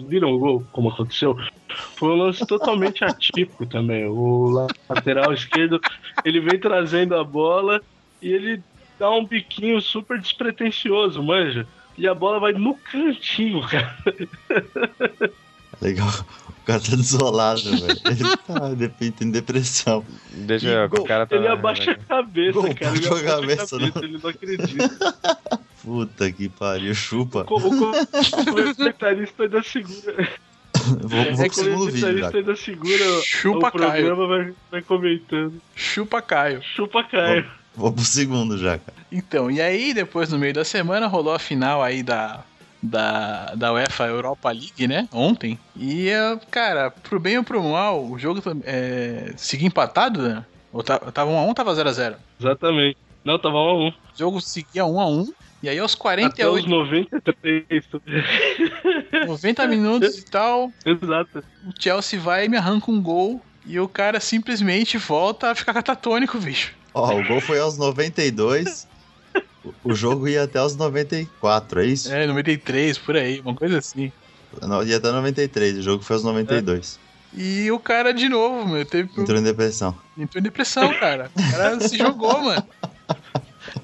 viram 0.09 0.33
o 0.33 0.39
gol, 0.39 0.67
como 0.73 0.91
aconteceu? 0.91 1.37
Foi 1.97 2.11
um 2.11 2.17
lance 2.17 2.47
totalmente 2.47 3.05
atípico 3.05 3.67
também. 3.67 4.07
O 4.07 4.71
lateral 4.89 5.33
esquerdo, 5.33 5.81
ele 6.25 6.41
vem 6.41 6.59
trazendo 6.59 7.15
a 7.15 7.25
bola 7.25 7.81
e 8.21 8.33
ele 8.33 8.63
dá 8.99 9.11
um 9.11 9.27
biquinho 9.27 9.81
super 9.81 10.21
despretensioso, 10.21 11.23
manja. 11.23 11.67
E 11.97 12.09
a 12.09 12.15
bola 12.15 12.41
vai 12.41 12.53
no 12.53 12.75
cantinho, 12.75 13.61
cara. 13.69 13.97
Legal. 15.81 16.09
O 16.65 16.67
cara 16.67 16.81
tá 16.81 16.97
desolado, 16.97 17.61
velho. 17.61 18.01
Ele 18.07 18.37
tá, 18.39 18.69
de 18.71 18.85
repente, 18.85 19.23
em 19.23 19.31
depressão. 19.31 20.03
Deixa 20.33 20.67
eu. 20.67 20.89
gol, 20.89 21.05
O 21.05 21.05
cara 21.05 21.27
tá. 21.27 21.37
Ele 21.37 21.47
abaixa 21.47 21.91
a 21.91 21.95
cabeça, 21.95 22.53
Gol, 22.53 22.75
cara. 22.75 22.97
Ele 22.97 23.07
abaixa 23.07 23.27
a 23.27 23.37
cabeça, 23.37 23.79
cabeça, 23.79 23.79
não. 23.79 24.03
ele 24.03 24.19
não 24.23 24.31
acredita. 24.31 25.15
Puta 25.85 26.33
que 26.33 26.49
pariu, 26.49 26.95
chupa. 26.95 27.45
Como 27.45 27.69
o 27.69 27.93
comentarista 28.47 29.43
ainda 29.43 29.63
segura. 29.63 30.29
Vou, 31.03 31.09
vou 31.09 31.21
o 31.21 31.37
pro 31.37 31.55
segundo 31.55 31.85
vídeo 31.85 32.01
já. 32.01 32.07
comentarista 32.07 32.39
ainda 32.39 32.57
segura 32.57 33.05
Chupa 33.23 33.69
o 33.69 33.73
programa, 33.73 34.27
vai, 34.27 34.55
vai 34.71 34.83
comentando. 34.83 35.61
Chupa 35.77 36.23
Caio. 36.23 36.63
Chupa 36.63 37.05
Caio. 37.05 37.47
Vou 37.77 37.93
pro 37.93 38.05
segundo 38.05 38.57
já, 38.57 38.79
cara. 38.79 38.97
Então, 39.13 39.51
e 39.51 39.61
aí, 39.61 39.93
depois 39.93 40.31
no 40.31 40.39
meio 40.39 40.55
da 40.55 40.65
semana, 40.65 41.07
rolou 41.09 41.35
a 41.35 41.39
final 41.39 41.83
aí 41.83 42.03
da, 42.03 42.43
da, 42.85 43.55
da 43.55 43.73
UEFA 43.73 44.07
Europa 44.07 44.51
League, 44.51 44.87
né? 44.87 45.09
Ontem. 45.13 45.59
E, 45.77 46.11
cara, 46.51 46.91
pro 46.91 47.19
bem 47.19 47.39
ou 47.39 47.45
pro 47.45 47.63
mal, 47.63 48.05
o 48.05 48.19
jogo 48.19 48.43
é, 48.65 49.33
seguia 49.37 49.67
empatado, 49.67 50.23
né? 50.23 50.45
Ou 50.73 50.83
ta- 50.83 50.99
tava 50.99 51.31
1x1 51.31 51.47
ou 51.49 51.55
tava 51.55 51.73
0x0? 51.75 52.17
Exatamente. 52.41 52.97
Não, 53.25 53.39
tava 53.39 53.57
1 53.57 53.59
a 53.59 53.75
1 53.75 53.89
O 53.89 53.95
jogo 54.19 54.41
seguia 54.41 54.85
1x1. 54.85 55.29
E 55.63 55.69
aí, 55.69 55.79
aos 55.79 55.93
Até 55.95 56.47
os 56.47 56.65
48, 56.65 56.69
93. 56.69 57.85
90 59.27 59.67
minutos 59.67 60.19
e 60.19 60.25
tal, 60.27 60.71
Exato. 60.85 61.43
o 61.67 61.73
Chelsea 61.81 62.21
vai 62.21 62.45
e 62.45 62.49
me 62.51 62.57
arranca 62.59 62.91
um 62.91 63.01
gol. 63.01 63.41
E 63.67 63.81
o 63.81 63.89
cara 63.89 64.21
simplesmente 64.21 64.99
volta 64.99 65.51
a 65.51 65.55
ficar 65.55 65.73
catatônico, 65.73 66.39
bicho. 66.39 66.75
Ó, 66.93 67.15
o 67.19 67.25
gol 67.27 67.41
foi 67.41 67.59
aos 67.59 67.79
92. 67.79 68.87
O- 69.85 69.95
jogo 69.95 70.29
ia 70.29 70.43
até 70.45 70.61
os 70.63 70.77
94, 70.77 71.81
é 71.81 71.87
isso? 71.87 72.13
É, 72.13 72.27
93, 72.27 72.99
por 72.99 73.17
aí, 73.17 73.41
uma 73.41 73.55
coisa 73.55 73.79
assim. 73.79 74.13
Não, 74.63 74.83
ia 74.83 74.97
até 74.99 75.11
93, 75.11 75.79
o 75.79 75.83
jogo 75.83 76.03
foi 76.05 76.15
aos 76.17 76.25
92. 76.25 76.99
E 77.37 77.71
o 77.73 77.79
cara, 77.81 78.13
de 78.15 78.29
novo, 78.29 78.69
meu, 78.69 78.85
teve, 78.87 79.11
Entrou 79.21 79.39
em 79.39 79.43
depressão. 79.43 79.97
Entrou 80.17 80.41
em 80.41 80.45
depressão, 80.45 80.93
cara. 80.95 81.31
O 81.37 81.51
cara 81.51 81.81
se 81.81 81.99
jogou, 81.99 82.41
mano. 82.41 82.65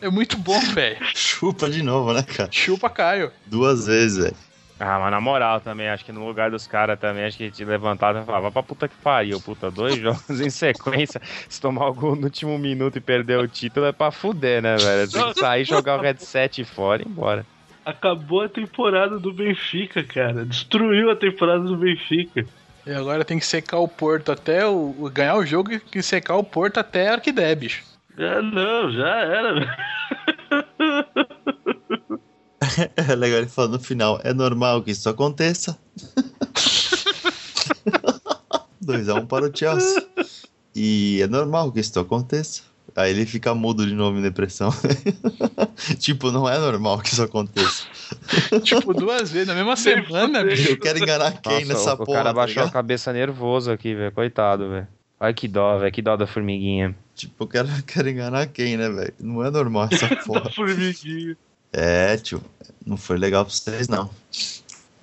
É 0.01 0.09
muito 0.09 0.37
bom, 0.39 0.61
velho. 0.73 0.99
Chupa 1.15 1.69
de 1.69 1.83
novo, 1.83 2.13
né, 2.13 2.23
cara? 2.23 2.49
Chupa 2.53 2.89
Caio. 2.89 3.33
Duas 3.47 3.87
vezes, 3.87 4.19
velho. 4.19 4.37
Ah, 4.83 4.99
mas 4.99 5.11
na 5.11 5.21
moral 5.21 5.61
também, 5.61 5.91
acho 5.91 6.03
que 6.05 6.11
no 6.11 6.27
lugar 6.27 6.51
dos 6.51 6.67
caras 6.67 6.99
também, 6.99 7.25
acho 7.27 7.37
que 7.37 7.51
te 7.51 7.63
levantava 7.67 8.21
e 8.21 8.25
falava, 8.25 8.51
pra 8.51 8.63
puta 8.63 8.89
que 8.89 8.95
pariu, 8.97 9.39
puta, 9.39 9.71
dois 9.71 9.97
jogos 10.01 10.41
em 10.41 10.49
sequência, 10.49 11.21
se 11.51 11.61
tomar 11.61 11.89
o 11.89 11.93
gol 11.95 12.17
no 12.17 12.25
último 12.25 12.59
minuto 12.59 12.97
e 12.97 13.01
perder 13.01 13.39
o 13.39 13.47
título 13.47 13.85
é 13.85 13.93
pra 13.93 14.11
fuder, 14.11 14.63
né, 14.63 14.77
velho? 14.77 15.11
Tem 15.11 15.33
que 15.33 15.39
sair, 15.39 15.65
jogar 15.65 15.99
o 15.99 16.03
headset 16.03 16.65
fora 16.65 17.03
e 17.03 17.05
ir 17.07 17.11
embora. 17.11 17.45
Acabou 17.85 18.43
a 18.43 18.49
temporada 18.49 19.19
do 19.19 19.33
Benfica, 19.35 20.03
cara. 20.03 20.47
Destruiu 20.47 21.11
a 21.11 21.17
temporada 21.17 21.63
do 21.65 21.77
Benfica. 21.77 22.47
E 22.87 22.93
agora 22.93 23.23
tem 23.25 23.39
que 23.39 23.45
secar 23.45 23.79
o 23.81 23.89
Porto 23.89 24.33
até 24.33 24.67
o. 24.67 24.95
o- 24.99 25.11
ganhar 25.11 25.37
o 25.37 25.45
jogo 25.45 25.73
e 25.73 25.79
que 25.81 26.03
secar 26.03 26.37
o 26.37 26.45
Porto 26.45 26.79
até 26.79 27.09
a 27.09 27.13
Arquidé, 27.15 27.55
bicho. 27.55 27.83
Ah, 28.19 28.41
não, 28.41 28.91
já 28.93 29.09
era. 29.19 29.77
É 32.97 33.15
legal 33.15 33.39
ele 33.39 33.49
falando 33.49 33.73
no 33.73 33.81
final. 33.81 34.21
É 34.25 34.33
normal 34.33 34.83
que 34.83 34.91
isso 34.91 35.09
aconteça. 35.09 35.79
2x1 38.85 39.27
para 39.27 39.47
o 39.47 39.57
Chelsea. 39.57 40.07
E 40.75 41.21
é 41.23 41.27
normal 41.27 41.71
que 41.73 41.81
isso 41.81 41.99
aconteça. 41.99 42.63
Aí 42.97 43.11
ele 43.11 43.25
fica 43.25 43.55
mudo 43.55 43.87
de 43.87 43.95
novo 43.95 44.19
em 44.19 44.23
depressão. 44.23 44.71
tipo, 45.99 46.31
não 46.33 46.49
é 46.49 46.59
normal 46.59 46.99
que 46.99 47.11
isso 47.11 47.23
aconteça. 47.23 47.85
tipo, 48.65 48.93
duas 48.93 49.31
vezes 49.31 49.47
na 49.49 49.55
mesma 49.55 49.77
semana, 49.77 50.43
bicho. 50.43 50.71
Eu 50.71 50.79
quero 50.79 50.99
enganar 50.99 51.33
quem 51.41 51.65
Nossa, 51.65 51.67
nessa 51.67 51.91
o, 51.93 51.95
o 52.03 52.07
porra? 52.07 52.19
cara 52.19 52.31
tá 52.31 52.35
baixou 52.35 52.63
a 52.63 52.65
ligado? 52.65 52.73
cabeça 52.73 53.13
nervoso 53.13 53.71
aqui, 53.71 53.95
velho. 53.95 54.13
Coitado, 54.13 54.69
velho. 54.71 54.89
Ai 55.21 55.33
que 55.35 55.47
dó, 55.47 55.79
velho. 55.79 55.93
Que 55.93 56.03
dó 56.03 56.17
da 56.17 56.27
formiguinha. 56.27 56.95
Tipo, 57.15 57.45
eu 57.45 57.49
quero, 57.49 57.69
quero 57.87 58.09
enganar 58.09 58.47
quem, 58.49 58.77
né, 58.77 58.89
velho? 58.89 59.15
Não 59.21 59.45
é 59.45 59.51
normal 59.51 59.89
essa 59.91 60.09
porra. 60.27 60.51
Formiguinha. 60.51 61.37
É, 61.73 62.17
tio. 62.17 62.43
Não 62.91 62.97
foi 62.97 63.17
legal 63.17 63.45
pra 63.45 63.55
vocês, 63.55 63.87
não. 63.87 64.11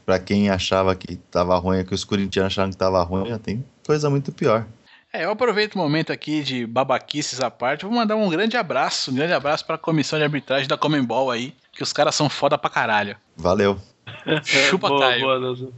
Pra 0.05 0.19
quem 0.19 0.49
achava 0.49 0.93
que 0.93 1.15
tava 1.15 1.57
ruim, 1.57 1.85
que 1.85 1.93
os 1.93 2.03
corintianos 2.03 2.51
achavam 2.51 2.71
que 2.71 2.75
tava 2.75 3.01
ruim, 3.01 3.29
já 3.29 3.39
tem 3.39 3.63
coisa 3.85 4.09
muito 4.09 4.29
pior. 4.33 4.67
É, 5.13 5.23
eu 5.23 5.31
aproveito 5.31 5.75
o 5.75 5.77
momento 5.77 6.11
aqui 6.11 6.43
de 6.43 6.65
babaquices 6.65 7.39
à 7.39 7.49
parte. 7.49 7.85
Vou 7.85 7.93
mandar 7.93 8.17
um 8.17 8.27
grande 8.27 8.57
abraço, 8.57 9.09
um 9.09 9.15
grande 9.15 9.31
abraço 9.31 9.65
pra 9.65 9.77
comissão 9.77 10.19
de 10.19 10.25
arbitragem 10.25 10.67
da 10.67 10.77
Comembol 10.77 11.31
aí, 11.31 11.55
que 11.71 11.81
os 11.81 11.93
caras 11.93 12.13
são 12.13 12.27
foda 12.27 12.57
pra 12.57 12.69
caralho. 12.69 13.15
Valeu. 13.38 13.79
Chupa, 14.43 14.89
boa, 14.89 14.99
Caio. 14.99 15.21
boa. 15.21 15.71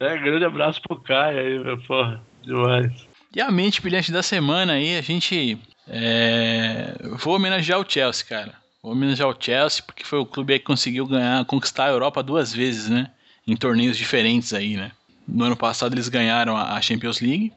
É, 0.00 0.16
grande 0.16 0.44
abraço 0.46 0.80
pro 0.80 0.98
Caio 0.98 1.38
aí, 1.38 1.58
meu 1.58 1.78
porra. 1.82 2.22
Demais. 2.42 2.92
E 3.34 3.42
a 3.42 3.50
mente 3.50 3.82
brilhante 3.82 4.10
da 4.10 4.22
semana 4.22 4.72
aí, 4.72 4.96
a 4.96 5.02
gente. 5.02 5.58
É... 5.86 6.94
Vou 7.18 7.36
homenagear 7.36 7.78
o 7.78 7.84
Chelsea, 7.86 8.24
cara. 8.26 8.54
Vou 8.86 8.92
homenagear 8.92 9.28
o 9.28 9.34
Chelsea 9.36 9.82
porque 9.84 10.04
foi 10.04 10.20
o 10.20 10.24
clube 10.24 10.52
aí 10.52 10.60
que 10.60 10.64
conseguiu 10.64 11.04
ganhar, 11.08 11.44
conquistar 11.44 11.86
a 11.86 11.90
Europa 11.90 12.22
duas 12.22 12.52
vezes, 12.52 12.88
né? 12.88 13.10
Em 13.44 13.56
torneios 13.56 13.96
diferentes 13.96 14.54
aí, 14.54 14.76
né? 14.76 14.92
No 15.26 15.42
ano 15.42 15.56
passado 15.56 15.92
eles 15.92 16.08
ganharam 16.08 16.56
a 16.56 16.80
Champions 16.80 17.20
League 17.20 17.52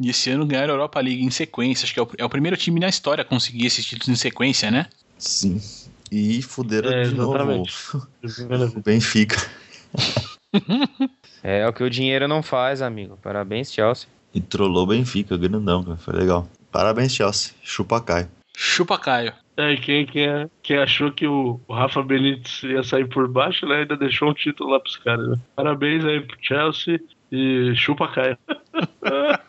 e 0.00 0.10
esse 0.10 0.28
ano 0.30 0.44
ganharam 0.44 0.72
a 0.72 0.74
Europa 0.74 1.00
League 1.00 1.22
em 1.22 1.30
sequência. 1.30 1.84
Acho 1.84 1.94
que 1.94 2.00
é 2.00 2.02
o, 2.02 2.08
é 2.18 2.24
o 2.24 2.28
primeiro 2.28 2.56
time 2.56 2.80
na 2.80 2.88
história 2.88 3.22
a 3.22 3.24
conseguir 3.24 3.66
esses 3.66 3.86
títulos 3.86 4.08
em 4.08 4.16
sequência, 4.16 4.72
né? 4.72 4.88
Sim. 5.18 5.62
E 6.10 6.42
fuderam 6.42 6.90
É, 6.90 7.04
de 7.04 7.14
novo 7.14 7.62
o 8.76 8.80
Benfica. 8.80 9.36
É 11.44 11.64
o 11.68 11.72
que 11.72 11.84
o 11.84 11.90
dinheiro 11.90 12.26
não 12.26 12.42
faz, 12.42 12.82
amigo. 12.82 13.16
Parabéns, 13.22 13.72
Chelsea. 13.72 14.08
E 14.34 14.40
trollou 14.40 14.82
o 14.82 14.86
Benfica, 14.88 15.36
grandão, 15.36 15.84
cara. 15.84 15.96
Foi 15.98 16.14
legal. 16.14 16.48
Parabéns, 16.72 17.14
Chelsea. 17.14 17.52
Chupa 17.62 18.00
Caio. 18.00 18.28
Chupa 18.52 18.98
Caio. 18.98 19.32
É, 19.56 19.76
quem, 19.76 20.06
quem, 20.06 20.50
quem 20.62 20.78
achou 20.78 21.12
que 21.12 21.26
o, 21.26 21.60
o 21.68 21.74
Rafa 21.74 22.02
Benítez 22.02 22.62
ia 22.62 22.82
sair 22.82 23.06
por 23.06 23.28
baixo, 23.28 23.66
né? 23.66 23.80
Ainda 23.80 23.96
deixou 23.96 24.30
um 24.30 24.34
título 24.34 24.70
lá 24.70 24.80
pros 24.80 24.96
caras, 24.96 25.28
né? 25.28 25.36
Parabéns 25.54 26.04
aí 26.04 26.20
pro 26.20 26.36
Chelsea 26.40 27.00
e 27.30 27.72
chupa 27.74 28.08
Caio. 28.08 28.38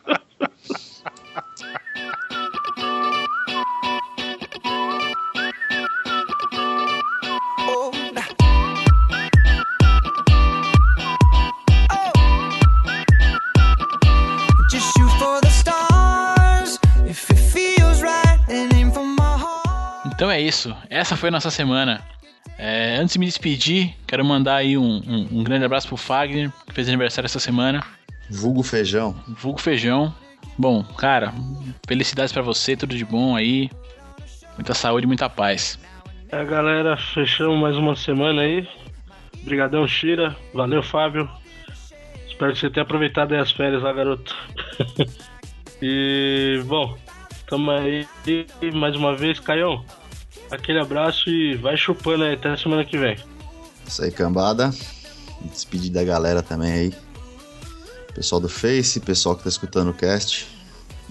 Essa 21.03 21.17
foi 21.17 21.27
a 21.27 21.31
nossa 21.33 21.51
semana. 21.51 22.01
É, 22.57 22.95
antes 22.95 23.11
de 23.15 23.19
me 23.19 23.25
despedir, 23.25 23.93
quero 24.07 24.23
mandar 24.23 24.55
aí 24.55 24.77
um, 24.77 25.01
um- 25.05 25.27
um 25.39 25.43
grande 25.43 25.65
abraço 25.65 25.85
pro 25.85 25.97
Fagner, 25.97 26.49
que 26.65 26.73
fez 26.73 26.87
aniversário 26.87 27.25
essa 27.25 27.39
semana. 27.41 27.83
Vulgo 28.29 28.63
feijão. 28.63 29.13
Vulgo 29.27 29.59
Feijão. 29.59 30.15
Bom, 30.57 30.81
cara, 30.81 31.33
felicidades 31.85 32.31
pra 32.31 32.41
você, 32.41 32.77
tudo 32.77 32.95
de 32.95 33.03
bom 33.03 33.35
aí. 33.35 33.69
Muita 34.55 34.73
saúde 34.73 35.03
e 35.03 35.07
muita 35.07 35.29
paz. 35.29 35.77
É, 36.31 36.45
galera, 36.45 36.95
fechamos 36.95 37.59
mais 37.59 37.75
uma 37.75 37.97
semana 37.97 38.43
aí. 38.43 38.65
Obrigadão, 39.41 39.85
Shira. 39.85 40.33
Valeu, 40.53 40.81
Fábio. 40.81 41.29
Espero 42.29 42.53
que 42.53 42.59
você 42.59 42.69
tenha 42.69 42.83
aproveitado 42.85 43.33
aí 43.33 43.41
as 43.41 43.51
férias 43.51 43.83
lá, 43.83 43.91
garoto. 43.91 44.33
e, 45.83 46.61
bom, 46.65 46.97
tamo 47.49 47.71
aí 47.71 48.07
mais 48.73 48.95
uma 48.95 49.13
vez. 49.17 49.37
Caião, 49.41 49.83
aquele 50.55 50.79
abraço 50.79 51.29
e 51.29 51.55
vai 51.57 51.75
chupando 51.75 52.23
aí 52.23 52.33
até 52.33 52.55
semana 52.57 52.85
que 52.85 52.97
vem. 52.97 53.17
Isso 53.85 54.03
aí, 54.03 54.11
cambada. 54.11 54.73
Despedir 55.41 55.91
da 55.91 56.03
galera 56.03 56.41
também 56.41 56.71
aí. 56.71 56.93
Pessoal 58.15 58.39
do 58.39 58.47
Face, 58.47 58.99
pessoal 58.99 59.35
que 59.35 59.43
tá 59.43 59.49
escutando 59.49 59.89
o 59.89 59.93
cast. 59.93 60.47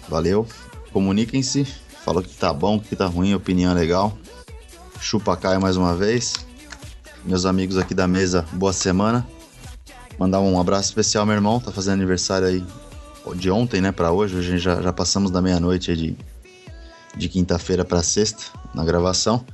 Valeu. 0.08 0.46
Comuniquem-se. 0.92 1.64
Falou 2.04 2.22
que 2.22 2.34
tá 2.34 2.52
bom, 2.52 2.80
que 2.80 2.96
tá 2.96 3.06
ruim, 3.06 3.34
opinião 3.34 3.74
legal. 3.74 4.16
Chupa 5.00 5.36
Caio 5.36 5.60
mais 5.60 5.76
uma 5.76 5.94
vez. 5.94 6.34
Meus 7.24 7.44
amigos 7.44 7.78
aqui 7.78 7.94
da 7.94 8.08
mesa, 8.08 8.44
boa 8.52 8.72
semana. 8.72 9.26
Mandar 10.18 10.40
um 10.40 10.60
abraço 10.60 10.88
especial 10.88 11.24
meu 11.24 11.34
irmão, 11.34 11.60
tá 11.60 11.70
fazendo 11.70 11.94
aniversário 11.94 12.46
aí 12.46 12.64
de 13.36 13.50
ontem, 13.50 13.80
né, 13.80 13.92
pra 13.92 14.10
hoje. 14.10 14.36
Hoje 14.36 14.48
a 14.48 14.50
gente 14.52 14.62
já, 14.62 14.82
já 14.82 14.92
passamos 14.92 15.30
da 15.30 15.40
meia-noite 15.40 15.96
de, 15.96 16.16
de 17.16 17.28
quinta-feira 17.28 17.84
pra 17.84 18.02
sexta 18.02 18.44
na 18.74 18.84
gravação. 18.84 19.44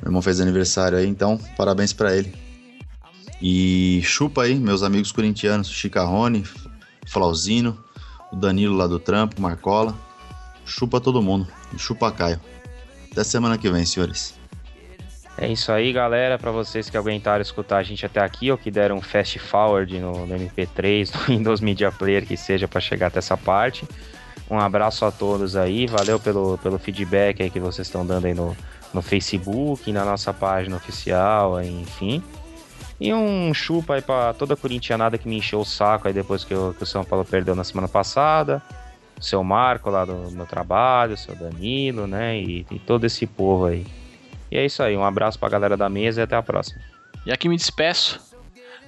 Meu 0.00 0.08
irmão 0.08 0.22
fez 0.22 0.40
aniversário 0.40 0.98
aí, 0.98 1.06
então 1.06 1.38
parabéns 1.56 1.92
pra 1.92 2.14
ele. 2.14 2.34
E 3.40 4.00
chupa 4.02 4.42
aí, 4.42 4.54
meus 4.54 4.82
amigos 4.82 5.12
corintianos, 5.12 5.70
Chicarrone, 5.70 6.44
Flauzino, 7.06 7.78
o 8.32 8.36
Danilo 8.36 8.76
lá 8.76 8.86
do 8.86 8.98
Trampo, 8.98 9.40
Marcola. 9.40 9.94
Chupa 10.64 11.00
todo 11.00 11.22
mundo. 11.22 11.46
Chupa 11.78 12.10
Caio. 12.10 12.40
Até 13.12 13.22
semana 13.24 13.56
que 13.56 13.70
vem, 13.70 13.84
senhores. 13.84 14.34
É 15.38 15.50
isso 15.52 15.70
aí, 15.70 15.92
galera. 15.92 16.38
Pra 16.38 16.50
vocês 16.50 16.88
que 16.88 16.96
aguentaram 16.96 17.42
escutar 17.42 17.78
a 17.78 17.82
gente 17.82 18.04
até 18.06 18.20
aqui 18.20 18.50
ou 18.50 18.56
que 18.56 18.70
deram 18.70 18.96
um 18.96 19.02
fast 19.02 19.38
forward 19.38 19.98
no, 19.98 20.26
no 20.26 20.34
MP3, 20.34 21.12
no 21.14 21.36
Windows 21.36 21.60
Media 21.60 21.92
Player, 21.92 22.26
que 22.26 22.36
seja 22.36 22.66
pra 22.66 22.80
chegar 22.80 23.08
até 23.08 23.18
essa 23.18 23.36
parte. 23.36 23.84
Um 24.50 24.58
abraço 24.58 25.04
a 25.04 25.10
todos 25.10 25.56
aí. 25.56 25.86
Valeu 25.86 26.20
pelo, 26.20 26.58
pelo 26.58 26.78
feedback 26.78 27.42
aí 27.42 27.50
que 27.50 27.58
vocês 27.60 27.86
estão 27.88 28.06
dando 28.06 28.26
aí 28.26 28.34
no, 28.34 28.56
no 28.94 29.02
Facebook, 29.02 29.90
na 29.92 30.04
nossa 30.04 30.32
página 30.32 30.76
oficial, 30.76 31.60
enfim. 31.62 32.22
E 33.00 33.12
um 33.12 33.52
chupa 33.52 33.94
aí 33.94 34.02
pra 34.02 34.32
toda 34.32 34.54
a 34.54 34.56
corintianada 34.56 35.18
que 35.18 35.28
me 35.28 35.36
encheu 35.38 35.60
o 35.60 35.64
saco 35.64 36.08
aí 36.08 36.14
depois 36.14 36.44
que, 36.44 36.54
o- 36.54 36.72
que 36.74 36.82
o 36.82 36.86
São 36.86 37.04
Paulo 37.04 37.24
perdeu 37.24 37.54
na 37.54 37.64
semana 37.64 37.88
passada. 37.88 38.62
O 39.18 39.22
seu 39.22 39.42
Marco 39.42 39.90
lá 39.90 40.04
do 40.04 40.30
meu 40.30 40.46
trabalho, 40.46 41.14
o 41.14 41.16
seu 41.16 41.34
Danilo, 41.34 42.06
né? 42.06 42.38
E, 42.38 42.66
e 42.70 42.78
todo 42.78 43.04
esse 43.04 43.26
povo 43.26 43.66
aí. 43.66 43.86
E 44.50 44.56
é 44.56 44.64
isso 44.64 44.82
aí, 44.82 44.96
um 44.96 45.04
abraço 45.04 45.38
pra 45.38 45.48
galera 45.48 45.76
da 45.76 45.88
mesa 45.88 46.20
e 46.20 46.24
até 46.24 46.36
a 46.36 46.42
próxima. 46.42 46.80
E 47.26 47.32
aqui 47.32 47.48
me 47.48 47.56
despeço. 47.56 48.20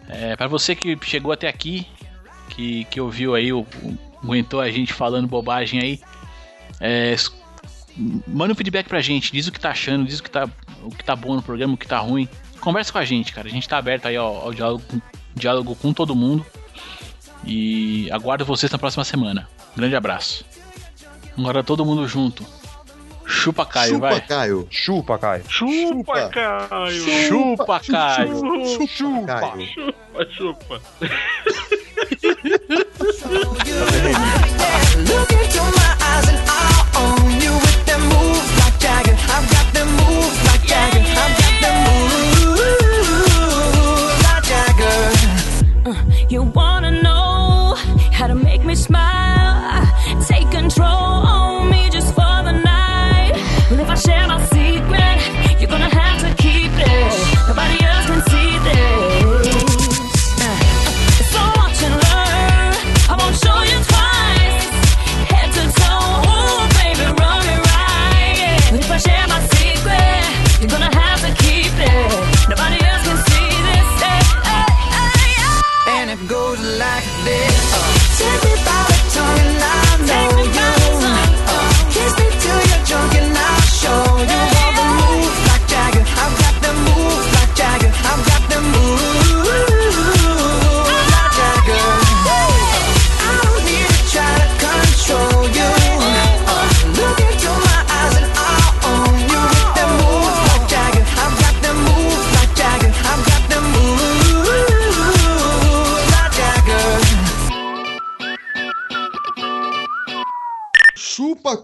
É, 0.09 0.37
para 0.37 0.47
você 0.47 0.75
que 0.77 0.97
chegou 1.03 1.33
até 1.33 1.49
aqui, 1.49 1.87
que, 2.51 2.85
que 2.85 3.01
ouviu 3.01 3.35
aí, 3.35 3.53
o- 3.53 3.67
aguentou 4.23 4.61
a 4.61 4.71
gente 4.71 4.93
falando 4.93 5.27
bobagem 5.27 5.81
aí, 5.81 6.01
é, 6.81 7.17
manda 8.27 8.53
um 8.53 8.57
feedback 8.57 8.89
pra 8.89 9.01
gente, 9.01 9.33
diz 9.33 9.47
o 9.47 9.53
que 9.53 9.61
tá 9.61 9.71
achando, 9.71 10.07
diz 10.07 10.21
o 10.21 10.23
que 10.23 10.31
tá, 10.31 10.49
o 10.83 10.91
que 10.91 11.05
tá 11.05 11.17
bom 11.17 11.35
no 11.35 11.43
programa, 11.43 11.75
o 11.75 11.77
que 11.77 11.87
tá 11.87 11.99
ruim. 11.99 12.29
Conversa 12.61 12.93
com 12.93 12.99
a 12.99 13.05
gente, 13.05 13.33
cara. 13.33 13.49
A 13.49 13.51
gente 13.51 13.69
tá 13.69 13.79
aberto 13.79 14.07
aí 14.07 14.17
ao, 14.17 14.37
ao 14.37 14.55
diálogo, 14.55 14.85
diálogo 15.35 15.75
com 15.77 15.93
todo 15.93 16.15
mundo. 16.15 16.45
E 17.45 18.11
aguardo 18.11 18.45
vocês 18.45 18.71
na 18.71 18.79
próxima 18.79 19.05
semana. 19.05 19.49
Grande 19.77 19.95
abraço. 19.95 20.45
Agora 21.37 21.63
todo 21.63 21.85
mundo 21.85 22.07
junto. 22.09 22.45
Chupa 23.29 23.67
Caio, 23.67 23.93
chupa 23.95 24.09
vai. 24.09 24.21
Caio. 24.27 24.67
Chupa, 24.71 25.19
Caio. 25.19 25.43
Chupa, 25.45 26.29
Caio! 26.31 27.29
Chupa, 27.29 27.81
Caio. 27.81 28.41
Chupa 28.67 29.27
Caio. 29.27 29.67
Chupa, 29.77 30.25
chupa. 30.35 30.81
Look 34.99 35.28
into 35.28 35.28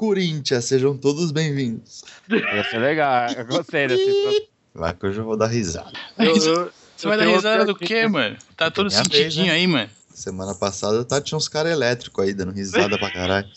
Corinthians, 0.09 0.67
sejam 0.67 0.95
todos 0.99 1.33
bem-vindos. 1.33 2.05
Ia 2.31 2.63
ser 2.65 2.79
legal. 2.79 3.27
Eu 3.39 3.47
gostei 3.47 3.87
desse. 3.89 4.49
Vai 4.75 4.93
que 4.93 5.07
hoje 5.07 5.19
eu 5.19 5.25
vou 5.25 5.35
dar 5.35 5.47
risada. 5.47 5.91
Eu- 6.19 6.27
eu- 6.27 6.71
Você 6.95 7.07
eu 7.07 7.09
vai 7.09 7.17
dar 7.17 7.25
risada 7.25 7.65
do 7.65 7.75
quê, 7.75 8.07
mano? 8.07 8.37
Tá 8.55 8.71
todo 8.71 8.89
Minha 8.89 9.03
vez, 9.03 9.13
sentidinho 9.17 9.47
né? 9.47 9.53
aí, 9.53 9.67
mano. 9.67 9.89
Semana 10.13 10.55
passada 10.55 11.03
tá, 11.07 11.23
tinha 11.23 11.39
uns 11.39 11.49
caras 11.49 11.73
elétricos 11.73 12.23
aí 12.23 12.35
dando 12.35 12.53
risada 12.53 12.99
pra 12.99 13.11
caralho. 13.11 13.49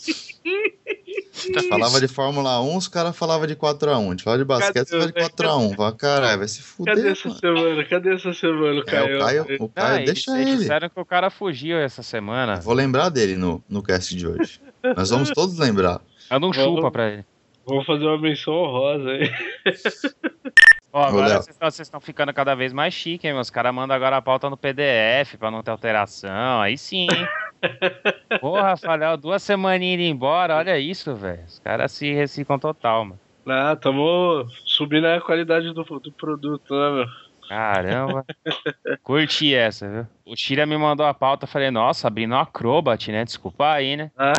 Tá 1.54 1.62
Falava 1.68 2.00
de 2.00 2.08
Fórmula 2.08 2.60
1, 2.62 2.76
os 2.78 2.88
caras 2.88 3.14
falavam 3.16 3.46
de 3.46 3.54
4x1. 3.54 4.06
A 4.08 4.10
gente 4.10 4.22
falava 4.24 4.42
de 4.42 4.44
basquete, 4.46 4.74
Cadê, 4.74 4.88
você 4.90 4.98
fala 4.98 5.06
de 5.06 5.12
4x1. 5.36 5.76
Fala, 5.76 5.92
caralho, 5.92 6.38
vai 6.38 6.48
se 6.48 6.62
fuder. 6.62 6.96
Cadê 6.96 7.08
essa 7.10 7.28
mano. 7.28 7.40
semana? 7.40 7.84
Cadê 7.84 8.14
essa 8.14 8.32
semana, 8.32 8.80
É, 8.80 8.84
Caio? 8.84 9.16
o 9.16 9.20
Caio, 9.20 9.42
o 9.60 9.68
Caio 9.68 10.02
Ah, 10.02 10.04
deixa 10.04 10.30
eles, 10.32 10.40
eles 10.40 10.48
ele. 10.54 10.56
disseram 10.62 10.88
que 10.88 10.98
o 11.00 11.04
cara 11.04 11.28
fugiu 11.30 11.76
essa 11.78 12.02
semana. 12.02 12.56
Vou 12.60 12.74
lembrar 12.74 13.08
dele 13.10 13.36
no, 13.36 13.62
no 13.68 13.82
cast 13.82 14.16
de 14.16 14.26
hoje. 14.26 14.60
Nós 14.96 15.10
vamos 15.10 15.30
todos 15.30 15.58
lembrar. 15.58 16.00
Eu 16.30 16.40
não 16.40 16.50
Vamos- 16.52 16.76
chupa 16.76 16.90
pra 16.90 17.08
ele. 17.10 17.24
Vamos 17.66 17.84
fazer 17.86 18.04
uma 18.06 18.18
menção 18.18 18.54
honrosa 18.54 19.10
aí. 19.10 19.30
Ó, 20.90 21.02
agora 21.04 21.42
vocês 21.42 21.80
estão- 21.80 22.00
ficando 22.00 22.32
cada 22.32 22.54
vez 22.54 22.72
mais 22.72 22.94
chique, 22.94 23.28
hein? 23.28 23.34
Os 23.38 23.50
caras 23.50 23.74
mandam 23.74 23.94
agora 23.94 24.16
a 24.16 24.22
pauta 24.22 24.48
no 24.48 24.56
PDF 24.56 25.36
pra 25.38 25.50
não 25.50 25.62
ter 25.62 25.70
alteração. 25.70 26.62
Aí 26.62 26.78
sim, 26.78 27.06
hein? 27.10 27.28
Porra, 28.40 28.62
Rafael, 28.70 29.16
duas 29.18 29.42
semaninhas 29.42 30.00
indo 30.00 30.08
embora, 30.14 30.56
olha 30.56 30.78
isso, 30.78 31.14
velho. 31.14 31.44
Os 31.46 31.58
caras 31.58 31.92
se 31.92 32.12
reciclam 32.14 32.58
total, 32.58 33.04
mano. 33.04 33.20
Ah, 33.46 33.76
tamo 33.76 34.46
subindo 34.64 35.06
a 35.06 35.20
qualidade 35.20 35.72
do, 35.72 35.82
do 35.84 36.12
produto, 36.12 36.74
né, 36.74 36.90
meu? 36.90 37.06
Caramba. 37.48 38.24
Curti 39.02 39.54
essa, 39.54 39.88
viu? 39.88 40.06
O 40.26 40.34
Tira 40.34 40.64
me 40.66 40.76
mandou 40.76 41.04
a 41.06 41.14
pauta, 41.14 41.46
falei, 41.46 41.70
nossa, 41.70 42.06
abrindo 42.06 42.34
um 42.34 42.38
Acrobat, 42.38 43.10
né? 43.10 43.24
Desculpa 43.24 43.72
aí, 43.72 43.96
né? 43.96 44.10
Ah, 44.16 44.32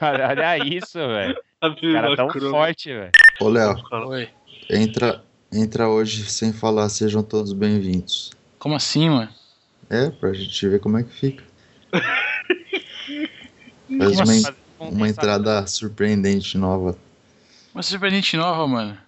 olha 0.00 0.58
isso, 0.66 0.98
velho. 0.98 1.36
cara 1.92 2.16
tão 2.16 2.28
cruz. 2.28 2.50
forte, 2.50 2.88
velho. 2.92 3.10
Ô, 3.40 3.48
Léo, 3.48 3.76
Oi. 4.08 4.28
entra, 4.70 5.22
entra 5.52 5.88
hoje 5.88 6.24
sem 6.28 6.52
falar, 6.52 6.88
sejam 6.88 7.22
todos 7.22 7.52
bem-vindos. 7.52 8.30
Como 8.58 8.74
assim, 8.74 9.08
mano? 9.10 9.28
É, 9.90 10.10
pra 10.10 10.32
gente 10.32 10.68
ver 10.68 10.80
como 10.80 10.98
é 10.98 11.02
que 11.02 11.12
fica. 11.12 11.44
Faz 13.98 14.18
Nossa. 14.18 14.24
uma, 14.24 14.34
en- 14.36 14.44
um 14.80 14.88
uma 14.90 15.08
entrada 15.08 15.66
surpreendente 15.66 16.58
nova. 16.58 16.96
Uma 17.74 17.82
surpreendente 17.82 18.36
nova, 18.36 18.66
mano. 18.66 18.98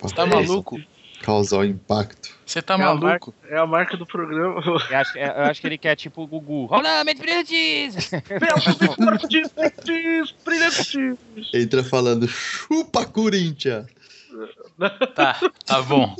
Você 0.00 0.14
tá 0.14 0.26
causar- 0.26 0.46
maluco? 0.48 0.80
Causar 1.22 1.58
o 1.58 1.64
impacto. 1.64 2.38
Você 2.50 2.60
tá 2.60 2.74
É 2.74 2.82
a 2.82 2.94
maluco? 2.94 3.32
É 3.48 3.56
a 3.58 3.64
marca 3.64 3.96
do 3.96 4.04
programa. 4.04 4.60
Eu 4.60 4.76
acho, 4.98 5.16
eu 5.16 5.42
acho 5.44 5.60
que 5.60 5.66
ele 5.68 5.78
quer 5.78 5.94
tipo 5.94 6.22
o 6.22 6.26
Gugu. 6.26 6.66
Rolamente 6.66 7.20
brilhantes! 7.20 8.10
Brilhantes, 8.28 10.34
brilhantes, 10.44 10.44
brilhantes. 10.44 11.50
Entra 11.54 11.84
falando, 11.84 12.26
chupa 12.26 13.04
Corinthians! 13.06 13.86
Tá, 15.14 15.38
tá 15.64 15.82
bom. 15.82 16.16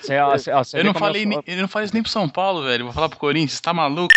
Você, 0.00 0.18
ó, 0.18 0.30
você, 0.36 0.50
ó, 0.50 0.64
você 0.64 0.78
Eu 0.80 0.84
não, 0.84 0.94
falei, 0.94 1.22
sou- 1.22 1.30
nem- 1.30 1.42
eu 1.46 1.56
não 1.62 1.68
falei 1.68 1.84
isso 1.84 1.94
nem 1.94 2.02
pro 2.02 2.10
São 2.10 2.28
Paulo, 2.28 2.64
velho. 2.64 2.84
Vou 2.86 2.92
falar 2.92 3.08
pro 3.08 3.18
Corinthians, 3.18 3.60
tá 3.60 3.72
maluco? 3.74 4.12